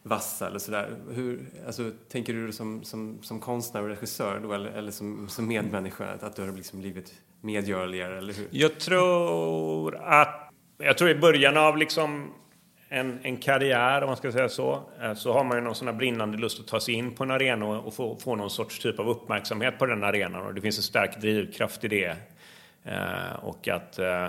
vassa 0.04 0.48
eller 0.48 0.60
sådär. 0.60 0.96
Hur, 1.12 1.46
alltså, 1.66 1.92
tänker 2.10 2.34
du 2.34 2.52
som, 2.52 2.84
som, 2.84 3.18
som 3.22 3.40
konstnär 3.40 3.82
och 3.82 3.90
regissör 3.90 4.40
då, 4.44 4.54
eller, 4.54 4.72
eller 4.72 4.92
som, 4.92 5.30
som 5.30 5.48
medmänniska, 5.48 6.18
att 6.22 6.36
du 6.36 6.42
har 6.42 6.52
liksom 6.52 6.80
blivit 6.80 7.14
medgörligare, 7.42 8.18
eller 8.18 8.34
hur? 8.34 8.48
Jag 8.52 8.80
tror 8.80 9.96
att, 9.96 10.52
jag 10.78 10.98
tror 10.98 11.10
i 11.10 11.16
början 11.16 11.58
av 11.58 11.78
liksom 11.78 12.34
en, 12.94 13.20
en 13.24 13.38
karriär, 13.38 14.02
om 14.02 14.08
man 14.08 14.18
ska 14.18 14.32
säga 14.32 14.50
så, 14.50 14.82
eh, 15.02 15.14
så 15.14 15.34
har 15.34 15.44
man 15.44 15.58
ju 15.58 15.64
någon 15.64 15.76
sån 15.76 15.88
här 15.88 15.96
brinnande 15.96 16.38
lust 16.38 16.60
att 16.60 16.68
ta 16.68 16.80
sig 16.80 16.94
in 16.94 17.12
på 17.12 17.24
en 17.24 17.32
arena 17.32 17.66
och, 17.66 17.94
få, 17.94 18.20
få 18.20 18.36
någon 18.36 18.50
sorts 18.50 18.80
typ 18.80 19.00
av 19.00 19.10
uppmärksamhet 19.10 19.80
på 19.80 19.86
den 19.86 20.04
arenan 20.04 20.46
och 20.46 20.54
det 20.54 20.62
finns 20.62 20.78
en 20.78 20.84
stark 20.84 21.22
drivkraft 21.22 21.84
i 21.84 21.88
det. 21.88 22.16
Eh, 22.84 23.36
och 23.42 23.68
att 23.68 24.00
Eh, 24.00 24.26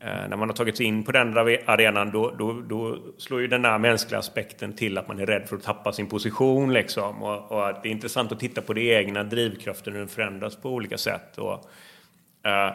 eh 0.00 0.28
när 0.28 0.36
man 0.36 0.48
har 0.48 0.56
tagit 0.56 0.76
sig 0.76 0.86
in 0.86 1.04
på 1.04 1.12
den 1.12 1.36
arenan 1.66 2.10
då, 2.10 2.30
då, 2.38 2.52
då, 2.52 2.98
slår 3.18 3.40
ju 3.40 3.46
den 3.46 3.64
här 3.64 3.78
mänskliga 3.78 4.18
aspekten 4.18 4.72
till 4.72 4.98
att 4.98 5.08
man 5.08 5.18
är 5.18 5.26
rädd 5.26 5.48
för 5.48 5.56
att 5.56 5.62
tappa 5.62 5.92
sin 5.92 6.06
position. 6.06 6.72
Liksom. 6.72 7.22
Och, 7.22 7.52
och 7.52 7.68
att 7.68 7.82
det 7.82 7.88
är 7.88 7.90
intressant 7.90 8.32
att 8.32 8.40
titta 8.40 8.60
på 8.60 8.72
det 8.72 8.82
egna 8.82 9.24
drivkraften 9.24 9.92
hur 9.92 10.00
den 10.00 10.08
förändras 10.08 10.56
på 10.56 10.70
olika 10.70 10.98
sätt. 10.98 11.38
Och, 11.38 11.70
eh, 12.48 12.74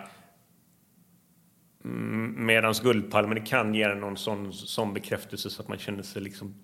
Medan 1.83 2.73
Guldpalmen 2.83 3.45
kan 3.45 3.73
ge 3.73 3.95
någon 3.95 4.17
sån, 4.17 4.53
sån 4.53 4.93
bekräftelse 4.93 5.49
så 5.49 5.61
att 5.61 5.67
man 5.67 5.77
känner 5.77 6.03
sig 6.03 6.21
liksom 6.21 6.55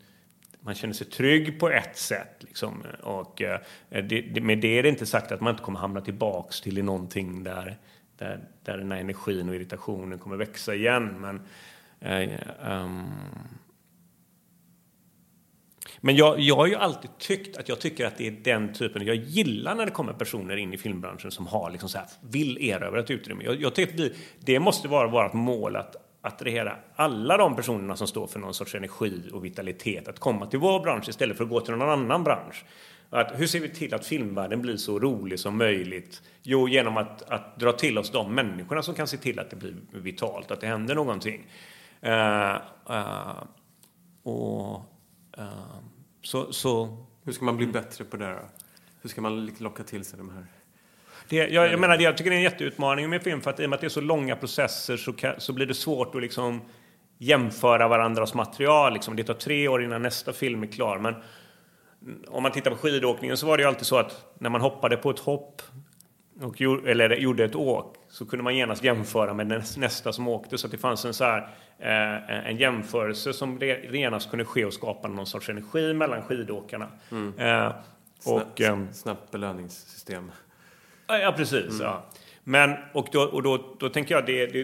man 0.60 0.76
känner 0.76 0.94
sig 0.94 1.08
trygg 1.08 1.60
på 1.60 1.70
ett 1.70 1.98
sätt. 1.98 2.36
Liksom. 2.40 2.84
Och, 3.04 3.42
eh, 3.42 3.60
det, 3.90 4.02
det, 4.02 4.42
med 4.42 4.60
det 4.60 4.80
är 4.80 4.84
det 4.84 4.90
inte 4.90 5.06
sagt 5.06 5.32
att 5.32 5.42
man 5.42 5.52
inte 5.52 5.64
kommer 5.64 5.80
hamna 5.80 6.02
tillbaks 6.02 6.62
till 6.62 6.84
någonting 6.84 7.44
där 7.44 7.78
där, 8.18 8.40
där 8.64 8.78
den 8.78 8.92
här 8.92 9.00
energin 9.00 9.50
och 9.50 9.56
irritationen 9.56 10.20
kommer 10.20 10.38
växa 10.38 10.76
igen. 10.76 11.16
Men, 11.20 11.42
eh, 12.00 12.40
um, 12.72 13.10
men 16.02 16.16
jag, 16.16 16.40
jag 16.40 16.56
har 16.56 16.68
ju 16.68 16.76
alltid 16.76 17.18
tyckt 17.18 17.58
att 17.58 17.70
jag 17.70 17.80
tycker 17.80 18.06
att 18.06 18.18
det 18.18 18.28
är 18.28 18.32
den 18.32 18.74
typen, 18.74 19.06
jag 19.06 19.16
gillar 19.16 19.76
när 19.76 19.86
det 19.86 19.92
kommer 19.92 20.14
personer 20.14 20.58
in 20.58 20.74
i 20.74 20.78
filmbranschen 20.78 21.32
som 21.32 21.48
har 21.48 21.72
liksom 21.72 21.90
så 21.90 21.98
här, 21.98 22.08
vill 22.22 22.58
erövra 22.58 23.00
ett 23.00 23.12
utrymme. 23.12 23.44
Jag, 23.44 23.62
jag 23.62 23.76
tycker 23.76 23.94
att 23.94 24.00
vi, 24.00 24.14
det 24.40 24.60
måste 24.60 24.88
vara 24.88 25.08
vårt 25.08 25.34
mål 25.34 25.76
att 25.76 25.96
attrahera 26.22 26.76
alla 26.96 27.38
de 27.38 27.56
personerna 27.56 27.96
som 27.96 28.08
står 28.08 28.28
för 28.28 28.40
någon 28.40 28.54
sorts 28.54 28.76
energi 28.76 29.22
och 29.34 29.46
vitalitet 29.46 30.08
att 30.08 30.20
komma 30.20 30.46
till 30.46 30.60
vår 30.60 30.80
bransch 30.80 31.10
istället 31.10 31.38
för 31.38 31.44
att 31.44 31.50
gå 31.50 31.60
till 31.60 31.76
någon 31.76 31.90
annan 31.90 32.24
bransch. 32.24 32.66
Att, 33.10 33.40
hur 33.40 33.48
ser 33.48 33.60
vi 33.60 33.70
till 33.70 33.94
att 33.94 34.06
filmvärlden 34.06 34.62
blir 34.62 34.78
så 34.78 35.00
rolig 35.00 35.40
som 35.40 35.58
möjligt? 35.58 36.22
Jo, 36.44 36.68
genom 36.68 36.98
att, 36.98 37.30
att 37.30 37.60
dra 37.60 37.72
till 37.72 37.98
oss 37.98 38.12
de 38.12 38.36
människorna 38.36 38.82
som 38.82 38.96
kan 38.96 39.08
se 39.08 39.18
till 39.18 39.40
att 39.40 39.50
det 39.50 39.56
blir 39.56 39.76
vitalt, 39.92 40.52
att 40.52 40.62
det 40.62 40.68
händer 40.68 40.96
någonting. 40.96 41.48
Uh, 42.06 42.56
uh, 42.90 43.44
och, 44.24 44.97
så, 46.24 46.54
så, 46.54 46.98
hur 47.24 47.32
ska 47.32 47.46
man 47.46 47.58
bli 47.58 47.68
bättre 47.68 48.06
på 48.06 48.18
det 48.18 48.30
då? 48.30 48.40
Hur 49.02 49.10
ska 49.10 49.22
man 49.22 49.52
locka 49.58 49.84
till 49.84 50.06
sig 50.06 50.18
de 50.18 50.30
här? 50.30 50.46
Det, 51.30 51.36
jag, 51.36 51.72
jag 51.72 51.80
menar, 51.80 52.00
jag 52.00 52.18
tycker 52.18 52.30
det 52.30 52.36
är 52.36 52.38
en 52.38 52.44
jätteutmaning 52.44 53.10
med 53.10 53.24
film 53.24 53.42
för 53.42 53.50
att 53.50 53.60
i 53.60 53.66
och 53.66 53.70
med 53.70 53.76
att 53.78 53.82
det 53.82 53.88
är 53.88 53.90
så 53.90 54.02
långa 54.02 54.36
processer 54.36 54.98
så, 54.98 55.14
kan, 55.14 55.34
så 55.38 55.54
blir 55.54 55.66
det 55.66 55.74
svårt 55.74 56.16
att 56.16 56.22
liksom 56.22 56.62
jämföra 57.18 57.88
varandras 57.88 58.34
material. 58.34 58.94
Liksom. 58.94 59.16
Det 59.16 59.24
tar 59.24 59.34
tre 59.34 59.68
år 59.68 59.84
innan 59.84 60.02
nästa 60.02 60.34
film 60.34 60.64
är 60.64 60.68
klar. 60.68 61.00
Men 61.00 61.16
om 62.28 62.44
man 62.44 62.52
tittar 62.52 62.72
på 62.72 62.78
skidåkningen 62.78 63.38
så 63.38 63.48
var 63.48 63.58
det 63.58 63.64
ju 63.64 63.68
alltid 63.68 63.86
så 63.86 63.98
att 63.98 64.36
när 64.40 64.50
man 64.50 64.62
hoppade 64.62 64.98
på 64.98 65.10
ett 65.10 65.20
hopp 65.20 65.62
och, 66.42 66.62
eller 66.62 67.16
gjorde 67.16 67.46
ett 67.46 67.56
åk 67.56 67.96
så 68.10 68.26
kunde 68.26 68.44
man 68.44 68.56
genast 68.56 68.84
jämföra 68.84 69.34
med 69.34 69.48
nästa 69.78 70.14
som 70.14 70.28
åkte 70.28 70.58
så 70.58 70.68
att 70.68 70.72
det 70.72 70.78
fanns 70.78 71.06
en, 71.06 71.14
så 71.14 71.24
här, 71.24 71.50
eh, 71.80 72.48
en 72.50 72.58
jämförelse 72.58 73.34
som 73.34 73.60
genast 73.92 74.30
kunde 74.30 74.46
ske 74.46 74.66
och 74.66 74.74
skapa 74.74 75.08
någon 75.08 75.26
sorts 75.26 75.50
energi 75.50 75.94
mellan 75.94 76.22
skidåkarna. 76.22 76.88
Mm. 77.12 77.40
Eh, 77.40 77.72
och, 78.26 78.62
eh, 78.62 78.78
snabbt 78.92 79.32
belöningssystem. 79.32 80.32
Ja, 81.08 81.34
precis. 81.38 81.70
Mm. 81.70 81.82
Ja. 81.82 82.06
Men, 82.44 82.76
och 82.94 83.08
då, 83.12 83.22
och 83.22 83.44
då, 83.44 83.76
då 83.80 83.90
tänker 83.90 84.16
jag 84.16 84.26
det, 84.26 84.46
det, 84.46 84.64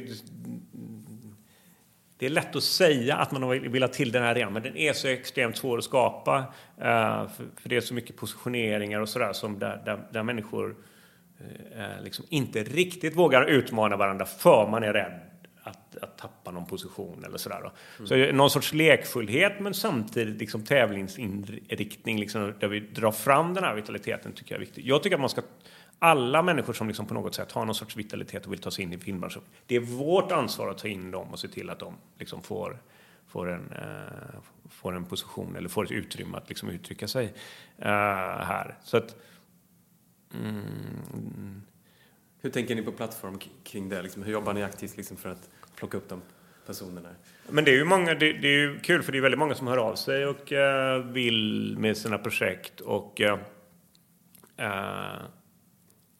det 2.17 2.25
är 2.25 2.29
lätt 2.29 2.55
att 2.55 2.63
säga 2.63 3.15
att 3.15 3.31
man 3.31 3.49
vill 3.49 3.83
ha 3.83 3.87
till 3.87 4.11
den 4.11 4.23
här 4.23 4.31
arenan, 4.31 4.53
men 4.53 4.63
den 4.63 4.77
är 4.77 4.93
så 4.93 5.07
extremt 5.07 5.57
svår 5.57 5.77
att 5.77 5.83
skapa. 5.83 6.37
Uh, 6.37 7.27
för, 7.57 7.69
det 7.69 7.75
är 7.75 7.81
så 7.81 7.93
mycket 7.93 8.17
positioneringar 8.17 8.99
och 8.99 9.09
sådär 9.09 9.33
som 9.33 9.59
där, 9.59 9.81
där, 9.85 9.99
där 10.11 10.23
människor 10.23 10.75
liksom 12.01 12.25
inte 12.29 12.63
riktigt 12.63 13.15
vågar 13.15 13.45
utmana 13.45 13.97
varandra 13.97 14.25
för 14.25 14.67
man 14.67 14.83
är 14.83 14.93
rädd 14.93 15.19
att, 15.63 15.97
att 16.01 16.17
tappa 16.17 16.51
någon 16.51 16.65
position 16.65 17.23
eller 17.25 17.37
sådär. 17.37 17.71
Mm. 17.97 18.07
Så 18.07 18.35
någon 18.35 18.49
sorts 18.49 18.73
lekfullhet 18.73 19.59
men 19.59 19.73
samtidigt 19.73 20.39
liksom 20.39 20.63
tävlingsinriktning 20.63 22.19
liksom, 22.19 22.53
där 22.59 22.67
vi 22.67 22.79
drar 22.79 23.11
fram 23.11 23.53
den 23.53 23.63
här 23.63 23.75
vitaliteten 23.75 24.31
tycker 24.31 24.55
jag 24.55 24.61
är 24.61 24.65
viktigt. 24.65 24.85
Jag 24.85 25.03
tycker 25.03 25.15
att 25.15 25.19
man 25.19 25.29
ska 25.29 25.41
alla 25.99 26.41
människor 26.41 26.73
som 26.73 26.87
liksom 26.87 27.05
på 27.05 27.13
något 27.13 27.35
sätt 27.35 27.51
har 27.51 27.65
någon 27.65 27.75
sorts 27.75 27.95
vitalitet 27.95 28.45
och 28.45 28.51
vill 28.51 28.59
ta 28.59 28.71
sig 28.71 28.83
in 28.83 28.93
i 28.93 28.97
filmbranschen. 28.97 29.41
Det 29.67 29.75
är 29.75 29.79
vårt 29.79 30.31
ansvar 30.31 30.69
att 30.69 30.77
ta 30.77 30.87
in 30.87 31.11
dem 31.11 31.27
och 31.31 31.39
se 31.39 31.47
till 31.47 31.69
att 31.69 31.79
de 31.79 31.93
liksom 32.19 32.41
får, 32.41 32.77
får, 33.27 33.51
en, 33.51 33.71
uh, 33.71 34.39
får 34.69 34.95
en 34.95 35.05
position 35.05 35.55
eller 35.55 35.69
får 35.69 35.83
ett 35.83 35.91
utrymme 35.91 36.37
att 36.37 36.49
liksom 36.49 36.69
uttrycka 36.69 37.07
sig 37.07 37.25
uh, 37.25 37.85
här. 37.85 38.77
Så 38.83 38.97
att, 38.97 39.15
mm. 40.33 41.61
Hur 42.41 42.49
tänker 42.49 42.75
ni 42.75 42.81
på 42.81 42.91
plattform 42.91 43.39
kring 43.63 43.89
det? 43.89 44.01
Liksom, 44.01 44.23
hur 44.23 44.31
jobbar 44.31 44.53
ni 44.53 44.63
aktivt 44.63 44.97
liksom, 44.97 45.17
för 45.17 45.29
att 45.29 45.49
plocka 45.75 45.97
upp 45.97 46.09
de 46.09 46.21
personerna? 46.65 47.09
Men 47.49 47.63
det 47.65 47.71
är 47.71 47.75
ju 47.75 47.85
många, 47.85 48.13
det, 48.13 48.33
det 48.33 48.47
är 48.47 48.59
ju 48.59 48.79
kul 48.79 49.03
för 49.03 49.11
det 49.11 49.17
är 49.17 49.21
väldigt 49.21 49.39
många 49.39 49.55
som 49.55 49.67
hör 49.67 49.77
av 49.77 49.95
sig 49.95 50.25
och 50.25 50.51
uh, 50.51 51.11
vill 51.11 51.75
med 51.79 51.97
sina 51.97 52.17
projekt 52.17 52.79
och 52.81 53.21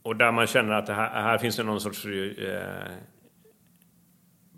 och 0.04 0.16
där 0.16 0.32
man 0.32 0.48
känner 0.48 0.74
att 0.74 0.88
här, 0.88 1.10
här, 1.10 1.38
finns 1.38 1.56
det 1.56 1.64
någon 1.64 1.82
sorts 1.82 2.06
eh, 2.06 2.92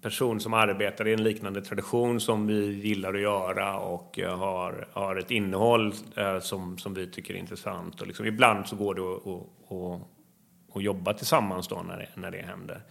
person 0.06 0.40
som 0.40 0.54
arbetar 0.54 1.08
i 1.08 1.14
en 1.14 1.24
liknande 1.24 1.62
tradition 1.62 2.20
som 2.20 2.48
vi 2.48 2.72
gillar 2.74 3.14
att 3.14 3.22
göra 3.22 3.80
och 3.80 4.20
eh, 4.20 4.38
har, 4.38 4.88
har 4.94 5.16
ett 5.16 5.32
innehåll 5.32 5.94
eh, 6.16 6.40
som, 6.40 6.78
som 6.78 6.94
vi 6.94 7.08
tycker 7.08 7.34
är 7.34 7.38
intressant. 7.38 8.02
Och 8.02 8.08
liksom, 8.08 8.26
ibland 8.26 8.68
så 8.68 8.76
går 8.76 8.96
det 8.96 9.02
att, 9.02 9.28
att, 9.28 10.02
att, 10.02 10.76
att 10.76 10.84
jobba 10.84 11.14
tillsammans 11.14 11.68
då 11.68 11.84
när 11.88 11.98
det, 11.98 12.22
när 12.22 12.32
det 12.32 12.42
händer. 12.42 12.82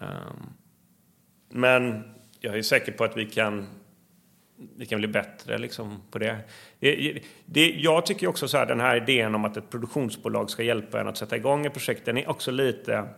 Ehm, 0.00 0.46
men 1.48 2.02
jag 2.40 2.58
är 2.58 2.62
säker 2.62 2.92
på 2.92 3.04
att 3.04 3.16
vi 3.16 3.26
kan 3.26 3.66
vi 4.76 4.86
kan 4.86 4.98
bli 4.98 5.08
bättre 5.08 5.58
liksom, 5.58 6.02
på 6.10 6.18
det. 6.18 6.38
Det, 6.78 7.18
det. 7.44 7.70
Jag 7.70 8.06
tycker 8.06 8.26
också 8.26 8.48
så 8.48 8.58
här, 8.58 8.66
den 8.66 8.80
här 8.80 8.96
idén 8.96 9.34
om 9.34 9.44
att 9.44 9.56
ett 9.56 9.70
produktionsbolag 9.70 10.50
ska 10.50 10.62
hjälpa 10.62 11.00
en 11.00 11.08
att 11.08 11.16
sätta 11.16 11.36
igång 11.36 11.66
ett 11.66 11.72
projekt, 11.72 12.04
den 12.04 12.18
är 12.18 12.30
också 12.30 12.50
lite... 12.50 13.08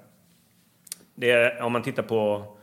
Det, 1.14 1.60
om 1.60 1.72
man 1.72 1.82
tittar 1.82 2.02
på 2.02 2.55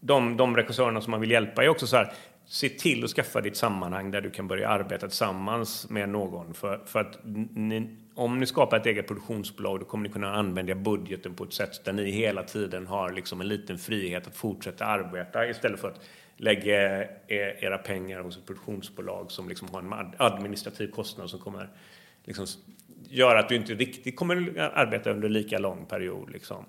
de, 0.00 0.36
de 0.36 0.56
regissörerna 0.56 1.00
som 1.00 1.10
man 1.10 1.20
vill 1.20 1.30
hjälpa, 1.30 1.64
är 1.64 1.68
också 1.68 1.86
så 1.86 1.96
här, 1.96 2.12
se 2.46 2.68
till 2.68 3.04
att 3.04 3.10
skaffa 3.10 3.40
ditt 3.40 3.56
sammanhang 3.56 4.10
där 4.10 4.20
du 4.20 4.30
kan 4.30 4.48
börja 4.48 4.68
arbeta 4.68 5.08
tillsammans 5.08 5.90
med 5.90 6.08
någon. 6.08 6.54
För, 6.54 6.80
för 6.86 7.00
att 7.00 7.18
ni, 7.54 7.96
om 8.14 8.38
ni 8.38 8.46
skapar 8.46 8.76
ett 8.76 8.86
eget 8.86 9.06
produktionsbolag 9.06 9.80
då 9.80 9.84
kommer 9.86 10.08
ni 10.08 10.12
kunna 10.12 10.34
använda 10.34 10.74
budgeten 10.74 11.34
på 11.34 11.44
ett 11.44 11.52
sätt 11.52 11.84
där 11.84 11.92
ni 11.92 12.10
hela 12.10 12.42
tiden 12.42 12.86
har 12.86 13.12
liksom 13.12 13.40
en 13.40 13.48
liten 13.48 13.78
frihet 13.78 14.26
att 14.26 14.36
fortsätta 14.36 14.84
arbeta 14.84 15.48
istället 15.48 15.80
för 15.80 15.88
att 15.88 16.00
lägga 16.36 17.02
e, 17.02 17.08
era 17.60 17.78
pengar 17.78 18.20
hos 18.20 18.36
ett 18.36 18.46
produktionsbolag 18.46 19.30
som 19.30 19.48
liksom 19.48 19.68
har 19.68 19.78
en 19.80 20.14
administrativ 20.16 20.90
kostnad 20.90 21.30
som 21.30 21.40
kommer 21.40 21.68
liksom 22.24 22.46
göra 23.08 23.38
att 23.38 23.48
du 23.48 23.56
inte 23.56 23.74
riktigt 23.74 24.16
kommer 24.16 24.58
arbeta 24.58 25.10
under 25.10 25.28
lika 25.28 25.58
lång 25.58 25.86
period. 25.86 26.30
Liksom. 26.30 26.64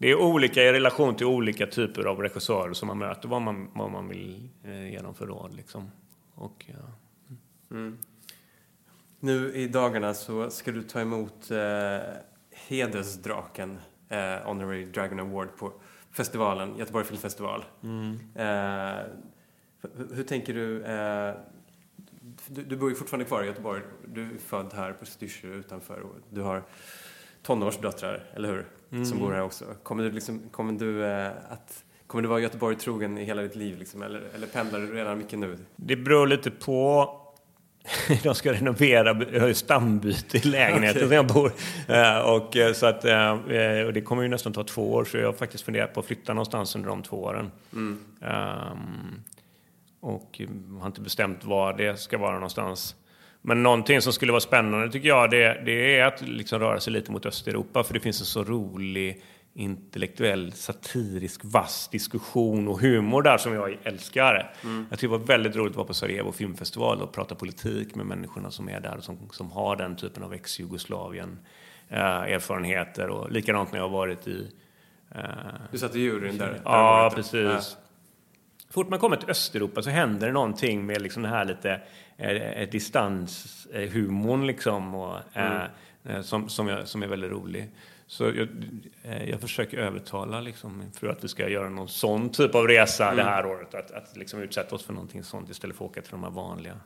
Det 0.00 0.10
är 0.10 0.16
olika 0.16 0.62
i 0.62 0.72
relation 0.72 1.16
till 1.16 1.26
olika 1.26 1.66
typer 1.66 2.04
av 2.04 2.20
regissörer 2.20 2.72
som 2.72 2.88
man 2.88 2.98
möter, 2.98 3.28
vad 3.28 3.42
man, 3.42 3.70
vad 3.74 3.90
man 3.90 4.08
vill 4.08 4.48
eh, 4.64 4.90
ge 4.92 4.98
dem 4.98 5.14
för 5.14 5.26
råd. 5.26 5.54
Liksom. 5.54 5.90
Och, 6.34 6.66
ja. 6.66 7.34
mm. 7.70 7.98
Nu 9.20 9.52
i 9.54 9.68
dagarna 9.68 10.14
så 10.14 10.50
ska 10.50 10.72
du 10.72 10.82
ta 10.82 11.00
emot 11.00 11.50
eh, 11.50 11.98
hedersdraken, 12.68 13.78
eh, 14.08 14.34
Honorary 14.44 14.84
Dragon 14.84 15.20
Award, 15.20 15.56
på 15.56 15.72
festivalen, 16.12 16.78
Göteborg 16.78 17.04
Filmfestival. 17.04 17.64
Mm. 17.82 18.18
Eh, 18.34 19.02
hur, 20.14 20.24
tänker 20.24 20.54
du, 20.54 20.84
eh, 20.84 21.34
du? 22.46 22.62
Du 22.62 22.76
bor 22.76 22.88
ju 22.88 22.94
fortfarande 22.94 23.24
kvar 23.24 23.42
i 23.42 23.46
Göteborg. 23.46 23.82
Du 24.06 24.22
är 24.22 24.38
född 24.38 24.72
här 24.74 24.92
på 24.92 25.06
Styrsö 25.06 25.46
utanför. 25.46 26.00
Och 26.00 26.16
du 26.30 26.40
har 26.40 26.62
tonårsdöttrar, 27.42 28.24
eller 28.34 28.48
hur? 28.48 28.66
Mm. 28.92 29.04
Som 29.04 29.18
bor 29.18 29.32
här 29.32 29.42
också. 29.42 29.64
Kommer 29.82 30.04
du, 30.04 30.10
liksom, 30.10 30.42
kommer 30.50 30.72
du 30.72 31.04
eh, 31.04 31.28
att 31.48 31.84
Kommer 32.06 32.22
du 32.22 32.28
vara 32.28 32.40
Göteborg 32.40 32.76
trogen 32.76 33.18
i 33.18 33.24
hela 33.24 33.42
ditt 33.42 33.56
liv 33.56 33.78
liksom, 33.78 34.02
eller, 34.02 34.22
eller 34.34 34.46
pendlar 34.46 34.80
du 34.80 34.94
redan 34.94 35.18
mycket 35.18 35.38
nu? 35.38 35.58
Det 35.76 35.96
beror 35.96 36.26
lite 36.26 36.50
på 36.50 37.10
de 38.22 38.34
ska 38.34 38.52
renovera, 38.52 39.24
jag 39.32 39.40
har 39.40 39.48
ju 39.48 39.54
stambyte 39.54 40.38
i 40.38 40.40
lägenheten 40.40 40.96
okay. 40.96 41.08
där 41.08 41.16
jag 41.16 41.26
bor. 41.26 41.52
Uh, 41.90 42.18
och, 42.18 42.56
uh, 42.56 42.72
så 42.72 42.86
att, 42.86 43.04
uh, 43.04 43.86
och 43.86 43.92
det 43.92 44.00
kommer 44.04 44.22
ju 44.22 44.28
nästan 44.28 44.52
ta 44.52 44.64
två 44.64 44.92
år, 44.92 45.04
så 45.04 45.16
jag 45.16 45.26
har 45.26 45.32
faktiskt 45.32 45.64
funderat 45.64 45.94
på 45.94 46.00
att 46.00 46.06
flytta 46.06 46.34
någonstans 46.34 46.76
under 46.76 46.88
de 46.88 47.02
två 47.02 47.16
åren. 47.16 47.50
Mm. 47.72 47.98
Um, 48.20 49.22
och 50.00 50.40
har 50.80 50.86
inte 50.86 51.00
bestämt 51.00 51.44
var 51.44 51.72
det 51.72 52.00
ska 52.00 52.18
vara 52.18 52.34
någonstans. 52.34 52.96
Men 53.42 53.62
någonting 53.62 54.00
som 54.00 54.12
skulle 54.12 54.32
vara 54.32 54.40
spännande 54.40 54.90
tycker 54.90 55.08
jag, 55.08 55.30
det, 55.30 55.62
det 55.64 55.98
är 55.98 56.04
att 56.04 56.22
liksom 56.22 56.58
röra 56.58 56.80
sig 56.80 56.92
lite 56.92 57.12
mot 57.12 57.26
Östeuropa, 57.26 57.84
för 57.84 57.94
det 57.94 58.00
finns 58.00 58.20
en 58.20 58.26
så 58.26 58.44
rolig 58.44 59.22
intellektuell, 59.54 60.52
satirisk, 60.52 61.40
vass 61.44 61.88
diskussion 61.88 62.68
och 62.68 62.80
humor 62.80 63.22
där 63.22 63.38
som 63.38 63.54
jag 63.54 63.76
älskar. 63.82 64.54
Mm. 64.64 64.86
Jag 64.90 64.98
tycker 64.98 65.12
det 65.12 65.18
var 65.18 65.26
väldigt 65.26 65.56
roligt 65.56 65.70
att 65.70 65.76
vara 65.76 65.86
på 65.86 65.94
Sarajevo 65.94 66.32
filmfestival 66.32 67.02
och 67.02 67.12
prata 67.12 67.34
politik 67.34 67.94
med 67.94 68.06
människorna 68.06 68.50
som 68.50 68.68
är 68.68 68.80
där 68.80 68.96
och 68.96 69.04
som, 69.04 69.28
som 69.30 69.50
har 69.50 69.76
den 69.76 69.96
typen 69.96 70.22
av 70.22 70.34
ex-Jugoslavien 70.34 71.38
eh, 71.88 71.98
erfarenheter 72.00 73.08
och 73.08 73.32
likadant 73.32 73.72
när 73.72 73.78
jag 73.78 73.88
har 73.88 73.98
varit 73.98 74.28
i... 74.28 74.50
Eh, 75.14 75.22
du 75.72 75.78
satt 75.78 75.96
i 75.96 76.00
juryn 76.00 76.38
där? 76.38 76.60
Ja, 76.64 77.12
precis. 77.14 77.34
Ja. 77.34 77.60
fort 78.70 78.88
man 78.88 78.98
kommer 78.98 79.16
till 79.16 79.30
Östeuropa 79.30 79.82
så 79.82 79.90
händer 79.90 80.26
det 80.26 80.32
någonting 80.32 80.86
med 80.86 81.02
liksom 81.02 81.22
den 81.22 81.32
här 81.32 81.44
lite 81.44 81.80
eh, 82.20 82.68
distanshumorn 82.68 84.46
liksom 84.46 84.94
och, 84.94 85.18
mm. 85.34 85.62
eh, 86.04 86.22
som, 86.22 86.48
som, 86.48 86.68
jag, 86.68 86.88
som 86.88 87.02
är 87.02 87.06
väldigt 87.06 87.30
rolig. 87.30 87.70
Så 88.10 88.24
jag, 88.24 88.48
eh, 89.02 89.30
jag 89.30 89.40
försöker 89.40 89.78
övertala 89.78 90.40
liksom 90.40 90.78
min 90.78 90.92
fru 90.92 91.10
att 91.10 91.24
vi 91.24 91.28
ska 91.28 91.48
göra 91.48 91.68
någon 91.68 91.88
sån 91.88 92.30
typ 92.30 92.54
av 92.54 92.66
resa 92.66 93.04
mm. 93.04 93.16
det 93.16 93.22
här 93.22 93.46
året. 93.46 93.74
Att, 93.74 93.90
att 93.90 94.16
liksom 94.16 94.40
utsätta 94.40 94.74
oss 94.74 94.84
för 94.84 94.92
någonting 94.92 95.24
sånt 95.24 95.50
istället 95.50 95.76
för 95.76 95.84
att 95.84 95.90
åka 95.90 96.02
till 96.02 96.10
de 96.10 96.22
här 96.22 96.30
vanliga 96.30 96.80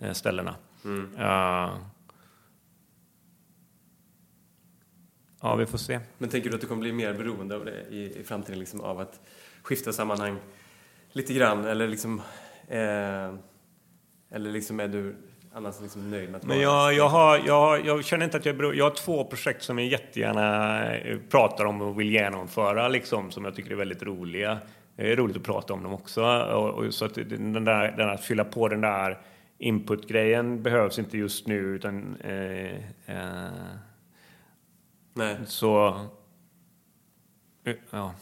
eh, 0.00 0.12
ställena. 0.12 0.54
Mm. 0.84 1.04
Uh, 1.14 1.78
ja, 5.40 5.54
vi 5.58 5.66
får 5.66 5.78
se. 5.78 6.00
Men 6.18 6.28
tänker 6.28 6.50
du 6.50 6.54
att 6.54 6.60
du 6.60 6.66
kommer 6.66 6.80
bli 6.80 6.92
mer 6.92 7.14
beroende 7.14 7.56
av 7.56 7.64
det 7.64 7.80
i, 7.90 8.20
i 8.20 8.24
framtiden? 8.24 8.58
Liksom, 8.58 8.80
av 8.80 9.00
att 9.00 9.20
skifta 9.62 9.92
sammanhang 9.92 10.38
lite 11.12 11.34
grann? 11.34 11.64
Eller 11.64 11.88
liksom... 11.88 12.22
Eh, 12.68 13.34
eller 14.30 14.50
liksom 14.50 14.80
är 14.80 14.88
du 14.88 15.16
annars 15.52 15.80
liksom 15.80 16.10
nöjd 16.10 16.30
med 16.30 16.38
att 16.38 16.46
Men 16.46 16.60
jag, 16.60 16.94
jag, 16.94 17.08
har, 17.08 17.38
jag, 17.46 17.86
jag 17.86 18.04
känner 18.04 18.24
inte 18.24 18.36
att 18.36 18.46
jag 18.46 18.60
är 18.60 18.72
Jag 18.72 18.84
har 18.84 18.94
två 18.94 19.24
projekt 19.24 19.62
som 19.62 19.78
jag 19.78 19.88
jättegärna 19.88 20.96
eh, 20.96 21.18
pratar 21.28 21.64
om 21.64 21.82
och 21.82 22.00
vill 22.00 22.10
genomföra, 22.10 22.88
liksom, 22.88 23.30
som 23.30 23.44
jag 23.44 23.54
tycker 23.54 23.70
är 23.70 23.76
väldigt 23.76 24.02
roliga. 24.02 24.58
Det 24.96 25.12
är 25.12 25.16
roligt 25.16 25.36
att 25.36 25.42
prata 25.42 25.72
om 25.72 25.82
dem 25.82 25.92
också. 25.92 26.24
Och, 26.24 26.70
och 26.70 26.94
så 26.94 27.04
att 27.04 27.14
den 27.14 27.64
där, 27.64 27.92
den 27.96 28.10
att 28.10 28.24
fylla 28.24 28.44
på 28.44 28.68
den 28.68 28.80
där 28.80 29.18
input-grejen 29.58 30.62
behövs 30.62 30.98
inte 30.98 31.18
just 31.18 31.46
nu, 31.46 31.58
utan... 31.58 32.16
Eh, 32.16 32.74
eh, 33.06 33.50
Nej. 35.14 35.36
Så... 35.46 35.88
Eh, 37.64 37.74
ja. 37.90 38.14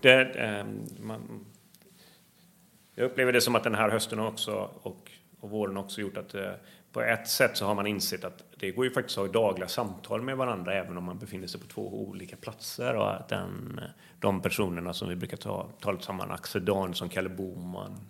Det, 0.00 0.22
eh, 0.22 0.64
man, 1.00 1.46
jag 2.94 3.04
upplever 3.04 3.32
det 3.32 3.40
som 3.40 3.54
att 3.54 3.64
den 3.64 3.74
här 3.74 3.90
hösten 3.90 4.18
också 4.18 4.70
och, 4.82 5.10
och 5.40 5.50
våren 5.50 5.76
också 5.76 6.00
gjort 6.00 6.16
att 6.16 6.34
eh, 6.34 6.52
på 6.92 7.02
ett 7.02 7.28
sätt 7.28 7.56
så 7.56 7.66
har 7.66 7.74
man 7.74 7.86
insett 7.86 8.24
att 8.24 8.44
det 8.56 8.70
går 8.70 8.84
ju 8.84 8.90
faktiskt 8.90 9.18
att 9.18 9.26
ha 9.26 9.32
dagliga 9.32 9.68
samtal 9.68 10.22
med 10.22 10.36
varandra 10.36 10.74
även 10.74 10.96
om 10.98 11.04
man 11.04 11.18
befinner 11.18 11.46
sig 11.46 11.60
på 11.60 11.66
två 11.66 12.02
olika 12.08 12.36
platser 12.36 12.94
och 12.94 13.14
att 13.14 13.28
den, 13.28 13.80
de 14.20 14.42
personerna 14.42 14.92
som 14.92 15.08
vi 15.08 15.16
brukar 15.16 15.36
ta, 15.36 15.68
tala 15.80 16.00
samman, 16.00 16.30
Axel 16.30 16.64
Danielsson, 16.64 17.08
Kalle 17.08 17.28
Boman, 17.28 18.00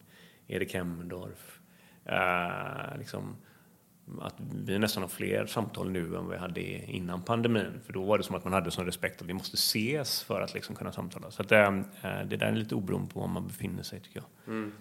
Erik 0.47 0.75
Hemmendorf, 0.75 1.61
eh, 2.05 2.99
liksom, 2.99 3.37
att 4.21 4.35
vi 4.65 4.79
nästan 4.79 5.03
har 5.03 5.09
fler 5.09 5.47
samtal 5.47 5.91
nu 5.91 6.17
än 6.17 6.29
vi 6.29 6.37
hade 6.37 6.61
innan 6.91 7.23
pandemin. 7.23 7.81
För 7.87 7.93
då 7.93 8.03
var 8.03 8.19
det 8.19 8.25
som 8.25 8.37
att 8.37 8.45
man 8.45 8.53
hade 8.53 8.71
sån 8.71 8.87
respekt 8.87 9.23
att 9.23 9.29
vi 9.29 9.33
måste 9.33 9.55
ses 9.55 10.23
för 10.23 10.41
att 10.41 10.55
liksom 10.55 10.75
kunna 10.75 10.93
samtala. 10.93 11.31
Så 11.31 11.43
att, 11.43 11.53
äh, 11.53 11.81
det 12.03 12.37
där 12.37 12.47
är 12.47 12.53
lite 12.53 12.75
oberoende 12.75 13.13
på 13.13 13.21
var 13.21 13.29
man 13.29 13.47
befinner 13.47 13.83
sig 13.83 14.01
tycker 14.01 14.21
jag. 14.21 14.55
Mm. 14.55 14.73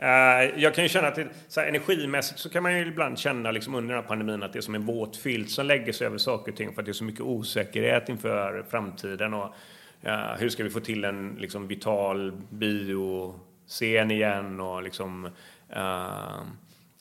Uh, 0.00 0.62
jag 0.62 0.74
kan 0.74 0.84
ju 0.84 0.88
känna 0.88 1.08
att 1.08 1.14
det, 1.14 1.28
så 1.48 1.60
här, 1.60 1.68
energimässigt 1.68 2.40
så 2.40 2.48
kan 2.50 2.62
man 2.62 2.78
ju 2.78 2.86
ibland 2.86 3.18
känna 3.18 3.50
liksom 3.50 3.74
under 3.74 3.94
den 3.94 4.02
här 4.02 4.08
pandemin 4.08 4.42
att 4.42 4.52
det 4.52 4.58
är 4.58 4.60
som 4.60 4.74
en 4.74 4.86
våt 4.86 5.16
filt 5.16 5.50
som 5.50 5.66
lägger 5.66 5.92
sig 5.92 6.06
över 6.06 6.18
saker 6.18 6.52
och 6.52 6.58
ting 6.58 6.74
för 6.74 6.82
att 6.82 6.86
det 6.86 6.90
är 6.90 6.92
så 6.92 7.04
mycket 7.04 7.20
osäkerhet 7.20 8.08
inför 8.08 8.64
framtiden. 8.70 9.34
Och, 9.34 9.54
uh, 10.06 10.34
hur 10.38 10.48
ska 10.48 10.64
vi 10.64 10.70
få 10.70 10.80
till 10.80 11.04
en 11.04 11.36
liksom, 11.38 11.68
vital 11.68 12.32
bioscen 12.50 14.10
igen 14.10 14.60
och 14.60 14.82
liksom 14.82 15.24
uh, 15.76 16.40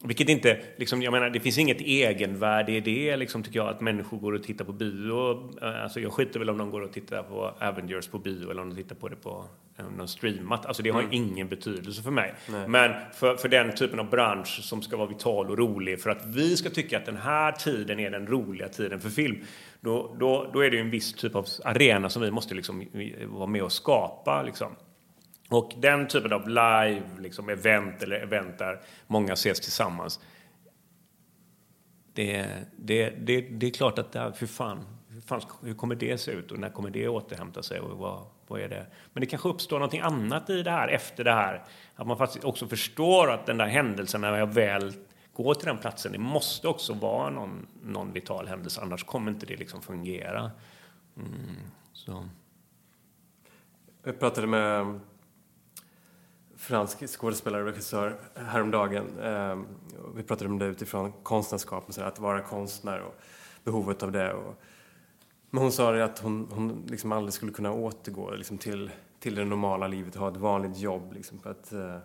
vilket 0.03 0.29
inte, 0.29 0.59
liksom, 0.77 1.01
jag 1.01 1.11
menar, 1.11 1.29
det 1.29 1.39
finns 1.39 1.57
inget 1.57 1.81
egenvärde 1.81 2.71
i 2.71 2.79
det, 2.79 3.17
liksom, 3.17 3.43
tycker 3.43 3.59
jag, 3.59 3.69
att 3.69 3.81
människor 3.81 4.17
går 4.17 4.33
och 4.33 4.43
tittar 4.43 4.65
på 4.65 4.73
bio. 4.73 5.49
Alltså, 5.61 5.99
jag 5.99 6.11
skiter 6.11 6.39
väl 6.39 6.49
om 6.49 6.57
de 6.57 6.71
går 6.71 6.81
och 6.81 6.91
tittar 6.91 7.23
på 7.23 7.53
Avengers 7.59 8.07
på 8.07 8.19
bio 8.19 8.51
eller 8.51 8.61
om 8.61 8.69
de 8.69 8.75
tittar 8.75 8.95
på 8.95 9.07
det 9.07 9.15
på 9.15 9.45
eh, 9.77 9.85
någon 9.97 10.07
streamat. 10.07 10.65
Alltså, 10.65 10.83
det 10.83 10.89
har 10.89 10.99
mm. 10.99 11.13
ingen 11.13 11.47
betydelse 11.47 12.03
för 12.03 12.11
mig. 12.11 12.33
Nej. 12.49 12.67
Men 12.67 12.91
för, 13.13 13.35
för 13.35 13.49
den 13.49 13.75
typen 13.75 13.99
av 13.99 14.09
bransch 14.09 14.59
som 14.63 14.81
ska 14.81 14.97
vara 14.97 15.07
vital 15.07 15.49
och 15.49 15.57
rolig, 15.57 16.01
för 16.01 16.09
att 16.09 16.25
vi 16.25 16.57
ska 16.57 16.69
tycka 16.69 16.97
att 16.97 17.05
den 17.05 17.17
här 17.17 17.51
tiden 17.51 17.99
är 17.99 18.11
den 18.11 18.27
roliga 18.27 18.67
tiden 18.67 18.99
för 18.99 19.09
film, 19.09 19.37
då, 19.81 20.15
då, 20.19 20.49
då 20.53 20.59
är 20.59 20.71
det 20.71 20.79
en 20.79 20.89
viss 20.89 21.13
typ 21.13 21.35
av 21.35 21.45
arena 21.63 22.09
som 22.09 22.21
vi 22.21 22.31
måste 22.31 22.55
liksom, 22.55 22.85
vara 23.27 23.47
med 23.47 23.63
och 23.63 23.71
skapa. 23.71 24.43
Liksom. 24.43 24.75
Och 25.49 25.73
den 25.77 26.07
typen 26.07 26.33
av 26.33 26.49
live, 26.49 27.03
liksom 27.19 27.49
event 27.49 28.03
eller 28.03 28.15
event 28.15 28.57
där 28.57 28.81
många 29.07 29.33
ses 29.33 29.59
tillsammans. 29.59 30.19
Det, 32.13 32.47
det, 32.77 33.09
det, 33.09 33.41
det 33.41 33.67
är 33.67 33.71
klart 33.71 33.99
att, 33.99 34.11
det, 34.11 34.33
för 34.33 34.45
fan, 34.45 34.85
hur, 35.09 35.21
fan, 35.21 35.41
hur 35.61 35.73
kommer 35.73 35.95
det 35.95 36.17
se 36.17 36.31
ut 36.31 36.51
och 36.51 36.59
när 36.59 36.69
kommer 36.69 36.89
det 36.89 37.07
återhämta 37.07 37.63
sig? 37.63 37.79
Och 37.79 37.97
vad, 37.97 38.25
vad 38.47 38.61
är 38.61 38.69
det? 38.69 38.85
Men 39.13 39.21
det 39.21 39.27
kanske 39.27 39.49
uppstår 39.49 39.79
någonting 39.79 40.01
annat 40.01 40.49
i 40.49 40.63
det 40.63 40.71
här 40.71 40.87
efter 40.87 41.23
det 41.23 41.33
här. 41.33 41.63
Att 41.95 42.07
man 42.07 42.17
faktiskt 42.17 42.45
också 42.45 42.67
förstår 42.67 43.31
att 43.31 43.45
den 43.45 43.57
där 43.57 43.67
händelsen 43.67 44.21
när 44.21 44.37
jag 44.37 44.53
väl 44.53 44.93
går 45.33 45.53
till 45.53 45.67
den 45.67 45.77
platsen, 45.77 46.11
det 46.11 46.19
måste 46.19 46.67
också 46.67 46.93
vara 46.93 47.29
någon, 47.29 47.67
någon 47.83 48.13
vital 48.13 48.47
händelse, 48.47 48.81
annars 48.81 49.03
kommer 49.03 49.31
inte 49.31 49.45
det 49.45 49.55
liksom 49.55 49.81
fungera. 49.81 50.51
Mm, 51.17 51.55
så. 51.93 52.25
Jag 54.03 54.19
pratade 54.19 54.47
med 54.47 54.99
fransk 56.65 57.07
skådespelare 57.07 57.61
och 57.61 57.67
regissör 57.67 58.15
häromdagen. 58.35 59.19
Eh, 59.19 59.59
vi 60.15 60.23
pratade 60.23 60.49
om 60.49 60.59
det 60.59 60.65
utifrån 60.65 61.13
konstnärskap, 61.23 61.89
att 61.97 62.19
vara 62.19 62.41
konstnär 62.41 62.99
och 62.99 63.15
behovet 63.63 64.03
av 64.03 64.11
det. 64.11 64.33
Och, 64.33 64.61
men 65.49 65.63
hon 65.63 65.71
sa 65.71 66.03
att 66.03 66.19
hon, 66.19 66.47
hon 66.51 66.85
liksom 66.87 67.11
aldrig 67.11 67.33
skulle 67.33 67.51
kunna 67.51 67.71
återgå 67.71 68.31
liksom 68.31 68.57
till, 68.57 68.91
till 69.19 69.35
det 69.35 69.45
normala 69.45 69.87
livet 69.87 70.15
och 70.15 70.21
ha 70.21 70.31
ett 70.31 70.37
vanligt 70.37 70.77
jobb. 70.77 71.13
Liksom, 71.13 71.39
för 71.39 71.51
att 71.51 71.73
eh, 71.73 71.97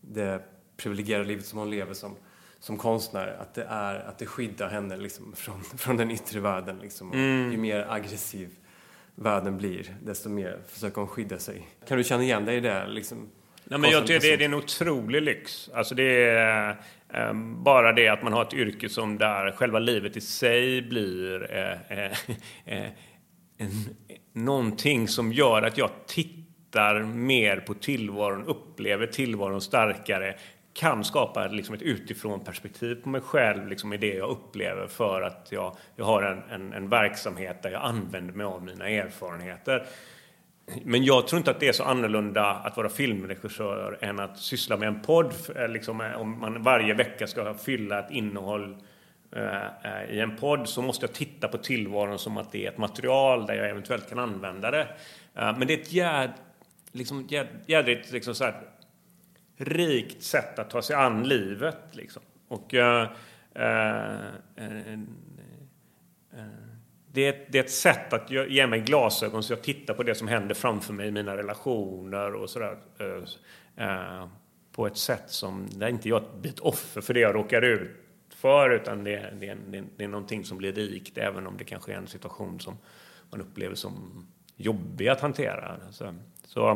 det 0.00 0.42
privilegierade 0.76 1.28
livet 1.28 1.46
som 1.46 1.58
hon 1.58 1.70
lever 1.70 1.94
som, 1.94 2.16
som 2.58 2.76
konstnär, 2.76 3.36
att 3.40 3.54
det, 3.54 3.64
är, 3.64 3.94
att 3.94 4.18
det 4.18 4.26
skyddar 4.26 4.68
henne 4.68 4.96
liksom, 4.96 5.32
från, 5.32 5.62
från 5.76 5.96
den 5.96 6.10
yttre 6.10 6.40
världen. 6.40 6.78
Liksom. 6.78 7.12
Mm. 7.12 7.52
Ju 7.52 7.58
mer 7.58 7.86
aggressiv 7.90 8.50
världen 9.14 9.56
blir, 9.56 9.96
desto 10.02 10.28
mer 10.28 10.60
försöker 10.66 11.00
hon 11.00 11.08
skydda 11.08 11.38
sig. 11.38 11.68
Kan 11.86 11.98
du 11.98 12.04
känna 12.04 12.22
igen 12.22 12.44
dig 12.44 12.56
i 12.56 12.60
det? 12.60 12.86
Liksom? 12.86 13.28
Nej, 13.70 13.80
men 13.80 13.90
jag 13.90 14.06
tycker 14.06 14.30
det, 14.30 14.36
det 14.36 14.44
är 14.44 14.48
en 14.48 14.54
otrolig 14.54 15.22
lyx. 15.22 15.70
Alltså 15.74 15.94
det 15.94 16.30
är 16.30 16.76
eh, 17.14 17.32
bara 17.44 17.92
det 17.92 18.08
att 18.08 18.22
man 18.22 18.32
har 18.32 18.42
ett 18.42 18.54
yrke 18.54 18.88
som 18.88 19.18
där 19.18 19.50
själva 19.50 19.78
livet 19.78 20.16
i 20.16 20.20
sig 20.20 20.82
blir 20.82 21.52
eh, 21.52 21.98
eh, 21.98 22.12
eh 22.64 22.90
en, 23.58 23.70
någonting 24.32 25.08
som 25.08 25.32
gör 25.32 25.62
att 25.62 25.78
jag 25.78 25.90
tittar 26.06 27.02
mer 27.02 27.56
på 27.56 27.74
tillvaron, 27.74 28.46
upplever 28.46 29.06
tillvaron 29.06 29.60
starkare 29.60 30.34
kan 30.72 31.04
skapa 31.04 31.46
liksom 31.46 31.74
ett 31.74 31.82
utifrån 31.82 32.44
perspektiv 32.44 32.94
på 32.94 33.08
mig 33.08 33.20
själv 33.20 33.68
liksom 33.68 33.92
i 33.92 33.96
det 33.96 34.14
jag 34.14 34.30
upplever 34.30 34.86
för 34.86 35.22
att 35.22 35.48
jag, 35.50 35.76
jag 35.96 36.04
har 36.04 36.22
en, 36.22 36.42
en, 36.50 36.72
en 36.72 36.88
verksamhet 36.88 37.62
där 37.62 37.70
jag 37.70 37.82
använder 37.82 38.34
mig 38.34 38.46
av 38.46 38.64
mina 38.64 38.88
erfarenheter. 38.88 39.86
Men 40.84 41.04
jag 41.04 41.28
tror 41.28 41.38
inte 41.38 41.50
att 41.50 41.60
det 41.60 41.68
är 41.68 41.72
så 41.72 41.84
annorlunda 41.84 42.44
att 42.44 42.76
vara 42.76 42.88
filmregissör 42.88 43.98
än 44.00 44.20
att 44.20 44.38
syssla 44.38 44.76
med 44.76 44.88
en 44.88 45.02
podd. 45.02 45.34
Eh, 45.56 45.68
liksom, 45.68 46.00
eh, 46.00 46.20
om 46.20 46.40
man 46.40 46.62
varje 46.62 46.94
vecka 46.94 47.26
ska 47.26 47.54
fylla 47.54 47.98
ett 47.98 48.10
innehåll 48.10 48.76
eh, 49.32 49.66
eh, 49.66 50.10
i 50.10 50.20
en 50.20 50.36
podd 50.36 50.68
så 50.68 50.82
måste 50.82 51.06
jag 51.06 51.14
titta 51.14 51.48
på 51.48 51.58
tillvaron 51.58 52.18
som 52.18 52.36
att 52.36 52.52
det 52.52 52.66
är 52.66 52.70
ett 52.70 52.78
material 52.78 53.46
där 53.46 53.54
jag 53.54 53.70
eventuellt 53.70 54.08
kan 54.08 54.18
använda 54.18 54.70
det. 54.70 54.88
men 55.34 55.66
det 55.66 55.74
är 55.74 55.78
ett 55.78 55.92
jäd, 55.92 56.30
liksom, 56.92 57.26
jäd, 57.28 57.46
jädrigt 57.66 58.12
liksom, 58.12 58.34
så 58.34 58.44
här, 58.44 58.60
rikt 59.56 60.22
sätt 60.22 60.58
att 60.58 60.70
ta 60.70 60.82
sig 60.82 60.96
an 60.96 61.28
livet. 61.28 61.78
Liksom. 61.92 62.22
Och, 62.48 62.74
uh, 62.74 63.04
det 67.18 67.26
är, 67.26 67.44
det 67.48 67.58
är 67.58 67.62
ett 67.64 67.70
sätt 67.70 68.12
att 68.12 68.30
ge 68.30 68.66
mig 68.66 68.80
glasögon 68.80 69.42
så 69.42 69.52
jag 69.52 69.62
tittar 69.62 69.94
på 69.94 70.02
det 70.02 70.14
som 70.14 70.28
händer 70.28 70.54
framför 70.54 70.92
mig 70.92 71.08
i 71.08 71.10
mina 71.10 71.36
relationer 71.36 72.34
och 72.34 72.50
sådär. 72.50 72.76
Eh, 72.98 73.86
eh, 73.86 74.28
på 74.72 74.86
ett 74.86 74.96
sätt 74.96 75.24
som, 75.26 75.68
där 75.70 75.88
inte 75.88 76.08
jag 76.08 76.22
blir 76.40 76.50
ett 76.50 76.60
offer 76.60 77.00
för 77.00 77.14
det 77.14 77.20
jag 77.20 77.34
råkar 77.34 77.62
ut 77.62 77.90
för, 78.34 78.70
utan 78.70 79.04
det, 79.04 79.34
det, 79.40 79.56
det, 79.68 79.84
det 79.96 80.04
är 80.04 80.08
någonting 80.08 80.44
som 80.44 80.58
blir 80.58 80.72
rikt, 80.72 81.18
även 81.18 81.46
om 81.46 81.56
det 81.56 81.64
kanske 81.64 81.92
är 81.92 81.96
en 81.96 82.06
situation 82.06 82.60
som 82.60 82.78
man 83.30 83.40
upplever 83.40 83.74
som 83.74 84.26
jobbig 84.56 85.08
att 85.08 85.20
hantera. 85.20 85.76
Så, 85.90 86.14
så 86.44 86.70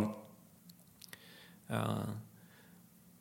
uh, 1.70 2.04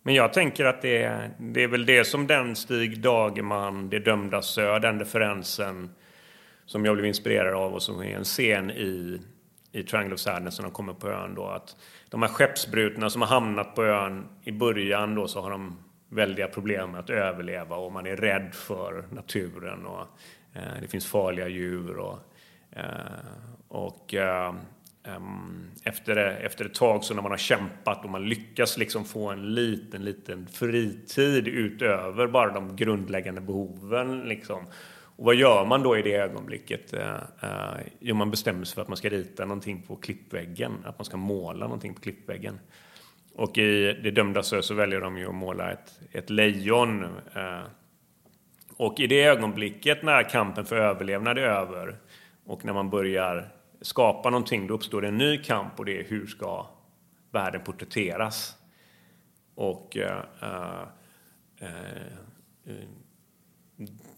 men 0.03 0.15
jag 0.15 0.33
tänker 0.33 0.65
att 0.65 0.81
det 0.81 1.03
är, 1.03 1.31
det 1.39 1.63
är 1.63 1.67
väl 1.67 1.85
det 1.85 2.05
som 2.05 2.27
den 2.27 2.55
Stig 2.55 3.01
Dagerman, 3.01 3.89
Det 3.89 3.99
dömda 3.99 4.41
Sö, 4.41 4.79
den 4.79 4.99
referensen 4.99 5.89
som 6.71 6.85
jag 6.85 6.95
blev 6.95 7.05
inspirerad 7.05 7.53
av 7.53 7.73
och 7.73 7.81
som 7.81 8.01
är 8.01 8.17
en 8.17 8.23
scen 8.23 8.71
i, 8.71 9.21
i 9.71 9.83
Triangle 9.83 10.13
of 10.13 10.19
Sadness 10.19 10.59
när 10.59 10.63
de 10.63 10.71
kommer 10.71 10.93
på 10.93 11.09
ön 11.09 11.35
då. 11.35 11.45
Att 11.45 11.75
de 12.09 12.21
här 12.21 12.29
skeppsbrutna 12.29 13.09
som 13.09 13.21
har 13.21 13.29
hamnat 13.29 13.75
på 13.75 13.83
ön 13.83 14.27
i 14.43 14.51
början 14.51 15.15
då 15.15 15.27
så 15.27 15.41
har 15.41 15.51
de 15.51 15.77
väldiga 16.09 16.47
problem 16.47 16.91
med 16.91 16.99
att 16.99 17.09
överleva 17.09 17.75
och 17.75 17.91
man 17.91 18.05
är 18.05 18.15
rädd 18.15 18.49
för 18.53 19.05
naturen 19.11 19.85
och 19.85 20.07
eh, 20.53 20.81
det 20.81 20.87
finns 20.87 21.07
farliga 21.07 21.47
djur 21.47 21.97
och, 21.97 22.19
eh, 22.71 22.85
och 23.67 24.13
eh, 24.13 24.53
efter, 25.83 26.17
efter 26.17 26.65
ett 26.65 26.73
tag 26.73 27.03
så 27.03 27.13
när 27.13 27.21
man 27.21 27.31
har 27.31 27.37
kämpat 27.37 28.03
och 28.03 28.11
man 28.11 28.29
lyckas 28.29 28.77
liksom 28.77 29.05
få 29.05 29.29
en 29.29 29.53
liten, 29.53 30.05
liten 30.05 30.47
fritid 30.47 31.47
utöver 31.47 32.27
bara 32.27 32.53
de 32.53 32.75
grundläggande 32.75 33.41
behoven 33.41 34.21
liksom. 34.21 34.65
Och 35.21 35.25
vad 35.25 35.35
gör 35.35 35.65
man 35.65 35.83
då 35.83 35.97
i 35.97 36.01
det 36.01 36.15
ögonblicket? 36.15 36.93
Eh, 36.93 37.15
eh, 37.43 37.79
jo, 37.99 38.15
man 38.15 38.31
bestämmer 38.31 38.65
sig 38.65 38.75
för 38.75 38.81
att 38.81 38.87
man 38.87 38.97
ska 38.97 39.09
rita 39.09 39.45
någonting 39.45 39.81
på 39.81 39.95
klippväggen, 39.95 40.71
att 40.85 40.99
man 40.99 41.05
ska 41.05 41.17
måla 41.17 41.65
någonting 41.65 41.93
på 41.93 42.01
klippväggen. 42.01 42.59
Och 43.35 43.57
i 43.57 43.99
Det 44.03 44.11
dömda 44.11 44.43
sö 44.43 44.61
så 44.61 44.73
väljer 44.73 45.01
de 45.01 45.17
ju 45.17 45.27
att 45.27 45.35
måla 45.35 45.71
ett, 45.71 45.99
ett 46.11 46.29
lejon. 46.29 47.03
Eh. 47.35 47.61
Och 48.77 48.99
i 48.99 49.07
det 49.07 49.23
ögonblicket 49.23 50.03
när 50.03 50.29
kampen 50.29 50.65
för 50.65 50.75
överlevnad 50.75 51.37
är 51.37 51.43
över 51.43 51.97
och 52.45 52.65
när 52.65 52.73
man 52.73 52.89
börjar 52.89 53.49
skapa 53.81 54.29
någonting, 54.29 54.67
då 54.67 54.73
uppstår 54.73 55.01
det 55.01 55.07
en 55.07 55.17
ny 55.17 55.37
kamp 55.37 55.79
och 55.79 55.85
det 55.85 55.99
är 55.99 56.03
hur 56.03 56.27
ska 56.27 56.65
världen 57.31 57.61
porträtteras? 57.63 58.55
Och 59.55 59.97
uh, 59.99 60.83
uh, 61.63 62.83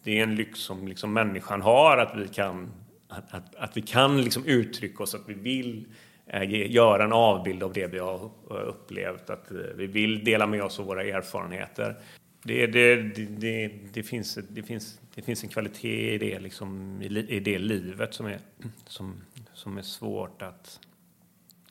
det 0.04 0.20
är 0.20 0.24
en 0.24 0.36
lyx 0.36 0.60
som 0.60 0.88
liksom 0.88 1.14
människan 1.14 1.62
har, 1.62 1.98
att 1.98 2.18
vi 2.18 2.28
kan, 2.28 2.72
att, 3.08 3.34
att, 3.34 3.56
att 3.56 3.78
vi 3.78 3.82
kan 3.82 4.22
liksom 4.22 4.46
uttrycka 4.46 5.04
oss, 5.04 5.16
att 5.16 5.30
vi 5.30 5.34
vill 5.34 5.88
eh, 6.26 6.72
göra 6.72 7.04
en 7.04 7.14
avbild 7.14 7.64
av 7.64 7.74
det 7.74 7.88
vi 7.88 8.00
har 8.00 8.32
eh, 8.52 8.68
upplevt, 8.68 9.30
att 9.30 9.52
eh, 9.52 9.58
vi 9.76 9.88
vill 9.88 10.24
dela 10.24 10.48
med 10.48 10.64
oss 10.64 10.80
av 10.80 10.86
våra 10.86 11.04
erfarenheter. 11.04 11.96
Det, 12.44 12.68
det, 12.68 12.96
det, 12.96 13.72
det, 13.94 14.04
finns, 14.04 14.40
det, 14.50 14.64
finns, 14.64 15.00
det 15.16 15.22
finns 15.22 15.44
en 15.44 15.50
kvalitet 15.50 16.14
i 16.14 16.18
det, 16.18 16.40
liksom, 16.40 17.02
i, 17.02 17.40
det 17.40 17.60
livet 17.60 18.14
som 18.14 18.26
är, 18.26 18.40
som, 18.86 19.22
som 19.54 19.78
är 19.78 19.82
svårt 19.82 20.42
att 20.42 20.80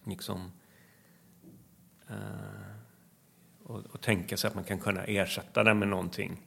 liksom 0.05 0.53
uh, 2.11 2.17
och, 3.63 3.81
och, 3.91 4.01
tänka 4.01 4.37
sig 4.37 4.49
att 4.49 4.55
man 4.55 4.65
kan 4.65 4.79
kunna 4.79 5.05
ersätta 5.05 5.65
det 5.65 5.75
med 5.75 5.89
någonting. 5.89 6.41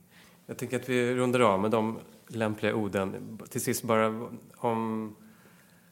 Jag 0.46 0.58
tänker 0.58 0.80
att 0.80 0.90
vi 0.90 1.16
rundar 1.16 1.40
av 1.40 1.60
med 1.60 1.72
de 1.72 2.00
lämpliga 2.28 2.76
orden. 2.76 3.40
Till 3.50 3.62
sist 3.62 3.84
bara 3.84 4.30
om 4.58 5.16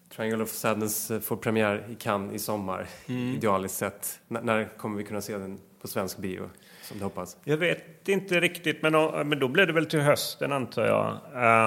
Triangle 0.10 0.44
of 0.44 0.50
Sadness 0.50 1.12
får 1.22 1.38
premiär 1.38 1.88
i 1.90 1.96
Cannes 1.96 2.34
i 2.34 2.40
sommar, 2.40 2.88
mm. 3.06 3.36
idealiskt 3.36 3.78
sett. 3.78 4.20
N 4.30 4.40
när 4.44 4.78
kommer 4.78 4.98
vi 4.98 5.04
kunna 5.04 5.22
se 5.22 5.38
den 5.38 5.60
på 5.82 5.88
svensk 5.88 6.18
bio, 6.18 6.50
som 6.82 6.98
du 6.98 7.04
hoppas? 7.04 7.38
Jag 7.44 7.58
vet 7.58 8.10
inte 8.10 8.40
riktigt, 8.40 8.82
men 8.82 8.94
då, 8.94 9.24
men 9.26 9.40
då 9.40 9.48
blir 9.48 9.66
det 9.66 9.74
väl 9.74 9.86
till 9.86 10.00
hösten 10.00 10.52
antar 10.52 10.86
jag. 10.86 11.18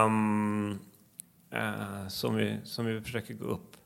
Um, 0.06 0.70
uh, 1.54 2.08
som, 2.08 2.36
vi, 2.36 2.56
som 2.64 2.86
vi 2.86 3.00
försöker 3.00 3.34
gå 3.34 3.44
upp. 3.44 3.76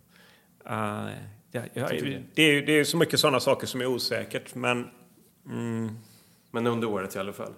Uh, 0.67 1.11
ja, 1.51 1.63
ja, 1.75 1.89
det, 2.35 2.43
är, 2.43 2.63
det 2.67 2.73
är 2.73 2.85
så 2.85 2.97
mycket 2.97 3.21
sådana 3.21 3.41
saker 3.41 3.67
som 3.67 3.81
är 3.81 3.87
osäkert, 3.87 4.55
men... 4.55 4.91
Mm. 5.47 5.89
Men 6.51 6.67
under 6.67 6.89
året 6.89 7.17
i 7.17 7.19
alla 7.19 7.33
fall? 7.33 7.53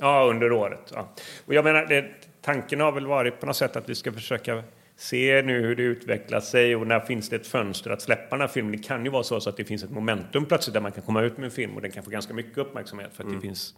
Ja, 0.00 0.26
under 0.30 0.52
året. 0.52 0.92
Ja. 0.94 1.08
Och 1.46 1.54
jag 1.54 1.64
menar, 1.64 1.86
det, 1.86 2.10
tanken 2.40 2.80
har 2.80 2.92
väl 2.92 3.06
varit 3.06 3.40
på 3.40 3.46
något 3.46 3.56
sätt 3.56 3.76
att 3.76 3.88
vi 3.88 3.94
ska 3.94 4.12
försöka 4.12 4.62
se 4.96 5.42
nu 5.42 5.60
hur 5.60 5.76
det 5.76 5.82
utvecklar 5.82 6.40
sig 6.40 6.76
och 6.76 6.86
när 6.86 7.00
finns 7.00 7.28
det 7.28 7.36
ett 7.36 7.46
fönster 7.46 7.90
att 7.90 8.02
släppa 8.02 8.36
den 8.36 8.40
här 8.40 8.48
filmen. 8.48 8.72
Det 8.72 8.78
kan 8.78 9.04
ju 9.04 9.10
vara 9.10 9.22
så 9.22 9.48
att 9.48 9.56
det 9.56 9.64
finns 9.64 9.82
ett 9.82 9.90
momentum 9.90 10.46
plötsligt 10.46 10.74
där 10.74 10.80
man 10.80 10.92
kan 10.92 11.02
komma 11.02 11.22
ut 11.22 11.36
med 11.36 11.44
en 11.44 11.50
film 11.50 11.74
och 11.74 11.82
den 11.82 11.90
kan 11.90 12.04
få 12.04 12.10
ganska 12.10 12.34
mycket 12.34 12.58
uppmärksamhet 12.58 13.14
för 13.14 13.22
att 13.22 13.28
mm. 13.28 13.40
det 13.40 13.46
finns 13.46 13.74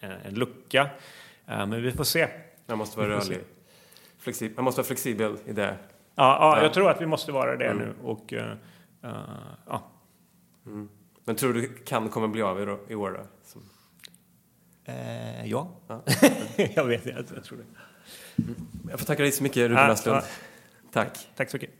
eh, 0.00 0.10
en 0.26 0.34
lucka. 0.34 0.90
Men 1.46 1.82
vi 1.82 1.92
får 1.92 2.04
se. 2.04 2.28
Man 2.66 2.78
måste 2.78 2.98
vara 2.98 3.08
rörlig. 3.08 3.38
Flexib 4.18 4.52
man 4.56 4.64
måste 4.64 4.78
vara 4.78 4.86
flexibel 4.86 5.36
i 5.46 5.52
det. 5.52 5.76
Ja, 6.14 6.56
ja, 6.56 6.62
jag 6.62 6.74
tror 6.74 6.90
att 6.90 7.00
vi 7.00 7.06
måste 7.06 7.32
vara 7.32 7.56
det 7.56 7.66
mm. 7.66 7.78
nu. 7.78 7.94
Och, 8.02 8.32
uh, 8.32 8.42
ja. 9.66 9.90
Mm. 10.66 10.88
Men 11.24 11.36
tror 11.36 11.52
du 11.52 11.68
kan 11.68 12.08
kommer 12.08 12.28
bli 12.28 12.42
av 12.42 12.60
i, 12.60 12.92
i 12.92 12.94
år 12.94 13.10
då? 13.10 13.26
Som... 13.44 13.62
Eh, 14.88 15.46
ja. 15.46 15.70
ja. 15.86 16.02
jag 16.74 16.84
vet, 16.84 17.06
jag, 17.06 17.24
jag 17.34 17.44
tror 17.44 17.58
det. 17.58 17.64
Jag 18.90 18.98
får 18.98 19.06
tacka 19.06 19.22
dig 19.22 19.32
så 19.32 19.42
mycket, 19.42 19.68
Ruben 19.70 19.90
Astlund. 19.90 20.22
Tack. 20.92 21.28
Tack 21.36 21.50
så 21.50 21.56
mycket. 21.56 21.70